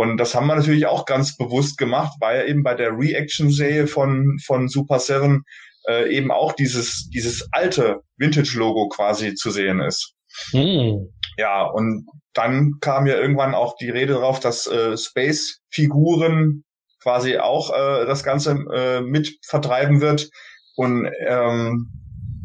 Und 0.00 0.16
das 0.16 0.34
haben 0.34 0.46
wir 0.46 0.56
natürlich 0.56 0.86
auch 0.86 1.04
ganz 1.04 1.36
bewusst 1.36 1.76
gemacht, 1.76 2.14
weil 2.20 2.48
eben 2.48 2.62
bei 2.62 2.72
der 2.72 2.96
Reaction-Serie 2.96 3.86
von, 3.86 4.38
von 4.42 4.66
Super 4.66 4.98
Seven 4.98 5.42
äh, 5.86 6.10
eben 6.10 6.30
auch 6.30 6.54
dieses, 6.54 7.10
dieses 7.12 7.46
alte 7.52 8.00
Vintage-Logo 8.16 8.88
quasi 8.88 9.34
zu 9.34 9.50
sehen 9.50 9.78
ist. 9.80 10.14
Hm. 10.52 11.12
Ja, 11.36 11.64
und 11.64 12.06
dann 12.32 12.76
kam 12.80 13.06
ja 13.06 13.16
irgendwann 13.16 13.54
auch 13.54 13.76
die 13.76 13.90
Rede 13.90 14.14
darauf, 14.14 14.40
dass 14.40 14.66
äh, 14.66 14.96
Space-Figuren 14.96 16.64
quasi 17.02 17.36
auch 17.36 17.70
äh, 17.70 18.06
das 18.06 18.24
Ganze 18.24 18.52
äh, 18.72 19.02
mit 19.02 19.36
vertreiben 19.46 20.00
wird. 20.00 20.30
Und 20.76 21.10
ähm, 21.26 21.90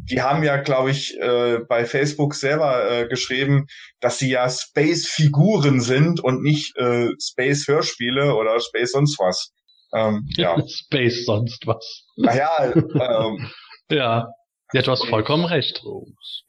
die 0.09 0.21
haben 0.21 0.43
ja, 0.43 0.57
glaube 0.57 0.91
ich, 0.91 1.17
äh, 1.19 1.59
bei 1.67 1.85
Facebook 1.85 2.35
selber 2.35 2.89
äh, 2.89 3.07
geschrieben, 3.07 3.67
dass 3.99 4.19
sie 4.19 4.29
ja 4.29 4.49
Space-Figuren 4.49 5.81
sind 5.81 6.19
und 6.19 6.43
nicht 6.43 6.77
äh, 6.77 7.09
Space-Hörspiele 7.19 8.35
oder 8.35 8.59
Space 8.59 8.91
sonst 8.91 9.17
was. 9.19 9.51
Ähm, 9.93 10.27
ja. 10.37 10.55
Space 10.67 11.25
sonst 11.25 11.65
was. 11.65 12.05
Naja, 12.17 12.73
ähm, 12.73 13.49
ja. 13.89 14.27
Ja, 14.73 14.81
du 14.81 14.91
hast 14.91 15.07
vollkommen 15.07 15.45
recht. 15.45 15.83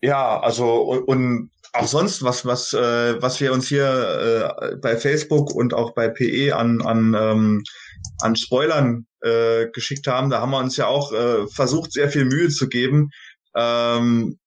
Ja, 0.00 0.40
also 0.40 0.82
und, 0.82 1.04
und 1.04 1.50
auch 1.74 1.86
sonst 1.86 2.22
was, 2.22 2.46
was, 2.46 2.72
äh, 2.72 3.20
was 3.20 3.40
wir 3.40 3.52
uns 3.52 3.68
hier 3.68 4.54
äh, 4.62 4.76
bei 4.76 4.96
Facebook 4.96 5.54
und 5.54 5.74
auch 5.74 5.94
bei 5.94 6.08
PE 6.08 6.56
an, 6.56 6.80
an, 6.82 7.14
ähm, 7.18 7.62
an 8.22 8.34
Spoilern 8.34 9.06
äh, 9.22 9.66
geschickt 9.72 10.06
haben, 10.06 10.30
da 10.30 10.40
haben 10.40 10.50
wir 10.50 10.58
uns 10.58 10.76
ja 10.76 10.86
auch 10.86 11.12
äh, 11.12 11.46
versucht, 11.48 11.92
sehr 11.92 12.08
viel 12.08 12.24
Mühe 12.24 12.48
zu 12.48 12.68
geben, 12.68 13.10
ähm, 13.56 14.38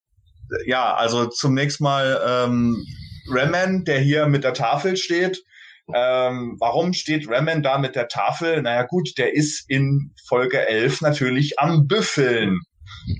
ja, 0.66 0.95
also 0.95 1.28
zunächst 1.28 1.82
mal 1.82 2.20
ähm, 2.26 2.86
Remen, 3.30 3.86
der 3.86 3.99
hier 3.99 4.28
mit 4.28 4.43
der 4.43 4.53
Tafel 4.53 4.97
steht. 4.97 5.43
Ähm, 5.93 6.57
warum 6.60 6.93
steht 6.93 7.28
Remen 7.28 7.64
da 7.64 7.78
mit 7.78 7.95
der 7.95 8.07
Tafel? 8.07 8.62
Naja 8.62 8.84
gut, 8.84 9.10
der 9.18 9.34
ist 9.34 9.70
in 9.70 10.14
Folge 10.28 10.68
11 10.68 11.01
natürlich 11.01 11.60
am 11.60 11.88
Büffeln. 11.88 12.60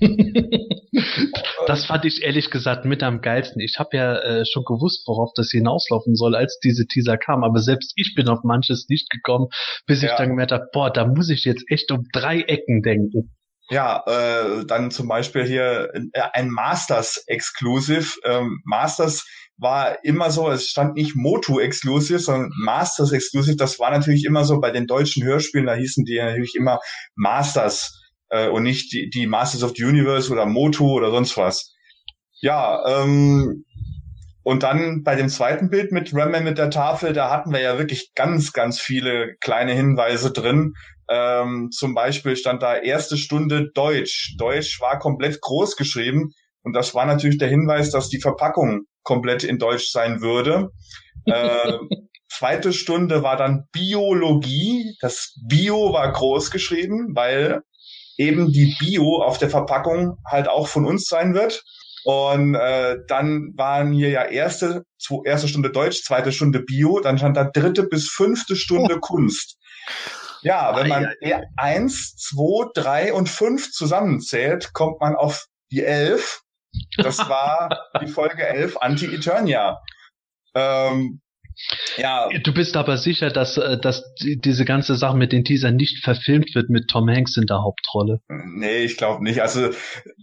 das 1.66 1.86
fand 1.86 2.04
ich 2.04 2.22
ehrlich 2.22 2.50
gesagt 2.50 2.84
mit 2.84 3.02
am 3.02 3.20
geilsten. 3.20 3.60
Ich 3.60 3.78
habe 3.78 3.96
ja 3.96 4.18
äh, 4.18 4.44
schon 4.46 4.64
gewusst, 4.64 5.06
worauf 5.06 5.30
das 5.34 5.50
hinauslaufen 5.50 6.14
soll, 6.14 6.36
als 6.36 6.58
diese 6.62 6.86
Teaser 6.86 7.16
kam. 7.16 7.42
Aber 7.42 7.58
selbst 7.60 7.92
ich 7.96 8.14
bin 8.14 8.28
auf 8.28 8.44
manches 8.44 8.86
nicht 8.88 9.10
gekommen, 9.10 9.48
bis 9.86 10.02
ja. 10.02 10.10
ich 10.10 10.16
dann 10.16 10.28
gemerkt 10.28 10.52
habe, 10.52 10.68
boah, 10.72 10.92
da 10.92 11.06
muss 11.06 11.28
ich 11.28 11.44
jetzt 11.44 11.64
echt 11.68 11.90
um 11.90 12.06
drei 12.12 12.40
Ecken 12.40 12.82
denken. 12.82 13.34
Ja, 13.70 14.02
äh, 14.06 14.66
dann 14.66 14.90
zum 14.90 15.06
Beispiel 15.06 15.44
hier 15.44 15.90
äh, 15.94 16.22
ein 16.32 16.50
Masters 16.50 17.22
Exclusive. 17.28 18.18
Ähm, 18.24 18.60
Masters 18.64 19.24
war 19.58 20.04
immer 20.04 20.30
so, 20.30 20.50
es 20.50 20.68
stand 20.68 20.94
nicht 20.94 21.14
Motu 21.14 21.60
Exclusive, 21.60 22.18
sondern 22.18 22.50
Masters 22.64 23.12
Exclusive. 23.12 23.56
Das 23.56 23.78
war 23.78 23.90
natürlich 23.90 24.24
immer 24.24 24.44
so 24.44 24.58
bei 24.60 24.70
den 24.70 24.86
deutschen 24.86 25.22
Hörspielen, 25.22 25.66
da 25.66 25.74
hießen 25.74 26.04
die 26.04 26.18
natürlich 26.18 26.54
immer 26.56 26.80
Masters 27.14 28.00
äh, 28.30 28.48
und 28.48 28.64
nicht 28.64 28.92
die, 28.92 29.08
die 29.10 29.26
Masters 29.26 29.62
of 29.62 29.74
the 29.76 29.84
Universe 29.84 30.32
oder 30.32 30.46
Motu 30.46 30.90
oder 30.90 31.10
sonst 31.10 31.36
was. 31.36 31.72
Ja, 32.40 32.82
ähm, 32.86 33.64
und 34.42 34.62
dann 34.62 35.02
bei 35.04 35.14
dem 35.14 35.28
zweiten 35.28 35.68
Bild 35.68 35.92
mit 35.92 36.14
Rayman 36.14 36.44
mit 36.44 36.58
der 36.58 36.70
Tafel, 36.70 37.12
da 37.12 37.30
hatten 37.30 37.52
wir 37.52 37.60
ja 37.60 37.78
wirklich 37.78 38.12
ganz, 38.14 38.52
ganz 38.52 38.80
viele 38.80 39.36
kleine 39.40 39.74
Hinweise 39.74 40.32
drin. 40.32 40.72
Ähm, 41.10 41.70
zum 41.72 41.94
Beispiel 41.94 42.36
stand 42.36 42.62
da 42.62 42.76
erste 42.76 43.16
Stunde 43.16 43.70
Deutsch. 43.74 44.36
Deutsch 44.38 44.80
war 44.80 44.98
komplett 45.00 45.40
groß 45.40 45.76
geschrieben 45.76 46.32
und 46.62 46.72
das 46.74 46.94
war 46.94 47.04
natürlich 47.04 47.38
der 47.38 47.48
Hinweis, 47.48 47.90
dass 47.90 48.08
die 48.08 48.20
Verpackung 48.20 48.82
komplett 49.02 49.42
in 49.42 49.58
Deutsch 49.58 49.90
sein 49.90 50.20
würde. 50.20 50.70
Äh, 51.26 51.74
zweite 52.32 52.72
Stunde 52.72 53.22
war 53.22 53.36
dann 53.36 53.64
Biologie. 53.72 54.96
Das 55.02 55.34
Bio 55.46 55.92
war 55.92 56.10
groß 56.10 56.50
geschrieben, 56.50 57.14
weil 57.14 57.60
eben 58.16 58.50
die 58.50 58.74
Bio 58.80 59.22
auf 59.22 59.36
der 59.36 59.50
Verpackung 59.50 60.16
halt 60.26 60.48
auch 60.48 60.66
von 60.66 60.86
uns 60.86 61.04
sein 61.04 61.34
wird. 61.34 61.62
Und 62.04 62.54
äh, 62.54 62.96
dann 63.06 63.52
waren 63.56 63.92
hier 63.92 64.08
ja 64.08 64.24
erste, 64.24 64.84
erste 65.24 65.46
Stunde 65.46 65.70
Deutsch, 65.70 66.02
zweite 66.02 66.32
Stunde 66.32 66.60
Bio, 66.60 67.00
dann 67.00 67.18
stand 67.18 67.36
da 67.36 67.44
dritte 67.44 67.82
bis 67.82 68.08
fünfte 68.08 68.56
Stunde 68.56 68.96
oh. 68.96 69.00
Kunst. 69.00 69.58
Ja, 70.42 70.74
wenn 70.76 70.88
man 70.88 71.14
ei, 71.22 71.42
eins, 71.56 72.16
zwei, 72.16 72.70
drei 72.74 73.12
und 73.12 73.28
fünf 73.28 73.70
zusammenzählt, 73.72 74.72
kommt 74.72 75.00
man 75.00 75.14
auf 75.16 75.46
die 75.70 75.84
elf. 75.84 76.42
Das 76.96 77.18
war 77.28 77.88
die 78.00 78.08
Folge 78.08 78.46
elf 78.46 78.76
Anti-Eternia. 78.76 79.78
Ähm, 80.54 81.20
ja. 81.96 82.28
Du 82.42 82.54
bist 82.54 82.76
aber 82.76 82.96
sicher, 82.96 83.30
dass, 83.30 83.56
äh, 83.56 83.78
dass 83.78 84.02
diese 84.18 84.64
ganze 84.64 84.96
Sache 84.96 85.16
mit 85.16 85.32
den 85.32 85.44
Teasern 85.44 85.76
nicht 85.76 86.02
verfilmt 86.02 86.54
wird 86.54 86.70
mit 86.70 86.88
Tom 86.88 87.08
Hanks 87.08 87.36
in 87.36 87.46
der 87.46 87.62
Hauptrolle. 87.62 88.20
Nee, 88.28 88.84
ich 88.84 88.96
glaube 88.96 89.22
nicht. 89.22 89.42
Also 89.42 89.70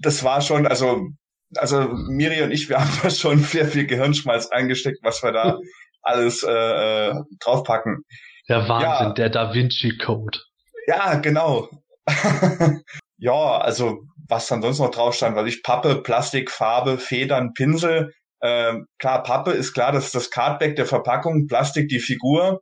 das 0.02 0.24
war 0.24 0.42
schon, 0.42 0.66
also, 0.66 1.08
also 1.56 1.90
Miri 2.10 2.42
und 2.42 2.52
ich, 2.52 2.70
wir 2.70 2.80
haben 2.80 3.00
da 3.04 3.10
schon 3.10 3.40
sehr 3.40 3.68
viel 3.68 3.86
Gehirnschmalz 3.86 4.48
eingesteckt, 4.48 5.00
was 5.04 5.22
wir 5.24 5.32
da 5.32 5.60
alles 6.02 6.44
äh, 6.44 6.52
äh, 6.52 7.14
draufpacken. 7.40 8.04
Der 8.50 8.68
Wahnsinn, 8.68 9.08
ja. 9.08 9.14
der 9.14 9.30
Da 9.30 9.54
Vinci 9.54 9.98
Code. 9.98 10.40
Ja, 10.88 11.16
genau. 11.16 11.70
ja, 13.18 13.58
also 13.58 14.00
was 14.30 14.48
dann 14.48 14.62
sonst 14.62 14.80
noch 14.80 14.92
drauf 14.92 15.16
stand, 15.16 15.36
was 15.36 15.48
ich 15.48 15.64
Pappe, 15.64 16.02
Plastik, 16.02 16.52
Farbe, 16.52 16.98
Federn, 16.98 17.54
Pinsel. 17.54 18.14
Ähm, 18.42 18.88
klar, 19.00 19.24
Pappe 19.24 19.52
ist 19.52 19.74
klar, 19.74 19.92
das 19.92 20.06
ist 20.06 20.16
das 20.16 20.30
Cardback 20.30 20.76
der 20.76 20.86
Verpackung, 20.86 21.48
Plastik 21.48 21.90
die 21.90 22.00
Figur, 22.00 22.62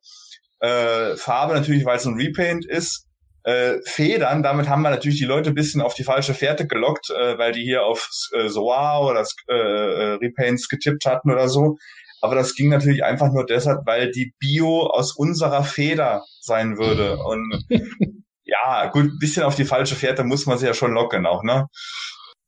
äh, 0.59 1.15
Farbe 1.15 1.53
natürlich, 1.53 1.85
weil 1.85 1.97
es 1.97 2.05
ein 2.05 2.15
Repaint 2.15 2.65
ist. 2.65 3.07
Äh, 3.43 3.79
Federn, 3.85 4.41
damit 4.41 4.69
haben 4.69 4.81
wir 4.81 4.89
natürlich 4.89 5.19
die 5.19 5.25
Leute 5.25 5.49
ein 5.49 5.55
bisschen 5.55 5.81
auf 5.81 5.93
die 5.93 6.03
falsche 6.03 6.33
Fährte 6.33 6.65
gelockt, 6.65 7.11
äh, 7.11 7.37
weil 7.37 7.51
die 7.51 7.63
hier 7.63 7.83
auf 7.83 8.09
äh, 8.33 8.47
Soar 8.47 9.05
oder 9.05 9.23
äh, 9.49 9.53
äh, 9.53 10.13
Repaints 10.15 10.67
getippt 10.67 11.05
hatten 11.05 11.31
oder 11.31 11.47
so. 11.47 11.77
Aber 12.25 12.35
das 12.35 12.55
ging 12.55 12.69
natürlich 12.69 13.03
einfach 13.03 13.31
nur 13.31 13.45
deshalb, 13.45 13.85
weil 13.85 14.11
die 14.11 14.33
Bio 14.39 14.87
aus 14.87 15.15
unserer 15.15 15.63
Feder 15.63 16.23
sein 16.41 16.77
würde. 16.77 17.17
Und 17.17 17.65
ja, 18.43 18.87
gut, 18.87 19.05
ein 19.05 19.19
bisschen 19.19 19.43
auf 19.43 19.55
die 19.55 19.65
falsche 19.65 19.95
Fährte 19.95 20.23
muss 20.23 20.45
man 20.45 20.57
sie 20.57 20.65
ja 20.65 20.73
schon 20.73 20.93
locken 20.93 21.25
auch, 21.25 21.43
ne? 21.43 21.67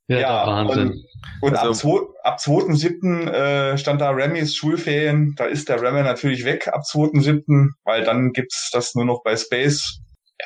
Ja, 0.08 0.20
ja 0.20 0.48
Wahnsinn. 0.48 1.04
Und, 1.42 1.52
und 1.52 1.56
also, 1.56 2.14
ab, 2.24 2.40
2.7. 2.40 3.30
Äh, 3.30 3.78
stand 3.78 4.02
da 4.02 4.10
Remy's 4.12 4.56
Schulferien. 4.56 5.36
Da 5.38 5.46
ist 5.46 5.70
der 5.70 5.82
Remy 5.82 6.02
natürlich 6.04 6.46
weg 6.46 6.68
ab 6.70 6.82
2.7., 6.82 7.70
weil 7.84 8.04
dann 8.04 8.32
gibt's 8.32 8.70
das 8.72 8.96
nur 8.96 9.06
noch 9.06 9.22
bei 9.24 9.36
Space. 9.36 10.00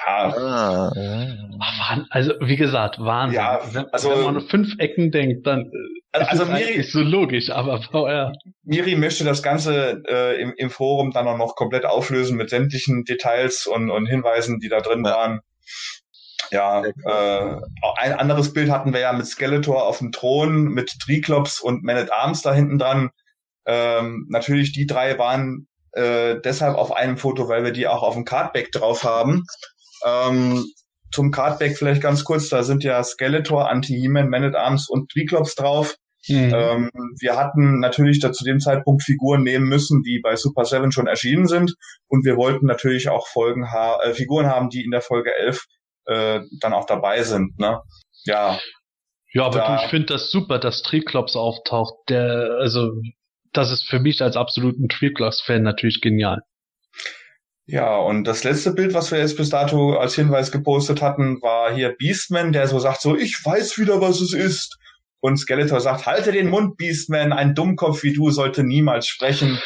Ja. 0.06 0.34
Ah, 0.36 0.94
ja. 0.96 2.06
Also, 2.10 2.34
wie 2.42 2.56
gesagt, 2.56 3.00
Wahnsinn. 3.00 3.36
Ja, 3.36 3.62
also, 3.92 4.10
wenn 4.10 4.24
man 4.24 4.42
fünf 4.42 4.74
Ecken 4.80 5.12
denkt, 5.12 5.46
dann 5.46 5.62
äh, 5.62 6.01
also, 6.12 6.44
also 6.44 6.46
Miri, 6.46 6.74
ist 6.74 6.92
so 6.92 7.02
logisch, 7.02 7.50
aber 7.50 7.82
VR. 7.82 8.34
Miri 8.64 8.96
möchte 8.96 9.24
das 9.24 9.42
Ganze 9.42 10.04
äh, 10.08 10.42
im, 10.42 10.54
im 10.58 10.70
Forum 10.70 11.12
dann 11.12 11.28
auch 11.28 11.38
noch 11.38 11.56
komplett 11.56 11.86
auflösen 11.86 12.38
mit 12.38 12.50
sämtlichen 12.50 13.06
Details 13.06 13.66
und, 13.66 13.90
und 13.90 14.08
Hinweisen, 14.08 14.60
die 14.60 14.70
da 14.70 14.82
drin 14.82 15.06
ja. 15.06 15.12
waren. 15.12 15.42
Ja, 16.52 16.84
äh, 16.84 17.62
ein 17.98 18.14
anderes 18.14 18.52
Bild 18.52 18.70
hatten 18.70 18.94
wir 18.94 19.00
ja 19.00 19.14
mit 19.14 19.26
Skeletor 19.26 19.86
auf 19.86 20.00
dem 20.00 20.12
Thron, 20.12 20.66
mit 20.66 20.92
Triklops 21.00 21.62
und 21.62 21.84
Man 21.84 21.96
at 21.96 22.12
Arms 22.12 22.42
da 22.42 22.54
hinten 22.54 22.78
dran. 22.78 23.12
Ähm, 23.66 24.26
natürlich, 24.30 24.74
die 24.74 24.86
drei 24.86 25.18
waren 25.18 25.68
äh, 25.94 26.42
deshalb 26.44 26.76
auf 26.78 26.94
einem 26.94 27.18
Foto, 27.18 27.48
weil 27.48 27.64
wir 27.64 27.72
die 27.72 27.88
auch 27.88 28.04
auf 28.04 28.16
dem 28.16 28.26
Cardback 28.26 28.72
drauf 28.74 29.04
haben. 29.04 29.46
Ähm, 30.06 30.66
zum 31.12 31.32
Cardback 31.32 31.78
vielleicht 31.78 32.02
ganz 32.02 32.24
kurz, 32.24 32.50
da 32.50 32.64
sind 32.64 32.84
ja 32.84 33.04
Skeletor, 33.04 33.70
Anti-He-Man, 33.70 34.30
Man 34.30 34.44
at 34.44 34.56
Arms 34.56 34.90
und 34.90 35.10
Triklops 35.12 35.56
drauf. 35.56 35.96
Mhm. 36.28 36.54
Ähm, 36.54 36.92
wir 37.20 37.36
hatten 37.36 37.80
natürlich 37.80 38.20
da 38.20 38.32
zu 38.32 38.44
dem 38.44 38.60
Zeitpunkt 38.60 39.04
Figuren 39.04 39.44
nehmen 39.44 39.68
müssen, 39.68 40.04
die 40.04 40.20
bei 40.20 40.36
Super 40.36 40.66
7 40.66 40.92
schon 40.92 41.08
erschienen 41.08 41.48
sind. 41.48 41.76
Und 42.08 42.26
wir 42.26 42.38
wollten 42.38 42.68
natürlich 42.68 43.10
auch 43.10 43.28
Folgen 43.28 43.72
ha 43.72 44.00
äh, 44.04 44.14
Figuren 44.14 44.48
haben, 44.48 44.70
die 44.70 44.84
in 44.84 44.92
der 44.92 45.02
Folge 45.02 45.32
11 45.36 45.66
äh, 46.06 46.42
dann 46.60 46.74
auch 46.74 46.86
dabei 46.86 47.24
sind. 47.24 47.58
Ne? 47.60 47.82
Ja. 48.26 48.60
Ja, 49.34 49.46
aber 49.46 49.60
da, 49.60 49.78
du, 49.78 49.84
ich 49.84 49.90
finde 49.90 50.08
das 50.08 50.30
super, 50.30 50.60
dass 50.60 50.82
Triklops 50.84 51.36
auftaucht. 51.36 51.94
Der, 52.10 52.58
also, 52.60 52.92
das 53.54 53.72
ist 53.72 53.88
für 53.88 54.00
mich 54.00 54.22
als 54.22 54.36
absoluten 54.36 54.90
Triklops-Fan 54.90 55.64
natürlich 55.64 56.02
genial. 56.02 56.42
Ja, 57.72 57.96
und 57.96 58.26
das 58.26 58.44
letzte 58.44 58.74
Bild, 58.74 58.94
was 58.94 59.14
wir 59.14 59.20
jetzt 59.20 59.38
bis 59.38 59.50
dato 59.50 59.96
als 59.96 60.16
Hinweis 60.16 60.52
gepostet 60.52 61.02
hatten, 61.02 61.42
war 61.42 61.74
hier 61.74 61.96
Beastman, 61.98 62.52
der 62.52 62.68
so 62.68 62.80
sagt 62.80 63.00
so, 63.00 63.16
ich 63.16 63.40
weiß 63.46 63.78
wieder, 63.78 64.02
was 64.02 64.20
es 64.20 64.34
ist. 64.34 64.78
Und 65.22 65.38
Skeletor 65.38 65.80
sagt, 65.80 66.06
halte 66.06 66.34
den 66.34 66.50
Mund, 66.50 66.76
Beastman, 66.76 67.32
ein 67.32 67.56
Dummkopf 67.56 68.04
wie 68.04 68.12
du 68.12 68.30
sollte 68.30 68.66
niemals 68.66 69.08
sprechen. 69.08 69.58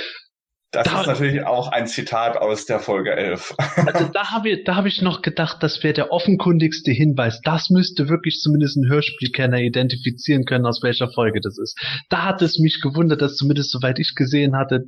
Das 0.70 0.86
da, 0.86 1.02
ist 1.02 1.08
natürlich 1.08 1.48
auch 1.48 1.70
ein 1.70 1.88
Zitat 1.88 2.38
aus 2.38 2.68
der 2.68 2.80
Folge 2.80 3.16
11. 3.16 3.56
Also 3.58 4.06
da 4.14 4.26
habe 4.32 4.50
ich, 4.50 4.64
da 4.66 4.76
hab 4.76 4.86
ich 4.86 5.02
noch 5.02 5.24
gedacht, 5.24 5.64
das 5.64 5.82
wäre 5.84 5.96
der 5.96 6.12
offenkundigste 6.12 6.92
Hinweis. 6.92 7.42
Das 7.44 7.72
müsste 7.72 8.08
wirklich 8.08 8.40
zumindest 8.40 8.78
ein 8.78 8.88
Hörspielkenner 8.88 9.62
identifizieren 9.62 10.46
können, 10.46 10.68
aus 10.68 10.84
welcher 10.84 11.10
Folge 11.12 11.40
das 11.42 11.58
ist. 11.58 11.76
Da 12.10 12.24
hat 12.24 12.44
es 12.44 12.60
mich 12.60 12.82
gewundert, 12.84 13.24
dass 13.24 13.36
zumindest 13.36 13.72
soweit 13.72 13.98
ich 13.98 14.14
gesehen 14.14 14.56
hatte, 14.56 14.82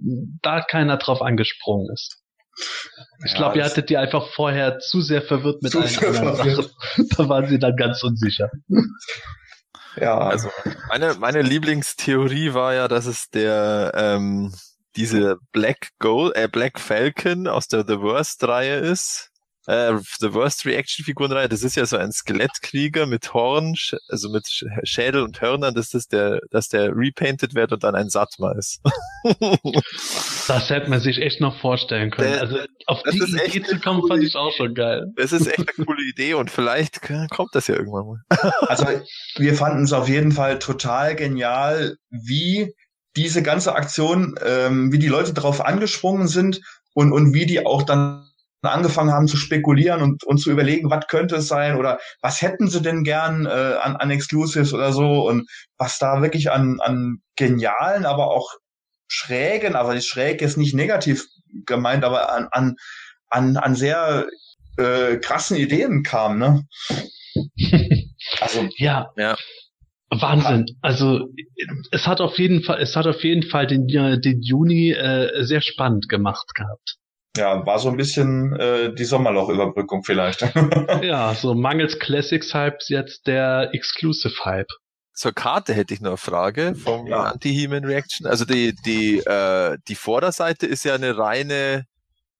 da 0.43 0.61
keiner 0.61 0.97
drauf 0.97 1.24
angesprungen 1.24 1.88
ist. 1.91 2.22
Ich 3.25 3.31
ja, 3.31 3.37
glaube, 3.37 3.57
ihr 3.57 3.65
hattet 3.65 3.89
die 3.89 3.97
einfach 3.97 4.27
vorher 4.29 4.79
zu 4.79 5.01
sehr 5.01 5.21
verwirrt 5.21 5.61
mit 5.61 5.75
allen 5.75 6.15
anderen 6.15 6.55
Sachen. 6.55 6.71
Da 7.17 7.29
waren 7.29 7.47
sie 7.47 7.59
dann 7.59 7.75
ganz 7.75 8.03
unsicher. 8.03 8.49
Ja. 9.95 10.17
Also 10.17 10.49
meine, 10.89 11.15
meine 11.15 11.41
Lieblingstheorie 11.41 12.53
war 12.53 12.73
ja, 12.73 12.87
dass 12.87 13.05
es 13.05 13.29
der 13.29 13.91
ähm, 13.95 14.53
diese 14.95 15.37
Black 15.51 15.89
Gold, 15.99 16.35
äh, 16.35 16.47
Black 16.51 16.79
Falcon 16.79 17.47
aus 17.47 17.67
der 17.67 17.85
The 17.87 17.99
Worst-Reihe 17.99 18.77
ist. 18.77 19.31
Äh, 19.68 19.97
The 20.20 20.34
Worst 20.34 20.65
Reaction-Figurenreihe, 20.65 21.49
das 21.49 21.61
ist 21.61 21.76
ja 21.76 21.86
so 21.86 21.97
ein 21.97 22.13
Skelettkrieger 22.13 23.05
mit 23.05 23.34
Horn, 23.34 23.76
also 24.07 24.30
mit 24.30 24.47
Schädel 24.84 25.22
und 25.22 25.41
Hörnern, 25.41 25.76
dass 25.76 25.89
das 25.89 26.07
der, 26.07 26.39
dass 26.51 26.70
der 26.70 26.91
repainted 26.95 27.53
wird 27.53 27.74
und 27.74 27.84
dann 27.84 27.93
ein 27.93 28.09
Satma 28.09 28.53
ist. 28.53 28.80
das 30.47 30.70
hätte 30.70 30.89
man 30.89 31.01
sich 31.01 31.22
echt 31.22 31.41
noch 31.41 31.59
vorstellen 31.59 32.11
können. 32.11 32.32
Der, 32.32 32.41
also 32.41 32.59
auf 32.86 33.03
die 33.03 33.18
Idee 33.18 33.61
zu 33.61 33.78
kommen, 33.80 34.07
fand 34.07 34.24
ich 34.24 34.38
auch 34.38 34.53
schon 34.53 34.74
geil. 34.74 35.11
Das 35.18 35.34
ist 35.34 35.47
echt 35.47 35.59
eine 35.78 35.86
coole 35.86 36.01
Idee 36.09 36.36
und 36.36 36.49
vielleicht 36.49 37.01
kommt 37.30 37.49
das 37.53 37.68
ja 37.68 37.76
irgendwann 37.76 38.05
mal. 38.05 38.22
also 38.61 38.86
wir 39.36 39.53
fanden 39.53 39.84
es 39.84 39.91
auf 39.91 40.07
jeden 40.07 40.32
Fall 40.32 40.59
total 40.59 41.15
genial, 41.15 41.97
wie 42.09 42.74
diese 43.18 43.43
ganze 43.43 43.76
Aktion, 43.76 44.36
ähm, 44.45 44.93
wie 44.93 44.99
die 44.99 45.07
Leute 45.07 45.34
darauf 45.34 45.59
angesprungen 45.59 46.30
sind 46.30 46.61
und, 46.93 47.11
und 47.11 47.34
wie 47.34 47.45
die 47.45 47.65
auch 47.65 47.84
dann 47.84 48.26
angefangen 48.61 49.11
haben 49.11 49.27
zu 49.27 49.37
spekulieren 49.37 50.01
und, 50.01 50.23
und 50.23 50.39
zu 50.39 50.51
überlegen, 50.51 50.89
was 50.89 51.07
könnte 51.07 51.37
es 51.37 51.47
sein 51.47 51.75
oder 51.75 51.99
was 52.21 52.41
hätten 52.41 52.67
sie 52.67 52.81
denn 52.81 53.03
gern 53.03 53.45
äh, 53.45 53.49
an, 53.49 53.95
an 53.95 54.11
Exclusives 54.11 54.73
oder 54.73 54.91
so 54.91 55.27
und 55.27 55.49
was 55.77 55.99
da 55.99 56.21
wirklich 56.21 56.51
an, 56.51 56.79
an 56.81 57.19
genialen, 57.35 58.05
aber 58.05 58.31
auch 58.31 58.49
schrägen, 59.07 59.75
aber 59.75 59.93
die 59.95 60.01
schräg 60.01 60.41
ist 60.41 60.57
nicht 60.57 60.73
negativ 60.73 61.25
gemeint, 61.65 62.03
aber 62.03 62.33
an, 62.33 62.47
an, 62.51 62.75
an, 63.29 63.57
an 63.57 63.75
sehr 63.75 64.27
äh, 64.77 65.17
krassen 65.17 65.57
Ideen 65.57 66.03
kam, 66.03 66.39
ne? 66.39 66.63
also 68.41 68.67
ja, 68.77 69.11
ja. 69.15 69.37
Wahnsinn. 70.09 70.65
Also 70.81 71.29
es 71.91 72.07
hat 72.07 72.21
auf 72.21 72.39
jeden 72.39 72.63
Fall, 72.63 72.81
es 72.81 72.95
hat 72.95 73.07
auf 73.07 73.23
jeden 73.23 73.43
Fall 73.43 73.67
den, 73.67 73.87
den 73.87 74.41
Juni 74.41 74.91
äh, 74.91 75.43
sehr 75.43 75.61
spannend 75.61 76.07
gemacht 76.07 76.55
gehabt. 76.55 76.97
Ja, 77.38 77.65
war 77.65 77.79
so 77.79 77.89
ein 77.89 77.97
bisschen 77.97 78.55
äh, 78.59 78.93
die 78.93 79.05
Sommerloch-Überbrückung 79.05 80.03
vielleicht. 80.03 80.41
ja, 81.01 81.33
so 81.33 81.53
mangels 81.53 81.99
Classics-Hype 81.99 82.79
jetzt 82.88 83.27
der 83.27 83.69
Exclusive-Hype. 83.73 84.67
Zur 85.13 85.33
Karte 85.33 85.73
hätte 85.73 85.93
ich 85.93 86.01
noch 86.01 86.11
eine 86.11 86.17
Frage 86.17 86.75
vom 86.75 87.07
ja. 87.07 87.23
Anti-Human 87.23 87.85
Reaction. 87.85 88.27
Also 88.27 88.45
die, 88.45 88.75
die, 88.85 89.17
äh, 89.17 89.77
die 89.88 89.95
Vorderseite 89.95 90.67
ist 90.67 90.85
ja 90.85 90.93
eine 90.93 91.17
reine 91.17 91.85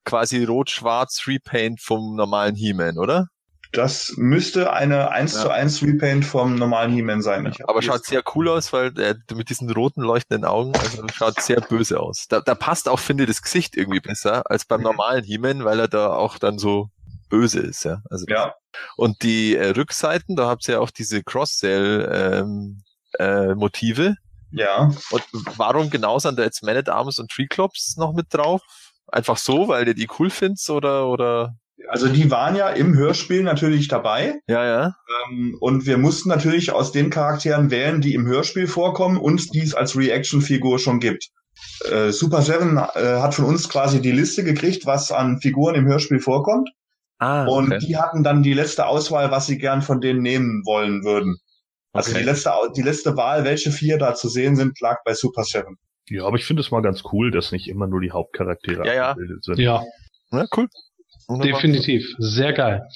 quasi 0.06 0.44
rot-schwarz 0.44 1.24
Repaint 1.28 1.82
vom 1.82 2.16
normalen 2.16 2.56
He-Man, 2.56 2.98
oder? 2.98 3.28
Das 3.72 4.14
müsste 4.18 4.72
eine 4.72 5.12
1 5.12 5.34
ja. 5.34 5.42
zu 5.42 5.50
1 5.50 5.84
Repaint 5.84 6.26
vom 6.26 6.56
normalen 6.56 6.92
He-Man 6.92 7.22
sein. 7.22 7.54
Aber 7.66 7.82
schaut 7.82 8.06
sehr 8.06 8.24
cool 8.36 8.50
aus, 8.50 8.72
weil 8.74 8.92
der 8.92 9.18
mit 9.34 9.50
diesen 9.50 9.70
roten 9.70 10.02
leuchtenden 10.02 10.46
Augen, 10.46 10.74
also 10.76 11.06
schaut 11.14 11.42
sehr 11.42 11.62
böse 11.62 12.00
aus. 12.00 12.28
Da, 12.30 12.42
da 12.42 12.56
passt 12.56 12.88
auch, 12.90 13.00
finde 13.00 13.24
ich, 13.24 13.30
das 13.30 13.42
Gesicht 13.42 13.76
irgendwie 13.76 14.00
besser 14.00 14.50
als 14.50 14.66
beim 14.66 14.80
mhm. 14.80 14.86
normalen 14.86 15.24
He-Man, 15.24 15.66
weil 15.66 15.80
er 15.80 15.88
da 15.88 16.14
auch 16.14 16.38
dann 16.38 16.60
so 16.60 16.90
böse 17.30 17.60
ist, 17.60 17.84
ja. 17.84 18.02
Also 18.10 18.26
ja. 18.28 18.54
Und 18.96 19.24
die 19.24 19.56
äh, 19.56 19.70
Rückseiten, 19.70 20.36
da 20.36 20.48
habt 20.48 20.68
ihr 20.68 20.76
ja 20.76 20.80
auch 20.80 20.92
diese 20.92 21.24
Cross-Sell 21.24 22.10
ähm, 22.12 22.84
äh, 23.20 23.54
Motive. 23.56 24.16
Ja. 24.52 24.92
Und 25.12 25.24
warum 25.58 25.90
genau 25.90 26.20
sind 26.20 26.40
da 26.40 26.44
jetzt 26.44 26.64
Man 26.64 26.78
at 26.78 26.90
Arms 26.90 27.20
und 27.20 27.30
Treeclops 27.32 27.98
noch 27.98 28.14
mit 28.14 28.34
drauf? 28.34 28.62
Einfach 29.08 29.38
so, 29.38 29.68
weil 29.68 29.88
ihr 29.88 29.94
die 29.94 30.08
cool 30.20 30.30
findest 30.30 30.70
oder 30.70 31.08
oder 31.08 31.56
also 31.90 32.08
die 32.08 32.30
waren 32.32 32.56
ja 32.56 32.70
im 32.70 32.96
Hörspiel 32.96 33.44
natürlich 33.44 33.88
dabei. 33.88 34.40
Ja, 34.48 34.66
ja. 34.66 34.96
Ähm, 35.30 35.58
und 35.60 35.86
wir 35.86 35.98
mussten 35.98 36.30
natürlich 36.30 36.72
aus 36.72 36.92
den 36.92 37.10
Charakteren 37.10 37.70
wählen, 37.72 38.02
die 38.02 38.14
im 38.14 38.26
Hörspiel 38.26 38.68
vorkommen 38.68 39.18
und 39.18 39.54
die 39.54 39.62
es 39.62 39.74
als 39.76 39.96
Reaction-Figur 39.98 40.80
schon 40.80 41.00
gibt. 41.00 41.28
Äh, 41.90 42.12
Super 42.12 42.42
Seven 42.42 42.78
äh, 42.78 43.20
hat 43.20 43.36
von 43.36 43.46
uns 43.46 43.70
quasi 43.70 44.02
die 44.02 44.12
Liste 44.12 44.44
gekriegt, 44.44 44.86
was 44.86 45.12
an 45.12 45.40
Figuren 45.42 45.76
im 45.76 45.86
Hörspiel 45.88 46.20
vorkommt. 46.20 46.70
Ah, 47.20 47.46
Und 47.46 47.74
okay. 47.74 47.80
die 47.86 47.98
hatten 47.98 48.24
dann 48.24 48.44
die 48.44 48.54
letzte 48.54 48.86
Auswahl, 48.86 49.32
was 49.32 49.48
sie 49.48 49.58
gern 49.58 49.82
von 49.82 50.02
denen 50.02 50.22
nehmen 50.22 50.62
wollen 50.66 51.04
würden. 51.04 51.38
Also 51.94 52.12
Okay. 52.12 52.20
die 52.20 52.26
letzte, 52.26 52.52
die 52.76 52.84
letzte 52.84 53.18
Wahl, 53.18 53.44
welche 53.44 53.72
vier 53.72 53.98
da 53.98 54.14
zu 54.14 54.30
sehen 54.30 54.56
sind, 54.56 54.80
lag 54.82 54.98
bei 55.04 55.16
Super 55.16 55.44
Seven. 55.44 55.78
Ja, 56.10 56.26
aber 56.26 56.38
ich 56.38 56.46
finde 56.46 56.62
es 56.62 56.70
mal 56.70 56.82
ganz 56.82 57.04
cool, 57.12 57.32
dass 57.32 57.52
nicht 57.52 57.68
immer 57.68 57.88
nur 57.88 58.02
die 58.02 58.12
Hauptcharaktere 58.12 58.86
Ja, 58.86 58.94
ja. 58.94 59.10
abgebildet 59.10 59.44
sind. 59.44 59.58
Ja, 59.60 59.84
Ja, 60.32 60.46
cool. 60.56 60.68
Definitiv. 61.30 62.16
Sehr 62.20 62.54
geil. 62.54 62.88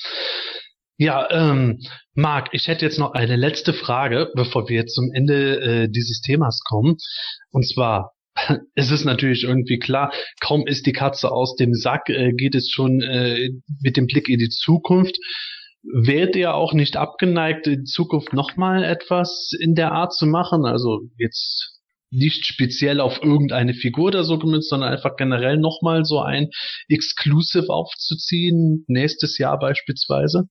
Ja, 0.98 1.28
ähm, 1.32 1.80
Marc, 2.14 2.50
ich 2.52 2.68
hätte 2.68 2.86
jetzt 2.86 3.00
noch 3.00 3.14
eine 3.14 3.36
letzte 3.36 3.74
Frage, 3.74 4.32
bevor 4.36 4.70
wir 4.70 4.76
jetzt 4.76 4.94
zum 4.94 5.12
Ende 5.12 5.60
äh, 5.60 5.90
dieses 5.90 6.22
Themas 6.22 6.60
kommen. 6.64 6.98
Und 7.52 7.68
zwar, 7.68 8.12
es 8.76 8.92
ist 8.92 9.06
natürlich 9.06 9.44
irgendwie 9.44 9.80
klar, 9.80 10.14
kaum 10.40 10.68
ist 10.68 10.86
die 10.86 10.94
Katze 10.94 11.32
aus 11.32 11.56
dem 11.56 11.74
Sack, 11.74 12.10
äh, 12.10 12.34
geht 12.34 12.56
es 12.56 12.70
schon 12.70 13.02
äh, 13.02 13.50
mit 13.82 13.98
dem 13.98 14.06
Blick 14.06 14.30
in 14.30 14.40
die 14.40 14.50
Zukunft. 14.50 15.18
Wärt 15.84 16.36
ihr 16.36 16.54
auch 16.54 16.74
nicht 16.74 16.96
abgeneigt, 16.96 17.66
in 17.66 17.86
Zukunft 17.86 18.34
nochmal 18.34 18.84
etwas 18.84 19.52
in 19.60 19.74
der 19.74 19.94
Art 19.94 20.14
zu 20.14 20.28
machen? 20.28 20.66
Also 20.66 21.02
jetzt 21.18 21.81
nicht 22.12 22.46
speziell 22.46 23.00
auf 23.00 23.22
irgendeine 23.24 23.74
Figur 23.74 24.08
oder 24.08 24.24
so 24.24 24.38
gemünzt, 24.38 24.70
sondern 24.70 24.92
einfach 24.92 25.16
generell 25.16 25.58
nochmal 25.58 26.06
so 26.06 26.20
ein 26.20 26.50
Exclusive 26.90 27.70
aufzuziehen, 27.70 28.84
nächstes 28.88 29.38
Jahr 29.38 29.58
beispielsweise? 29.58 30.44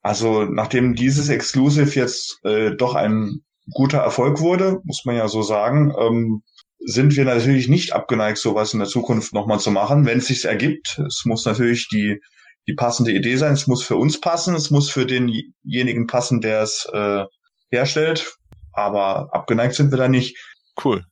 Also 0.00 0.44
nachdem 0.44 0.94
dieses 0.94 1.28
Exclusive 1.28 1.98
jetzt 1.98 2.38
äh, 2.44 2.74
doch 2.76 2.94
ein 2.94 3.40
guter 3.72 3.98
Erfolg 3.98 4.40
wurde, 4.40 4.78
muss 4.84 5.02
man 5.04 5.16
ja 5.16 5.28
so 5.28 5.42
sagen, 5.42 5.92
ähm, 5.98 6.42
sind 6.78 7.16
wir 7.16 7.24
natürlich 7.24 7.68
nicht 7.68 7.92
abgeneigt, 7.92 8.38
sowas 8.38 8.72
in 8.72 8.78
der 8.78 8.88
Zukunft 8.88 9.34
nochmal 9.34 9.58
zu 9.58 9.70
machen, 9.70 10.06
wenn 10.06 10.18
es 10.18 10.28
sich 10.28 10.44
ergibt. 10.44 11.00
Es 11.06 11.22
muss 11.24 11.44
natürlich 11.44 11.88
die, 11.88 12.20
die 12.68 12.74
passende 12.74 13.12
Idee 13.12 13.36
sein, 13.36 13.52
es 13.52 13.66
muss 13.66 13.82
für 13.82 13.96
uns 13.96 14.20
passen, 14.20 14.54
es 14.54 14.70
muss 14.70 14.88
für 14.88 15.06
denjenigen 15.06 16.06
passen, 16.06 16.40
der 16.40 16.62
es 16.62 16.88
äh, 16.92 17.24
herstellt. 17.70 18.36
Aber 18.72 19.34
abgeneigt 19.34 19.74
sind 19.74 19.90
wir 19.90 19.98
da 19.98 20.08
nicht. 20.08 20.36
Cool. 20.82 21.04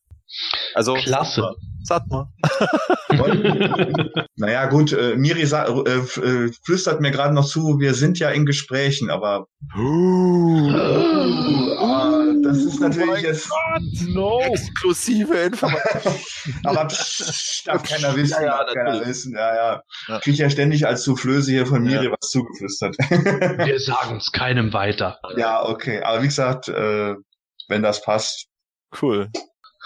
Also, 0.74 0.94
Klasse. 0.94 1.54
sag 1.84 2.02
mal. 2.08 2.26
Naja, 4.38 4.66
gut, 4.66 4.92
äh, 4.92 5.16
Miri 5.16 5.46
sa- 5.46 5.64
äh, 5.64 5.90
äh, 5.98 6.52
flüstert 6.64 7.00
mir 7.00 7.10
gerade 7.10 7.32
noch 7.34 7.46
zu, 7.46 7.78
wir 7.80 7.94
sind 7.94 8.18
ja 8.18 8.28
in 8.30 8.44
Gesprächen, 8.44 9.08
aber 9.08 9.46
Ah, 11.78 12.24
das 12.42 12.58
ist 12.58 12.80
natürlich 12.80 13.06
mein 13.06 13.24
jetzt, 13.24 13.48
No! 14.08 14.40
Exklusive 14.40 15.34
Information. 15.34 16.14
aber 16.64 16.84
psch, 16.86 17.62
darf 17.64 17.82
keiner 17.82 18.14
wissen, 18.16 18.42
Ja, 18.42 18.46
ja, 18.46 18.64
darf 18.64 18.74
keiner 18.74 19.06
wissen, 19.06 19.32
ja, 19.34 19.54
ja. 19.54 19.82
Ja. 20.08 20.18
Krieg 20.20 20.36
ja 20.36 20.50
ständig 20.50 20.86
als 20.86 21.04
Soufflöse 21.04 21.50
hier 21.52 21.66
von 21.66 21.82
Miri 21.82 22.06
Ja. 22.06 22.10
was 22.10 22.30
zugeflüstert. 22.30 22.96
Wir 22.98 23.80
sagen 23.84 24.16
es 24.18 24.30
keinem 24.32 24.72
weiter. 24.72 25.18
ja, 25.36 25.64
okay, 25.64 26.02
aber 26.02 26.22
wie 26.22 26.26
gesagt, 26.28 26.68
äh, 26.68 27.14
wenn 27.68 27.82
das 27.82 28.02
passt, 28.02 28.46
Cool. 29.02 29.28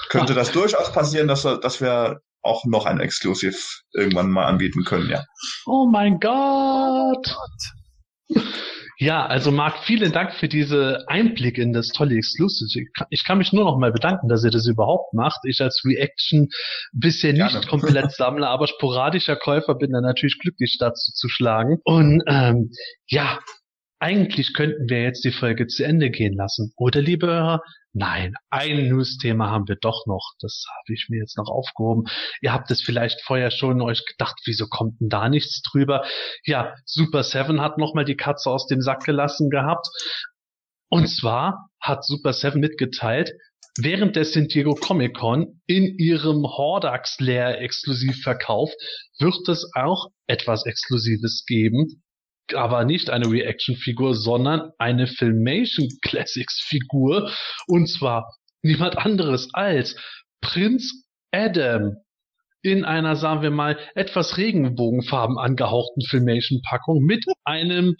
Könnte 0.08 0.34
das 0.34 0.52
durchaus 0.52 0.92
passieren, 0.92 1.28
dass, 1.28 1.44
wir- 1.44 1.58
dass 1.58 1.80
wir 1.80 2.20
auch 2.42 2.64
noch 2.64 2.86
ein 2.86 3.00
Exclusive 3.00 3.56
irgendwann 3.92 4.30
mal 4.30 4.46
anbieten 4.46 4.84
können, 4.84 5.10
ja. 5.10 5.22
Oh 5.66 5.86
mein 5.90 6.18
Gott! 6.20 7.26
Ja, 8.98 9.24
also 9.24 9.50
Marc, 9.50 9.78
vielen 9.84 10.12
Dank 10.12 10.34
für 10.34 10.46
diese 10.48 11.04
Einblick 11.08 11.56
in 11.56 11.72
das 11.72 11.88
tolle 11.88 12.16
Exclusive. 12.16 12.68
Ich 12.82 12.92
kann- 12.94 13.06
Ich 13.10 13.24
kann 13.24 13.38
mich 13.38 13.50
nur 13.52 13.64
noch 13.64 13.78
mal 13.78 13.92
bedanken, 13.92 14.28
dass 14.28 14.44
ihr 14.44 14.50
das 14.50 14.66
überhaupt 14.66 15.14
macht. 15.14 15.40
Ich 15.44 15.60
als 15.62 15.82
Reaction 15.86 16.48
bisher 16.92 17.32
nicht 17.32 17.50
Gerne. 17.52 17.66
komplett 17.66 18.12
Sammler, 18.16 18.48
aber 18.50 18.66
sporadischer 18.66 19.36
Käufer 19.36 19.74
bin 19.74 19.92
dann 19.92 20.02
natürlich 20.02 20.38
glücklich 20.38 20.76
dazu 20.78 21.12
zu 21.12 21.28
schlagen. 21.30 21.78
Und 21.84 22.22
ähm, 22.26 22.70
ja, 23.06 23.38
eigentlich 24.00 24.54
könnten 24.54 24.88
wir 24.88 25.02
jetzt 25.02 25.24
die 25.24 25.30
Folge 25.30 25.66
zu 25.66 25.84
Ende 25.84 26.10
gehen 26.10 26.34
lassen. 26.34 26.72
Oder 26.76 27.02
liebe 27.02 27.26
Hörer, 27.26 27.60
nein, 27.92 28.34
ein 28.48 28.88
News-Thema 28.88 29.50
haben 29.50 29.68
wir 29.68 29.76
doch 29.76 30.06
noch. 30.06 30.32
Das 30.40 30.64
habe 30.68 30.94
ich 30.94 31.06
mir 31.10 31.18
jetzt 31.18 31.36
noch 31.36 31.48
aufgehoben. 31.48 32.04
Ihr 32.40 32.52
habt 32.52 32.70
es 32.70 32.82
vielleicht 32.82 33.20
vorher 33.22 33.50
schon 33.50 33.82
euch 33.82 34.04
gedacht, 34.06 34.40
wieso 34.46 34.66
kommt 34.66 35.00
denn 35.00 35.10
da 35.10 35.28
nichts 35.28 35.60
drüber? 35.62 36.04
Ja, 36.44 36.74
Super 36.86 37.22
Seven 37.22 37.60
hat 37.60 37.76
nochmal 37.76 38.06
die 38.06 38.16
Katze 38.16 38.50
aus 38.50 38.66
dem 38.66 38.80
Sack 38.80 39.04
gelassen 39.04 39.50
gehabt. 39.50 39.86
Und 40.88 41.06
zwar 41.06 41.68
hat 41.78 42.04
Super 42.04 42.32
Seven 42.32 42.60
mitgeteilt, 42.60 43.32
während 43.78 44.16
der 44.16 44.24
San 44.24 44.48
Diego 44.48 44.74
Comic 44.74 45.14
Con 45.16 45.60
in 45.66 45.98
ihrem 45.98 46.42
Hordax 46.42 47.20
Lair 47.20 47.60
Exklusivverkauf 47.60 48.72
wird 49.18 49.48
es 49.48 49.70
auch 49.74 50.08
etwas 50.26 50.64
Exklusives 50.64 51.44
geben. 51.46 52.02
Aber 52.54 52.84
nicht 52.84 53.10
eine 53.10 53.30
Reaction-Figur, 53.30 54.14
sondern 54.14 54.72
eine 54.78 55.06
Filmation 55.06 55.88
Classics-Figur. 56.02 57.30
Und 57.66 57.86
zwar 57.88 58.34
niemand 58.62 58.98
anderes 58.98 59.48
als 59.52 59.96
Prinz 60.40 61.04
Adam 61.32 61.96
in 62.62 62.84
einer, 62.84 63.16
sagen 63.16 63.40
wir 63.42 63.50
mal, 63.50 63.78
etwas 63.94 64.36
regenbogenfarben 64.36 65.38
angehauchten 65.38 66.02
Filmation-Packung 66.02 67.02
mit 67.02 67.24
einem 67.44 67.96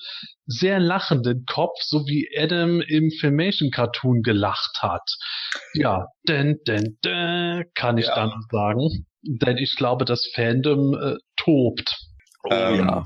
sehr 0.46 0.78
lachenden 0.78 1.44
Kopf, 1.46 1.78
so 1.82 2.06
wie 2.06 2.28
Adam 2.36 2.80
im 2.82 3.10
Filmation-Cartoon 3.10 4.22
gelacht 4.22 4.78
hat. 4.82 5.08
Ja, 5.74 6.08
denn, 6.28 6.58
denn, 6.66 6.98
denn, 7.04 7.64
kann 7.74 7.96
ich 7.96 8.06
Ja. 8.06 8.16
dann 8.16 8.32
sagen. 8.50 9.06
Denn 9.22 9.56
ich 9.56 9.76
glaube, 9.76 10.04
das 10.04 10.30
Fandom 10.34 10.94
äh, 10.94 11.16
tobt. 11.36 11.96
Oh, 12.44 12.48
Ähm, 12.52 12.80
ja. 12.80 13.04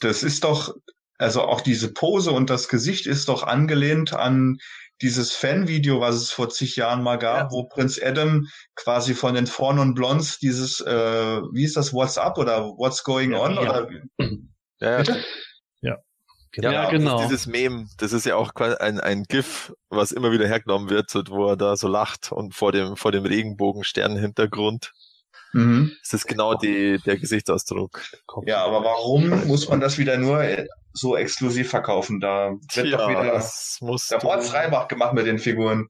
Das 0.00 0.22
ist 0.22 0.44
doch, 0.44 0.74
also 1.18 1.42
auch 1.42 1.60
diese 1.60 1.92
Pose 1.92 2.30
und 2.30 2.50
das 2.50 2.68
Gesicht 2.68 3.06
ist 3.06 3.28
doch 3.28 3.42
angelehnt 3.42 4.12
an 4.12 4.58
dieses 5.00 5.32
Fanvideo, 5.32 6.00
was 6.00 6.16
es 6.16 6.30
vor 6.32 6.48
zig 6.50 6.74
Jahren 6.76 7.02
mal 7.02 7.18
gab, 7.18 7.44
Ja. 7.44 7.50
wo 7.52 7.64
Prinz 7.64 8.00
Adam 8.02 8.46
quasi 8.74 9.14
von 9.14 9.34
den 9.34 9.46
Four 9.46 9.78
und 9.80 9.94
Blondes 9.94 10.38
dieses, 10.38 10.80
äh, 10.80 11.40
wie 11.52 11.64
ist 11.64 11.76
das, 11.76 11.92
What's 11.92 12.18
Up 12.18 12.36
oder 12.38 12.64
What's 12.64 13.04
Going 13.04 13.32
Ja, 13.32 13.40
On? 13.40 13.54
ja. 13.54 13.60
Oder, 13.60 13.88
Ja, 14.80 15.02
ja. 15.82 15.96
Ja, 16.56 16.72
Ja, 16.72 16.90
genau. 16.90 17.22
Dieses 17.22 17.46
Meme, 17.46 17.86
das 17.98 18.12
ist 18.12 18.26
ja 18.26 18.34
auch 18.34 18.54
quasi 18.54 18.76
ein, 18.78 19.00
ein 19.00 19.24
GIF, 19.24 19.72
was 19.90 20.10
immer 20.12 20.32
wieder 20.32 20.48
hergenommen 20.48 20.90
wird, 20.90 21.12
wo 21.28 21.48
er 21.50 21.56
da 21.56 21.76
so 21.76 21.86
lacht 21.88 22.32
und 22.32 22.54
vor 22.54 22.72
dem, 22.72 22.96
vor 22.96 23.12
dem 23.12 23.24
Regenbogensternenhintergrund. 23.24 24.92
Mhm. 25.52 25.92
Das 26.02 26.14
ist 26.14 26.26
genau 26.26 26.54
die, 26.54 26.98
der 27.04 27.16
Gesichtsausdruck. 27.18 28.02
Ja, 28.46 28.64
aber 28.64 28.84
warum 28.84 29.46
muss 29.46 29.68
man 29.68 29.80
das 29.80 29.98
wieder 29.98 30.16
nur 30.18 30.44
so 30.92 31.16
exklusiv 31.16 31.70
verkaufen? 31.70 32.20
Da 32.20 32.52
wird 32.74 32.92
doch 32.92 33.08
wieder 33.08 33.32
das 33.32 33.78
muss 33.80 34.08
der 34.08 34.22
Mordsreibach 34.22 34.88
gemacht 34.88 35.14
mit 35.14 35.26
den 35.26 35.38
Figuren. 35.38 35.88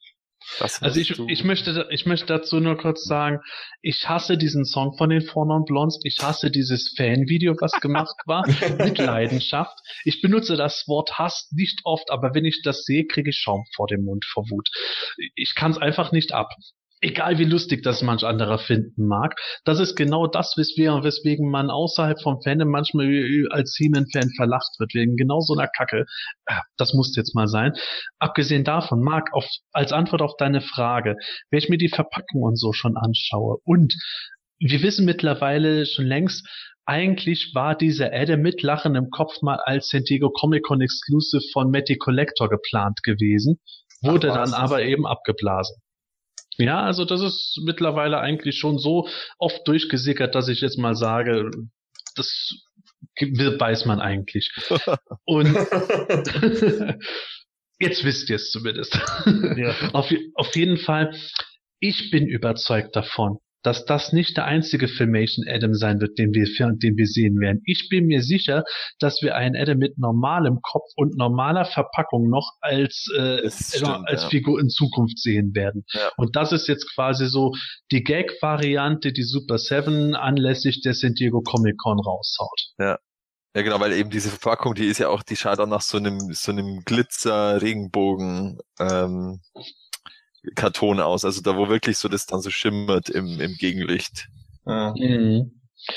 Das 0.59 0.83
Also 0.83 1.01
ich, 1.01 1.19
ich 1.29 1.45
möchte, 1.45 1.87
ich 1.91 2.07
möchte 2.07 2.27
dazu 2.27 2.59
nur 2.61 2.79
kurz 2.79 3.05
sagen, 3.05 3.41
ich 3.83 4.09
hasse 4.09 4.39
diesen 4.39 4.65
Song 4.65 4.97
von 4.97 5.11
den 5.11 5.23
Four 5.23 5.47
Non 5.47 5.65
Blondes. 5.65 6.01
Ich 6.05 6.19
hasse 6.23 6.51
dieses 6.51 6.95
Fanvideo, 6.97 7.55
was 7.61 7.73
gemacht 7.73 8.15
war, 8.25 8.45
mit 8.79 8.99
Leidenschaft. 8.99 9.77
Ich 10.05 10.23
benutze 10.23 10.57
das 10.57 10.85
Wort 10.87 11.19
Hass 11.19 11.49
nicht 11.53 11.81
oft, 11.85 12.11
aber 12.11 12.35
wenn 12.35 12.45
ich 12.45 12.63
das 12.63 12.85
sehe, 12.85 13.07
kriege 13.07 13.31
ich 13.31 13.37
Schaum 13.37 13.65
vor 13.75 13.87
dem 13.87 14.05
Mund 14.05 14.25
vor 14.25 14.45
Wut. 14.51 14.69
Ich 15.35 15.55
kann 15.55 15.73
es 15.73 15.79
einfach 15.79 16.13
nicht 16.13 16.33
ab. 16.33 16.51
Egal 17.01 17.38
wie 17.38 17.44
lustig 17.44 17.82
das 17.82 18.03
manch 18.03 18.24
anderer 18.24 18.59
finden 18.59 19.07
mag, 19.07 19.38
das 19.64 19.78
ist 19.78 19.94
genau 19.94 20.26
das, 20.26 20.55
weswegen, 20.57 21.05
weswegen 21.05 21.51
man 21.51 21.70
außerhalb 21.70 22.20
vom 22.20 22.40
Fandom 22.42 22.68
manchmal 22.68 23.07
als 23.51 23.76
He-Man-Fan 23.78 24.30
verlacht 24.36 24.70
wird, 24.78 24.94
wegen 24.94 25.16
genau 25.16 25.40
so 25.40 25.55
einer 25.55 25.68
Kacke. 25.68 26.07
Äh, 26.46 26.55
Das 26.76 26.94
muss 26.94 27.14
jetzt 27.16 27.34
mal 27.34 27.46
sein. 27.46 27.72
Abgesehen 28.18 28.64
davon, 28.64 29.03
Marc, 29.03 29.32
auf, 29.32 29.46
als 29.72 29.92
Antwort 29.92 30.22
auf 30.22 30.36
deine 30.38 30.61
Frage, 30.61 31.16
wenn 31.51 31.59
ich 31.59 31.68
mir 31.68 31.78
die 31.78 31.88
Verpackung 31.88 32.42
und 32.42 32.59
so 32.59 32.72
schon 32.72 32.96
anschaue 32.96 33.59
und 33.64 33.94
wir 34.61 34.82
wissen 34.82 35.05
mittlerweile 35.05 35.86
schon 35.86 36.07
längst, 36.07 36.49
eigentlich 36.84 37.53
war 37.55 37.76
dieser 37.76 38.12
Adam 38.12 38.40
mit 38.40 38.62
Lachen 38.62 38.94
im 38.94 39.11
Kopf 39.11 39.42
mal 39.42 39.59
als 39.62 39.88
San 39.88 40.05
Diego 40.05 40.30
Comic 40.30 40.64
Con 40.64 40.80
Exclusive 40.80 41.42
von 41.53 41.70
Matty 41.70 41.96
Collector 41.99 42.49
geplant 42.49 43.03
gewesen, 43.03 43.61
wurde 44.01 44.32
Ach, 44.32 44.36
dann 44.36 44.55
aber 44.55 44.82
eben 44.82 45.07
abgeblasen. 45.07 45.76
Ja, 46.59 46.83
also 46.83 47.05
das 47.05 47.21
ist 47.21 47.61
mittlerweile 47.65 48.19
eigentlich 48.19 48.59
schon 48.59 48.79
so 48.79 49.09
oft 49.39 49.67
durchgesickert, 49.67 50.35
dass 50.35 50.49
ich 50.49 50.61
jetzt 50.61 50.77
mal 50.77 50.97
sage, 50.97 51.51
das 52.17 52.55
weiß 53.17 53.87
man 53.87 54.01
eigentlich. 54.01 54.53
Und 55.25 55.47
jetzt 57.79 58.05
wisst 58.05 58.29
ihr 58.29 58.37
es 58.37 58.51
zumindest. 58.51 59.01
Ja. 59.57 59.75
Auf, 59.93 60.13
auf 60.35 60.57
jeden 60.57 60.79
Fall, 60.79 61.17
ich 61.79 62.11
bin 62.11 62.27
überzeugt 62.27 62.97
davon, 62.97 63.39
dass 63.63 63.85
das 63.85 64.13
nicht 64.13 64.37
der 64.37 64.45
einzige 64.45 64.89
Filmation 64.89 65.47
Adam 65.49 65.75
sein 65.75 66.01
wird, 66.01 66.18
den 66.18 66.33
wir, 66.33 66.47
den 66.47 66.97
wir 66.97 67.07
sehen 67.07 67.41
werden. 67.41 67.63
Ich 67.64 67.89
bin 67.89 68.07
mir 68.07 68.22
sicher, 68.22 68.64
dass 68.99 69.21
wir 69.22 69.35
einen 69.35 69.57
Adam 69.57 69.79
mit 69.79 69.99
normalem 69.99 70.61
Kopf 70.63 70.89
und 70.97 71.17
normaler 71.17 71.64
Verpackung 71.64 72.29
noch 72.29 72.53
als, 72.61 73.07
äh, 73.17 73.51
stimmt, 73.51 74.09
als 74.09 74.22
ja. 74.22 74.29
Figur 74.29 74.61
in 74.61 74.68
Zukunft 74.68 75.18
sehen 75.18 75.55
werden. 75.55 75.85
Ja. 75.93 76.11
Und 76.17 76.37
das 76.37 76.53
ist 76.53 76.68
jetzt 76.68 76.93
quasi 76.95 77.26
so 77.26 77.53
die 77.91 78.05
Gag-Variante, 78.05 79.13
die 79.13 79.25
Super 79.25 79.59
Seven 79.59 80.14
anlässlich 80.14 80.83
der 80.83 80.95
San 80.95 81.14
Diego 81.14 81.43
Comic 81.43 81.76
Con 81.79 81.99
raushaut. 81.99 82.99
Ja, 83.59 83.63
genau, 83.63 83.80
weil 83.80 83.93
eben 83.93 84.11
diese 84.11 84.29
Verpackung, 84.29 84.75
die 84.75 84.87
ist 84.87 84.99
ja 84.99 85.09
auch, 85.09 85.22
die 85.22 85.35
schaut 85.35 85.59
auch 85.59 85.67
nach 85.67 85.80
so 85.80 85.97
einem, 85.97 86.21
so 86.33 86.53
einem 86.53 86.83
Glitzer-Regenbogen, 86.85 88.59
ähm, 88.79 89.41
Karton 90.55 91.01
aus. 91.01 91.25
Also 91.25 91.41
da, 91.43 91.57
wo 91.57 91.69
wirklich 91.69 91.99
so 91.99 92.09
das 92.09 92.27
dann 92.27 92.41
so 92.41 92.51
schimmert 92.51 93.09
im, 93.09 93.41
im 93.41 93.55
Gegenlicht. 93.55 94.29
Ja. 94.67 94.95
Mhm. 94.99 95.53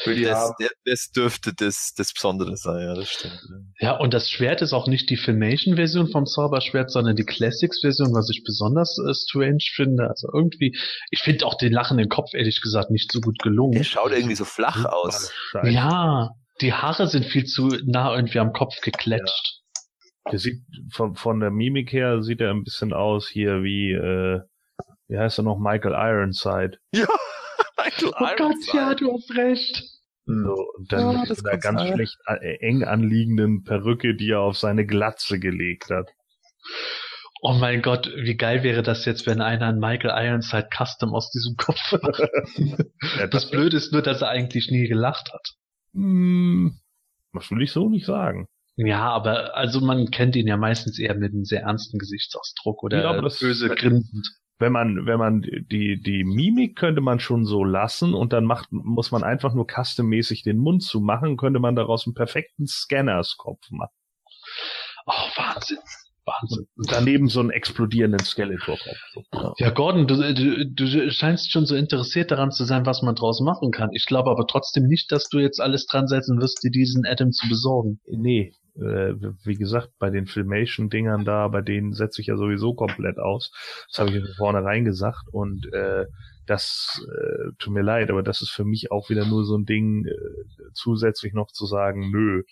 Das, 0.05 0.53
der- 0.59 0.69
das 0.85 1.11
dürfte 1.11 1.53
das, 1.55 1.93
das 1.97 2.13
Besondere 2.13 2.55
sein, 2.55 2.81
ja, 2.85 2.93
das 2.93 3.09
stimmt. 3.09 3.39
ja. 3.79 3.97
Und 3.97 4.13
das 4.13 4.29
Schwert 4.29 4.61
ist 4.61 4.73
auch 4.73 4.87
nicht 4.87 5.09
die 5.09 5.17
Filmation-Version 5.17 6.09
vom 6.11 6.27
Zauberschwert, 6.27 6.91
sondern 6.91 7.15
die 7.15 7.25
Classics-Version, 7.25 8.13
was 8.13 8.29
ich 8.29 8.43
besonders 8.45 8.97
äh, 8.99 9.13
strange 9.13 9.63
finde. 9.75 10.07
Also 10.07 10.29
irgendwie, 10.33 10.77
ich 11.09 11.21
finde 11.21 11.45
auch 11.47 11.55
den 11.57 11.73
lachenden 11.73 12.09
Kopf, 12.09 12.33
ehrlich 12.33 12.61
gesagt, 12.61 12.91
nicht 12.91 13.11
so 13.11 13.19
gut 13.21 13.37
Der 13.43 13.49
gelungen. 13.49 13.83
schaut 13.83 14.11
irgendwie 14.11 14.35
so 14.35 14.45
flach 14.45 14.85
aus. 14.85 15.31
Ja, 15.63 16.29
die 16.61 16.73
Haare 16.73 17.07
sind 17.07 17.25
viel 17.25 17.45
zu 17.45 17.67
nah 17.83 18.15
irgendwie 18.15 18.39
am 18.39 18.53
Kopf 18.53 18.79
gekletscht. 18.81 19.60
Der 20.29 20.37
sieht 20.39 20.61
von, 20.91 21.15
von 21.15 21.39
der 21.39 21.49
Mimik 21.51 21.91
her 21.91 22.21
sieht 22.21 22.41
er 22.41 22.51
ein 22.51 22.63
bisschen 22.63 22.93
aus 22.93 23.27
hier 23.27 23.63
wie, 23.63 23.91
äh, 23.91 24.41
wie 25.07 25.17
heißt 25.17 25.39
er 25.39 25.43
noch, 25.43 25.59
Michael 25.59 25.93
Ironside. 25.93 26.77
Ja, 26.93 27.07
Michael 27.77 28.11
Oh 28.15 28.25
Gott, 28.37 28.73
ja, 28.73 28.93
du 28.95 29.13
hast 29.13 29.35
recht. 29.35 29.83
So, 30.25 30.55
und 30.77 30.91
dann 30.91 31.11
Ja, 31.13 31.21
mit 31.27 31.45
einer 31.45 31.57
ganz 31.57 31.81
sein. 31.81 31.93
schlecht 31.93 32.17
äh, 32.27 32.57
eng 32.59 32.83
anliegenden 32.83 33.63
Perücke, 33.63 34.15
die 34.15 34.29
er 34.31 34.41
auf 34.41 34.57
seine 34.57 34.85
Glatze 34.85 35.39
gelegt 35.39 35.89
hat. 35.89 36.09
Oh 37.41 37.53
mein 37.53 37.81
Gott, 37.81 38.07
wie 38.15 38.37
geil 38.37 38.61
wäre 38.61 38.83
das 38.83 39.03
jetzt, 39.05 39.25
wenn 39.25 39.41
einer 39.41 39.67
ein 39.67 39.79
Michael 39.79 40.11
Ironside 40.11 40.69
Custom 40.71 41.13
aus 41.15 41.31
diesem 41.31 41.55
Kopf 41.57 41.79
macht. 41.93 42.29
Ja, 43.17 43.27
Das 43.31 43.49
Blöde 43.49 43.77
ist 43.77 43.91
nur, 43.91 44.03
dass 44.03 44.21
er 44.21 44.29
eigentlich 44.29 44.69
nie 44.69 44.87
gelacht 44.87 45.33
hat. 45.33 45.55
Hm, 45.93 46.79
das 47.33 47.49
will 47.49 47.63
ich 47.63 47.71
so 47.71 47.89
nicht 47.89 48.05
sagen. 48.05 48.47
Ja, 48.87 49.11
aber 49.11 49.55
also 49.55 49.81
man 49.81 50.09
kennt 50.11 50.35
ihn 50.35 50.47
ja 50.47 50.57
meistens 50.57 50.97
eher 50.97 51.15
mit 51.15 51.33
einem 51.33 51.45
sehr 51.45 51.61
ernsten 51.61 51.99
Gesichtsausdruck 51.99 52.83
oder 52.83 53.03
Ja, 53.03 53.21
böse 53.21 53.69
grinsend. 53.69 54.27
Wenn 54.59 54.71
man, 54.71 55.07
wenn 55.07 55.17
man 55.17 55.41
die, 55.41 55.99
die 56.01 56.23
Mimik 56.23 56.77
könnte 56.77 57.01
man 57.01 57.19
schon 57.19 57.45
so 57.45 57.63
lassen 57.63 58.13
und 58.13 58.31
dann 58.31 58.45
macht, 58.45 58.71
muss 58.71 59.11
man 59.11 59.23
einfach 59.23 59.55
nur 59.55 59.65
custommäßig 59.65 60.43
den 60.43 60.57
Mund 60.57 60.83
zumachen, 60.83 61.35
könnte 61.35 61.59
man 61.59 61.75
daraus 61.75 62.05
einen 62.05 62.13
perfekten 62.13 62.67
Scannerskopf 62.67 63.71
machen. 63.71 63.95
Oh, 65.07 65.13
Wahnsinn. 65.35 65.79
Wahnsinn. 66.25 66.67
Und 66.75 66.91
daneben 66.91 67.27
so 67.27 67.39
einen 67.39 67.49
explodierenden 67.49 68.23
Skeletor-Kopf. 68.23 68.97
So. 69.13 69.23
Ja. 69.33 69.53
Ja, 69.57 69.69
Gordon, 69.71 70.05
du, 70.05 70.33
du, 70.33 70.65
du 70.67 71.11
scheinst 71.11 71.51
schon 71.51 71.65
so 71.65 71.75
interessiert 71.75 72.29
daran 72.29 72.51
zu 72.51 72.63
sein, 72.63 72.85
was 72.85 73.01
man 73.01 73.15
draus 73.15 73.41
machen 73.41 73.71
kann. 73.71 73.89
Ich 73.93 74.05
glaube 74.05 74.29
aber 74.29 74.45
trotzdem 74.45 74.83
nicht, 74.83 75.11
dass 75.11 75.27
du 75.29 75.39
jetzt 75.39 75.59
alles 75.59 75.87
dran 75.87 76.07
setzen 76.07 76.39
wirst, 76.39 76.63
dir 76.63 76.69
diesen 76.69 77.05
Adam 77.07 77.31
zu 77.31 77.49
besorgen. 77.49 77.99
Nee, 78.07 78.53
äh, 78.75 79.13
wie 79.43 79.55
gesagt, 79.55 79.91
bei 79.99 80.09
den 80.09 80.27
Filmation-Dingern 80.27 81.25
da, 81.25 81.47
bei 81.47 81.61
denen 81.61 81.93
setze 81.93 82.21
ich 82.21 82.27
ja 82.27 82.37
sowieso 82.37 82.73
komplett 82.73 83.17
aus. 83.17 83.51
Das 83.89 83.99
habe 83.99 84.11
ich 84.11 84.23
von 84.23 84.35
vornherein 84.37 84.85
gesagt 84.85 85.27
und 85.31 85.71
äh, 85.73 86.05
das 86.45 87.01
äh, 87.07 87.51
tut 87.59 87.73
mir 87.73 87.83
leid, 87.83 88.09
aber 88.09 88.23
das 88.23 88.41
ist 88.41 88.51
für 88.51 88.65
mich 88.65 88.91
auch 88.91 89.09
wieder 89.09 89.25
nur 89.25 89.45
so 89.45 89.57
ein 89.57 89.65
Ding, 89.65 90.05
äh, 90.05 90.71
zusätzlich 90.73 91.33
noch 91.33 91.51
zu 91.51 91.65
sagen, 91.65 92.11
nö. 92.11 92.43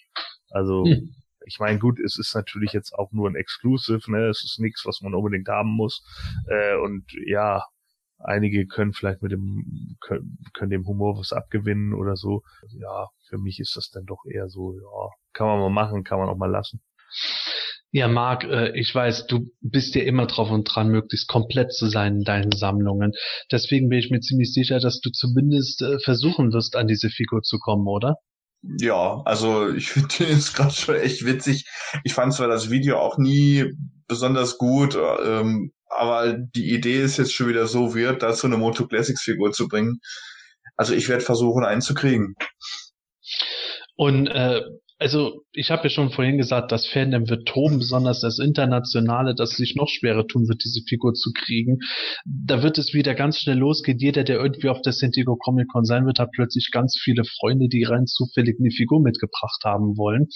Also 0.49 0.85
Hm. 0.85 1.15
ich 1.45 1.59
meine, 1.59 1.79
gut, 1.79 1.99
es 1.99 2.17
ist 2.17 2.35
natürlich 2.35 2.73
jetzt 2.73 2.93
auch 2.93 3.11
nur 3.11 3.29
ein 3.29 3.35
Exclusive, 3.35 4.11
ne? 4.11 4.27
Es 4.27 4.43
ist 4.43 4.59
nichts, 4.59 4.85
was 4.85 5.01
man 5.01 5.13
unbedingt 5.13 5.47
haben 5.47 5.71
muss. 5.71 6.03
Äh, 6.47 6.75
und 6.77 7.05
ja, 7.25 7.63
einige 8.19 8.67
können 8.67 8.93
vielleicht 8.93 9.21
mit 9.21 9.31
dem 9.31 9.97
können, 10.01 10.37
können 10.53 10.71
dem 10.71 10.85
Humor 10.85 11.17
was 11.17 11.33
abgewinnen 11.33 11.93
oder 11.93 12.15
so. 12.15 12.41
Ja, 12.69 13.07
für 13.27 13.37
mich 13.37 13.59
ist 13.59 13.75
das 13.75 13.89
dann 13.89 14.05
doch 14.05 14.23
eher 14.25 14.49
so, 14.49 14.73
ja, 14.73 15.09
kann 15.33 15.47
man 15.47 15.59
mal 15.59 15.69
machen, 15.69 16.03
kann 16.03 16.19
man 16.19 16.29
auch 16.29 16.37
mal 16.37 16.51
lassen. 16.51 16.81
Ja, 17.91 18.07
Marc, 18.07 18.43
äh, 18.43 18.77
ich 18.79 18.93
weiß, 18.93 19.25
du 19.25 19.51
bist 19.61 19.95
ja 19.95 20.03
immer 20.03 20.27
drauf 20.27 20.51
und 20.51 20.65
dran, 20.65 20.89
möglichst 20.89 21.27
komplett 21.27 21.73
zu 21.73 21.87
sein 21.87 22.17
in 22.17 22.23
deinen 22.23 22.51
Sammlungen. 22.51 23.13
Deswegen 23.51 23.89
bin 23.89 23.97
ich 23.97 24.11
mir 24.11 24.19
ziemlich 24.19 24.53
sicher, 24.53 24.79
dass 24.79 24.99
du 24.99 25.09
zumindest 25.09 25.81
äh, 25.81 25.97
versuchen 25.99 26.53
wirst, 26.53 26.75
an 26.75 26.87
diese 26.87 27.09
Figur 27.09 27.41
zu 27.41 27.57
kommen, 27.57 27.87
oder? 27.87 28.17
Ja, 28.61 29.21
also 29.25 29.69
ich 29.73 29.89
finde 29.91 30.09
den 30.19 30.29
jetzt 30.29 30.55
gerade 30.55 30.73
schon 30.73 30.95
echt 30.95 31.25
witzig. 31.25 31.65
Ich 32.03 32.13
fand 32.13 32.33
zwar 32.33 32.47
das 32.47 32.69
Video 32.69 32.99
auch 32.99 33.17
nie 33.17 33.65
besonders 34.07 34.59
gut, 34.59 34.95
ähm, 34.95 35.71
aber 35.90 36.34
die 36.34 36.74
Idee 36.74 37.02
ist 37.02 37.18
jetzt 37.18 37.34
schon 37.34 37.49
wieder 37.49 37.68
so 37.68 37.95
weird, 37.95 38.24
da 38.24 38.34
so 38.34 38.48
eine 38.48 38.57
Moto 38.57 38.88
Classics 38.88 39.22
Figur 39.22 39.52
zu 39.52 39.68
bringen. 39.68 39.99
Also 40.78 40.94
ich 40.94 41.10
werde 41.10 41.24
versuchen, 41.24 41.66
einen 41.66 41.82
zu 41.82 41.94
kriegen. 41.94 42.36
Und 43.95 44.28
äh, 44.28 44.61
also 44.99 45.45
ich 45.53 45.71
habe 45.71 45.84
ja 45.84 45.89
schon 45.89 46.11
vorhin 46.11 46.38
gesagt, 46.38 46.73
das 46.73 46.85
Fandom 46.85 47.30
wird 47.30 47.47
toben, 47.47 47.80
besonders 47.80 48.19
das 48.19 48.38
Internationale, 48.38 49.34
das 49.34 49.51
sich 49.51 49.76
noch 49.76 49.88
schwerer 49.88 50.27
tun 50.27 50.49
wird, 50.49 50.61
diese 50.63 50.81
Figur 50.88 51.13
zu 51.13 51.31
kriegen. 51.34 51.80
Da 52.26 52.61
wird 52.63 52.77
es 52.77 52.93
wieder 52.93 53.15
ganz 53.15 53.39
schnell 53.39 53.57
losgehen. 53.57 53.97
Jeder, 53.97 54.26
der 54.26 54.38
irgendwie 54.38 54.67
auf 54.67 54.81
der 54.81 54.91
San 54.91 55.11
Diego 55.11 55.38
Comic 55.38 55.69
Con 55.69 55.85
sein 55.85 56.05
wird, 56.05 56.19
hat 56.19 56.31
plötzlich 56.34 56.69
ganz 56.71 56.99
viele 57.01 57.23
Freunde, 57.23 57.69
die 57.69 57.85
rein 57.85 58.07
zufällig 58.07 58.57
eine 58.59 58.71
Figur 58.71 59.01
mitgebracht 59.01 59.61
haben 59.63 59.97
wollen. 59.97 60.27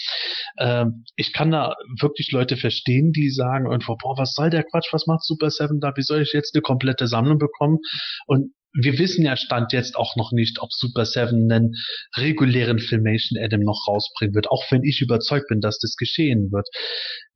Ähm, 0.57 1.03
ich 1.17 1.33
kann 1.33 1.51
da 1.51 1.75
wirklich 1.99 2.31
Leute 2.31 2.55
verstehen, 2.55 3.11
die 3.11 3.31
sagen 3.31 3.69
irgendwo, 3.69 3.97
boah, 3.97 4.17
was 4.17 4.33
soll 4.33 4.49
der 4.49 4.63
Quatsch, 4.63 4.93
was 4.93 5.07
macht 5.07 5.25
Super 5.25 5.49
Seven 5.49 5.81
da, 5.81 5.91
wie 5.97 6.03
soll 6.03 6.21
ich 6.21 6.31
jetzt 6.31 6.55
eine 6.55 6.61
komplette 6.61 7.07
Sammlung 7.07 7.37
bekommen? 7.37 7.79
Und 8.27 8.53
wir 8.73 8.97
wissen 8.97 9.23
ja 9.23 9.37
Stand 9.37 9.71
jetzt 9.71 9.95
auch 9.95 10.15
noch 10.15 10.31
nicht, 10.31 10.59
ob 10.59 10.73
Super 10.73 11.05
Seven 11.05 11.51
einen 11.51 11.75
regulären 12.15 12.79
Filmation 12.79 13.41
Adam 13.41 13.61
noch 13.61 13.87
rausbringen 13.87 14.33
wird, 14.33 14.49
auch 14.49 14.63
wenn 14.71 14.83
ich 14.83 15.01
überzeugt 15.01 15.47
bin, 15.47 15.61
dass 15.61 15.79
das 15.79 15.95
geschehen 15.95 16.51
wird. 16.51 16.67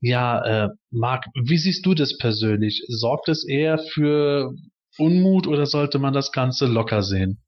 Ja, 0.02 0.66
äh, 0.66 0.70
Marc, 0.92 1.26
wie 1.46 1.58
siehst 1.58 1.86
du 1.86 1.94
das 1.94 2.18
persönlich? 2.18 2.84
Sorgt 2.88 3.30
es 3.30 3.48
eher 3.48 3.78
für 3.78 4.52
Unmut 4.98 5.48
oder 5.48 5.66
sollte 5.66 6.00
man 6.00 6.14
das 6.14 6.32
Ganze 6.32 6.66
locker 6.66 7.04
sehen? 7.04 7.40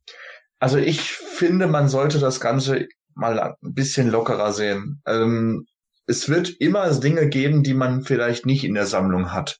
Also 0.59 0.77
ich 0.77 1.01
finde, 1.01 1.67
man 1.67 1.89
sollte 1.89 2.19
das 2.19 2.39
Ganze 2.39 2.87
mal 3.15 3.39
ein 3.39 3.55
bisschen 3.61 4.09
lockerer 4.09 4.53
sehen. 4.53 5.01
Ähm, 5.07 5.65
es 6.05 6.29
wird 6.29 6.49
immer 6.59 6.91
Dinge 6.99 7.29
geben, 7.29 7.63
die 7.63 7.73
man 7.73 8.03
vielleicht 8.03 8.45
nicht 8.45 8.63
in 8.63 8.73
der 8.73 8.85
Sammlung 8.85 9.31
hat. 9.31 9.59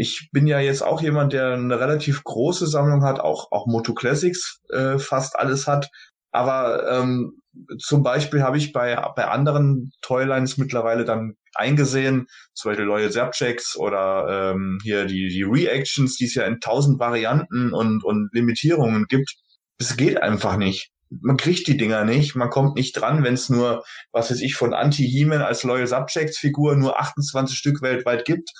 Ich 0.00 0.30
bin 0.32 0.46
ja 0.46 0.60
jetzt 0.60 0.82
auch 0.82 1.02
jemand, 1.02 1.34
der 1.34 1.52
eine 1.52 1.78
relativ 1.78 2.24
große 2.24 2.66
Sammlung 2.66 3.04
hat, 3.04 3.20
auch, 3.20 3.52
auch 3.52 3.66
Moto 3.66 3.92
Classics 3.92 4.60
äh, 4.70 4.98
fast 4.98 5.38
alles 5.38 5.66
hat. 5.66 5.90
Aber 6.32 6.88
ähm, 6.90 7.40
zum 7.78 8.02
Beispiel 8.02 8.42
habe 8.42 8.56
ich 8.56 8.72
bei, 8.72 8.96
bei 9.14 9.26
anderen 9.26 9.92
Toylines 10.00 10.56
mittlerweile 10.56 11.04
dann 11.04 11.34
eingesehen, 11.54 12.28
zum 12.54 12.70
Beispiel 12.70 12.86
Loyal 12.86 13.10
Zapchecks 13.10 13.76
oder 13.76 14.52
ähm, 14.52 14.78
hier 14.82 15.04
die, 15.04 15.28
die 15.28 15.42
Reactions, 15.42 16.16
die 16.16 16.24
es 16.24 16.34
ja 16.34 16.44
in 16.44 16.60
tausend 16.60 16.98
Varianten 16.98 17.74
und, 17.74 18.02
und 18.02 18.30
Limitierungen 18.32 19.06
gibt. 19.06 19.34
Es 19.78 19.96
geht 19.96 20.22
einfach 20.22 20.56
nicht. 20.56 20.90
Man 21.10 21.36
kriegt 21.36 21.66
die 21.66 21.76
Dinger 21.76 22.04
nicht, 22.04 22.36
man 22.36 22.50
kommt 22.50 22.76
nicht 22.76 22.92
dran, 22.92 23.24
wenn 23.24 23.34
es 23.34 23.50
nur, 23.50 23.84
was 24.12 24.30
weiß 24.30 24.40
ich, 24.42 24.54
von 24.54 24.72
Anti-He-Man 24.72 25.42
als 25.42 25.64
Loyal 25.64 25.88
Subjects 25.88 26.38
Figur 26.38 26.76
nur 26.76 27.00
28 27.00 27.58
Stück 27.58 27.82
weltweit 27.82 28.24
gibt, 28.24 28.52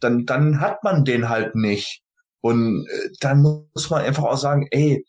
dann, 0.00 0.26
dann 0.26 0.60
hat 0.60 0.82
man 0.84 1.04
den 1.04 1.28
halt 1.28 1.54
nicht. 1.54 2.02
Und 2.40 2.86
äh, 2.88 3.08
dann 3.20 3.42
muss 3.42 3.90
man 3.90 4.02
einfach 4.02 4.24
auch 4.24 4.36
sagen, 4.36 4.66
ey, 4.70 5.04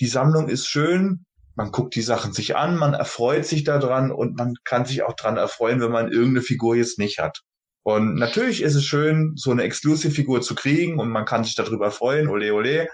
die 0.00 0.06
Sammlung 0.06 0.48
ist 0.48 0.66
schön, 0.66 1.24
man 1.54 1.70
guckt 1.70 1.94
die 1.94 2.02
Sachen 2.02 2.32
sich 2.32 2.56
an, 2.56 2.76
man 2.76 2.94
erfreut 2.94 3.46
sich 3.46 3.64
daran 3.64 4.10
und 4.10 4.36
man 4.36 4.54
kann 4.64 4.84
sich 4.84 5.02
auch 5.02 5.14
dran 5.14 5.36
erfreuen, 5.36 5.80
wenn 5.80 5.92
man 5.92 6.10
irgendeine 6.10 6.42
Figur 6.42 6.76
jetzt 6.76 6.98
nicht 6.98 7.18
hat. 7.18 7.42
Und 7.84 8.14
natürlich 8.14 8.62
ist 8.62 8.74
es 8.74 8.84
schön, 8.84 9.32
so 9.36 9.50
eine 9.50 9.64
Exclusive-Figur 9.64 10.40
zu 10.40 10.54
kriegen 10.54 10.98
und 10.98 11.10
man 11.10 11.24
kann 11.24 11.44
sich 11.44 11.54
darüber 11.56 11.90
freuen, 11.90 12.28
ole 12.28 12.54
ole. 12.54 12.88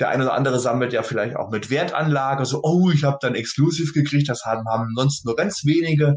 Der 0.00 0.08
eine 0.08 0.24
oder 0.24 0.34
andere 0.34 0.58
sammelt 0.58 0.92
ja 0.92 1.02
vielleicht 1.02 1.36
auch 1.36 1.50
mit 1.50 1.70
Wertanlage, 1.70 2.44
so, 2.44 2.60
oh, 2.62 2.90
ich 2.90 3.04
habe 3.04 3.18
dann 3.20 3.34
Exclusive 3.34 3.92
gekriegt, 3.92 4.28
das 4.28 4.44
haben, 4.44 4.64
haben 4.68 4.92
sonst 4.96 5.24
nur 5.24 5.36
ganz 5.36 5.64
wenige. 5.64 6.16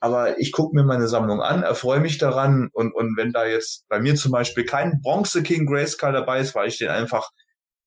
Aber 0.00 0.38
ich 0.38 0.52
gucke 0.52 0.76
mir 0.76 0.84
meine 0.84 1.08
Sammlung 1.08 1.40
an, 1.40 1.62
erfreue 1.62 2.00
mich 2.00 2.18
daran 2.18 2.68
und, 2.72 2.94
und 2.94 3.16
wenn 3.16 3.32
da 3.32 3.46
jetzt 3.46 3.88
bei 3.88 4.00
mir 4.00 4.14
zum 4.14 4.30
Beispiel 4.30 4.64
kein 4.64 5.00
Bronze 5.02 5.42
King 5.42 5.66
Grayskull 5.66 6.12
dabei 6.12 6.40
ist, 6.40 6.54
weil 6.54 6.68
ich 6.68 6.78
den 6.78 6.88
einfach 6.88 7.30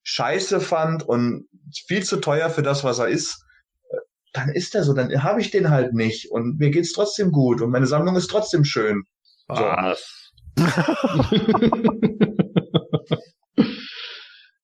scheiße 0.02 0.60
fand 0.60 1.02
und 1.02 1.48
viel 1.86 2.02
zu 2.02 2.18
teuer 2.18 2.50
für 2.50 2.62
das, 2.62 2.84
was 2.84 2.98
er 2.98 3.08
ist, 3.08 3.44
äh, 3.88 3.96
dann 4.34 4.50
ist 4.50 4.74
er 4.74 4.84
so, 4.84 4.92
dann 4.92 5.22
habe 5.22 5.40
ich 5.40 5.50
den 5.50 5.70
halt 5.70 5.94
nicht 5.94 6.30
und 6.30 6.58
mir 6.58 6.70
geht's 6.70 6.92
trotzdem 6.92 7.32
gut 7.32 7.62
und 7.62 7.70
meine 7.70 7.86
Sammlung 7.86 8.16
ist 8.16 8.28
trotzdem 8.28 8.64
schön. 8.64 9.04
So. 9.48 9.62
Was? 9.62 10.32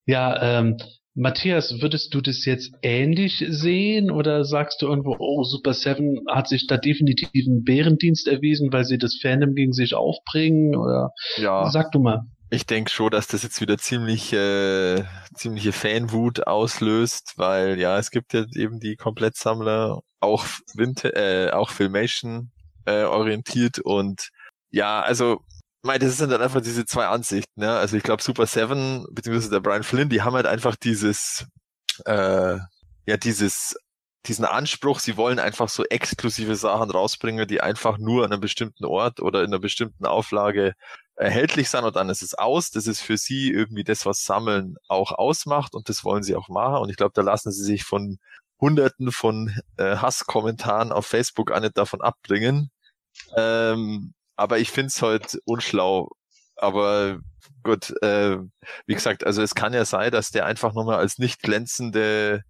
ja, 0.05 0.41
ähm, 0.41 0.77
Matthias, 1.19 1.81
würdest 1.81 2.13
du 2.13 2.21
das 2.21 2.45
jetzt 2.45 2.71
ähnlich 2.81 3.43
sehen 3.49 4.09
oder 4.09 4.45
sagst 4.45 4.81
du 4.81 4.87
irgendwo, 4.87 5.17
oh, 5.19 5.43
Super 5.43 5.73
Seven 5.73 6.21
hat 6.29 6.47
sich 6.47 6.65
da 6.65 6.77
definitiv 6.77 7.29
einen 7.33 7.63
Bärendienst 7.65 8.27
erwiesen, 8.27 8.71
weil 8.71 8.85
sie 8.85 8.97
das 8.97 9.19
Fandom 9.21 9.53
gegen 9.53 9.73
sich 9.73 9.95
aufbringen? 9.95 10.75
Oder 10.77 11.11
Ja, 11.35 11.69
sag 11.69 11.91
du 11.91 11.99
mal. 11.99 12.21
ich 12.49 12.65
denke 12.65 12.89
schon, 12.89 13.11
dass 13.11 13.27
das 13.27 13.43
jetzt 13.43 13.59
wieder 13.59 13.77
ziemlich 13.77 14.31
äh, 14.31 15.03
ziemliche 15.35 15.73
Fanwut 15.73 16.47
auslöst, 16.47 17.33
weil 17.35 17.79
ja, 17.79 17.99
es 17.99 18.11
gibt 18.11 18.33
ja 18.33 18.45
eben 18.55 18.79
die 18.79 18.95
Komplettsammler, 18.95 19.99
auch 20.21 20.45
Winter, 20.75 21.15
äh, 21.15 21.51
auch 21.51 21.69
Filmation 21.69 22.51
äh, 22.85 23.03
orientiert 23.03 23.79
und 23.79 24.29
ja, 24.71 25.01
also 25.01 25.41
mei, 25.83 25.97
das 25.97 26.17
sind 26.17 26.31
dann 26.31 26.41
einfach 26.41 26.61
diese 26.61 26.85
zwei 26.85 27.07
Ansichten, 27.07 27.61
ne? 27.61 27.77
Also 27.77 27.97
ich 27.97 28.03
glaube 28.03 28.23
Super 28.23 28.45
Seven 28.45 29.05
beziehungsweise 29.11 29.51
der 29.51 29.59
Brian 29.61 29.83
Flynn, 29.83 30.09
die 30.09 30.21
haben 30.21 30.35
halt 30.35 30.45
einfach 30.45 30.75
dieses 30.75 31.45
äh, 32.05 32.57
ja 33.05 33.17
dieses 33.17 33.75
diesen 34.25 34.45
Anspruch, 34.45 34.99
sie 34.99 35.17
wollen 35.17 35.39
einfach 35.39 35.69
so 35.69 35.85
exklusive 35.85 36.55
Sachen 36.55 36.91
rausbringen, 36.91 37.47
die 37.47 37.61
einfach 37.61 37.97
nur 37.97 38.25
an 38.25 38.31
einem 38.33 38.41
bestimmten 38.41 38.85
Ort 38.85 39.21
oder 39.21 39.41
in 39.41 39.47
einer 39.47 39.59
bestimmten 39.59 40.05
Auflage 40.05 40.73
erhältlich 41.15 41.69
sind 41.69 41.85
und 41.85 41.95
dann 41.95 42.09
ist 42.09 42.21
es 42.21 42.33
aus. 42.33 42.69
Das 42.71 42.87
ist 42.87 43.01
für 43.01 43.17
sie 43.17 43.51
irgendwie 43.51 43.83
das, 43.83 44.05
was 44.05 44.25
Sammeln 44.25 44.75
auch 44.87 45.11
ausmacht 45.13 45.73
und 45.73 45.89
das 45.89 46.03
wollen 46.03 46.23
sie 46.23 46.35
auch 46.35 46.49
machen. 46.49 46.81
Und 46.83 46.89
ich 46.89 46.97
glaube, 46.97 47.13
da 47.15 47.21
lassen 47.21 47.51
sie 47.51 47.63
sich 47.63 47.83
von 47.83 48.19
Hunderten 48.59 49.11
von 49.11 49.55
äh, 49.77 49.97
Hasskommentaren 49.97 50.91
auf 50.91 51.05
Facebook 51.05 51.51
auch 51.51 51.59
nicht 51.61 51.77
davon 51.77 52.01
abbringen. 52.01 52.71
Ähm, 53.37 54.13
aber 54.39 54.59
ich 54.59 54.71
find's 54.71 55.01
halt 55.01 55.39
unschlau. 55.45 56.09
Aber 56.55 57.19
gut, 57.63 57.93
äh, 58.01 58.37
wie 58.85 58.93
gesagt, 58.93 59.25
also 59.25 59.41
es 59.41 59.55
kann 59.55 59.73
ja 59.73 59.85
sein, 59.85 60.11
dass 60.11 60.31
der 60.31 60.45
einfach 60.45 60.73
nochmal 60.73 60.97
als 60.97 61.17
nicht 61.17 61.41
glänzende 61.41 62.43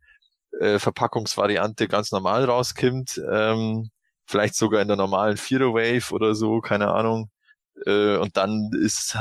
äh, 0.60 0.80
Verpackungsvariante 0.80 1.88
ganz 1.88 2.12
normal 2.12 2.46
rauskommt. 2.46 3.22
Ähm, 3.32 3.90
vielleicht 4.26 4.56
sogar 4.56 4.82
in 4.82 4.88
der 4.88 4.98
normalen 4.98 5.38
Vierer 5.38 5.74
Wave 5.74 6.14
oder 6.14 6.36
so, 6.36 6.62
keine 6.62 6.92
Ahnung. 6.92 7.30
Äh, 7.86 8.18
und 8.18 8.38
dann 8.38 8.72
ist 8.74 9.18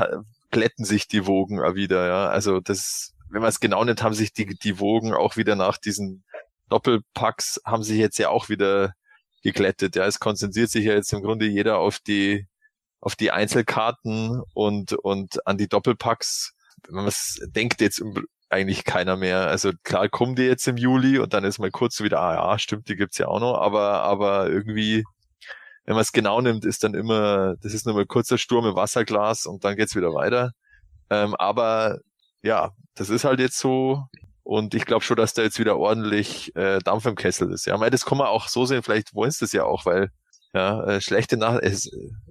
glätten 0.51 0.85
sich 0.85 1.09
die 1.09 1.27
Wogen 1.27 1.59
wieder, 1.75 2.07
ja. 2.07 2.29
Also 2.29 2.61
das, 2.61 3.15
wenn 3.31 3.43
man 3.43 3.51
es 3.51 3.61
genau 3.61 3.85
nimmt, 3.85 4.03
haben 4.03 4.15
sich 4.15 4.33
die, 4.33 4.47
die 4.47 4.79
Wogen 4.81 5.13
auch 5.15 5.37
wieder 5.37 5.57
nach 5.57 5.79
diesen 5.79 6.25
Doppelpacks 6.69 7.61
haben 7.65 7.83
sich 7.83 7.99
jetzt 7.99 8.19
ja 8.19 8.29
auch 8.31 8.49
wieder 8.49 8.95
geglättet. 9.43 9.97
Ja, 9.97 10.07
es 10.07 10.21
konzentriert 10.21 10.71
sich 10.71 10.85
ja 10.85 10.95
jetzt 10.95 11.13
im 11.13 11.23
Grunde 11.23 11.47
jeder 11.47 11.79
auf 11.79 11.99
die 11.99 12.47
auf 13.01 13.17
die 13.17 13.31
Einzelkarten 13.31 14.43
und 14.55 14.93
und 14.93 15.47
an 15.47 15.59
die 15.59 15.69
Doppelpacks. 15.69 16.55
Wenn 16.87 16.97
man 16.97 17.07
es 17.07 17.41
denkt 17.47 17.81
jetzt 17.81 18.03
eigentlich 18.51 18.85
keiner 18.85 19.17
mehr. 19.17 19.47
Also 19.49 19.73
klar 19.85 20.09
kommen 20.09 20.35
die 20.37 20.43
jetzt 20.43 20.67
im 20.69 20.77
Juli 20.77 21.19
und 21.19 21.35
dann 21.35 21.45
ist 21.45 21.59
mal 21.59 21.71
kurz 21.71 21.97
so 21.97 22.05
wieder, 22.05 22.21
ah 22.21 22.35
ja, 22.35 22.59
stimmt, 22.59 22.89
die 22.89 22.97
gibt's 22.97 23.19
ja 23.19 23.29
auch 23.29 23.41
noch, 23.41 23.59
aber 23.61 24.03
aber 24.03 24.49
irgendwie 24.49 25.05
wenn 25.89 25.95
man 25.95 26.03
es 26.03 26.13
genau 26.13 26.43
nimmt, 26.43 26.67
ist 26.67 26.85
dann 26.85 26.93
immer, 26.93 27.57
das 27.63 27.73
ist 27.73 27.87
nur 27.87 27.95
mal 27.95 28.05
kurzer 28.05 28.37
Sturm 28.37 28.67
im 28.67 28.77
Wasserglas 28.77 29.47
und 29.47 29.65
dann 29.65 29.75
geht's 29.75 29.97
wieder 29.97 30.13
weiter. 30.13 30.53
Ähm, 31.09 31.35
aber 31.37 32.01
ja, 32.43 32.73
das 32.95 33.09
ist 33.09 33.25
halt 33.25 33.41
jetzt 33.41 33.59
so. 33.59 34.05
Und 34.43 34.75
ich 34.75 34.85
glaube 34.85 35.03
schon, 35.03 35.17
dass 35.17 35.33
da 35.33 35.41
jetzt 35.41 35.59
wieder 35.59 35.79
ordentlich 35.79 36.55
äh, 36.57 36.81
Dampf 36.81 37.07
im 37.07 37.15
Kessel 37.15 37.51
ist. 37.53 37.65
Ja, 37.65 37.81
weil 37.81 37.89
das 37.89 38.05
kann 38.05 38.19
man 38.19 38.27
auch 38.27 38.49
so 38.49 38.67
sehen, 38.67 38.83
vielleicht 38.83 39.15
wollen 39.15 39.31
sie 39.31 39.41
das 39.41 39.53
ja 39.53 39.65
auch, 39.65 39.87
weil 39.87 40.11
ja, 40.55 40.85
äh, 40.85 41.01
schlechte, 41.01 41.37
Nach 41.37 41.59
äh, 41.61 41.77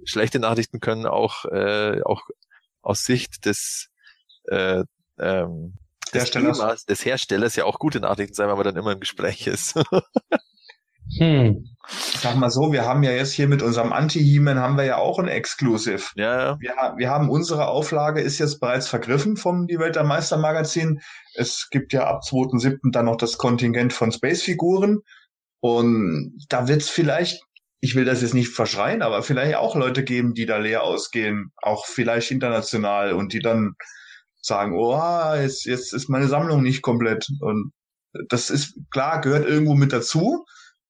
schlechte 0.04 0.38
Nachrichten 0.38 0.80
können 0.80 1.06
auch, 1.06 1.44
äh, 1.46 2.02
auch 2.02 2.22
aus 2.82 3.04
Sicht 3.04 3.44
des, 3.44 3.88
äh, 4.44 4.84
ähm, 5.18 5.74
des, 6.12 6.22
Herstellers. 6.22 6.58
Themas, 6.58 6.84
des 6.84 7.04
Herstellers 7.04 7.56
ja 7.56 7.64
auch 7.64 7.78
gute 7.78 8.00
Nachrichten 8.00 8.34
sein, 8.34 8.48
weil 8.48 8.56
man 8.56 8.64
dann 8.64 8.76
immer 8.76 8.92
im 8.92 9.00
Gespräch 9.00 9.46
ist. 9.46 9.74
Hm. 11.16 11.64
Ich 11.88 12.20
sag 12.20 12.36
mal 12.36 12.50
so, 12.50 12.70
wir 12.70 12.84
haben 12.84 13.02
ja 13.02 13.12
jetzt 13.12 13.32
hier 13.32 13.48
mit 13.48 13.62
unserem 13.62 13.92
Anti-He-Man 13.92 14.58
haben 14.58 14.76
wir 14.76 14.84
ja 14.84 14.98
auch 14.98 15.18
ein 15.18 15.28
Exclusive. 15.28 16.02
ja, 16.16 16.38
ja. 16.38 16.56
Wir, 16.60 16.74
wir 16.96 17.08
haben 17.10 17.30
unsere 17.30 17.68
Auflage 17.68 18.20
ist 18.20 18.38
jetzt 18.38 18.60
bereits 18.60 18.88
vergriffen 18.88 19.36
vom 19.36 19.66
Die 19.66 19.78
Welt 19.78 19.96
der 19.96 20.04
Meister 20.04 20.36
Magazin. 20.36 21.00
Es 21.34 21.68
gibt 21.70 21.94
ja 21.94 22.06
ab 22.06 22.22
2.7. 22.24 22.92
dann 22.92 23.06
noch 23.06 23.16
das 23.16 23.38
Kontingent 23.38 23.94
von 23.94 24.12
Space-Figuren. 24.12 24.98
Und 25.60 26.44
da 26.48 26.68
wird 26.68 26.82
es 26.82 26.90
vielleicht, 26.90 27.42
ich 27.80 27.94
will 27.94 28.04
das 28.04 28.22
jetzt 28.22 28.34
nicht 28.34 28.50
verschreien, 28.50 29.02
aber 29.02 29.22
vielleicht 29.22 29.56
auch 29.56 29.76
Leute 29.76 30.02
geben, 30.04 30.34
die 30.34 30.46
da 30.46 30.58
leer 30.58 30.82
ausgehen, 30.82 31.52
auch 31.56 31.86
vielleicht 31.86 32.30
international 32.30 33.12
und 33.12 33.32
die 33.32 33.38
dann 33.38 33.74
sagen, 34.40 34.74
oh, 34.76 35.34
jetzt, 35.34 35.64
jetzt 35.64 35.92
ist 35.92 36.08
meine 36.08 36.28
Sammlung 36.28 36.62
nicht 36.62 36.82
komplett. 36.82 37.28
Und 37.40 37.72
das 38.28 38.50
ist 38.50 38.78
klar, 38.90 39.20
gehört 39.20 39.46
irgendwo 39.46 39.74
mit 39.74 39.92
dazu, 39.92 40.44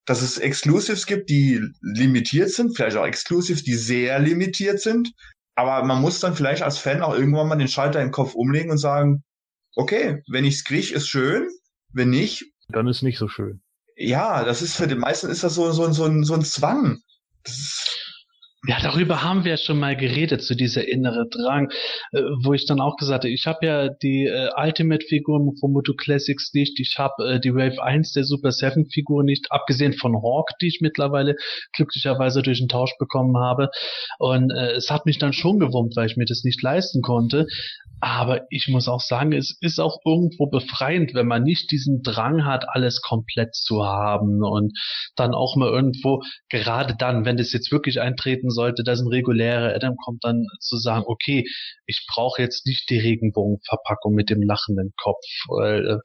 dass 0.07 0.23
es 0.23 0.39
Exclusives 0.39 1.05
gibt, 1.05 1.29
die 1.29 1.61
limitiert 1.83 2.51
sind, 2.51 2.75
vielleicht 2.75 2.97
auch 2.97 3.07
Exclusives, 3.07 3.63
die 3.63 3.75
sehr 3.75 4.19
limitiert 4.19 4.81
sind. 4.81 5.13
Aber 5.55 5.85
man 5.85 6.01
muss 6.01 6.21
dann 6.21 6.35
vielleicht 6.35 6.63
als 6.63 6.79
Fan 6.79 7.03
auch 7.03 7.15
irgendwann 7.15 7.49
mal 7.49 7.57
den 7.57 7.69
Schalter 7.69 8.01
im 8.01 8.13
Kopf 8.13 8.35
umlegen 8.35 8.71
und 8.71 8.79
sagen, 8.79 9.25
okay, 9.75 10.23
wenn 10.31 10.45
ich's 10.45 10.65
krieg, 10.65 10.93
ist 10.93 11.09
schön. 11.09 11.49
Wenn 11.93 12.11
nicht, 12.11 12.45
Dann 12.69 12.87
ist 12.87 13.03
nicht 13.03 13.19
so 13.19 13.29
schön. 13.29 13.61
Ja, 13.99 14.45
das 14.45 14.63
ist 14.63 14.77
für 14.77 14.87
den 14.87 14.99
meisten 14.99 15.29
ist 15.29 15.43
das 15.43 15.55
so, 15.55 15.71
so, 15.73 15.91
so, 15.93 16.05
ein, 16.05 16.25
so 16.25 16.35
ein 16.35 16.45
Zwang. 16.45 17.03
Das 17.43 17.55
ist, 17.59 18.08
Ja, 18.67 18.79
darüber 18.83 19.23
haben 19.23 19.45
wir 19.45 19.53
ja 19.53 19.57
schon 19.57 19.79
mal 19.79 19.97
geredet, 19.97 20.43
zu 20.43 20.57
dieser 20.57 20.89
innere 20.89 21.29
Drang, 21.29 21.71
äh, 22.11 22.23
wo 22.43 22.55
ich 22.55 22.67
dann 22.67 22.81
auch 22.81 22.97
gesagt 22.97 23.23
habe, 23.23 23.33
ich 23.33 23.47
habe 23.47 23.65
ja 23.65 23.89
die 23.89 24.27
äh, 24.27 24.51
Ultimate-Figuren 24.57 25.57
von 25.61 25.73
Moto 25.73 25.95
Classics 25.95 26.53
nicht, 26.55 26.81
ich 26.81 26.99
habe 26.99 27.35
äh, 27.35 27.41
die 27.41 27.55
Wave 27.55 27.81
1 27.81 28.15
der 28.15 28.25
Super 28.25 28.49
7-Figur 28.49 29.23
nicht, 29.23 29.47
abgesehen 29.51 29.93
von 29.93 30.17
Hawk, 30.17 30.51
die 30.61 30.67
ich 30.67 30.81
mittlerweile 30.81 31.37
glücklicherweise 31.73 32.43
durch 32.43 32.59
den 32.59 32.67
Tausch 32.67 32.99
bekommen 32.99 33.37
habe. 33.37 33.71
Und 34.19 34.51
äh, 34.51 34.73
es 34.73 34.91
hat 34.91 35.07
mich 35.07 35.19
dann 35.19 35.33
schon 35.33 35.61
gewurmt, 35.61 35.95
weil 35.95 36.07
ich 36.07 36.17
mir 36.17 36.27
das 36.27 36.43
nicht 36.43 36.61
leisten 36.61 37.01
konnte. 37.01 37.47
Aber 38.01 38.47
ich 38.51 38.69
muss 38.69 38.89
auch 38.89 39.01
sagen, 39.01 39.33
es 39.33 39.57
ist 39.61 39.81
auch 39.81 39.99
irgendwo 40.05 40.47
befreiend, 40.47 41.15
wenn 41.15 41.27
man 41.27 41.43
nicht 41.43 41.71
diesen 41.73 42.03
Drang 42.03 42.45
hat, 42.45 42.65
alles 42.69 43.03
komplett 43.03 43.57
zu 43.57 43.85
haben 43.85 44.45
und 44.45 44.79
dann 45.17 45.35
auch 45.35 45.57
mal 45.57 45.69
irgendwo, 45.69 46.23
gerade 46.49 46.95
dann, 46.97 47.25
wenn 47.25 47.37
das 47.37 47.53
jetzt 47.53 47.73
wirklich 47.73 48.01
eintreten 48.01 48.48
sollte, 48.51 48.83
dass 48.83 49.01
ein 49.01 49.09
regulärer 49.09 49.75
Adam 49.75 49.97
kommt, 49.97 50.25
dann 50.25 50.47
zu 50.61 50.77
sagen, 50.77 51.05
okay, 51.07 51.45
ich 51.87 52.07
brauche 52.13 52.43
jetzt 52.43 52.67
nicht 52.67 52.89
die 52.91 52.99
Regenbogenverpackung 52.99 54.15
mit 54.15 54.31
dem 54.31 54.43
lachenden 54.43 54.93
Kopf. 55.03 55.25
Weil, 55.49 55.87
äh, 55.87 55.99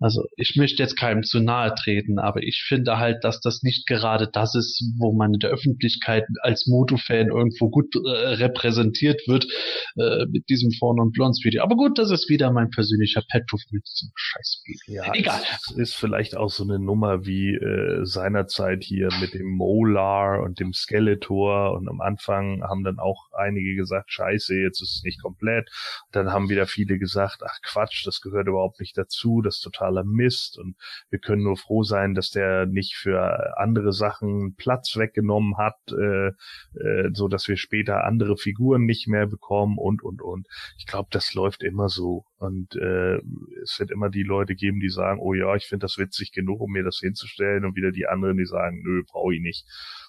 also 0.00 0.24
ich 0.36 0.56
möchte 0.56 0.82
jetzt 0.82 0.96
keinem 0.96 1.22
zu 1.22 1.40
nahe 1.40 1.74
treten, 1.74 2.18
aber 2.18 2.42
ich 2.42 2.64
finde 2.66 2.98
halt, 2.98 3.24
dass 3.24 3.40
das 3.40 3.62
nicht 3.62 3.86
gerade 3.86 4.28
das 4.32 4.54
ist, 4.54 4.82
wo 4.98 5.12
man 5.12 5.34
in 5.34 5.40
der 5.40 5.50
Öffentlichkeit 5.50 6.24
als 6.42 6.66
Moto-Fan 6.66 7.28
irgendwo 7.28 7.70
gut 7.70 7.94
äh, 7.94 8.08
repräsentiert 8.08 9.22
wird 9.26 9.46
äh, 9.96 10.26
mit 10.26 10.48
diesem 10.48 10.70
Vorn- 10.72 11.00
und 11.00 11.12
Blondes-Video. 11.12 11.62
Aber 11.62 11.76
gut, 11.76 11.98
das 11.98 12.10
ist 12.10 12.28
wieder 12.28 12.50
mein 12.52 12.70
persönlicher 12.70 13.22
Pet-Tooth 13.30 13.64
mit 13.70 13.86
diesem 13.86 14.10
Scheiß-Video. 14.14 15.04
Ja, 15.04 15.14
Egal. 15.14 15.40
Es 15.70 15.76
ist 15.76 15.94
vielleicht 15.94 16.36
auch 16.36 16.50
so 16.50 16.62
eine 16.62 16.78
Nummer 16.78 17.26
wie 17.26 17.54
äh, 17.54 18.04
seinerzeit 18.04 18.84
hier 18.84 19.08
mit 19.20 19.34
dem 19.34 19.56
Molar 19.56 20.42
und 20.42 20.60
dem 20.60 20.72
Skeletor 20.72 21.75
und 21.76 21.88
am 21.88 22.00
Anfang 22.00 22.62
haben 22.62 22.84
dann 22.84 22.98
auch 22.98 23.32
einige 23.32 23.74
gesagt, 23.74 24.12
scheiße, 24.12 24.54
jetzt 24.56 24.80
ist 24.82 24.96
es 24.96 25.02
nicht 25.04 25.22
komplett. 25.22 25.70
Dann 26.12 26.32
haben 26.32 26.48
wieder 26.48 26.66
viele 26.66 26.98
gesagt, 26.98 27.42
ach 27.44 27.58
Quatsch, 27.62 28.06
das 28.06 28.20
gehört 28.20 28.48
überhaupt 28.48 28.80
nicht 28.80 28.96
dazu, 28.96 29.42
das 29.42 29.56
ist 29.56 29.62
totaler 29.62 30.04
Mist 30.04 30.58
und 30.58 30.76
wir 31.10 31.18
können 31.18 31.42
nur 31.42 31.56
froh 31.56 31.82
sein, 31.82 32.14
dass 32.14 32.30
der 32.30 32.66
nicht 32.66 32.96
für 32.96 33.58
andere 33.58 33.92
Sachen 33.92 34.54
Platz 34.56 34.96
weggenommen 34.96 35.56
hat, 35.56 35.76
äh, 35.90 36.28
äh, 36.78 37.10
so 37.12 37.28
dass 37.28 37.48
wir 37.48 37.56
später 37.56 38.04
andere 38.04 38.36
Figuren 38.36 38.84
nicht 38.84 39.08
mehr 39.08 39.26
bekommen 39.26 39.78
und 39.78 40.02
und 40.02 40.22
und. 40.22 40.46
Ich 40.78 40.86
glaube, 40.86 41.08
das 41.10 41.34
läuft 41.34 41.62
immer 41.62 41.88
so 41.88 42.24
und 42.38 42.76
äh, 42.76 43.16
es 43.62 43.78
wird 43.78 43.90
immer 43.90 44.10
die 44.10 44.22
Leute 44.22 44.54
geben, 44.54 44.80
die 44.80 44.90
sagen, 44.90 45.20
oh 45.20 45.34
ja, 45.34 45.54
ich 45.54 45.66
finde 45.66 45.84
das 45.84 45.98
witzig 45.98 46.32
genug, 46.32 46.60
um 46.60 46.72
mir 46.72 46.84
das 46.84 46.98
hinzustellen 46.98 47.64
und 47.64 47.76
wieder 47.76 47.92
die 47.92 48.06
anderen, 48.06 48.36
die 48.36 48.46
sagen, 48.46 48.82
nö, 48.82 49.02
brauche 49.06 49.34
ich 49.34 49.40
nicht. 49.40 49.66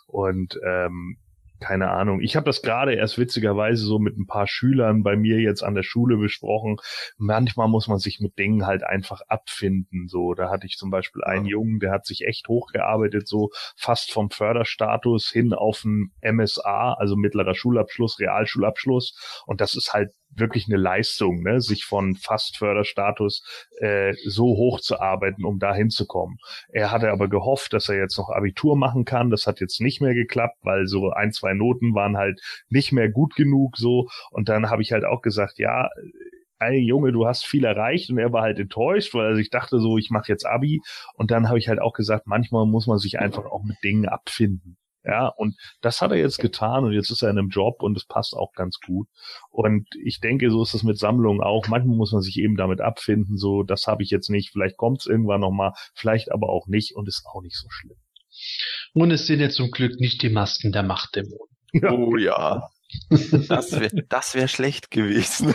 Und 0.08 0.60
ähm, 0.66 1.18
keine 1.60 1.90
Ahnung. 1.90 2.22
Ich 2.22 2.36
habe 2.36 2.46
das 2.46 2.62
gerade 2.62 2.94
erst 2.94 3.18
witzigerweise 3.18 3.84
so 3.84 4.00
mit 4.00 4.18
ein 4.18 4.28
paar 4.28 4.48
Schülern 4.48 5.04
bei 5.04 5.16
mir 5.16 5.40
jetzt 5.40 5.64
an 5.64 5.76
der 5.76 5.84
Schule 5.84 6.18
besprochen. 6.18 6.78
Manchmal 7.18 7.68
muss 7.68 7.88
man 7.88 7.98
sich 7.98 8.20
mit 8.20 8.38
Dingen 8.38 8.66
halt 8.66 8.84
einfach 8.84 9.22
abfinden. 9.28 10.08
So, 10.08 10.34
da 10.34 10.50
hatte 10.50 10.68
ich 10.68 10.78
zum 10.78 10.92
Beispiel 10.92 11.24
einen 11.24 11.46
Jungen, 11.46 11.80
der 11.80 11.92
hat 11.92 12.06
sich 12.06 12.26
echt 12.26 12.48
hochgearbeitet, 12.48 13.28
so 13.28 13.50
fast 13.76 14.12
vom 14.12 14.30
Förderstatus 14.30 15.30
hin 15.30 15.54
auf 15.54 15.84
ein 15.84 16.12
MSA, 16.22 16.94
also 16.94 17.16
mittlerer 17.16 17.56
Schulabschluss, 17.56 18.20
Realschulabschluss. 18.20 19.44
Und 19.46 19.62
das 19.62 19.76
ist 19.76 19.94
halt 19.94 20.12
wirklich 20.30 20.68
eine 20.68 20.78
Leistung, 20.78 21.42
ne? 21.42 21.62
sich 21.62 21.86
von 21.86 22.16
fast 22.16 22.58
Förderstatus 22.58 23.44
äh, 23.80 24.14
so 24.26 24.46
hoch 24.46 24.80
zu 24.80 25.00
arbeiten, 25.00 25.46
um 25.46 25.60
da 25.60 25.74
hinzukommen. 25.74 26.38
Er 26.70 26.92
hatte 26.92 27.12
aber 27.12 27.28
gehofft, 27.28 27.74
dass 27.74 27.90
er 27.90 27.98
jetzt 27.98 28.18
noch 28.18 28.30
Abitur 28.30 28.76
machen 28.76 29.06
kann. 29.06 29.30
Das 29.30 29.48
hat 29.48 29.60
jetzt 29.60 29.82
nicht 29.82 30.02
mehr 30.02 30.14
geklappt, 30.14 30.58
weil 30.62 30.88
so 30.88 31.12
ein, 31.12 31.32
zwei 31.32 31.54
Noten 31.54 31.94
waren 31.94 32.18
halt 32.18 32.42
nicht 32.70 32.92
mehr 32.92 33.10
gut 33.10 33.36
genug 33.36 33.78
so. 33.78 34.08
Und 34.32 34.50
dann 34.50 34.70
habe 34.70 34.82
ich 34.82 34.92
halt 34.92 35.06
auch 35.06 35.22
gesagt, 35.22 35.60
ja, 35.60 35.90
ey 36.60 36.80
Junge, 36.80 37.12
du 37.12 37.28
hast 37.28 37.46
viel 37.46 37.66
erreicht 37.66 38.10
und 38.10 38.18
er 38.18 38.34
war 38.34 38.42
halt 38.42 38.60
enttäuscht, 38.60 39.14
weil 39.14 39.28
er 39.28 39.36
sich 39.36 39.50
dachte 39.50 39.80
so, 39.80 39.98
ich 39.98 40.10
mache 40.10 40.32
jetzt 40.32 40.46
Abi 40.46 40.82
und 41.14 41.32
dann 41.32 41.48
habe 41.48 41.60
ich 41.60 41.70
halt 41.70 41.80
auch 41.80 41.94
gesagt, 41.94 42.28
manchmal 42.28 42.66
muss 42.66 42.88
man 42.88 42.98
sich 42.98 43.20
einfach 43.20 43.46
auch 43.46 43.64
mit 43.64 43.78
Dingen 43.84 44.08
abfinden. 44.08 44.78
Ja, 45.08 45.30
und 45.30 45.56
das 45.80 46.02
hat 46.02 46.12
er 46.12 46.18
jetzt 46.18 46.40
getan 46.40 46.84
und 46.84 46.92
jetzt 46.92 47.10
ist 47.12 47.22
er 47.22 47.30
in 47.30 47.38
einem 47.38 47.48
Job 47.48 47.82
und 47.82 47.96
es 47.96 48.06
passt 48.06 48.34
auch 48.34 48.52
ganz 48.52 48.78
gut. 48.86 49.08
Und 49.50 49.88
ich 50.04 50.20
denke, 50.20 50.52
so 50.52 50.62
ist 50.62 50.74
es 50.74 50.84
mit 50.84 51.00
Sammlungen 51.00 51.42
auch. 51.42 51.70
Manchmal 51.70 51.96
muss 51.96 52.12
man 52.12 52.22
sich 52.22 52.38
eben 52.38 52.58
damit 52.58 52.82
abfinden, 52.82 53.38
so, 53.38 53.64
das 53.64 53.88
habe 53.88 54.04
ich 54.04 54.10
jetzt 54.10 54.30
nicht, 54.30 54.52
vielleicht 54.52 54.76
kommt 54.76 55.00
es 55.00 55.06
irgendwann 55.06 55.40
nochmal, 55.40 55.72
vielleicht 55.96 56.30
aber 56.34 56.50
auch 56.50 56.68
nicht 56.68 56.94
und 56.96 57.08
ist 57.08 57.26
auch 57.26 57.42
nicht 57.42 57.56
so 57.56 57.70
schlimm. 57.70 57.96
Und 58.94 59.12
es 59.12 59.28
sind 59.28 59.40
jetzt 59.40 59.56
zum 59.56 59.72
Glück 59.72 59.98
nicht 60.02 60.22
die 60.24 60.30
Masken 60.30 60.74
der 60.74 60.84
Machtdämonen. 60.84 61.56
Ja. 61.72 61.92
Oh 61.92 62.18
ja. 62.18 62.70
Das 63.10 63.72
wäre 63.72 64.04
das 64.08 64.34
wär 64.34 64.48
schlecht 64.48 64.92
gewesen. 64.92 65.54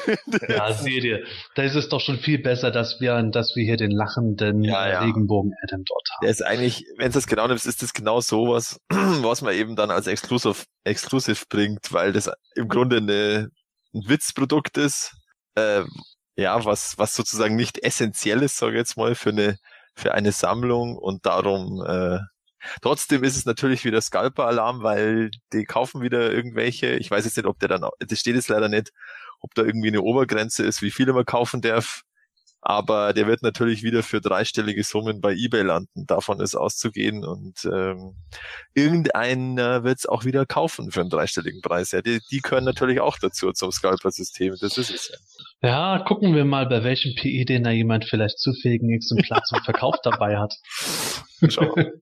Ja, 0.49 0.73
seht 0.73 1.05
ihr, 1.05 1.25
da 1.55 1.63
ist 1.63 1.75
es 1.75 1.89
doch 1.89 2.01
schon 2.01 2.19
viel 2.19 2.39
besser, 2.39 2.71
dass 2.71 3.01
wir, 3.01 3.23
dass 3.23 3.57
wir 3.57 3.65
hier 3.65 3.77
den 3.77 3.91
lachenden 3.91 4.63
Ja, 4.63 4.89
ja. 4.89 5.01
Regenbogen 5.01 5.53
Adam 5.63 5.83
dort 5.85 6.09
haben. 6.11 6.23
Der 6.23 6.31
ist 6.31 6.45
eigentlich, 6.45 6.85
wenn 6.99 7.09
du 7.09 7.15
das 7.15 7.27
genau 7.27 7.47
nimmst, 7.47 7.67
ist 7.67 7.83
das 7.83 7.95
genau 7.95 8.21
sowas, 8.21 8.81
was 8.91 9.41
man 9.41 9.55
eben 9.55 9.77
dann 9.77 9.91
als 9.91 10.07
Exclusive, 10.07 10.65
Exclusive 10.85 11.45
bringt, 11.49 11.93
weil 11.93 12.13
das 12.13 12.31
im 12.55 12.69
Grunde 12.69 12.99
eine, 12.99 13.49
ein 13.95 14.09
Witzprodukt 14.09 14.77
ist, 14.77 15.15
äh, 15.55 15.85
ja, 16.37 16.65
was, 16.65 16.99
was 16.99 17.15
sozusagen 17.15 17.57
nicht 17.57 17.83
essentiell 17.83 18.43
ist, 18.43 18.57
sage 18.57 18.73
ich 18.73 18.79
jetzt 18.79 18.97
mal, 18.97 19.15
für 19.15 19.31
eine, 19.31 19.57
für 19.95 20.15
eine 20.15 20.33
Sammlung 20.33 20.97
und 20.97 21.27
darum, 21.27 21.85
äh, 21.87 22.19
trotzdem 22.81 23.25
ist 23.25 23.37
es 23.37 23.47
natürlich 23.47 23.85
wieder 23.85 24.01
Scalper-Alarm, 24.01 24.83
weil 24.83 25.31
die 25.53 25.65
kaufen 25.65 26.03
wieder 26.03 26.33
irgendwelche, 26.33 26.97
ich 26.97 27.11
weiß 27.11 27.25
jetzt 27.25 27.37
nicht, 27.37 27.47
ob 27.47 27.59
der 27.59 27.69
dann, 27.69 27.85
das 27.99 28.19
steht 28.19 28.37
jetzt 28.37 28.49
leider 28.49 28.69
nicht, 28.69 28.93
ob 29.41 29.55
da 29.55 29.63
irgendwie 29.63 29.89
eine 29.89 30.03
Obergrenze 30.03 30.65
ist, 30.65 30.83
wie 30.83 30.91
viele 30.91 31.13
man 31.13 31.25
kaufen 31.25 31.61
darf, 31.61 32.05
aber 32.65 33.13
der 33.13 33.27
wird 33.27 33.43
natürlich 33.43 33.83
wieder 33.83 34.05
für 34.05 34.21
dreistellige 34.21 34.85
Summen 34.85 35.21
bei 35.21 35.33
eBay 35.33 35.63
landen. 35.63 36.07
Davon 36.07 36.41
ist 36.41 36.55
auszugehen 36.55 37.25
und 37.25 37.65
ähm, 37.65 38.15
irgendeiner 38.73 39.83
wird 39.83 39.99
es 39.99 40.07
auch 40.07 40.25
wieder 40.25 40.47
kaufen 40.47 40.93
für 40.93 41.01
einen 41.01 41.11
dreistelligen 41.11 41.61
Preis. 41.61 41.91
Ja, 41.91 42.03
die, 42.03 42.21
die 42.31 42.39
können 42.39 42.65
natürlich 42.65 43.01
auch 43.01 43.19
dazu 43.19 43.51
zum 43.51 43.73
Scalper-System. 43.73 44.55
Das 44.61 44.79
ist 44.79 44.91
es 44.91 45.09
ja. 45.09 45.69
Ja, 45.69 46.05
gucken 46.07 46.37
wir 46.37 46.45
mal, 46.45 46.67
bei 46.67 46.85
welchem 46.85 47.15
PI 47.17 47.45
den 47.45 47.65
da 47.65 47.71
jemand 47.71 48.05
vielleicht 48.05 48.39
zufälligen 48.39 48.91
Exemplar 48.91 49.43
zum 49.43 49.61
Verkauf 49.65 49.97
dabei 50.05 50.39
hat. 50.39 50.55
Schau. 51.49 51.75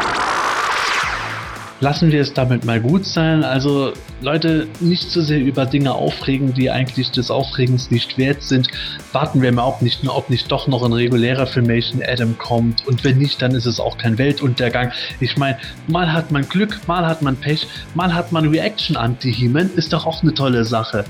Lassen 1.81 2.11
wir 2.11 2.21
es 2.21 2.33
damit 2.33 2.63
mal 2.63 2.79
gut 2.79 3.05
sein. 3.05 3.43
Also 3.43 3.93
Leute, 4.21 4.67
nicht 4.79 5.09
zu 5.09 5.23
sehr 5.23 5.39
über 5.39 5.65
Dinge 5.65 5.93
aufregen, 5.93 6.53
die 6.53 6.69
eigentlich 6.69 7.09
des 7.09 7.31
Aufregens 7.31 7.89
nicht 7.89 8.19
wert 8.19 8.43
sind. 8.43 8.67
Warten 9.13 9.41
wir 9.41 9.51
mal, 9.51 9.65
ob 9.65 9.81
nicht, 9.81 10.07
ob 10.07 10.29
nicht 10.29 10.51
doch 10.51 10.67
noch 10.67 10.83
ein 10.83 10.93
regulärer 10.93 11.47
Filmation 11.47 12.03
Adam 12.07 12.37
kommt. 12.37 12.85
Und 12.85 13.03
wenn 13.03 13.17
nicht, 13.17 13.41
dann 13.41 13.55
ist 13.55 13.65
es 13.65 13.79
auch 13.79 13.97
kein 13.97 14.19
Weltuntergang. 14.19 14.91
Ich 15.19 15.37
meine, 15.37 15.57
mal 15.87 16.13
hat 16.13 16.29
man 16.29 16.47
Glück, 16.47 16.79
mal 16.87 17.07
hat 17.07 17.23
man 17.23 17.35
Pech, 17.35 17.65
mal 17.95 18.13
hat 18.13 18.31
man 18.31 18.47
Reaction 18.47 18.95
Anti-He-Man. 18.95 19.71
Ist 19.75 19.91
doch 19.91 20.05
auch 20.05 20.21
eine 20.21 20.35
tolle 20.35 20.65
Sache. 20.65 21.03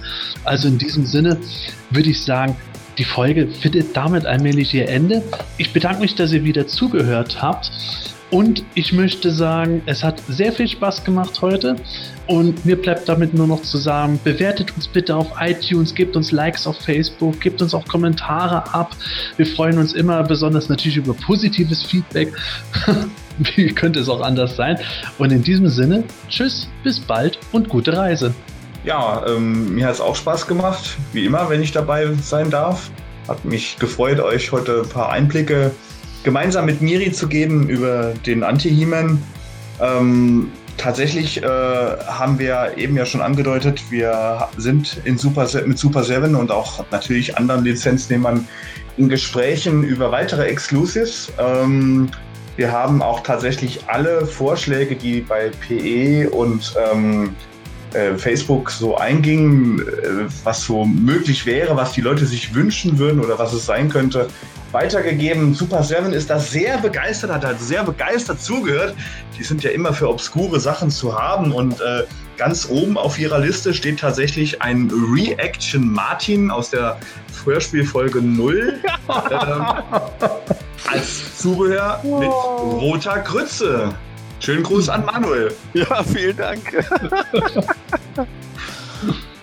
Also 0.46 0.70
in 0.70 0.78
diesem 0.78 1.06
Sinne 1.06 1.38
würde 1.90 2.12
ich 2.12 2.24
sagen, 2.24 2.56
die 2.98 3.04
Folge 3.04 3.48
findet 3.48 3.98
damit 3.98 4.26
allmählich 4.26 4.74
ihr 4.74 4.88
Ende. 4.88 5.22
Ich 5.58 5.74
bedanke 5.74 6.00
mich, 6.00 6.16
dass 6.16 6.32
ihr 6.32 6.46
wieder 6.46 6.66
zugehört 6.68 7.42
habt. 7.42 7.72
Und 8.32 8.64
ich 8.76 8.94
möchte 8.94 9.30
sagen, 9.30 9.82
es 9.86 10.04
hat 10.04 10.24
sehr 10.30 10.54
viel 10.54 10.68
Spaß 10.68 11.04
gemacht 11.04 11.42
heute. 11.42 11.76
Und 12.28 12.66
mir 12.66 12.82
bleibt 12.82 13.10
damit 13.10 13.34
nur 13.34 13.46
noch 13.46 13.62
zu 13.62 13.78
sagen, 13.78 14.22
bewertet 14.24 14.74
uns 14.74 14.88
bitte 14.88 15.14
auf 15.14 15.28
iTunes, 15.42 15.94
gebt 15.94 16.16
uns 16.16 16.32
Likes 16.32 16.66
auf 16.66 16.78
Facebook, 16.78 17.42
gebt 17.42 17.62
uns 17.62 17.74
auch 17.74 17.86
Kommentare 17.90 18.74
ab. 18.74 18.96
Wir 19.36 19.46
freuen 19.46 19.78
uns 19.78 19.92
immer, 19.92 20.24
besonders 20.24 20.70
natürlich 20.70 20.96
über 20.96 21.14
positives 21.14 21.84
Feedback. 21.84 22.32
Wie 23.56 23.68
könnte 23.68 24.00
es 24.00 24.08
auch 24.08 24.22
anders 24.22 24.56
sein? 24.56 24.80
Und 25.18 25.34
in 25.34 25.44
diesem 25.44 25.68
Sinne, 25.68 26.06
tschüss, 26.30 26.70
bis 26.86 27.02
bald 27.02 27.38
und 27.52 27.68
gute 27.68 27.98
Reise. 27.98 28.34
Ja, 28.86 29.26
ähm, 29.28 29.76
mir 29.76 29.88
hat 29.88 29.96
es 29.96 30.02
auch 30.02 30.16
Spaß 30.16 30.48
gemacht, 30.48 30.98
wie 31.12 31.26
immer, 31.26 31.50
wenn 31.50 31.62
ich 31.62 31.74
dabei 31.74 32.08
sein 32.24 32.50
darf. 32.50 32.92
Hat 33.28 33.44
mich 33.44 33.78
gefreut, 33.78 34.22
euch 34.22 34.54
heute 34.54 34.84
ein 34.84 34.90
paar 34.90 35.10
Einblicke 35.12 35.72
gemeinsam 36.24 36.66
mit 36.66 36.82
Miri 36.82 37.12
zu 37.12 37.28
geben 37.28 37.70
über 37.70 38.14
den 38.26 38.44
Anti-He-Man. 38.44 39.22
Ähm, 39.80 40.52
tatsächlich 40.78 41.42
äh, 41.42 41.46
haben 41.46 42.40
wir 42.40 42.74
eben 42.78 42.96
ja 42.96 43.06
schon 43.06 43.22
angedeutet, 43.22 43.82
wir 43.90 44.48
sind 44.58 45.02
in 45.06 45.18
Super, 45.18 45.48
mit 45.66 45.78
Super 45.78 46.04
7 46.04 46.36
und 46.36 46.52
auch 46.52 46.86
natürlich 46.92 47.38
anderen 47.38 47.64
Lizenznehmern 47.64 48.48
in 48.98 49.10
Gesprächen 49.10 49.84
über 49.84 50.12
weitere 50.12 50.46
Exclusives. 50.46 51.32
Ähm, 51.40 52.10
wir 52.58 52.72
haben 52.72 53.02
auch 53.02 53.22
tatsächlich 53.22 53.88
alle 53.88 54.26
Vorschläge, 54.26 54.96
die 54.96 55.22
bei 55.22 55.50
PE 55.68 56.30
und 56.30 56.76
ähm, 56.92 57.36
äh, 57.94 58.18
Facebook 58.18 58.70
so 58.70 58.98
eingingen, 58.98 59.80
äh, 59.80 60.28
was 60.44 60.64
so 60.64 60.86
möglich 60.86 61.46
wäre, 61.46 61.76
was 61.76 61.94
die 61.94 62.02
Leute 62.02 62.26
sich 62.26 62.54
wünschen 62.54 62.98
würden 63.00 63.20
oder 63.20 63.40
was 63.40 63.54
es 63.54 63.66
sein 63.66 63.90
könnte, 63.90 64.28
weitergegeben. 64.72 65.54
Super 65.54 65.84
Seven 65.84 66.14
ist 66.14 66.30
da 66.30 66.40
sehr 66.40 66.78
begeistert, 66.78 67.32
hat 67.32 67.44
da 67.44 67.54
sehr 67.56 67.84
begeistert 67.84 68.42
zugehört. 68.42 68.96
Die 69.38 69.44
sind 69.44 69.64
ja 69.64 69.72
immer 69.72 69.94
für 69.94 70.10
obskure 70.10 70.60
Sachen 70.60 70.90
zu 70.90 71.18
haben 71.20 71.52
und 71.52 71.80
äh, 71.82 72.04
ganz 72.38 72.68
oben 72.70 72.98
auf 72.98 73.20
ihrer 73.20 73.40
Liste 73.40 73.74
steht 73.74 74.00
tatsächlich 74.00 74.62
ein 74.62 74.92
Reaction 75.14 75.92
Martin 75.92 76.50
aus 76.50 76.70
der 76.70 76.98
Hörspielfolge 77.44 78.22
0 78.22 78.80
ähm, 79.32 79.66
als 80.90 81.38
Zubehör 81.38 82.02
mit 82.04 82.30
roter 82.30 83.20
Grütze. 83.20 83.94
Schönen 84.40 84.64
Gruß 84.64 84.90
an 84.90 85.06
Manuel. 85.06 85.54
Ja, 85.74 86.04
vielen 86.04 86.36
Dank. 86.36 86.62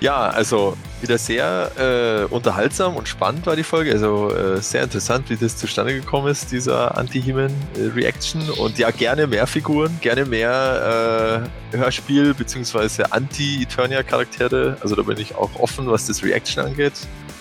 ja, 0.00 0.28
also 0.30 0.76
wieder 1.02 1.18
sehr 1.18 1.70
äh, 1.78 2.32
unterhaltsam 2.32 2.96
und 2.96 3.08
spannend 3.08 3.46
war 3.46 3.56
die 3.56 3.62
Folge. 3.62 3.92
Also 3.92 4.34
äh, 4.34 4.60
sehr 4.60 4.82
interessant, 4.84 5.30
wie 5.30 5.36
das 5.36 5.56
zustande 5.56 5.94
gekommen 5.94 6.28
ist, 6.28 6.52
dieser 6.52 6.96
Anti-Human-Reaction. 6.96 8.50
Und 8.50 8.78
ja, 8.78 8.90
gerne 8.90 9.26
mehr 9.26 9.46
Figuren, 9.46 9.98
gerne 10.00 10.24
mehr 10.24 11.48
äh, 11.72 11.76
Hörspiel- 11.76 12.34
bzw. 12.34 13.04
Anti-Eternia-Charaktere. 13.10 14.76
Also 14.80 14.96
da 14.96 15.02
bin 15.02 15.18
ich 15.18 15.34
auch 15.34 15.50
offen, 15.58 15.90
was 15.90 16.06
das 16.06 16.22
Reaction 16.22 16.64
angeht. 16.64 16.94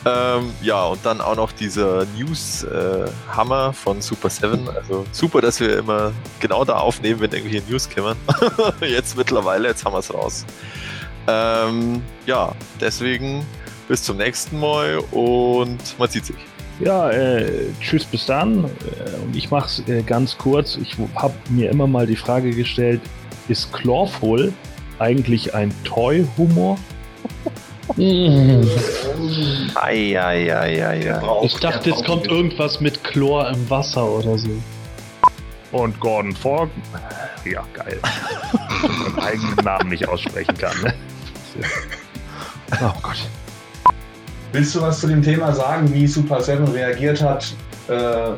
Ähm, 0.06 0.52
ja, 0.62 0.86
und 0.86 1.06
dann 1.06 1.22
auch 1.22 1.36
noch 1.36 1.52
dieser 1.52 2.06
News-Hammer 2.18 3.74
von 3.74 4.02
Super 4.02 4.30
7. 4.30 4.70
Also 4.70 5.06
super, 5.12 5.42
dass 5.42 5.60
wir 5.60 5.80
immer 5.80 6.14
genau 6.40 6.64
da 6.64 6.78
aufnehmen, 6.78 7.20
wenn 7.20 7.32
irgendwelche 7.32 7.70
News 7.70 7.90
kommen. 7.90 8.16
jetzt 8.82 9.18
mittlerweile, 9.18 9.70
jetzt 9.70 9.84
haben 9.84 9.94
wir 9.94 10.00
es 10.00 10.14
raus. 10.14 10.46
Ähm, 11.28 12.02
ja, 12.26 12.54
deswegen 12.80 13.46
bis 13.88 14.04
zum 14.04 14.18
nächsten 14.18 14.60
Mal 14.60 15.00
und 15.12 15.78
man 15.98 16.10
sieht 16.10 16.26
sich. 16.26 16.36
Ja, 16.80 17.10
äh, 17.10 17.68
tschüss 17.82 18.06
bis 18.06 18.26
dann. 18.26 18.66
Äh, 18.66 18.68
Und 19.24 19.36
ich 19.36 19.50
mach's 19.50 19.82
äh, 19.88 20.04
ganz 20.04 20.38
kurz. 20.38 20.78
Ich 20.78 20.96
habe 21.16 21.34
mir 21.50 21.72
immer 21.72 21.88
mal 21.88 22.06
die 22.06 22.16
Frage 22.16 22.52
gestellt, 22.52 23.02
ist 23.48 23.74
Clawful 23.74 24.54
eigentlich 25.00 25.56
ein 25.56 25.74
Toy-Humor? 25.84 26.78
Eieieiei. 29.76 31.22
Ich 31.44 31.56
dachte, 31.56 31.90
jetzt 31.90 32.06
kommt 32.06 32.28
irgendwas 32.28 32.80
mit 32.82 33.04
Chlor 33.04 33.50
im 33.50 33.70
Wasser 33.70 34.08
oder 34.10 34.38
so. 34.38 34.50
Und 35.72 36.00
Gordon 36.00 36.36
Fogg? 36.36 36.70
Ja, 37.46 37.64
geil. 37.74 38.00
Man 38.82 38.92
seinen 39.04 39.20
eigenen 39.20 39.56
Namen 39.64 39.90
nicht 39.90 40.08
aussprechen 40.08 40.58
kann. 40.58 40.94
Oh 42.82 42.94
Gott. 43.02 43.30
Willst 44.52 44.76
du 44.76 44.82
was 44.82 45.00
zu 45.00 45.08
dem 45.08 45.22
Thema 45.22 45.54
sagen, 45.54 45.92
wie 45.94 46.06
Super 46.06 46.42
Seven 46.42 46.68
reagiert 46.68 47.22
hat, 47.22 47.54
äh, 47.88 48.32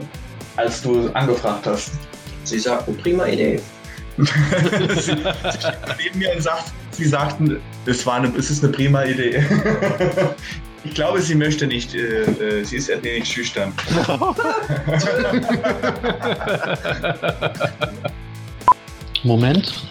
als 0.56 0.82
du 0.82 1.10
angefragt 1.14 1.66
hast? 1.66 1.92
Sie 2.44 2.60
sagten, 2.60 2.96
prima 2.98 3.26
Idee. 3.26 3.60
sie, 4.18 5.16
neben 5.98 6.20
mir 6.20 6.34
und 6.36 6.44
sagt, 6.44 6.72
sie 6.92 7.06
sagten, 7.06 7.60
es, 7.86 8.06
war 8.06 8.16
eine, 8.16 8.28
es 8.38 8.50
ist 8.50 8.64
eine 8.64 8.74
prima 8.74 9.04
Idee. 9.04 9.44
ich 10.84 10.94
glaube, 10.94 11.22
sie 11.22 11.36
möchte 11.36 11.68
nicht, 11.68 11.96
äh, 11.96 12.24
äh, 12.24 12.64
sie 12.64 12.78
ist 12.78 12.92
ein 12.92 13.04
wenig 13.04 13.28
schüchtern. 13.28 13.74
Moment. 19.24 19.90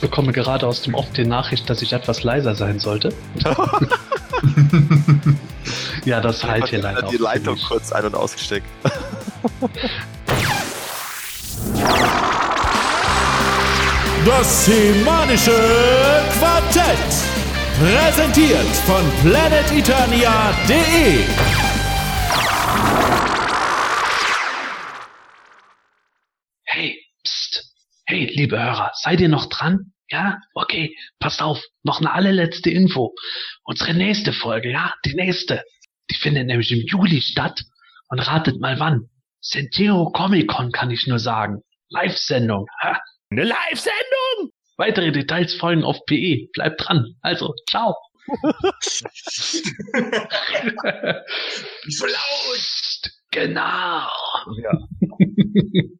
Ich 0.00 0.08
bekomme 0.08 0.32
gerade 0.32 0.66
aus 0.66 0.80
dem 0.80 0.94
Off 0.94 1.10
die 1.14 1.26
Nachricht, 1.26 1.68
dass 1.68 1.82
ich 1.82 1.92
etwas 1.92 2.22
leiser 2.22 2.54
sein 2.54 2.78
sollte. 2.78 3.12
ja, 6.06 6.22
das 6.22 6.42
halt 6.42 6.68
hier 6.68 6.78
leider. 6.78 7.02
die 7.02 7.18
auch 7.18 7.24
Leitung 7.24 7.56
ziemlich. 7.56 7.68
kurz 7.68 7.92
ein- 7.92 8.06
und 8.06 8.14
ausgesteckt. 8.14 8.64
Das 14.24 14.64
Semanische 14.66 15.52
Quartett. 16.38 16.96
Präsentiert 17.78 18.66
von 18.86 19.02
planeteternia.de. 19.22 21.24
Hey, 28.10 28.26
liebe 28.34 28.60
Hörer, 28.60 28.90
seid 28.94 29.20
ihr 29.20 29.28
noch 29.28 29.46
dran? 29.46 29.92
Ja? 30.08 30.40
Okay, 30.54 30.96
passt 31.20 31.40
auf. 31.40 31.62
Noch 31.84 32.00
eine 32.00 32.12
allerletzte 32.12 32.68
Info. 32.68 33.14
Unsere 33.62 33.94
nächste 33.94 34.32
Folge, 34.32 34.72
ja? 34.72 34.92
Die 35.04 35.14
nächste. 35.14 35.62
Die 36.10 36.16
findet 36.16 36.48
nämlich 36.48 36.72
im 36.72 36.84
Juli 36.88 37.22
statt. 37.22 37.62
Und 38.08 38.18
ratet 38.18 38.60
mal 38.60 38.80
wann. 38.80 39.10
Sentiero 39.40 40.10
Comic 40.10 40.48
Con 40.48 40.72
kann 40.72 40.90
ich 40.90 41.06
nur 41.06 41.20
sagen. 41.20 41.62
Live-Sendung. 41.90 42.66
Eine 43.30 43.44
Live-Sendung! 43.44 44.50
Weitere 44.76 45.12
Details 45.12 45.54
folgen 45.54 45.84
auf 45.84 46.04
PE. 46.06 46.48
Bleibt 46.52 46.84
dran. 46.84 47.14
Also, 47.20 47.54
ciao. 47.68 47.94
So 51.86 52.06
laut! 52.06 53.10
Genau. 53.30 54.08
Ja. 54.58 54.72